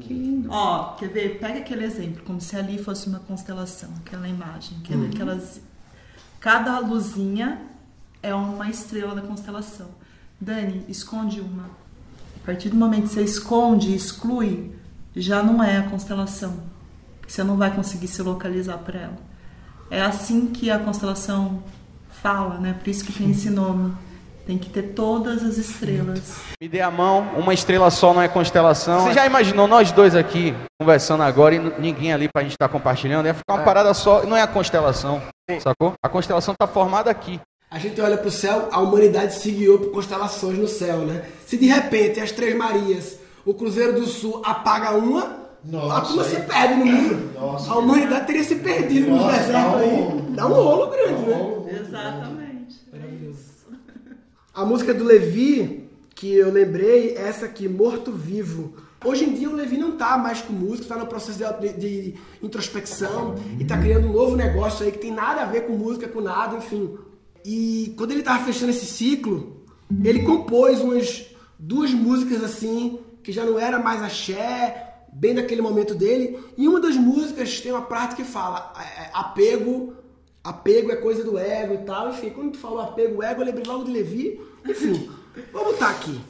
Que 0.00 0.12
lindo. 0.14 0.48
Ó, 0.50 0.94
quer 0.94 1.08
ver? 1.08 1.38
Pega 1.38 1.60
aquele 1.60 1.84
exemplo, 1.84 2.22
como 2.24 2.40
se 2.40 2.56
ali 2.56 2.78
fosse 2.82 3.08
uma 3.08 3.20
constelação, 3.20 3.90
aquela 4.04 4.28
imagem, 4.28 4.78
aquela- 4.82 5.02
Uhum. 5.02 5.08
aquelas 5.08 5.60
cada 6.40 6.78
luzinha 6.78 7.60
é 8.22 8.34
uma 8.34 8.68
estrela 8.68 9.14
da 9.14 9.22
constelação. 9.22 9.86
Dani, 10.40 10.84
esconde 10.88 11.40
uma. 11.40 11.64
A 12.42 12.46
partir 12.46 12.68
do 12.68 12.76
momento 12.76 13.02
que 13.04 13.08
você 13.14 13.22
esconde 13.22 13.90
e 13.90 13.96
exclui, 13.96 14.72
já 15.14 15.42
não 15.42 15.62
é 15.62 15.78
a 15.78 15.82
constelação. 15.88 16.60
Você 17.26 17.42
não 17.42 17.56
vai 17.56 17.74
conseguir 17.74 18.06
se 18.06 18.22
localizar 18.22 18.78
para 18.78 19.00
ela. 19.00 19.16
É 19.90 20.02
assim 20.02 20.46
que 20.48 20.70
a 20.70 20.78
constelação 20.78 21.62
fala, 22.22 22.58
né? 22.58 22.74
Por 22.78 22.88
isso 22.88 23.04
que 23.04 23.12
tem 23.12 23.30
esse 23.30 23.50
nome. 23.50 23.94
Tem 24.46 24.56
que 24.56 24.70
ter 24.70 24.94
todas 24.94 25.42
as 25.42 25.56
estrelas. 25.56 26.36
Me 26.60 26.68
dê 26.68 26.80
a 26.80 26.90
mão, 26.90 27.30
uma 27.36 27.52
estrela 27.52 27.90
só 27.90 28.14
não 28.14 28.22
é 28.22 28.28
constelação. 28.28 29.00
Você 29.00 29.12
já 29.12 29.26
imaginou 29.26 29.66
nós 29.66 29.90
dois 29.90 30.14
aqui 30.14 30.54
conversando 30.80 31.24
agora 31.24 31.56
e 31.56 31.58
ninguém 31.80 32.12
ali 32.12 32.28
pra 32.32 32.42
gente 32.42 32.52
estar 32.52 32.68
compartilhando? 32.68 33.26
Ia 33.26 33.34
ficar 33.34 33.54
uma 33.54 33.64
parada 33.64 33.92
só, 33.92 34.24
não 34.24 34.36
é 34.36 34.42
a 34.42 34.46
constelação, 34.46 35.20
sacou? 35.60 35.94
A 36.00 36.08
constelação 36.08 36.54
tá 36.56 36.66
formada 36.66 37.10
aqui. 37.10 37.40
A 37.68 37.80
gente 37.80 38.00
olha 38.00 38.16
pro 38.16 38.30
céu, 38.30 38.68
a 38.70 38.78
humanidade 38.78 39.34
se 39.34 39.50
guiou 39.50 39.80
por 39.80 39.90
constelações 39.90 40.56
no 40.56 40.68
céu, 40.68 40.98
né? 40.98 41.24
Se 41.44 41.56
de 41.56 41.66
repente 41.66 42.20
as 42.20 42.30
Três 42.30 42.56
Marias, 42.56 43.18
o 43.44 43.52
Cruzeiro 43.52 43.94
do 43.94 44.06
Sul 44.06 44.40
apaga 44.44 44.92
uma, 44.92 45.45
a 45.90 46.00
turma 46.02 46.24
se 46.24 46.36
perde 46.42 46.74
no 46.74 46.86
mundo. 46.86 47.32
Nossa. 47.34 47.70
a 47.72 47.78
humanidade 47.78 48.26
teria 48.26 48.44
se 48.44 48.54
perdido 48.56 49.10
nos 49.10 49.20
Nossa, 49.20 49.36
desertos 49.38 49.52
dá 49.52 49.76
um- 49.76 49.78
aí. 49.78 50.22
Dá 50.34 50.46
um 50.46 50.52
rolo 50.52 50.90
grande, 50.90 51.22
né? 51.26 51.78
Exatamente. 51.80 52.76
A 54.54 54.64
música 54.64 54.94
do 54.94 55.04
Levi, 55.04 55.90
que 56.14 56.34
eu 56.34 56.50
lembrei, 56.50 57.10
é 57.16 57.28
essa 57.28 57.44
aqui, 57.44 57.68
Morto 57.68 58.10
Vivo. 58.12 58.74
Hoje 59.04 59.24
em 59.24 59.34
dia 59.34 59.50
o 59.50 59.54
Levi 59.54 59.76
não 59.76 59.92
tá 59.98 60.16
mais 60.16 60.40
com 60.40 60.52
música, 60.52 60.88
tá 60.88 60.96
no 60.96 61.06
processo 61.06 61.38
de, 61.60 61.68
de- 61.68 61.78
de 61.78 62.14
introspecção 62.42 63.34
e 63.60 63.64
tá 63.64 63.76
criando 63.78 64.08
um 64.08 64.12
novo 64.12 64.34
negócio 64.34 64.84
aí 64.84 64.90
que 64.92 64.98
tem 64.98 65.12
nada 65.12 65.42
a 65.42 65.44
ver 65.44 65.66
com 65.66 65.74
música, 65.74 66.08
com 66.08 66.20
nada, 66.22 66.56
enfim. 66.56 66.96
E 67.44 67.94
quando 67.98 68.12
ele 68.12 68.22
tava 68.22 68.44
fechando 68.44 68.70
esse 68.70 68.86
ciclo, 68.86 69.62
ele 70.02 70.22
compôs 70.22 70.80
umas 70.80 71.26
duas 71.58 71.90
músicas 71.92 72.42
assim, 72.42 72.98
que 73.22 73.30
já 73.30 73.44
não 73.44 73.58
era 73.58 73.78
mais 73.78 74.02
axé, 74.02 74.85
bem 75.16 75.34
daquele 75.34 75.62
momento 75.62 75.94
dele. 75.94 76.38
E 76.56 76.68
uma 76.68 76.78
das 76.78 76.94
músicas 76.94 77.60
tem 77.60 77.72
uma 77.72 77.82
parte 77.82 78.14
que 78.14 78.24
fala 78.24 78.72
é, 78.78 79.04
é, 79.04 79.10
apego, 79.14 79.94
apego 80.44 80.92
é 80.92 80.96
coisa 80.96 81.24
do 81.24 81.38
ego 81.38 81.74
e 81.74 81.78
tal. 81.78 82.10
Enfim, 82.10 82.30
quando 82.30 82.52
tu 82.52 82.58
falou 82.58 82.80
apego, 82.80 83.22
ego, 83.22 83.40
eu 83.40 83.46
lembrei 83.46 83.64
logo 83.66 83.84
de 83.84 83.90
Levi. 83.92 84.38
Enfim, 84.68 85.10
vou 85.52 85.64
botar 85.64 85.90
aqui. 85.90 86.20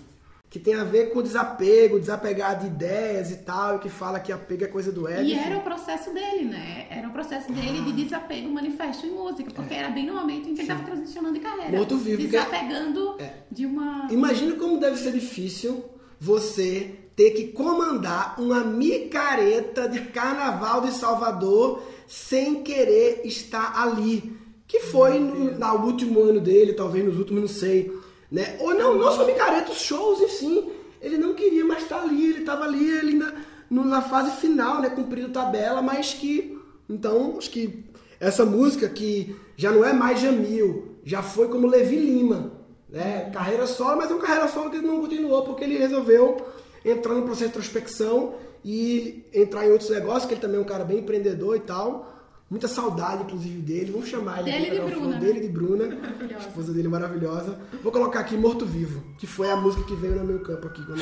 Que 0.48 0.60
tem 0.60 0.74
a 0.76 0.84
ver 0.84 1.12
com 1.12 1.20
desapego, 1.20 1.98
desapegar 1.98 2.58
de 2.58 2.68
ideias 2.68 3.30
e 3.32 3.38
tal, 3.38 3.76
e 3.76 3.78
que 3.80 3.88
fala 3.88 4.20
que 4.20 4.32
apego 4.32 4.64
é 4.64 4.68
coisa 4.68 4.92
do 4.92 5.06
ego. 5.08 5.22
E 5.22 5.34
enfim. 5.34 5.44
era 5.44 5.58
o 5.58 5.62
processo 5.62 6.14
dele, 6.14 6.44
né? 6.44 6.86
Era 6.88 7.08
o 7.08 7.12
processo 7.12 7.52
dele 7.52 7.82
de 7.82 7.92
desapego 7.92 8.48
manifesto 8.48 9.04
em 9.04 9.10
música, 9.10 9.50
porque 9.52 9.74
era 9.74 9.90
bem 9.90 10.06
no 10.06 10.14
momento 10.14 10.48
em 10.48 10.54
que 10.54 10.60
ele 10.60 10.62
estava 10.62 10.84
transicionando 10.84 11.34
de 11.34 11.40
carreira. 11.40 11.76
Morto 11.76 11.98
vivo, 11.98 12.22
porque- 12.22 12.38
Desapegando 12.38 13.16
de 13.50 13.66
uma. 13.66 14.06
Imagina 14.10 14.54
como 14.54 14.78
deve 14.78 14.96
ser 14.96 15.12
difícil 15.12 15.84
você 16.18 16.94
ter 17.16 17.30
que 17.30 17.48
comandar 17.48 18.38
uma 18.38 18.60
micareta 18.60 19.88
de 19.88 20.00
carnaval 20.00 20.82
de 20.82 20.92
Salvador 20.92 21.82
sem 22.06 22.62
querer 22.62 23.22
estar 23.24 23.82
ali. 23.82 24.36
Que 24.68 24.80
foi 24.80 25.18
no, 25.18 25.58
no 25.58 25.86
último 25.86 26.20
ano 26.20 26.40
dele, 26.40 26.74
talvez 26.74 27.04
nos 27.04 27.18
últimos, 27.18 27.40
não 27.40 27.48
sei. 27.48 27.90
Né? 28.30 28.56
Ou 28.60 28.74
não, 28.74 28.98
não 28.98 29.10
só 29.12 29.24
micareta, 29.24 29.72
os 29.72 29.80
shows, 29.80 30.20
enfim. 30.20 30.70
Ele 31.00 31.16
não 31.16 31.34
queria 31.34 31.64
mais 31.64 31.84
estar 31.84 32.02
ali, 32.02 32.30
ele 32.30 32.40
estava 32.40 32.64
ali 32.64 32.86
ele 32.90 33.12
ainda 33.12 33.34
na 33.70 34.02
fase 34.02 34.36
final, 34.40 34.82
né? 34.82 34.90
Cumprindo 34.90 35.30
tabela, 35.30 35.80
mas 35.80 36.12
que. 36.12 36.58
Então, 36.88 37.36
acho 37.38 37.50
que 37.50 37.84
essa 38.20 38.44
música 38.44 38.88
que 38.88 39.34
já 39.56 39.70
não 39.70 39.84
é 39.84 39.92
mais 39.92 40.20
Jamil, 40.20 40.96
já 41.04 41.22
foi 41.22 41.48
como 41.48 41.66
Levi 41.66 41.96
Lima. 41.96 42.52
Né? 42.88 43.30
Carreira 43.32 43.66
solo, 43.66 43.96
mas 43.96 44.10
é 44.10 44.14
uma 44.14 44.22
carreira 44.22 44.48
solo 44.48 44.70
que 44.70 44.76
ele 44.76 44.86
não 44.86 45.00
continuou 45.00 45.42
porque 45.42 45.64
ele 45.64 45.76
resolveu 45.76 46.46
entrar 46.86 47.14
no 47.14 47.22
processo 47.22 47.44
de 47.44 47.58
introspecção 47.58 48.34
e 48.64 49.24
entrar 49.34 49.66
em 49.66 49.70
outros 49.70 49.90
negócios, 49.90 50.26
que 50.26 50.34
ele 50.34 50.40
também 50.40 50.58
é 50.58 50.60
um 50.60 50.64
cara 50.64 50.84
bem 50.84 50.98
empreendedor 50.98 51.56
e 51.56 51.60
tal. 51.60 52.14
Muita 52.48 52.68
saudade, 52.68 53.24
inclusive, 53.24 53.60
dele. 53.60 53.90
Vamos 53.90 54.08
chamar 54.08 54.46
ele 54.46 54.70
Dele 54.70 54.70
de 54.70 54.94
Bruna, 54.94 55.18
dele 55.18 55.38
e 55.38 55.42
de 55.42 55.48
Bruna. 55.48 55.98
Esposa 56.38 56.72
dele 56.72 56.86
é 56.86 56.90
maravilhosa. 56.90 57.58
Vou 57.82 57.90
colocar 57.90 58.20
aqui 58.20 58.36
Morto 58.36 58.64
Vivo, 58.64 59.02
que 59.18 59.26
foi 59.26 59.50
a 59.50 59.56
música 59.56 59.82
que 59.84 59.96
veio 59.96 60.14
no 60.14 60.24
meu 60.24 60.38
campo 60.40 60.68
aqui. 60.68 60.84
Quando. 60.86 61.00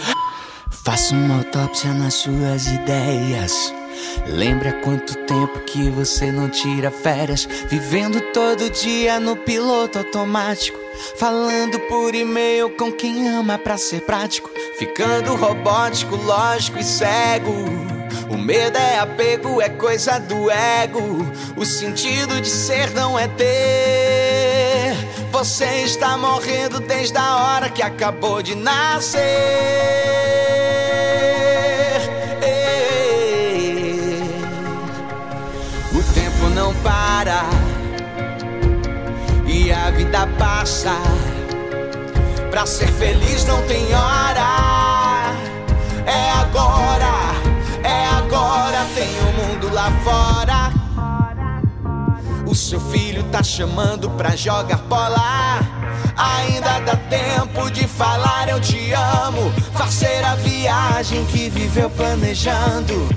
Faça 0.84 1.14
uma 1.14 1.38
autópsia 1.38 1.92
nas 1.92 2.14
suas 2.14 2.66
ideias. 2.66 3.72
Lembre 4.26 4.70
há 4.70 4.80
quanto 4.80 5.14
tempo 5.26 5.60
que 5.66 5.90
você 5.90 6.32
não 6.32 6.48
tira 6.48 6.90
férias, 6.90 7.46
vivendo 7.68 8.20
todo 8.32 8.70
dia 8.70 9.20
no 9.20 9.36
piloto 9.36 9.98
automático, 9.98 10.78
falando 11.16 11.78
por 11.80 12.14
e-mail 12.14 12.70
com 12.70 12.92
quem 12.92 13.28
ama 13.28 13.58
pra 13.58 13.76
ser 13.76 14.02
prático, 14.02 14.50
ficando 14.78 15.34
robótico, 15.34 16.16
lógico 16.16 16.78
e 16.78 16.84
cego. 16.84 17.52
O 18.30 18.36
medo 18.36 18.76
é 18.76 18.98
apego, 18.98 19.60
é 19.60 19.68
coisa 19.68 20.18
do 20.18 20.50
ego. 20.50 21.26
O 21.56 21.64
sentido 21.64 22.40
de 22.40 22.48
ser 22.48 22.90
não 22.90 23.18
é 23.18 23.28
ter. 23.28 24.94
Você 25.30 25.82
está 25.82 26.16
morrendo 26.16 26.80
desde 26.80 27.18
a 27.18 27.36
hora 27.36 27.68
que 27.68 27.82
acabou 27.82 28.42
de 28.42 28.54
nascer. 28.54 30.53
Vida 40.14 40.28
passa. 40.38 40.96
Pra 42.50 42.64
ser 42.66 42.86
feliz 42.86 43.44
não 43.46 43.60
tem 43.62 43.84
hora. 43.92 45.34
É 46.06 46.30
agora, 46.30 47.12
é 47.82 48.06
agora. 48.06 48.86
Tem 48.94 49.08
o 49.08 49.32
mundo 49.32 49.74
lá 49.74 49.90
fora. 50.04 50.72
O 52.46 52.54
seu 52.54 52.78
filho 52.78 53.24
tá 53.24 53.42
chamando 53.42 54.08
pra 54.10 54.36
jogar 54.36 54.78
bola. 54.88 55.58
Ainda 56.16 56.78
dá 56.80 56.96
tempo 56.96 57.68
de 57.72 57.88
falar 57.88 58.48
eu 58.48 58.60
te 58.60 58.92
amo. 58.92 59.52
Fazer 59.72 60.24
a 60.24 60.36
viagem 60.36 61.24
que 61.24 61.48
viveu 61.48 61.90
planejando. 61.90 63.08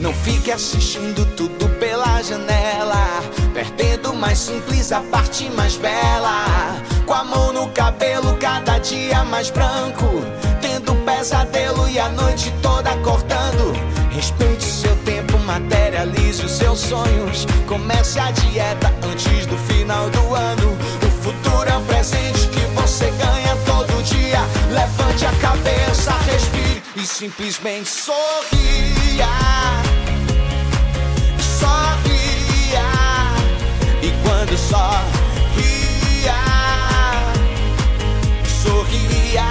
Não 0.00 0.14
fique 0.14 0.50
assistindo 0.50 1.26
tudo 1.36 1.68
pela 1.78 2.22
janela. 2.22 3.20
Perdendo 3.52 4.14
mais 4.14 4.38
simples, 4.38 4.92
a 4.92 5.00
parte 5.02 5.50
mais 5.50 5.76
bela. 5.76 6.74
Com 7.06 7.12
a 7.12 7.22
mão 7.22 7.52
no 7.52 7.68
cabelo, 7.68 8.34
cada 8.38 8.78
dia 8.78 9.22
mais 9.24 9.50
branco. 9.50 10.06
Tendo 10.62 10.94
pesadelo 11.04 11.86
e 11.86 11.98
a 11.98 12.08
noite 12.08 12.50
toda 12.62 12.90
acordando. 12.90 13.74
Respeite 14.10 14.64
seu 14.64 14.96
tempo, 15.04 15.38
materialize 15.40 16.42
os 16.46 16.52
seus 16.52 16.80
sonhos. 16.80 17.46
Comece 17.68 18.18
a 18.18 18.30
dieta 18.30 18.94
antes 19.04 19.44
do 19.44 19.56
final 19.58 20.08
do 20.08 20.34
ano. 20.34 20.78
O 21.06 21.22
futuro 21.22 21.68
é 21.68 21.76
o 21.76 21.80
presente 21.82 22.48
que 22.48 22.60
você 22.74 23.10
ganha 23.10 23.54
todo 23.66 24.02
dia. 24.02 24.40
Levante 24.72 25.26
a 25.26 25.32
cabeça, 25.40 25.79
simplesmente 27.10 27.88
sorria. 27.88 29.26
Sorria. 31.58 32.86
E 34.00 34.10
quando 34.22 34.56
sorria, 34.56 36.34
sorria. 38.62 39.44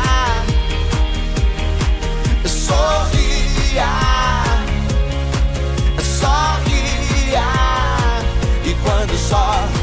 Sorria. 2.45 3.91
Sorria. 6.19 7.40
E 8.64 8.73
quando 8.84 9.15
sorria, 9.18 9.78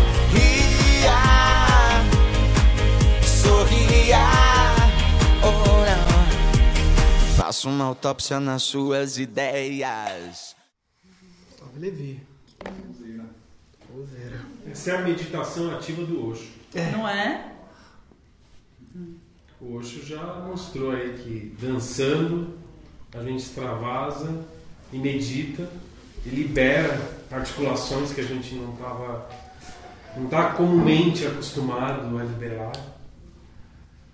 Faça 7.56 7.68
uma 7.70 7.84
autópsia 7.86 8.38
nas 8.38 8.64
suas 8.64 9.16
ideias. 9.16 10.54
Salve 11.58 11.78
Levi. 11.78 12.20
Ozeira. 13.98 14.42
Essa 14.70 14.90
é 14.90 14.96
a 14.96 15.00
meditação 15.00 15.74
ativa 15.74 16.04
do 16.04 16.28
Osho. 16.28 16.50
Não 16.92 17.08
é? 17.08 17.52
O 19.58 19.74
Osho 19.74 20.04
já 20.04 20.22
mostrou 20.46 20.90
aí 20.90 21.14
que 21.14 21.56
dançando 21.58 22.58
a 23.14 23.22
gente 23.22 23.44
extravasa 23.44 24.44
e 24.92 24.98
medita 24.98 25.66
e 26.26 26.28
libera 26.28 27.10
articulações 27.30 28.12
que 28.12 28.20
a 28.20 28.24
gente 28.24 28.54
não 28.54 28.74
estava 28.74 29.30
não 30.14 30.28
tá 30.28 30.52
comumente 30.52 31.26
acostumado 31.26 32.18
a 32.18 32.22
liberar. 32.22 32.72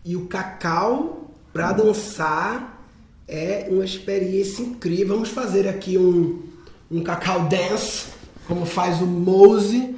E 0.04 0.14
o 0.14 0.28
cacau 0.28 1.28
para 1.52 1.72
dançar 1.72 2.81
é 3.28 3.66
uma 3.70 3.84
experiência 3.84 4.62
incrível. 4.62 5.14
Vamos 5.14 5.30
fazer 5.30 5.68
aqui 5.68 5.96
um, 5.98 6.42
um 6.90 7.02
cacau 7.02 7.48
dance, 7.48 8.08
como 8.46 8.66
faz 8.66 9.00
o 9.00 9.06
Mose. 9.06 9.96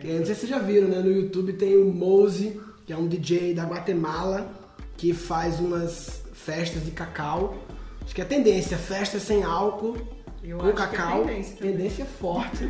Que, 0.00 0.06
não 0.06 0.24
sei 0.24 0.34
se 0.34 0.40
vocês 0.42 0.50
já 0.50 0.58
viram, 0.58 0.88
né? 0.88 1.00
No 1.00 1.10
YouTube 1.12 1.52
tem 1.54 1.76
o 1.76 1.92
Mose, 1.92 2.58
que 2.86 2.92
é 2.92 2.96
um 2.96 3.06
DJ 3.06 3.52
da 3.54 3.64
Guatemala, 3.64 4.50
que 4.96 5.12
faz 5.12 5.60
umas 5.60 6.22
festas 6.32 6.84
de 6.84 6.90
cacau. 6.92 7.56
Acho 8.02 8.14
que 8.14 8.22
é 8.22 8.24
tendência, 8.24 8.78
festa 8.78 9.18
sem 9.20 9.42
álcool, 9.42 9.96
Eu 10.42 10.58
com 10.58 10.68
é 10.68 10.72
cacau. 10.72 11.24
tendência 11.26 11.56
também. 11.56 11.72
tendência 11.76 12.04
forte. 12.06 12.64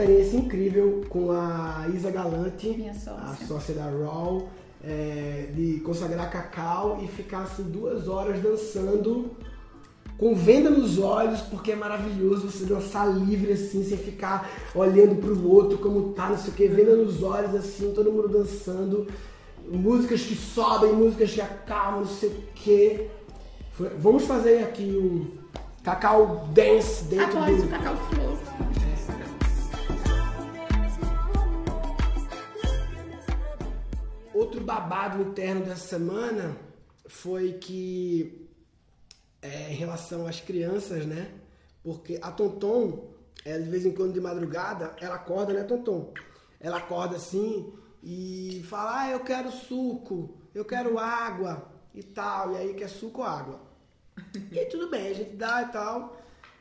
Experiência 0.00 0.36
incrível 0.38 1.04
com 1.10 1.30
a 1.30 1.86
Isa 1.94 2.10
Galante, 2.10 2.90
a 3.06 3.46
sócia 3.46 3.74
da 3.74 3.84
Raw, 3.84 4.48
é, 4.82 5.48
de 5.54 5.80
consagrar 5.80 6.30
cacau 6.30 7.00
e 7.02 7.08
ficar 7.08 7.42
assim 7.42 7.64
duas 7.64 8.08
horas 8.08 8.40
dançando 8.40 9.30
com 10.16 10.34
venda 10.34 10.70
nos 10.70 10.98
olhos, 10.98 11.40
porque 11.42 11.72
é 11.72 11.76
maravilhoso 11.76 12.50
você 12.50 12.64
dançar 12.64 13.10
livre 13.10 13.52
assim, 13.52 13.84
sem 13.84 13.98
ficar 13.98 14.50
olhando 14.74 15.16
pro 15.16 15.48
outro 15.48 15.78
como 15.78 16.12
tá, 16.12 16.30
não 16.30 16.38
sei 16.38 16.50
o 16.50 16.54
que, 16.54 16.68
venda 16.68 16.96
nos 16.96 17.22
olhos 17.22 17.54
assim, 17.54 17.92
todo 17.94 18.10
mundo 18.10 18.28
dançando, 18.28 19.06
músicas 19.70 20.22
que 20.22 20.34
sobem, 20.34 20.92
músicas 20.92 21.32
que 21.32 21.40
acalmam, 21.40 22.00
não 22.00 22.06
sei 22.06 22.30
o 22.30 22.34
que. 22.54 23.06
Vamos 23.98 24.24
fazer 24.24 24.62
aqui 24.62 24.82
um 24.82 25.26
cacau 25.82 26.48
dance 26.52 27.04
dentro 27.04 27.38
Após 27.38 27.62
do 27.62 27.64
o 27.64 27.68
cacau 27.70 27.96
flow. 27.96 28.29
Outro 34.40 34.62
babado 34.62 35.20
interno 35.20 35.66
dessa 35.66 35.86
semana 35.86 36.56
foi 37.06 37.52
que, 37.52 38.48
é, 39.42 39.70
em 39.70 39.74
relação 39.74 40.26
às 40.26 40.40
crianças, 40.40 41.04
né? 41.04 41.30
Porque 41.84 42.18
a 42.22 42.32
Tonton, 42.32 43.10
ela, 43.44 43.62
de 43.62 43.68
vez 43.68 43.84
em 43.84 43.92
quando 43.92 44.14
de 44.14 44.20
madrugada, 44.20 44.96
ela 44.98 45.16
acorda, 45.16 45.52
né, 45.52 45.62
Tonton? 45.64 46.14
Ela 46.58 46.78
acorda 46.78 47.16
assim 47.16 47.70
e 48.02 48.64
fala: 48.66 49.02
Ah, 49.02 49.10
eu 49.10 49.20
quero 49.20 49.52
suco, 49.52 50.34
eu 50.54 50.64
quero 50.64 50.98
água 50.98 51.70
e 51.94 52.02
tal. 52.02 52.52
E 52.52 52.56
aí 52.56 52.72
quer 52.72 52.88
suco 52.88 53.20
ou 53.20 53.26
água. 53.26 53.60
E 54.50 54.64
tudo 54.70 54.88
bem, 54.88 55.08
a 55.08 55.14
gente 55.14 55.36
dá 55.36 55.64
e 55.64 55.66
tal. 55.70 56.16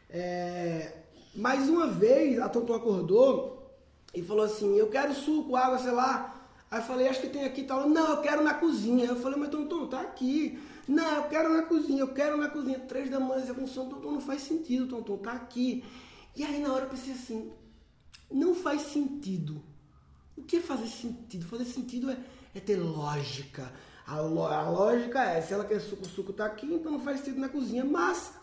É, 0.10 0.98
uma 1.34 1.88
vez, 1.88 2.38
a 2.42 2.50
Tonton 2.50 2.74
acordou 2.74 3.72
e 4.14 4.22
falou 4.22 4.44
assim: 4.44 4.78
Eu 4.78 4.90
quero 4.90 5.14
suco, 5.14 5.56
água, 5.56 5.80
sei 5.80 5.92
lá. 5.92 6.39
Aí 6.72 6.80
eu 6.80 6.84
falei: 6.84 7.08
Acho 7.08 7.22
que 7.22 7.30
tem 7.30 7.46
aqui 7.46 7.64
tal. 7.64 7.90
Não, 7.90 8.12
eu 8.12 8.22
quero 8.22 8.44
na 8.44 8.54
cozinha. 8.54 9.06
Eu 9.06 9.16
falei: 9.16 9.40
Mas 9.40 9.50
Tonton, 9.50 9.88
tá 9.88 10.02
aqui. 10.02 10.60
Não, 10.88 11.18
eu 11.18 11.24
quero 11.24 11.54
na 11.54 11.64
cozinha, 11.64 12.02
eu 12.02 12.14
quero 12.14 12.38
na 12.38 12.50
cozinha. 12.50 12.80
Três 12.80 13.10
da 13.10 13.20
manhã, 13.20 13.46
você 13.46 13.54
com 13.54 13.68
sono. 13.68 13.90
Tonton, 13.91 14.12
não 14.12 14.22
faz 14.22 14.41
sentido, 14.41 14.88
Tonton, 14.88 15.18
tá 15.18 15.34
aqui. 15.34 15.84
E 16.36 16.44
aí 16.44 16.60
na 16.60 16.74
hora 16.74 16.86
eu 16.86 16.90
pensei 16.90 17.14
assim: 17.14 17.52
Não 18.32 18.54
faz 18.56 18.82
sentido. 18.84 19.62
O 20.38 20.44
que 20.44 20.58
é 20.58 20.62
fazer 20.62 20.88
sentido? 20.88 21.46
Fazer 21.46 21.66
sentido 21.66 22.10
é, 22.10 22.18
é 22.56 22.60
ter 22.60 22.78
lógica. 22.78 23.72
A, 24.06 24.16
a 24.16 24.70
lógica 24.70 25.22
é: 25.24 25.41
se 25.41 25.54
ela 25.54 25.66
quer 25.66 25.80
suco, 25.80 26.04
o 26.04 26.10
suco 26.10 26.34
tá 26.34 26.46
aqui, 26.46 26.66
então 26.66 26.91
não 26.91 27.00
faz 27.00 27.20
sentido 27.20 27.40
na 27.40 27.50
cozinha. 27.50 27.84
Mas 27.84 28.34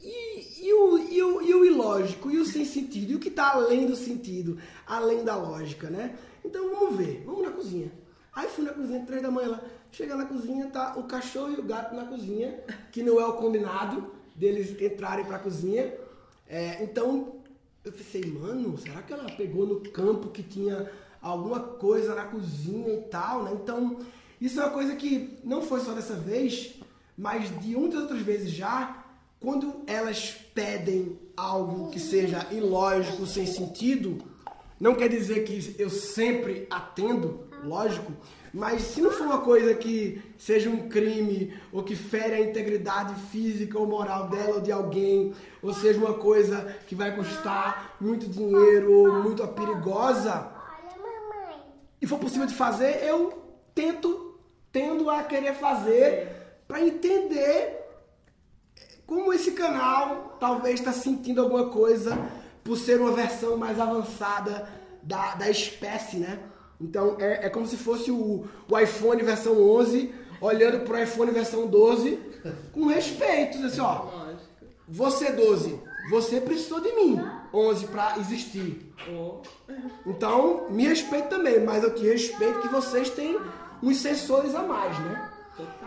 e, 0.00 0.66
e 0.66 0.72
o, 0.72 0.98
e, 0.98 1.22
o, 1.22 1.42
e 1.42 1.54
o 1.54 1.64
ilógico, 1.64 2.30
e 2.30 2.38
o 2.38 2.46
sem 2.46 2.64
sentido, 2.64 3.12
e 3.12 3.14
o 3.16 3.18
que 3.18 3.28
está 3.28 3.52
além 3.52 3.86
do 3.86 3.96
sentido, 3.96 4.58
além 4.86 5.24
da 5.24 5.36
lógica, 5.36 5.90
né? 5.90 6.16
Então 6.48 6.70
vamos 6.70 6.96
ver, 6.96 7.22
vamos 7.26 7.42
na 7.42 7.50
cozinha. 7.50 7.92
Aí 8.34 8.48
fui 8.48 8.64
na 8.64 8.72
cozinha, 8.72 9.04
três 9.04 9.22
da 9.22 9.30
manhã 9.30 9.50
lá. 9.50 9.62
Chega 9.92 10.16
na 10.16 10.24
cozinha, 10.24 10.66
tá 10.70 10.94
o 10.96 11.02
cachorro 11.02 11.52
e 11.52 11.60
o 11.60 11.62
gato 11.62 11.94
na 11.94 12.06
cozinha, 12.06 12.58
que 12.90 13.02
não 13.02 13.20
é 13.20 13.26
o 13.26 13.34
combinado 13.34 14.10
deles 14.34 14.80
entrarem 14.80 15.26
pra 15.26 15.38
cozinha. 15.38 15.92
É, 16.48 16.82
então, 16.82 17.34
eu 17.84 17.92
pensei, 17.92 18.24
mano, 18.24 18.78
será 18.78 19.02
que 19.02 19.12
ela 19.12 19.30
pegou 19.32 19.66
no 19.66 19.80
campo 19.90 20.28
que 20.28 20.42
tinha 20.42 20.90
alguma 21.20 21.60
coisa 21.60 22.14
na 22.14 22.24
cozinha 22.24 22.94
e 22.94 23.02
tal, 23.02 23.44
né? 23.44 23.50
Então, 23.52 23.98
isso 24.40 24.58
é 24.58 24.64
uma 24.64 24.72
coisa 24.72 24.96
que 24.96 25.38
não 25.44 25.60
foi 25.60 25.80
só 25.80 25.92
dessa 25.92 26.14
vez, 26.14 26.76
mas 27.16 27.50
de 27.60 27.76
muitas 27.76 28.00
outras 28.00 28.22
vezes 28.22 28.50
já, 28.50 29.04
quando 29.38 29.82
elas 29.86 30.34
pedem 30.54 31.18
algo 31.36 31.90
que 31.90 32.00
seja 32.00 32.46
ilógico, 32.50 33.26
sem 33.26 33.46
sentido, 33.46 34.22
não 34.80 34.94
quer 34.94 35.08
dizer 35.08 35.44
que 35.44 35.74
eu 35.78 35.90
sempre 35.90 36.66
atendo, 36.70 37.48
lógico, 37.64 38.12
mas 38.52 38.82
se 38.82 39.00
não 39.00 39.10
for 39.10 39.26
uma 39.26 39.40
coisa 39.40 39.74
que 39.74 40.22
seja 40.38 40.70
um 40.70 40.88
crime 40.88 41.52
ou 41.72 41.82
que 41.82 41.96
fere 41.96 42.34
a 42.34 42.40
integridade 42.40 43.14
física 43.30 43.78
ou 43.78 43.86
moral 43.86 44.28
dela 44.28 44.56
ou 44.56 44.60
de 44.60 44.72
alguém, 44.72 45.34
ou 45.60 45.74
seja 45.74 45.98
uma 45.98 46.14
coisa 46.14 46.76
que 46.86 46.94
vai 46.94 47.14
custar 47.14 47.96
muito 48.00 48.28
dinheiro 48.28 48.92
ou 48.92 49.22
muito 49.22 49.46
perigosa, 49.48 50.52
e 52.00 52.06
for 52.06 52.18
possível 52.18 52.46
de 52.46 52.54
fazer, 52.54 53.02
eu 53.04 53.42
tento, 53.74 54.38
tendo 54.70 55.10
a 55.10 55.24
querer 55.24 55.54
fazer 55.54 56.28
para 56.66 56.80
entender 56.80 57.76
como 59.04 59.32
esse 59.32 59.52
canal 59.52 60.36
talvez 60.38 60.78
está 60.78 60.92
sentindo 60.92 61.40
alguma 61.40 61.70
coisa 61.70 62.16
por 62.68 62.76
ser 62.76 63.00
uma 63.00 63.12
versão 63.12 63.56
mais 63.56 63.80
avançada 63.80 64.68
da, 65.02 65.34
da 65.36 65.48
espécie, 65.48 66.18
né? 66.18 66.38
Então 66.78 67.16
é, 67.18 67.46
é 67.46 67.48
como 67.48 67.66
se 67.66 67.78
fosse 67.78 68.10
o, 68.10 68.44
o 68.70 68.78
iPhone 68.78 69.22
versão 69.22 69.58
11 69.58 70.14
olhando 70.38 70.84
pro 70.84 71.02
iPhone 71.02 71.30
versão 71.30 71.66
12 71.66 72.20
com 72.70 72.84
respeito, 72.84 73.64
assim, 73.64 73.80
ó. 73.80 74.06
Você 74.86 75.32
12, 75.32 75.80
você 76.10 76.42
precisou 76.42 76.80
de 76.80 76.92
mim, 76.92 77.18
11 77.54 77.86
para 77.86 78.18
existir. 78.18 78.92
Então, 80.06 80.66
me 80.68 80.86
respeito 80.86 81.28
também, 81.28 81.64
mas 81.64 81.82
eu 81.82 81.94
te 81.94 82.04
respeito 82.04 82.60
que 82.60 82.68
vocês 82.68 83.08
têm 83.08 83.40
uns 83.82 83.96
sensores 83.96 84.54
a 84.54 84.62
mais, 84.62 84.98
né? 84.98 85.30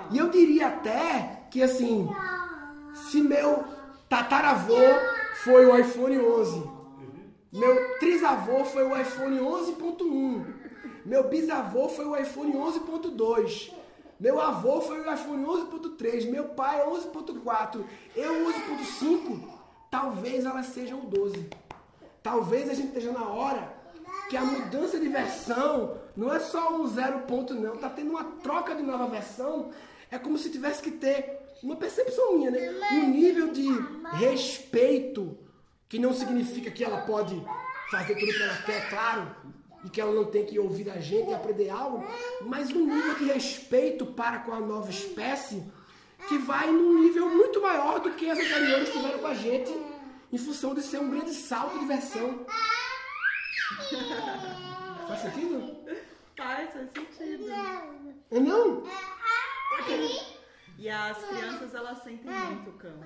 E 0.09 0.17
eu 0.17 0.29
diria 0.29 0.67
até 0.67 1.43
que 1.51 1.61
assim, 1.61 2.09
se 2.93 3.21
meu 3.21 3.63
tataravô 4.09 4.75
foi 5.43 5.65
o 5.65 5.77
iPhone 5.77 6.19
11, 6.19 6.63
meu 7.51 7.97
trisavô 7.99 8.63
foi 8.63 8.83
o 8.83 8.95
iPhone 8.95 9.39
11.1, 9.39 10.45
meu 11.05 11.27
bisavô 11.27 11.89
foi 11.89 12.05
o 12.05 12.15
iPhone 12.15 12.53
11.2, 12.53 13.73
meu 14.19 14.39
avô 14.39 14.81
foi 14.81 15.01
o 15.01 15.13
iPhone 15.13 15.43
11.3, 15.43 16.29
meu 16.29 16.49
pai 16.49 16.85
11.4, 16.85 17.83
eu 18.15 18.33
11.5, 18.33 19.39
talvez 19.89 20.45
elas 20.45 20.67
sejam 20.67 20.99
o 20.99 21.05
12. 21.07 21.49
Talvez 22.21 22.69
a 22.69 22.75
gente 22.75 22.89
esteja 22.89 23.11
na 23.11 23.27
hora 23.27 23.73
que 24.29 24.37
a 24.37 24.45
mudança 24.45 24.99
de 24.99 25.07
versão 25.07 25.97
não 26.15 26.31
é 26.31 26.39
só 26.39 26.75
um 26.75 26.85
zero 26.85 27.21
ponto 27.21 27.55
não, 27.55 27.77
tá 27.77 27.89
tendo 27.89 28.11
uma 28.11 28.23
troca 28.23 28.75
de 28.75 28.83
nova 28.83 29.07
versão, 29.07 29.71
é 30.11 30.19
como 30.19 30.37
se 30.37 30.51
tivesse 30.51 30.83
que 30.83 30.91
ter 30.91 31.40
uma 31.63 31.75
percepção 31.75 32.37
minha, 32.37 32.51
né? 32.51 32.59
Um 32.93 33.09
nível 33.09 33.51
de 33.51 33.67
respeito 34.17 35.37
que 35.87 35.99
não 35.99 36.13
significa 36.13 36.71
que 36.71 36.83
ela 36.83 37.01
pode 37.01 37.35
fazer 37.89 38.15
tudo 38.15 38.31
que 38.31 38.41
ela 38.41 38.57
quer, 38.63 38.89
claro, 38.89 39.35
e 39.83 39.89
que 39.89 39.99
ela 39.99 40.13
não 40.13 40.25
tem 40.25 40.45
que 40.45 40.57
ouvir 40.57 40.89
a 40.89 40.99
gente 40.99 41.29
e 41.29 41.33
aprender 41.33 41.69
algo, 41.69 42.05
mas 42.41 42.71
um 42.71 42.85
nível 42.85 43.15
de 43.15 43.25
respeito 43.25 44.05
para 44.05 44.39
com 44.39 44.53
a 44.53 44.59
nova 44.59 44.89
espécie 44.89 45.63
que 46.27 46.37
vai 46.37 46.71
num 46.71 47.01
nível 47.01 47.27
muito 47.29 47.61
maior 47.61 47.99
do 47.99 48.11
que 48.11 48.29
as 48.29 48.37
anteriores 48.37 48.89
que 48.89 48.97
tiveram 48.99 49.19
com 49.19 49.27
a 49.27 49.33
gente, 49.33 49.71
em 50.31 50.37
função 50.37 50.73
de 50.73 50.81
ser 50.81 50.99
um 50.99 51.09
grande 51.09 51.33
salto 51.33 51.77
de 51.79 51.85
versão. 51.85 52.45
Faz 55.07 55.21
sentido? 55.21 55.77
Faz, 56.37 56.71
faz 56.71 56.89
sentido. 56.91 57.45
Eu 58.29 58.41
não? 58.41 58.83
E 60.81 60.89
as 60.89 61.23
crianças, 61.25 61.75
elas 61.75 62.01
sentem 62.01 62.31
muito 62.31 62.71
o 62.71 62.73
campo. 62.73 63.05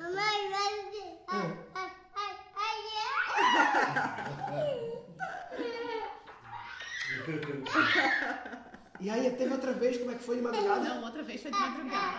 E 9.01 9.09
aí, 9.09 9.29
teve 9.31 9.51
outra 9.51 9.73
vez, 9.73 9.97
como 9.97 10.11
é 10.11 10.15
que 10.15 10.23
foi 10.23 10.37
de 10.37 10.41
madrugada? 10.43 10.85
Não, 10.85 11.03
outra 11.03 11.21
vez 11.23 11.41
foi 11.41 11.51
de 11.51 11.59
madrugada. 11.59 12.15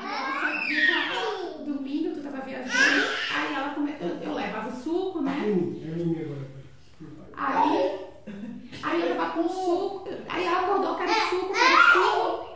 Eu 0.68 0.86
tava 0.88 1.64
dormindo, 1.64 2.14
tu 2.16 2.22
tava 2.22 2.44
viajando, 2.44 3.08
aí 3.34 3.54
ela 3.54 3.74
come... 3.74 3.96
eu, 3.98 4.08
eu 4.08 4.34
levava 4.34 4.68
o 4.68 4.76
suco, 4.82 5.22
né? 5.22 5.36
Aí, 7.34 8.00
aí 8.82 9.08
eu 9.08 9.16
tava 9.16 9.32
com 9.32 9.40
o 9.40 9.48
suco, 9.48 10.08
aí 10.28 10.44
ela 10.44 10.60
acordou, 10.60 10.98
quero 10.98 11.14
suco, 11.14 11.54
quero 11.54 11.92
suco. 11.94 12.46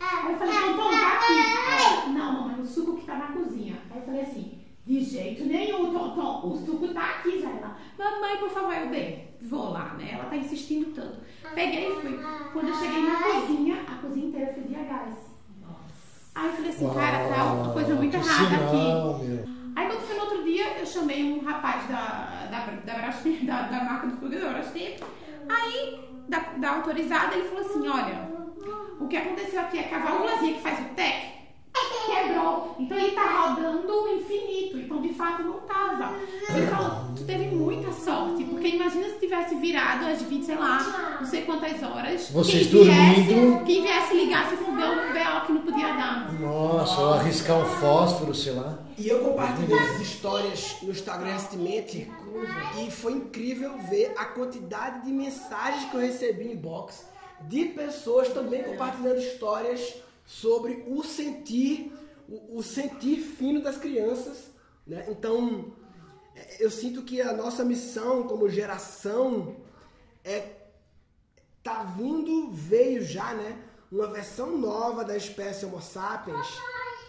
Aí 0.00 0.32
eu 0.32 0.38
falei, 0.38 0.54
então 0.54 0.90
tá 0.90 1.12
aqui. 1.14 1.38
Ela, 1.38 2.06
Não, 2.08 2.32
mamãe, 2.32 2.60
o 2.60 2.66
suco 2.88 3.00
que 3.00 3.06
tá 3.06 3.16
na 3.16 3.26
cozinha. 3.28 3.76
Aí 3.90 3.98
eu 3.98 4.04
falei 4.04 4.22
assim, 4.22 4.58
de 4.86 5.00
jeito 5.00 5.44
nenhum, 5.44 5.92
Tom, 5.92 6.10
Tom, 6.14 6.48
o 6.48 6.56
suco 6.56 6.88
tá 6.88 7.10
aqui 7.10 7.40
já. 7.40 7.50
Ela, 7.50 7.76
mamãe, 7.98 8.36
por 8.38 8.50
favor, 8.50 8.74
eu 8.74 8.88
dei. 8.88 9.28
Vou 9.42 9.70
lá, 9.70 9.94
né? 9.94 10.12
Ela 10.12 10.24
tá 10.24 10.36
insistindo 10.36 10.94
tanto. 10.94 11.18
Peguei 11.54 11.92
e 11.92 12.00
fui. 12.00 12.18
Quando 12.52 12.68
eu 12.68 12.74
cheguei 12.74 13.02
na 13.02 13.22
cozinha, 13.22 13.82
a 13.86 13.94
cozinha 13.96 14.28
inteira 14.28 14.52
fedia 14.52 14.82
gás. 14.84 15.14
Aí 16.34 16.46
eu 16.46 16.52
falei 16.52 16.70
assim, 16.70 16.94
cara, 16.94 17.28
tá 17.28 17.52
uma 17.52 17.72
coisa 17.72 17.94
muito 17.94 18.14
errada 18.14 18.48
sinal, 18.48 19.16
aqui. 19.16 19.26
meu. 19.26 19.44
Aí 19.76 19.86
quando 19.86 20.00
foi 20.00 20.16
no 20.16 20.22
outro 20.22 20.44
dia, 20.44 20.78
eu 20.78 20.86
chamei 20.86 21.32
um 21.32 21.44
rapaz 21.44 21.88
da, 21.88 22.48
da, 22.50 22.66
da, 22.84 22.98
Brastemp, 22.98 23.44
da, 23.44 23.62
da 23.62 23.84
marca 23.84 24.06
de 24.06 24.16
fuga 24.16 24.40
da 24.40 24.48
Brastemp. 24.48 25.00
Aí, 25.48 26.00
da, 26.28 26.38
da 26.38 26.76
autorizada, 26.76 27.34
ele 27.34 27.48
falou 27.48 27.64
assim, 27.64 27.88
olha, 27.88 28.28
o 29.00 29.08
que 29.08 29.16
aconteceu 29.16 29.60
aqui 29.60 29.78
é 29.78 29.82
que 29.84 29.94
a 29.94 29.98
válvulazinha 29.98 30.54
que 30.54 30.60
faz 30.60 30.80
o 30.80 30.94
TEC 30.94 31.37
quebrou. 32.06 32.76
Então 32.78 32.98
ele 32.98 33.12
tá 33.12 33.46
rodando 33.46 34.08
infinito. 34.08 34.78
Então 34.78 35.00
de 35.00 35.12
fato 35.14 35.42
não 35.42 35.60
tava. 35.60 36.14
Ele 36.54 36.66
falou, 36.66 37.12
tu 37.16 37.24
teve 37.24 37.46
muita 37.46 37.92
sorte, 37.92 38.44
porque 38.44 38.68
imagina 38.68 39.08
se 39.08 39.18
tivesse 39.18 39.54
virado 39.56 40.06
às 40.06 40.22
20, 40.22 40.44
sei 40.44 40.56
lá, 40.56 41.16
não 41.20 41.26
sei 41.26 41.42
quantas 41.42 41.82
horas. 41.82 42.30
Vocês 42.30 42.68
quem 42.68 42.84
viesse, 42.84 43.22
dormindo. 43.22 43.64
Quem 43.64 43.82
viesse 43.82 44.14
ligasse 44.14 44.54
o 44.54 44.58
fogão 44.58 44.96
no 44.96 45.12
BO 45.12 45.46
que 45.46 45.52
não 45.52 45.60
podia 45.62 45.88
dar. 45.88 46.32
Nossa, 46.40 47.00
ou 47.00 47.14
arriscar 47.14 47.58
um 47.58 47.64
fósforo, 47.64 48.34
sei 48.34 48.52
lá. 48.52 48.78
E 48.96 49.08
eu 49.08 49.20
compartilhei 49.20 49.78
essas 49.78 50.00
histórias 50.00 50.76
no 50.82 50.90
Instagram 50.90 51.32
recentemente 51.32 52.10
e 52.78 52.90
foi 52.90 53.12
incrível 53.12 53.78
ver 53.88 54.12
a 54.16 54.24
quantidade 54.24 55.04
de 55.04 55.12
mensagens 55.12 55.88
que 55.90 55.96
eu 55.96 56.00
recebi 56.00 56.48
em 56.48 56.52
inbox 56.52 57.06
de 57.42 57.66
pessoas 57.66 58.28
também 58.28 58.62
compartilhando 58.64 59.18
histórias 59.18 59.94
sobre 60.28 60.84
o 60.86 61.02
sentir, 61.02 61.90
o, 62.28 62.58
o 62.58 62.62
sentir 62.62 63.16
fino 63.16 63.62
das 63.62 63.78
crianças. 63.78 64.50
Né? 64.86 65.06
Então, 65.08 65.72
é, 66.36 66.62
eu 66.62 66.70
sinto 66.70 67.02
que 67.02 67.22
a 67.22 67.32
nossa 67.32 67.64
missão 67.64 68.24
como 68.24 68.46
geração 68.50 69.56
é 70.22 70.56
tá 71.62 71.82
vindo, 71.82 72.50
veio 72.52 73.02
já, 73.02 73.32
né? 73.32 73.58
Uma 73.90 74.06
versão 74.06 74.56
nova 74.56 75.02
da 75.02 75.16
espécie 75.16 75.64
Homo 75.64 75.80
sapiens 75.80 76.46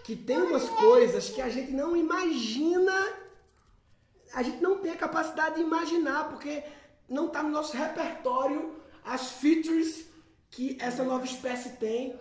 que 0.06 0.16
tem 0.16 0.42
umas 0.42 0.68
coisas 0.70 1.30
que 1.30 1.42
a 1.42 1.50
gente 1.50 1.72
não 1.72 1.96
imagina, 1.96 3.14
a 4.34 4.42
gente 4.42 4.62
não 4.62 4.78
tem 4.80 4.94
a 4.94 4.98
capacidade 4.98 5.56
de 5.56 5.62
imaginar, 5.62 6.30
porque 6.30 6.64
não 7.08 7.28
está 7.28 7.44
no 7.44 7.50
nosso 7.50 7.76
repertório 7.76 8.76
as 9.04 9.30
features 9.34 10.06
que 10.50 10.78
essa 10.80 11.04
nova 11.04 11.26
espécie 11.26 11.72
tem, 11.78 12.18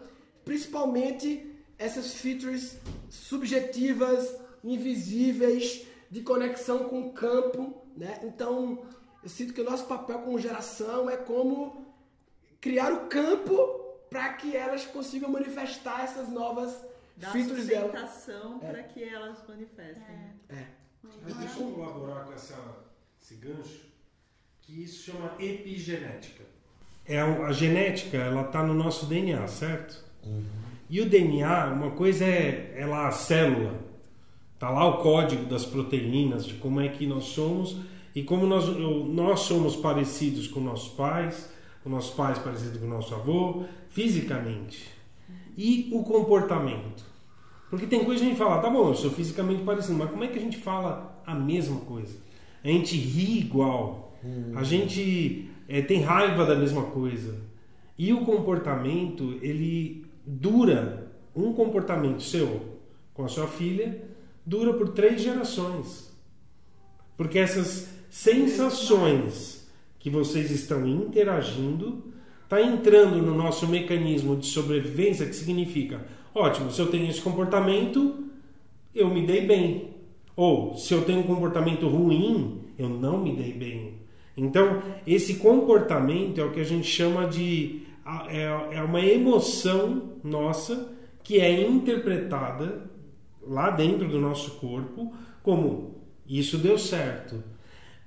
principalmente 0.49 1.47
essas 1.79 2.15
features 2.15 2.79
subjetivas, 3.11 4.35
invisíveis, 4.65 5.87
de 6.11 6.23
conexão 6.23 6.89
com 6.89 7.03
o 7.03 7.13
campo, 7.13 7.83
né? 7.95 8.19
Então, 8.23 8.83
eu 9.23 9.29
sinto 9.29 9.53
que 9.53 9.61
o 9.61 9.65
nosso 9.65 9.85
papel 9.85 10.21
como 10.21 10.39
geração 10.39 11.11
é 11.11 11.19
como 11.19 11.87
criar 12.63 12.95
o 12.95 13.09
campo 13.09 13.55
para 14.09 14.33
que 14.33 14.57
elas 14.57 14.87
consigam 14.87 15.31
manifestar 15.31 16.05
essas 16.05 16.31
novas 16.31 16.75
Dá 17.15 17.31
features 17.31 17.67
dela. 17.67 17.93
É. 18.63 18.71
para 18.71 18.83
que 18.85 19.05
elas 19.05 19.47
manifestem. 19.47 20.17
É. 20.49 20.65
Mas 21.23 21.35
deixa 21.37 21.61
eu 21.61 21.73
colaborar 21.73 22.25
com 22.25 22.33
essa, 22.33 22.57
esse 23.21 23.35
gancho, 23.35 23.83
que 24.63 24.83
isso 24.83 25.13
chama 25.13 25.35
epigenética. 25.39 26.43
É 27.05 27.21
a 27.21 27.53
genética, 27.53 28.17
ela 28.17 28.47
está 28.47 28.63
no 28.63 28.73
nosso 28.73 29.05
DNA, 29.05 29.47
certo? 29.47 30.08
E 30.91 31.01
o 31.01 31.09
DNA, 31.09 31.67
uma 31.73 31.91
coisa 31.91 32.25
é, 32.25 32.75
é 32.77 32.87
lá 32.87 33.09
a 33.09 33.11
célula, 33.11 33.75
tá 34.59 34.71
lá 34.71 34.87
o 34.87 34.99
código 34.99 35.45
das 35.45 35.67
proteínas, 35.67 36.47
de 36.47 36.55
como 36.55 36.81
é 36.81 36.89
que 36.89 37.07
nós 37.07 37.25
somos 37.25 37.77
e 38.15 38.23
como 38.23 38.47
nós, 38.47 38.67
nós 38.67 39.41
somos 39.41 39.77
parecidos 39.77 40.49
com 40.49 40.61
nossos 40.61 40.89
pais, 40.95 41.51
com 41.85 41.91
nossos 41.91 42.15
pais 42.15 42.39
parecido 42.39 42.79
com 42.79 42.87
o 42.87 42.89
nosso 42.89 43.15
avô, 43.15 43.65
fisicamente. 43.91 44.89
E 45.57 45.91
o 45.93 46.03
comportamento. 46.03 47.05
Porque 47.71 47.87
tem 47.87 48.05
coisa 48.05 48.21
que 48.21 48.27
a 48.27 48.31
gente 48.31 48.39
fala, 48.39 48.63
tá 48.63 48.71
bom, 48.71 48.89
eu 48.89 48.95
sou 48.95 49.11
fisicamente 49.11 49.63
parecido, 49.63 49.99
mas 49.99 50.11
como 50.11 50.25
é 50.25 50.29
que 50.29 50.39
a 50.39 50.43
gente 50.43 50.57
fala 50.57 51.23
a 51.27 51.35
mesma 51.35 51.81
coisa? 51.81 52.17
A 52.65 52.69
gente 52.69 52.97
ri 52.97 53.41
igual, 53.41 54.19
a 54.55 54.65
gente 54.65 55.51
eh, 55.69 55.83
tem 55.83 56.01
raiva 56.01 56.47
da 56.47 56.57
mesma 56.57 56.83
coisa. 56.83 57.41
E 57.97 58.13
o 58.13 58.25
comportamento, 58.25 59.39
ele 59.43 60.08
dura, 60.29 61.11
um 61.35 61.55
comportamento 61.55 62.23
seu 62.23 62.79
com 63.15 63.25
a 63.25 63.29
sua 63.29 63.47
filha, 63.47 64.05
dura 64.45 64.75
por 64.75 64.91
três 64.91 65.23
gerações. 65.23 66.15
Porque 67.17 67.39
essas 67.39 67.89
sensações 68.11 69.67
que 69.99 70.11
vocês 70.11 70.51
estão 70.51 70.87
interagindo 70.87 72.05
está 72.45 72.63
entrando 72.63 73.21
no 73.23 73.35
nosso 73.35 73.67
mecanismo 73.67 74.37
de 74.37 74.47
sobrevivência, 74.47 75.27
que 75.27 75.35
significa, 75.35 76.07
ótimo, 76.35 76.71
se 76.71 76.81
eu 76.81 76.91
tenho 76.91 77.09
esse 77.09 77.21
comportamento, 77.21 78.25
eu 78.95 79.09
me 79.09 79.27
dei 79.27 79.47
bem. 79.47 79.95
Ou 80.37 80.77
se 80.77 80.95
eu 80.95 81.05
tenho 81.05 81.21
um 81.21 81.25
comportamento 81.25 81.89
ruim, 81.89 82.61
eu 82.79 82.89
não 82.89 83.19
me 83.19 83.35
dei 83.35 83.53
bem. 83.53 83.95
Então, 84.37 84.81
esse 85.07 85.35
comportamento 85.35 86.41
é 86.41 86.45
o 86.45 86.53
que 86.53 86.61
a 86.61 86.65
gente 86.65 86.87
chama 86.87 87.27
de 87.27 87.88
é, 88.29 88.77
é 88.79 88.83
uma 88.83 89.01
emoção 89.01 90.15
nossa 90.25 90.93
que 91.23 91.41
é 91.41 91.67
interpretada 91.69 92.91
lá 93.43 93.71
dentro 93.71 94.09
do 94.09 94.19
nosso 94.19 94.53
corpo 94.53 95.15
como 95.43 96.03
isso 96.27 96.59
deu 96.59 96.79
certo. 96.79 97.43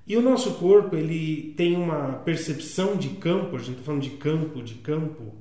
E 0.06 0.18
o 0.18 0.22
nosso 0.22 0.56
corpo 0.56 0.96
ele 0.96 1.54
tem 1.56 1.76
uma 1.76 2.14
percepção 2.26 2.96
de 2.96 3.10
campo, 3.10 3.56
a 3.56 3.60
gente 3.60 3.72
está 3.72 3.84
falando 3.84 4.02
de 4.02 4.10
campo, 4.12 4.62
de 4.62 4.76
campo, 4.76 5.36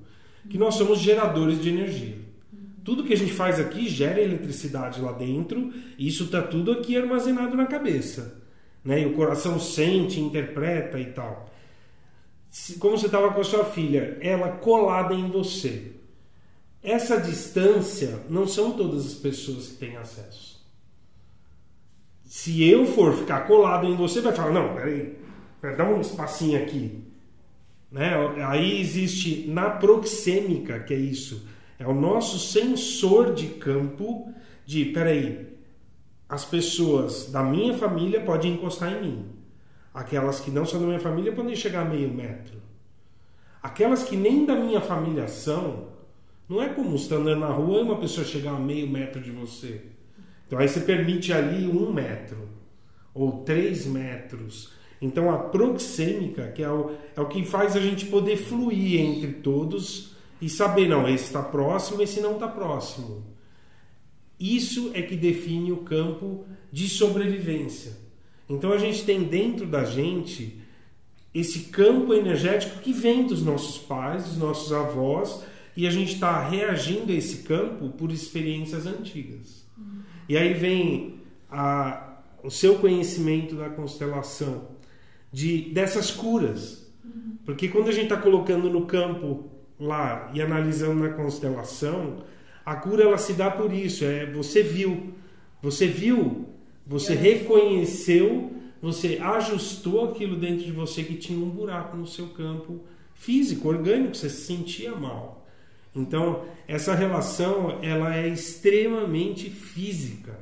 que 0.48 0.58
nós 0.58 0.74
somos 0.74 0.98
geradores 0.98 1.60
de 1.60 1.68
energia. 1.70 2.18
Tudo 2.84 3.04
que 3.04 3.12
a 3.12 3.16
gente 3.16 3.32
faz 3.32 3.58
aqui 3.58 3.88
gera 3.88 4.20
eletricidade 4.20 5.00
lá 5.00 5.12
dentro, 5.12 5.72
e 5.98 6.08
isso 6.08 6.24
está 6.24 6.42
tudo 6.42 6.72
aqui 6.72 6.96
armazenado 6.96 7.56
na 7.56 7.66
cabeça. 7.66 8.40
Né? 8.84 9.02
E 9.02 9.06
o 9.06 9.12
coração 9.12 9.58
sente, 9.58 10.20
interpreta 10.20 10.98
e 10.98 11.06
tal. 11.06 11.50
Como 12.78 12.98
você 12.98 13.06
estava 13.06 13.32
com 13.32 13.40
a 13.40 13.44
sua 13.44 13.64
filha, 13.64 14.18
ela 14.20 14.48
colada 14.48 15.14
em 15.14 15.30
você. 15.30 15.92
Essa 16.82 17.20
distância 17.20 18.24
não 18.28 18.46
são 18.46 18.72
todas 18.72 19.06
as 19.06 19.14
pessoas 19.14 19.68
que 19.68 19.74
têm 19.74 19.96
acesso. 19.96 20.58
Se 22.24 22.62
eu 22.62 22.86
for 22.86 23.14
ficar 23.14 23.46
colado 23.46 23.86
em 23.86 23.96
você, 23.96 24.20
vai 24.20 24.32
falar: 24.32 24.52
não, 24.52 24.74
peraí, 24.74 25.16
dá 25.76 25.84
um 25.84 26.00
espacinho 26.00 26.62
aqui. 26.62 27.04
Né? 27.90 28.12
Aí 28.46 28.80
existe 28.80 29.46
na 29.48 29.70
proxêmica, 29.70 30.80
que 30.80 30.94
é 30.94 30.96
isso, 30.96 31.46
é 31.78 31.86
o 31.86 31.94
nosso 31.94 32.38
sensor 32.38 33.34
de 33.34 33.48
campo 33.48 34.32
de: 34.64 34.86
peraí, 34.86 35.48
as 36.28 36.44
pessoas 36.44 37.30
da 37.30 37.42
minha 37.42 37.74
família 37.74 38.20
podem 38.20 38.54
encostar 38.54 38.92
em 38.92 39.02
mim. 39.02 39.39
Aquelas 39.92 40.40
que 40.40 40.50
não 40.50 40.64
são 40.64 40.80
da 40.80 40.86
minha 40.86 41.00
família 41.00 41.32
podem 41.32 41.56
chegar 41.56 41.82
a 41.82 41.84
meio 41.84 42.12
metro. 42.12 42.60
Aquelas 43.62 44.04
que 44.04 44.16
nem 44.16 44.46
da 44.46 44.54
minha 44.54 44.80
família 44.80 45.26
são, 45.28 45.88
não 46.48 46.62
é 46.62 46.68
como 46.68 46.90
você 46.90 47.04
está 47.04 47.16
andando 47.16 47.40
na 47.40 47.48
rua 47.48 47.78
e 47.78 47.82
uma 47.82 47.98
pessoa 47.98 48.26
chegar 48.26 48.52
a 48.52 48.58
meio 48.58 48.88
metro 48.88 49.20
de 49.20 49.30
você. 49.30 49.82
Então 50.46 50.58
aí 50.58 50.68
você 50.68 50.80
permite 50.80 51.32
ali 51.32 51.66
um 51.66 51.92
metro 51.92 52.48
ou 53.12 53.44
três 53.44 53.86
metros. 53.86 54.72
Então 55.00 55.30
a 55.30 55.38
proxêmica, 55.38 56.48
que 56.48 56.62
é 56.62 56.70
o, 56.70 56.92
é 57.16 57.20
o 57.20 57.28
que 57.28 57.44
faz 57.44 57.76
a 57.76 57.80
gente 57.80 58.06
poder 58.06 58.36
fluir 58.36 59.00
entre 59.00 59.32
todos 59.34 60.16
e 60.40 60.48
saber, 60.48 60.88
não, 60.88 61.08
esse 61.08 61.24
está 61.24 61.42
próximo, 61.42 62.02
esse 62.02 62.20
não 62.20 62.34
está 62.34 62.48
próximo. 62.48 63.24
Isso 64.38 64.90
é 64.94 65.02
que 65.02 65.16
define 65.16 65.70
o 65.70 65.78
campo 65.78 66.46
de 66.72 66.88
sobrevivência. 66.88 67.92
Então 68.50 68.72
a 68.72 68.78
gente 68.78 69.04
tem 69.04 69.22
dentro 69.22 69.64
da 69.64 69.84
gente 69.84 70.60
esse 71.32 71.66
campo 71.66 72.12
energético 72.12 72.80
que 72.80 72.92
vem 72.92 73.26
dos 73.26 73.42
nossos 73.44 73.78
pais, 73.78 74.24
dos 74.24 74.38
nossos 74.38 74.72
avós, 74.72 75.44
e 75.76 75.86
a 75.86 75.90
gente 75.90 76.14
está 76.14 76.46
reagindo 76.48 77.12
a 77.12 77.14
esse 77.14 77.44
campo 77.44 77.90
por 77.90 78.10
experiências 78.10 78.86
antigas. 78.86 79.64
Uhum. 79.78 80.00
E 80.28 80.36
aí 80.36 80.52
vem 80.52 81.20
a, 81.48 82.18
o 82.42 82.50
seu 82.50 82.78
conhecimento 82.78 83.54
da 83.54 83.70
constelação, 83.70 84.68
de 85.32 85.70
dessas 85.70 86.10
curas. 86.10 86.92
Uhum. 87.04 87.36
Porque 87.46 87.68
quando 87.68 87.88
a 87.88 87.92
gente 87.92 88.04
está 88.04 88.16
colocando 88.16 88.68
no 88.68 88.84
campo 88.86 89.48
lá 89.78 90.30
e 90.34 90.42
analisando 90.42 91.00
na 91.00 91.10
constelação, 91.10 92.24
a 92.66 92.74
cura 92.74 93.04
ela 93.04 93.16
se 93.18 93.34
dá 93.34 93.48
por 93.48 93.72
isso. 93.72 94.04
É 94.04 94.26
você 94.26 94.64
viu, 94.64 95.14
você 95.62 95.86
viu 95.86 96.48
você 96.90 97.14
reconheceu, 97.14 98.50
você 98.82 99.16
ajustou 99.22 100.06
aquilo 100.06 100.34
dentro 100.34 100.64
de 100.64 100.72
você 100.72 101.04
que 101.04 101.14
tinha 101.14 101.38
um 101.38 101.48
buraco 101.48 101.96
no 101.96 102.04
seu 102.04 102.26
campo 102.30 102.80
físico, 103.14 103.68
orgânico, 103.68 104.16
você 104.16 104.28
se 104.28 104.44
sentia 104.44 104.92
mal. 104.96 105.46
Então, 105.94 106.42
essa 106.66 106.92
relação, 106.92 107.78
ela 107.80 108.16
é 108.16 108.26
extremamente 108.26 109.48
física. 109.48 110.36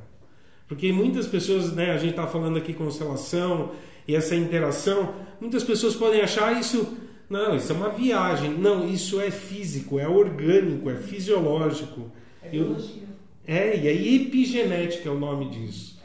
Porque 0.66 0.90
muitas 0.90 1.26
pessoas, 1.26 1.70
né, 1.74 1.90
a 1.90 1.98
gente 1.98 2.12
está 2.12 2.26
falando 2.26 2.56
aqui 2.56 2.72
constelação 2.72 3.72
e 4.06 4.16
essa 4.16 4.34
interação, 4.34 5.14
muitas 5.38 5.62
pessoas 5.62 5.94
podem 5.94 6.22
achar 6.22 6.58
isso, 6.58 6.96
não, 7.28 7.54
isso 7.56 7.70
é 7.70 7.74
uma 7.74 7.90
viagem. 7.90 8.54
Não, 8.54 8.88
isso 8.88 9.20
é 9.20 9.30
físico, 9.30 9.98
é 9.98 10.08
orgânico, 10.08 10.88
é 10.88 10.96
fisiológico. 10.96 12.10
É 12.42 12.48
biologia. 12.48 13.02
Eu, 13.46 13.54
é, 13.54 13.78
e 13.78 13.86
aí 13.86 14.16
epigenética 14.16 15.10
é 15.10 15.12
o 15.12 15.18
nome 15.18 15.50
disso. 15.50 15.97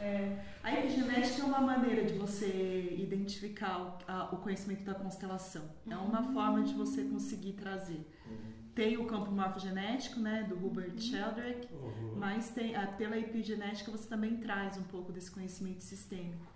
A 0.64 0.72
epigenética 0.80 1.42
é 1.42 1.44
uma 1.44 1.60
maneira 1.60 2.02
de 2.06 2.14
você 2.14 2.96
identificar 2.98 3.74
o, 3.82 4.10
a, 4.10 4.24
o 4.34 4.38
conhecimento 4.38 4.82
da 4.82 4.94
constelação. 4.94 5.64
É 5.88 5.94
uma 5.96 6.20
Uhum. 6.22 6.32
forma 6.32 6.62
de 6.62 6.72
você 6.72 7.04
conseguir 7.04 7.52
trazer. 7.52 8.02
Tem 8.74 8.96
o 8.96 9.04
campo 9.06 9.30
morfogenético, 9.30 10.18
né, 10.18 10.42
do 10.48 10.54
Hubert 10.64 10.98
Sheldrake, 10.98 11.68
mas 12.16 12.50
tem, 12.50 12.74
a, 12.74 12.86
pela 12.86 13.16
epigenética 13.18 13.90
você 13.90 14.08
também 14.08 14.38
traz 14.38 14.76
um 14.78 14.82
pouco 14.84 15.12
desse 15.12 15.30
conhecimento 15.30 15.82
sistêmico. 15.84 16.46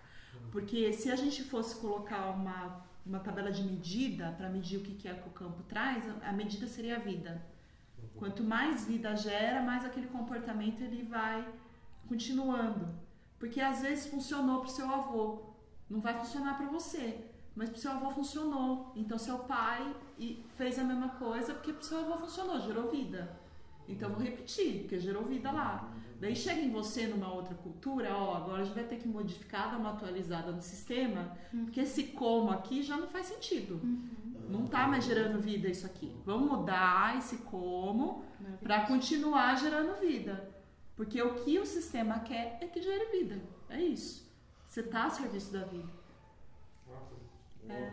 Porque 0.51 0.91
se 0.95 1.11
a 1.11 1.17
gente 1.17 1.45
fosse 1.45 1.77
colocar 1.79 2.31
uma, 2.31 2.83
uma 3.05 3.21
tabela 3.21 3.53
de 3.53 3.63
medida 3.63 4.35
para 4.39 4.49
medir 4.49 4.79
o 4.79 4.83
que, 4.83 4.95
que 4.95 5.07
é 5.07 5.15
que 5.15 5.29
o 5.29 5.33
campo 5.33 5.63
traz, 5.65 6.03
a, 6.09 6.31
a 6.31 6.33
medida 6.33 6.67
seria 6.67 6.97
a 6.97 6.99
vida. 6.99 7.41
Quanto 8.17 8.43
mais 8.43 8.87
vida 8.87 9.15
gera, 9.15 9.63
mais 9.63 9.85
aquele 9.85 10.07
comportamento 10.09 10.81
ele 10.81 11.03
vai 11.03 11.47
continuando. 12.09 12.89
Porque 13.39 13.61
às 13.61 13.83
vezes 13.83 14.07
funcionou 14.07 14.61
para 14.61 14.69
o 14.69 14.73
seu 14.73 14.91
avô, 14.91 15.43
não 15.89 16.01
vai 16.01 16.19
funcionar 16.19 16.57
para 16.57 16.67
você, 16.67 17.25
mas 17.55 17.71
para 17.71 17.79
o 17.79 17.81
seu 17.81 17.93
avô 17.93 18.11
funcionou. 18.11 18.93
Então 18.97 19.19
seu 19.19 19.39
pai 19.41 19.95
fez 20.57 20.79
a 20.79 20.85
mesma 20.85 21.11
coisa 21.11 21.55
porque 21.55 21.73
para 21.73 21.83
o 21.83 21.85
seu 21.85 21.99
avô 21.99 22.17
funcionou, 22.17 22.61
gerou 22.61 22.91
vida. 22.91 23.37
Então 23.89 24.11
vou 24.11 24.21
repetir, 24.21 24.81
porque 24.81 24.99
gerou 24.99 25.25
vida 25.25 25.51
lá. 25.51 25.91
Daí 26.21 26.35
chega 26.35 26.61
em 26.61 26.71
você 26.71 27.07
numa 27.07 27.33
outra 27.33 27.55
cultura, 27.55 28.15
ó, 28.15 28.37
agora 28.37 28.63
a 28.63 28.65
gente 28.65 28.75
vai 28.75 28.85
ter 28.85 28.97
que 28.97 29.07
modificar, 29.09 29.71
dar 29.71 29.79
uma 29.79 29.93
atualizada 29.93 30.51
no 30.51 30.61
sistema, 30.61 31.33
porque 31.65 31.81
esse 31.81 32.09
como 32.09 32.51
aqui 32.51 32.83
já 32.83 32.97
não 32.97 33.07
faz 33.07 33.27
sentido. 33.27 33.81
Não 34.49 34.67
tá 34.67 34.89
mais 34.89 35.05
gerando 35.05 35.41
vida 35.41 35.69
isso 35.69 35.87
aqui. 35.87 36.15
Vamos 36.25 36.51
mudar 36.51 37.17
esse 37.19 37.39
como 37.39 38.25
para 38.61 38.87
continuar 38.87 39.57
gerando 39.57 40.01
vida. 40.01 40.51
Porque 40.99 41.23
o 41.23 41.37
que 41.45 41.61
o 41.61 41.65
sistema 41.65 42.19
quer 42.19 42.59
é 42.61 42.67
que 42.67 42.83
gere 42.83 43.13
vida. 43.13 43.41
É 43.71 43.81
isso. 43.81 44.29
Você 44.67 44.83
tá 44.83 45.05
a 45.05 45.11
serviço 45.11 45.53
da 45.53 45.61
vida. 45.61 45.89
É. 47.69 47.93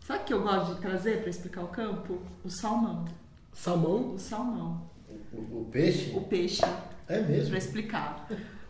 Sabe 0.00 0.22
o 0.22 0.24
que 0.24 0.32
eu 0.32 0.42
gosto 0.42 0.76
de 0.76 0.80
trazer 0.80 1.20
para 1.20 1.28
explicar 1.28 1.62
o 1.62 1.68
campo? 1.68 2.22
O 2.42 2.48
salmão. 2.48 3.04
Salmão? 3.52 4.14
O 4.14 4.18
salmão. 4.18 4.90
O, 5.30 5.60
o 5.60 5.68
peixe? 5.70 6.16
O 6.16 6.22
peixe. 6.22 6.62
É 7.06 7.20
mesmo? 7.20 7.50
Para 7.50 7.58
explicar. 7.58 8.28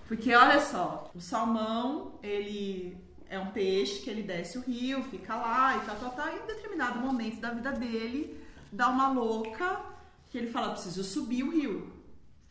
Porque 0.08 0.34
olha 0.34 0.60
só, 0.60 1.08
o 1.14 1.20
salmão, 1.20 2.18
ele 2.24 2.98
é 3.28 3.38
um 3.38 3.52
peixe 3.52 4.02
que 4.02 4.10
ele 4.10 4.24
desce 4.24 4.58
o 4.58 4.62
rio, 4.62 5.04
fica 5.04 5.36
lá 5.36 5.76
e 5.76 5.86
tal, 5.86 5.94
tal, 6.00 6.10
tal, 6.10 6.28
e 6.34 6.40
em 6.40 6.46
determinado 6.46 6.98
momento 6.98 7.40
da 7.40 7.50
vida 7.50 7.70
dele, 7.70 8.36
dá 8.72 8.88
uma 8.88 9.08
louca 9.12 9.80
que 10.28 10.36
ele 10.36 10.50
fala, 10.50 10.72
preciso 10.72 11.04
subir 11.04 11.44
o 11.44 11.52
rio. 11.52 11.99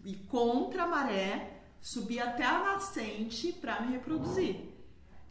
E 0.04 0.16
contra 0.16 0.84
a 0.84 0.88
maré, 0.88 1.62
subir 1.82 2.20
até 2.20 2.46
a 2.46 2.60
nascente 2.60 3.52
para 3.54 3.82
me 3.82 3.94
reproduzir. 3.94 4.70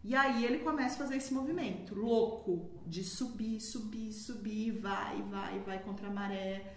E 0.05 0.15
aí 0.15 0.45
ele 0.45 0.61
começa 0.61 0.95
a 0.95 0.99
fazer 0.99 1.17
esse 1.17 1.35
movimento 1.35 1.95
louco 1.95 2.71
de 2.87 3.03
subir, 3.05 3.61
subir, 3.61 4.13
subir, 4.13 4.71
vai, 4.73 5.21
vai, 5.23 5.59
vai 5.61 5.79
contra 5.81 6.07
a 6.07 6.11
maré. 6.11 6.75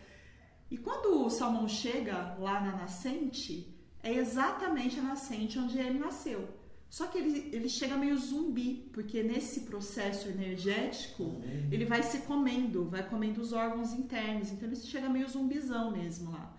E 0.70 0.78
quando 0.78 1.26
o 1.26 1.30
salmão 1.30 1.68
chega 1.68 2.36
lá 2.40 2.60
na 2.60 2.76
nascente, 2.78 3.74
é 4.02 4.14
exatamente 4.14 5.00
a 5.00 5.04
nascente 5.04 5.60
onde 5.60 5.78
ele 5.78 6.00
nasceu. 6.00 6.48
Só 6.90 7.08
que 7.08 7.18
ele, 7.18 7.50
ele 7.54 7.70
chega 7.70 7.96
meio 7.96 8.18
zumbi, 8.18 8.90
porque 8.92 9.24
nesse 9.24 9.62
processo 9.62 10.28
energético 10.28 11.42
ele 11.72 11.86
vai 11.86 12.04
se 12.04 12.20
comendo, 12.20 12.90
vai 12.90 13.08
comendo 13.08 13.40
os 13.40 13.54
órgãos 13.54 13.94
internos, 13.94 14.52
então 14.52 14.68
ele 14.68 14.76
chega 14.76 15.08
meio 15.08 15.30
zumbizão 15.30 15.92
mesmo 15.92 16.32
lá. 16.32 16.58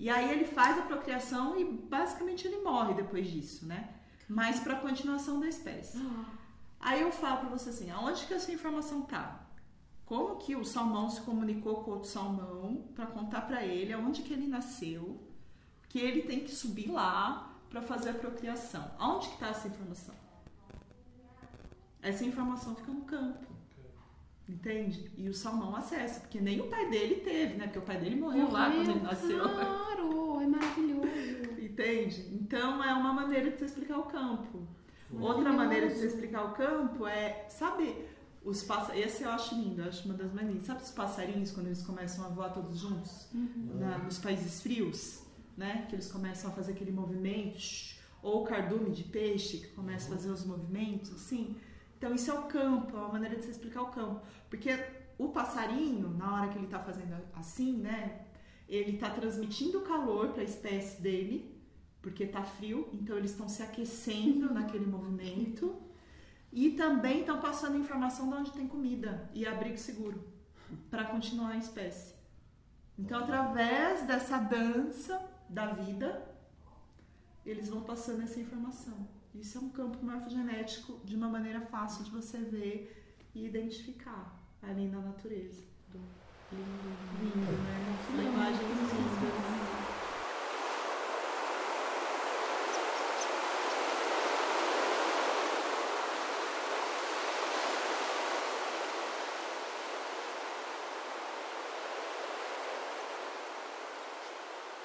E 0.00 0.08
aí 0.08 0.32
ele 0.32 0.46
faz 0.46 0.78
a 0.78 0.82
procriação 0.82 1.60
e 1.60 1.64
basicamente 1.64 2.46
ele 2.46 2.62
morre 2.62 2.94
depois 2.94 3.30
disso, 3.30 3.66
né? 3.66 3.90
Mas 4.26 4.58
para 4.58 4.72
a 4.72 4.80
continuação 4.80 5.38
da 5.38 5.46
espécie. 5.46 5.98
Aí 6.80 7.02
eu 7.02 7.12
falo 7.12 7.40
para 7.40 7.50
você 7.50 7.68
assim, 7.68 7.90
aonde 7.90 8.24
que 8.24 8.32
essa 8.32 8.50
informação 8.50 9.02
tá? 9.02 9.46
Como 10.06 10.36
que 10.36 10.56
o 10.56 10.64
salmão 10.64 11.10
se 11.10 11.20
comunicou 11.20 11.84
com 11.84 11.90
outro 11.90 12.08
salmão 12.08 12.88
para 12.94 13.04
contar 13.08 13.42
para 13.42 13.62
ele 13.62 13.92
aonde 13.92 14.22
que 14.22 14.32
ele 14.32 14.46
nasceu, 14.46 15.20
que 15.90 15.98
ele 15.98 16.22
tem 16.22 16.40
que 16.40 16.50
subir 16.50 16.90
lá 16.90 17.54
para 17.68 17.82
fazer 17.82 18.08
a 18.08 18.14
procriação. 18.14 18.90
Aonde 18.98 19.28
que 19.28 19.34
está 19.34 19.48
essa 19.48 19.68
informação? 19.68 20.14
Essa 22.00 22.24
informação 22.24 22.74
fica 22.74 22.90
no 22.90 23.02
campo. 23.02 23.49
Entende? 24.50 25.10
E 25.16 25.28
o 25.28 25.34
salmão 25.34 25.74
acessa, 25.76 26.20
porque 26.20 26.40
nem 26.40 26.60
o 26.60 26.66
pai 26.68 26.90
dele 26.90 27.16
teve, 27.16 27.54
né? 27.54 27.64
Porque 27.64 27.78
o 27.78 27.82
pai 27.82 27.98
dele 27.98 28.16
morreu, 28.16 28.50
lá 28.50 28.70
quando 28.70 28.90
ele 28.90 29.00
nasceu. 29.00 29.40
Claro, 29.40 30.40
é 30.40 30.46
maravilhoso. 30.46 31.06
Entende? 31.60 32.28
Então 32.32 32.82
é 32.82 32.92
uma 32.92 33.12
maneira 33.12 33.50
de 33.50 33.58
você 33.58 33.64
explicar 33.66 33.98
o 33.98 34.04
campo. 34.04 34.66
Outra 35.18 35.52
maneira 35.52 35.88
de 35.88 35.94
você 35.94 36.06
explicar 36.06 36.44
o 36.44 36.52
campo 36.54 37.06
é 37.06 37.46
saber. 37.48 38.08
Os 38.44 38.62
passarinhos, 38.62 39.06
esse 39.12 39.22
eu 39.22 39.30
acho 39.30 39.54
lindo, 39.54 39.82
eu 39.82 39.88
acho 39.88 40.04
uma 40.06 40.14
das 40.14 40.32
mais 40.32 40.46
lindas. 40.48 40.64
Sabe 40.64 40.82
os 40.82 40.90
passarinhos 40.90 41.50
quando 41.52 41.66
eles 41.66 41.82
começam 41.82 42.24
a 42.24 42.28
voar 42.28 42.50
todos 42.52 42.78
juntos? 42.78 43.28
Uhum. 43.34 43.76
Na- 43.78 43.98
nos 43.98 44.18
países 44.18 44.62
frios, 44.62 45.22
né? 45.56 45.86
Que 45.88 45.94
eles 45.94 46.10
começam 46.10 46.50
a 46.50 46.54
fazer 46.54 46.72
aquele 46.72 46.90
movimento. 46.92 47.60
Ou 48.22 48.42
o 48.42 48.46
cardume 48.46 48.90
de 48.90 49.04
peixe 49.04 49.58
que 49.58 49.68
começa 49.68 50.06
a 50.12 50.16
fazer 50.16 50.30
os 50.30 50.44
movimentos, 50.44 51.12
assim. 51.12 51.56
Então 52.00 52.14
isso 52.14 52.30
é 52.30 52.34
o 52.34 52.44
campo, 52.44 52.96
é 52.96 52.98
uma 52.98 53.10
maneira 53.10 53.36
de 53.36 53.42
você 53.42 53.50
explicar 53.50 53.82
o 53.82 53.90
campo. 53.90 54.22
Porque 54.48 54.70
o 55.18 55.28
passarinho, 55.28 56.08
na 56.16 56.34
hora 56.34 56.48
que 56.48 56.56
ele 56.56 56.64
está 56.64 56.78
fazendo 56.78 57.14
assim, 57.34 57.76
né? 57.76 58.24
Ele 58.66 58.92
está 58.92 59.10
transmitindo 59.10 59.82
calor 59.82 60.28
para 60.30 60.40
a 60.40 60.44
espécie 60.44 61.02
dele, 61.02 61.62
porque 62.00 62.24
está 62.24 62.42
frio, 62.42 62.88
então 62.94 63.18
eles 63.18 63.32
estão 63.32 63.50
se 63.50 63.62
aquecendo 63.62 64.50
naquele 64.54 64.86
movimento. 64.86 65.78
E 66.50 66.70
também 66.70 67.20
estão 67.20 67.38
passando 67.38 67.76
informação 67.76 68.30
de 68.30 68.34
onde 68.34 68.52
tem 68.52 68.66
comida 68.66 69.30
e 69.34 69.46
abrigo 69.46 69.76
seguro 69.76 70.24
para 70.90 71.04
continuar 71.04 71.50
a 71.50 71.58
espécie. 71.58 72.14
Então, 72.98 73.20
através 73.20 74.06
dessa 74.06 74.38
dança 74.38 75.20
da 75.50 75.66
vida, 75.66 76.26
eles 77.44 77.68
vão 77.68 77.82
passando 77.82 78.22
essa 78.22 78.40
informação. 78.40 79.19
Isso 79.34 79.58
é 79.58 79.60
um 79.60 79.70
campo 79.70 80.04
morfogenético 80.04 81.00
de 81.04 81.14
uma 81.16 81.28
maneira 81.28 81.60
fácil 81.60 82.04
de 82.04 82.10
você 82.10 82.38
ver 82.38 83.14
e 83.34 83.46
identificar 83.46 84.38
ali 84.62 84.88
na 84.88 85.00
natureza. 85.00 85.62
Lindo, 86.52 86.66
lindo, 87.22 87.52
né? 87.62 87.98
São 88.06 88.22
imagens 88.22 88.60
lindas. 88.60 88.90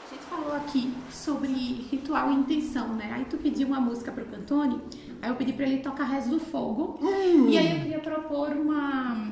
A 0.04 0.08
gente 0.08 0.26
falou 0.26 0.54
aqui 0.66 0.92
sobre 1.12 1.48
ritual 1.92 2.32
e 2.32 2.36
intenção, 2.36 2.90
né? 2.96 3.12
Aí 3.14 3.26
tu 3.26 3.38
pediu 3.38 3.68
uma 3.68 3.80
música 3.80 4.12
pro 4.12 4.26
Cantone, 4.26 4.82
aí 5.22 5.30
eu 5.30 5.36
pedi 5.36 5.54
pra 5.54 5.66
ele 5.66 5.78
tocar 5.80 6.06
Rezo 6.06 6.32
do 6.32 6.40
Fogo. 6.40 7.00
E 7.48 7.58
aí 7.58 7.72
eu 7.72 7.80
queria 7.82 8.00
propor 8.00 8.50
uma 8.50 9.32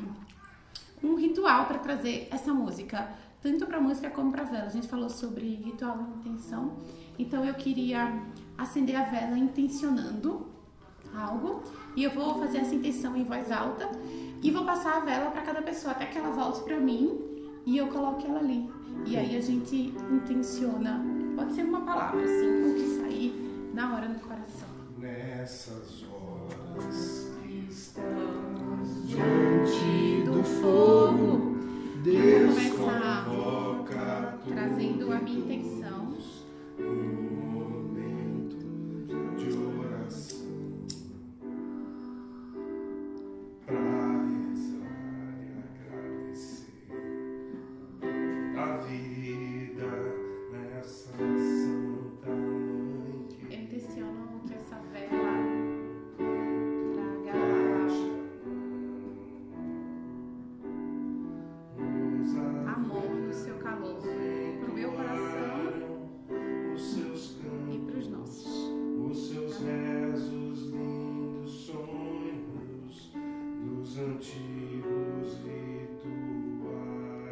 um 1.03 1.15
ritual 1.15 1.65
para 1.65 1.79
trazer 1.79 2.29
essa 2.31 2.53
música, 2.53 3.09
tanto 3.41 3.65
pra 3.65 3.81
música 3.81 4.09
como 4.09 4.31
pra 4.31 4.43
vela. 4.43 4.67
A 4.67 4.69
gente 4.69 4.87
falou 4.87 5.09
sobre 5.09 5.55
ritual 5.55 5.99
e 5.99 6.19
intenção. 6.19 6.77
Então 7.19 7.43
eu 7.43 7.53
queria 7.55 8.21
acender 8.57 8.95
a 8.95 9.03
vela 9.03 9.37
intencionando 9.37 10.47
algo 11.13 11.61
e 11.95 12.03
eu 12.03 12.11
vou 12.11 12.39
fazer 12.39 12.59
essa 12.59 12.73
intenção 12.73 13.17
em 13.17 13.23
voz 13.23 13.51
alta 13.51 13.91
e 14.41 14.49
vou 14.49 14.63
passar 14.63 14.97
a 14.97 14.99
vela 15.01 15.29
para 15.29 15.41
cada 15.41 15.61
pessoa 15.61 15.91
até 15.91 16.05
que 16.05 16.17
ela 16.17 16.31
volte 16.31 16.61
para 16.63 16.79
mim 16.79 17.19
e 17.65 17.77
eu 17.77 17.87
coloque 17.87 18.25
ela 18.25 18.39
ali. 18.39 18.69
E 19.05 19.17
aí 19.17 19.35
a 19.35 19.41
gente 19.41 19.93
intenciona, 20.09 21.03
pode 21.35 21.53
ser 21.53 21.63
uma 21.63 21.81
palavra 21.81 22.23
assim, 22.23 22.71
o 22.71 22.75
que 22.75 23.01
sair 23.01 23.71
na 23.73 23.95
hora 23.95 24.07
no 24.07 24.19
coração. 24.19 24.67
Nessas 24.97 26.05
horas 26.11 27.31
estamos 27.69 29.07
diante 29.07 30.23
do 30.25 30.43
fogo, 30.43 31.57
Deus 32.03 32.69
convoca 32.71 34.39
trazendo 34.47 35.11
a 35.11 35.19
minha 35.19 35.39
intenção. 35.39 36.13
um 36.79 37.52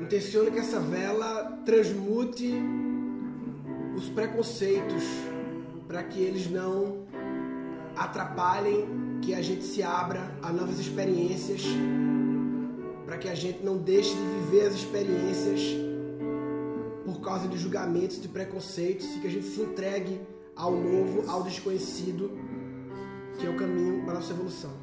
Intenciono 0.01 0.51
que 0.51 0.59
essa 0.59 0.79
vela 0.79 1.61
transmute 1.65 2.53
os 3.95 4.09
preconceitos 4.09 5.03
para 5.87 6.03
que 6.03 6.19
eles 6.19 6.49
não 6.49 7.05
atrapalhem 7.95 9.19
que 9.21 9.33
a 9.33 9.41
gente 9.41 9.63
se 9.63 9.83
abra 9.83 10.35
a 10.41 10.51
novas 10.51 10.79
experiências, 10.79 11.61
para 13.05 13.17
que 13.17 13.29
a 13.29 13.35
gente 13.35 13.63
não 13.63 13.77
deixe 13.77 14.15
de 14.15 14.21
viver 14.21 14.67
as 14.67 14.73
experiências 14.73 15.61
por 17.05 17.21
causa 17.21 17.47
de 17.47 17.57
julgamentos, 17.57 18.21
de 18.21 18.27
preconceitos, 18.27 19.05
e 19.15 19.19
que 19.19 19.27
a 19.27 19.29
gente 19.29 19.45
se 19.45 19.61
entregue 19.61 20.19
ao 20.55 20.71
novo, 20.71 21.29
ao 21.29 21.43
desconhecido, 21.43 22.31
que 23.37 23.45
é 23.45 23.49
o 23.49 23.55
caminho 23.55 24.03
para 24.03 24.13
a 24.13 24.15
nossa 24.15 24.33
evolução. 24.33 24.80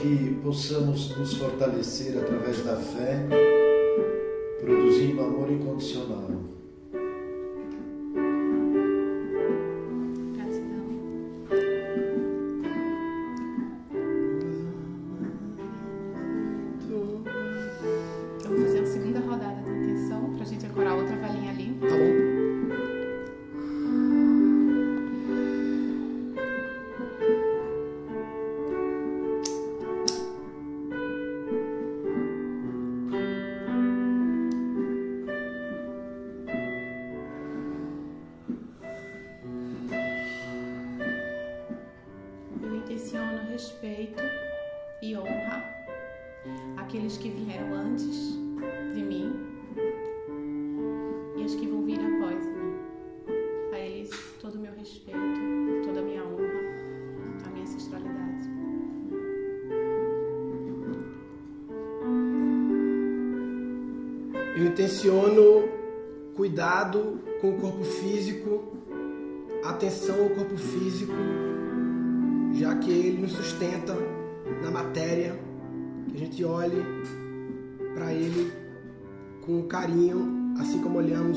que 0.00 0.38
possamos 0.42 1.16
nos 1.16 1.34
fortalecer 1.34 2.16
através 2.18 2.64
da 2.64 2.76
fé, 2.76 3.26
produzindo 4.60 5.22
amor 5.22 5.50
incondicional. 5.50 6.17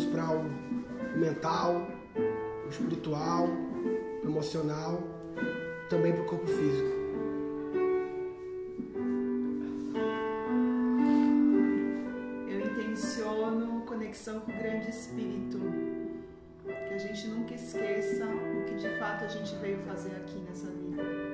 para 0.05 0.25
o 0.31 0.43
mental, 1.17 1.87
o 2.65 2.69
espiritual, 2.69 3.47
o 4.23 4.27
emocional, 4.27 5.01
também 5.89 6.13
para 6.13 6.23
o 6.23 6.25
corpo 6.25 6.47
físico. 6.47 7.01
Eu 12.47 12.59
intenciono 12.59 13.81
conexão 13.85 14.39
com 14.41 14.51
o 14.51 14.55
grande 14.55 14.89
espírito. 14.89 15.59
Que 16.87 16.93
a 16.93 16.97
gente 16.97 17.27
nunca 17.27 17.53
esqueça 17.53 18.25
o 18.25 18.65
que 18.65 18.75
de 18.75 18.89
fato 18.99 19.25
a 19.25 19.27
gente 19.27 19.55
veio 19.55 19.77
fazer 19.79 20.11
aqui 20.15 20.39
nessa 20.39 20.67
vida. 20.67 21.30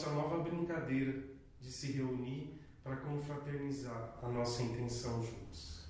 nossa 0.00 0.10
nova 0.12 0.38
brincadeira 0.38 1.14
de 1.60 1.70
se 1.70 1.92
reunir 1.92 2.58
para 2.82 2.96
confraternizar 2.96 4.14
a 4.22 4.28
nossa 4.28 4.62
intenção 4.62 5.22
juntos. 5.22 5.84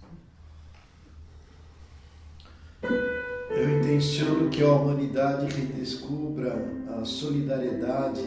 Eu 3.51 3.79
intenciono 3.79 4.51
que 4.51 4.63
a 4.65 4.73
humanidade 4.73 5.47
redescubra 5.55 6.57
a 6.99 7.05
solidariedade 7.05 8.25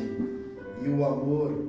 e 0.82 0.88
o 0.88 1.04
amor 1.04 1.63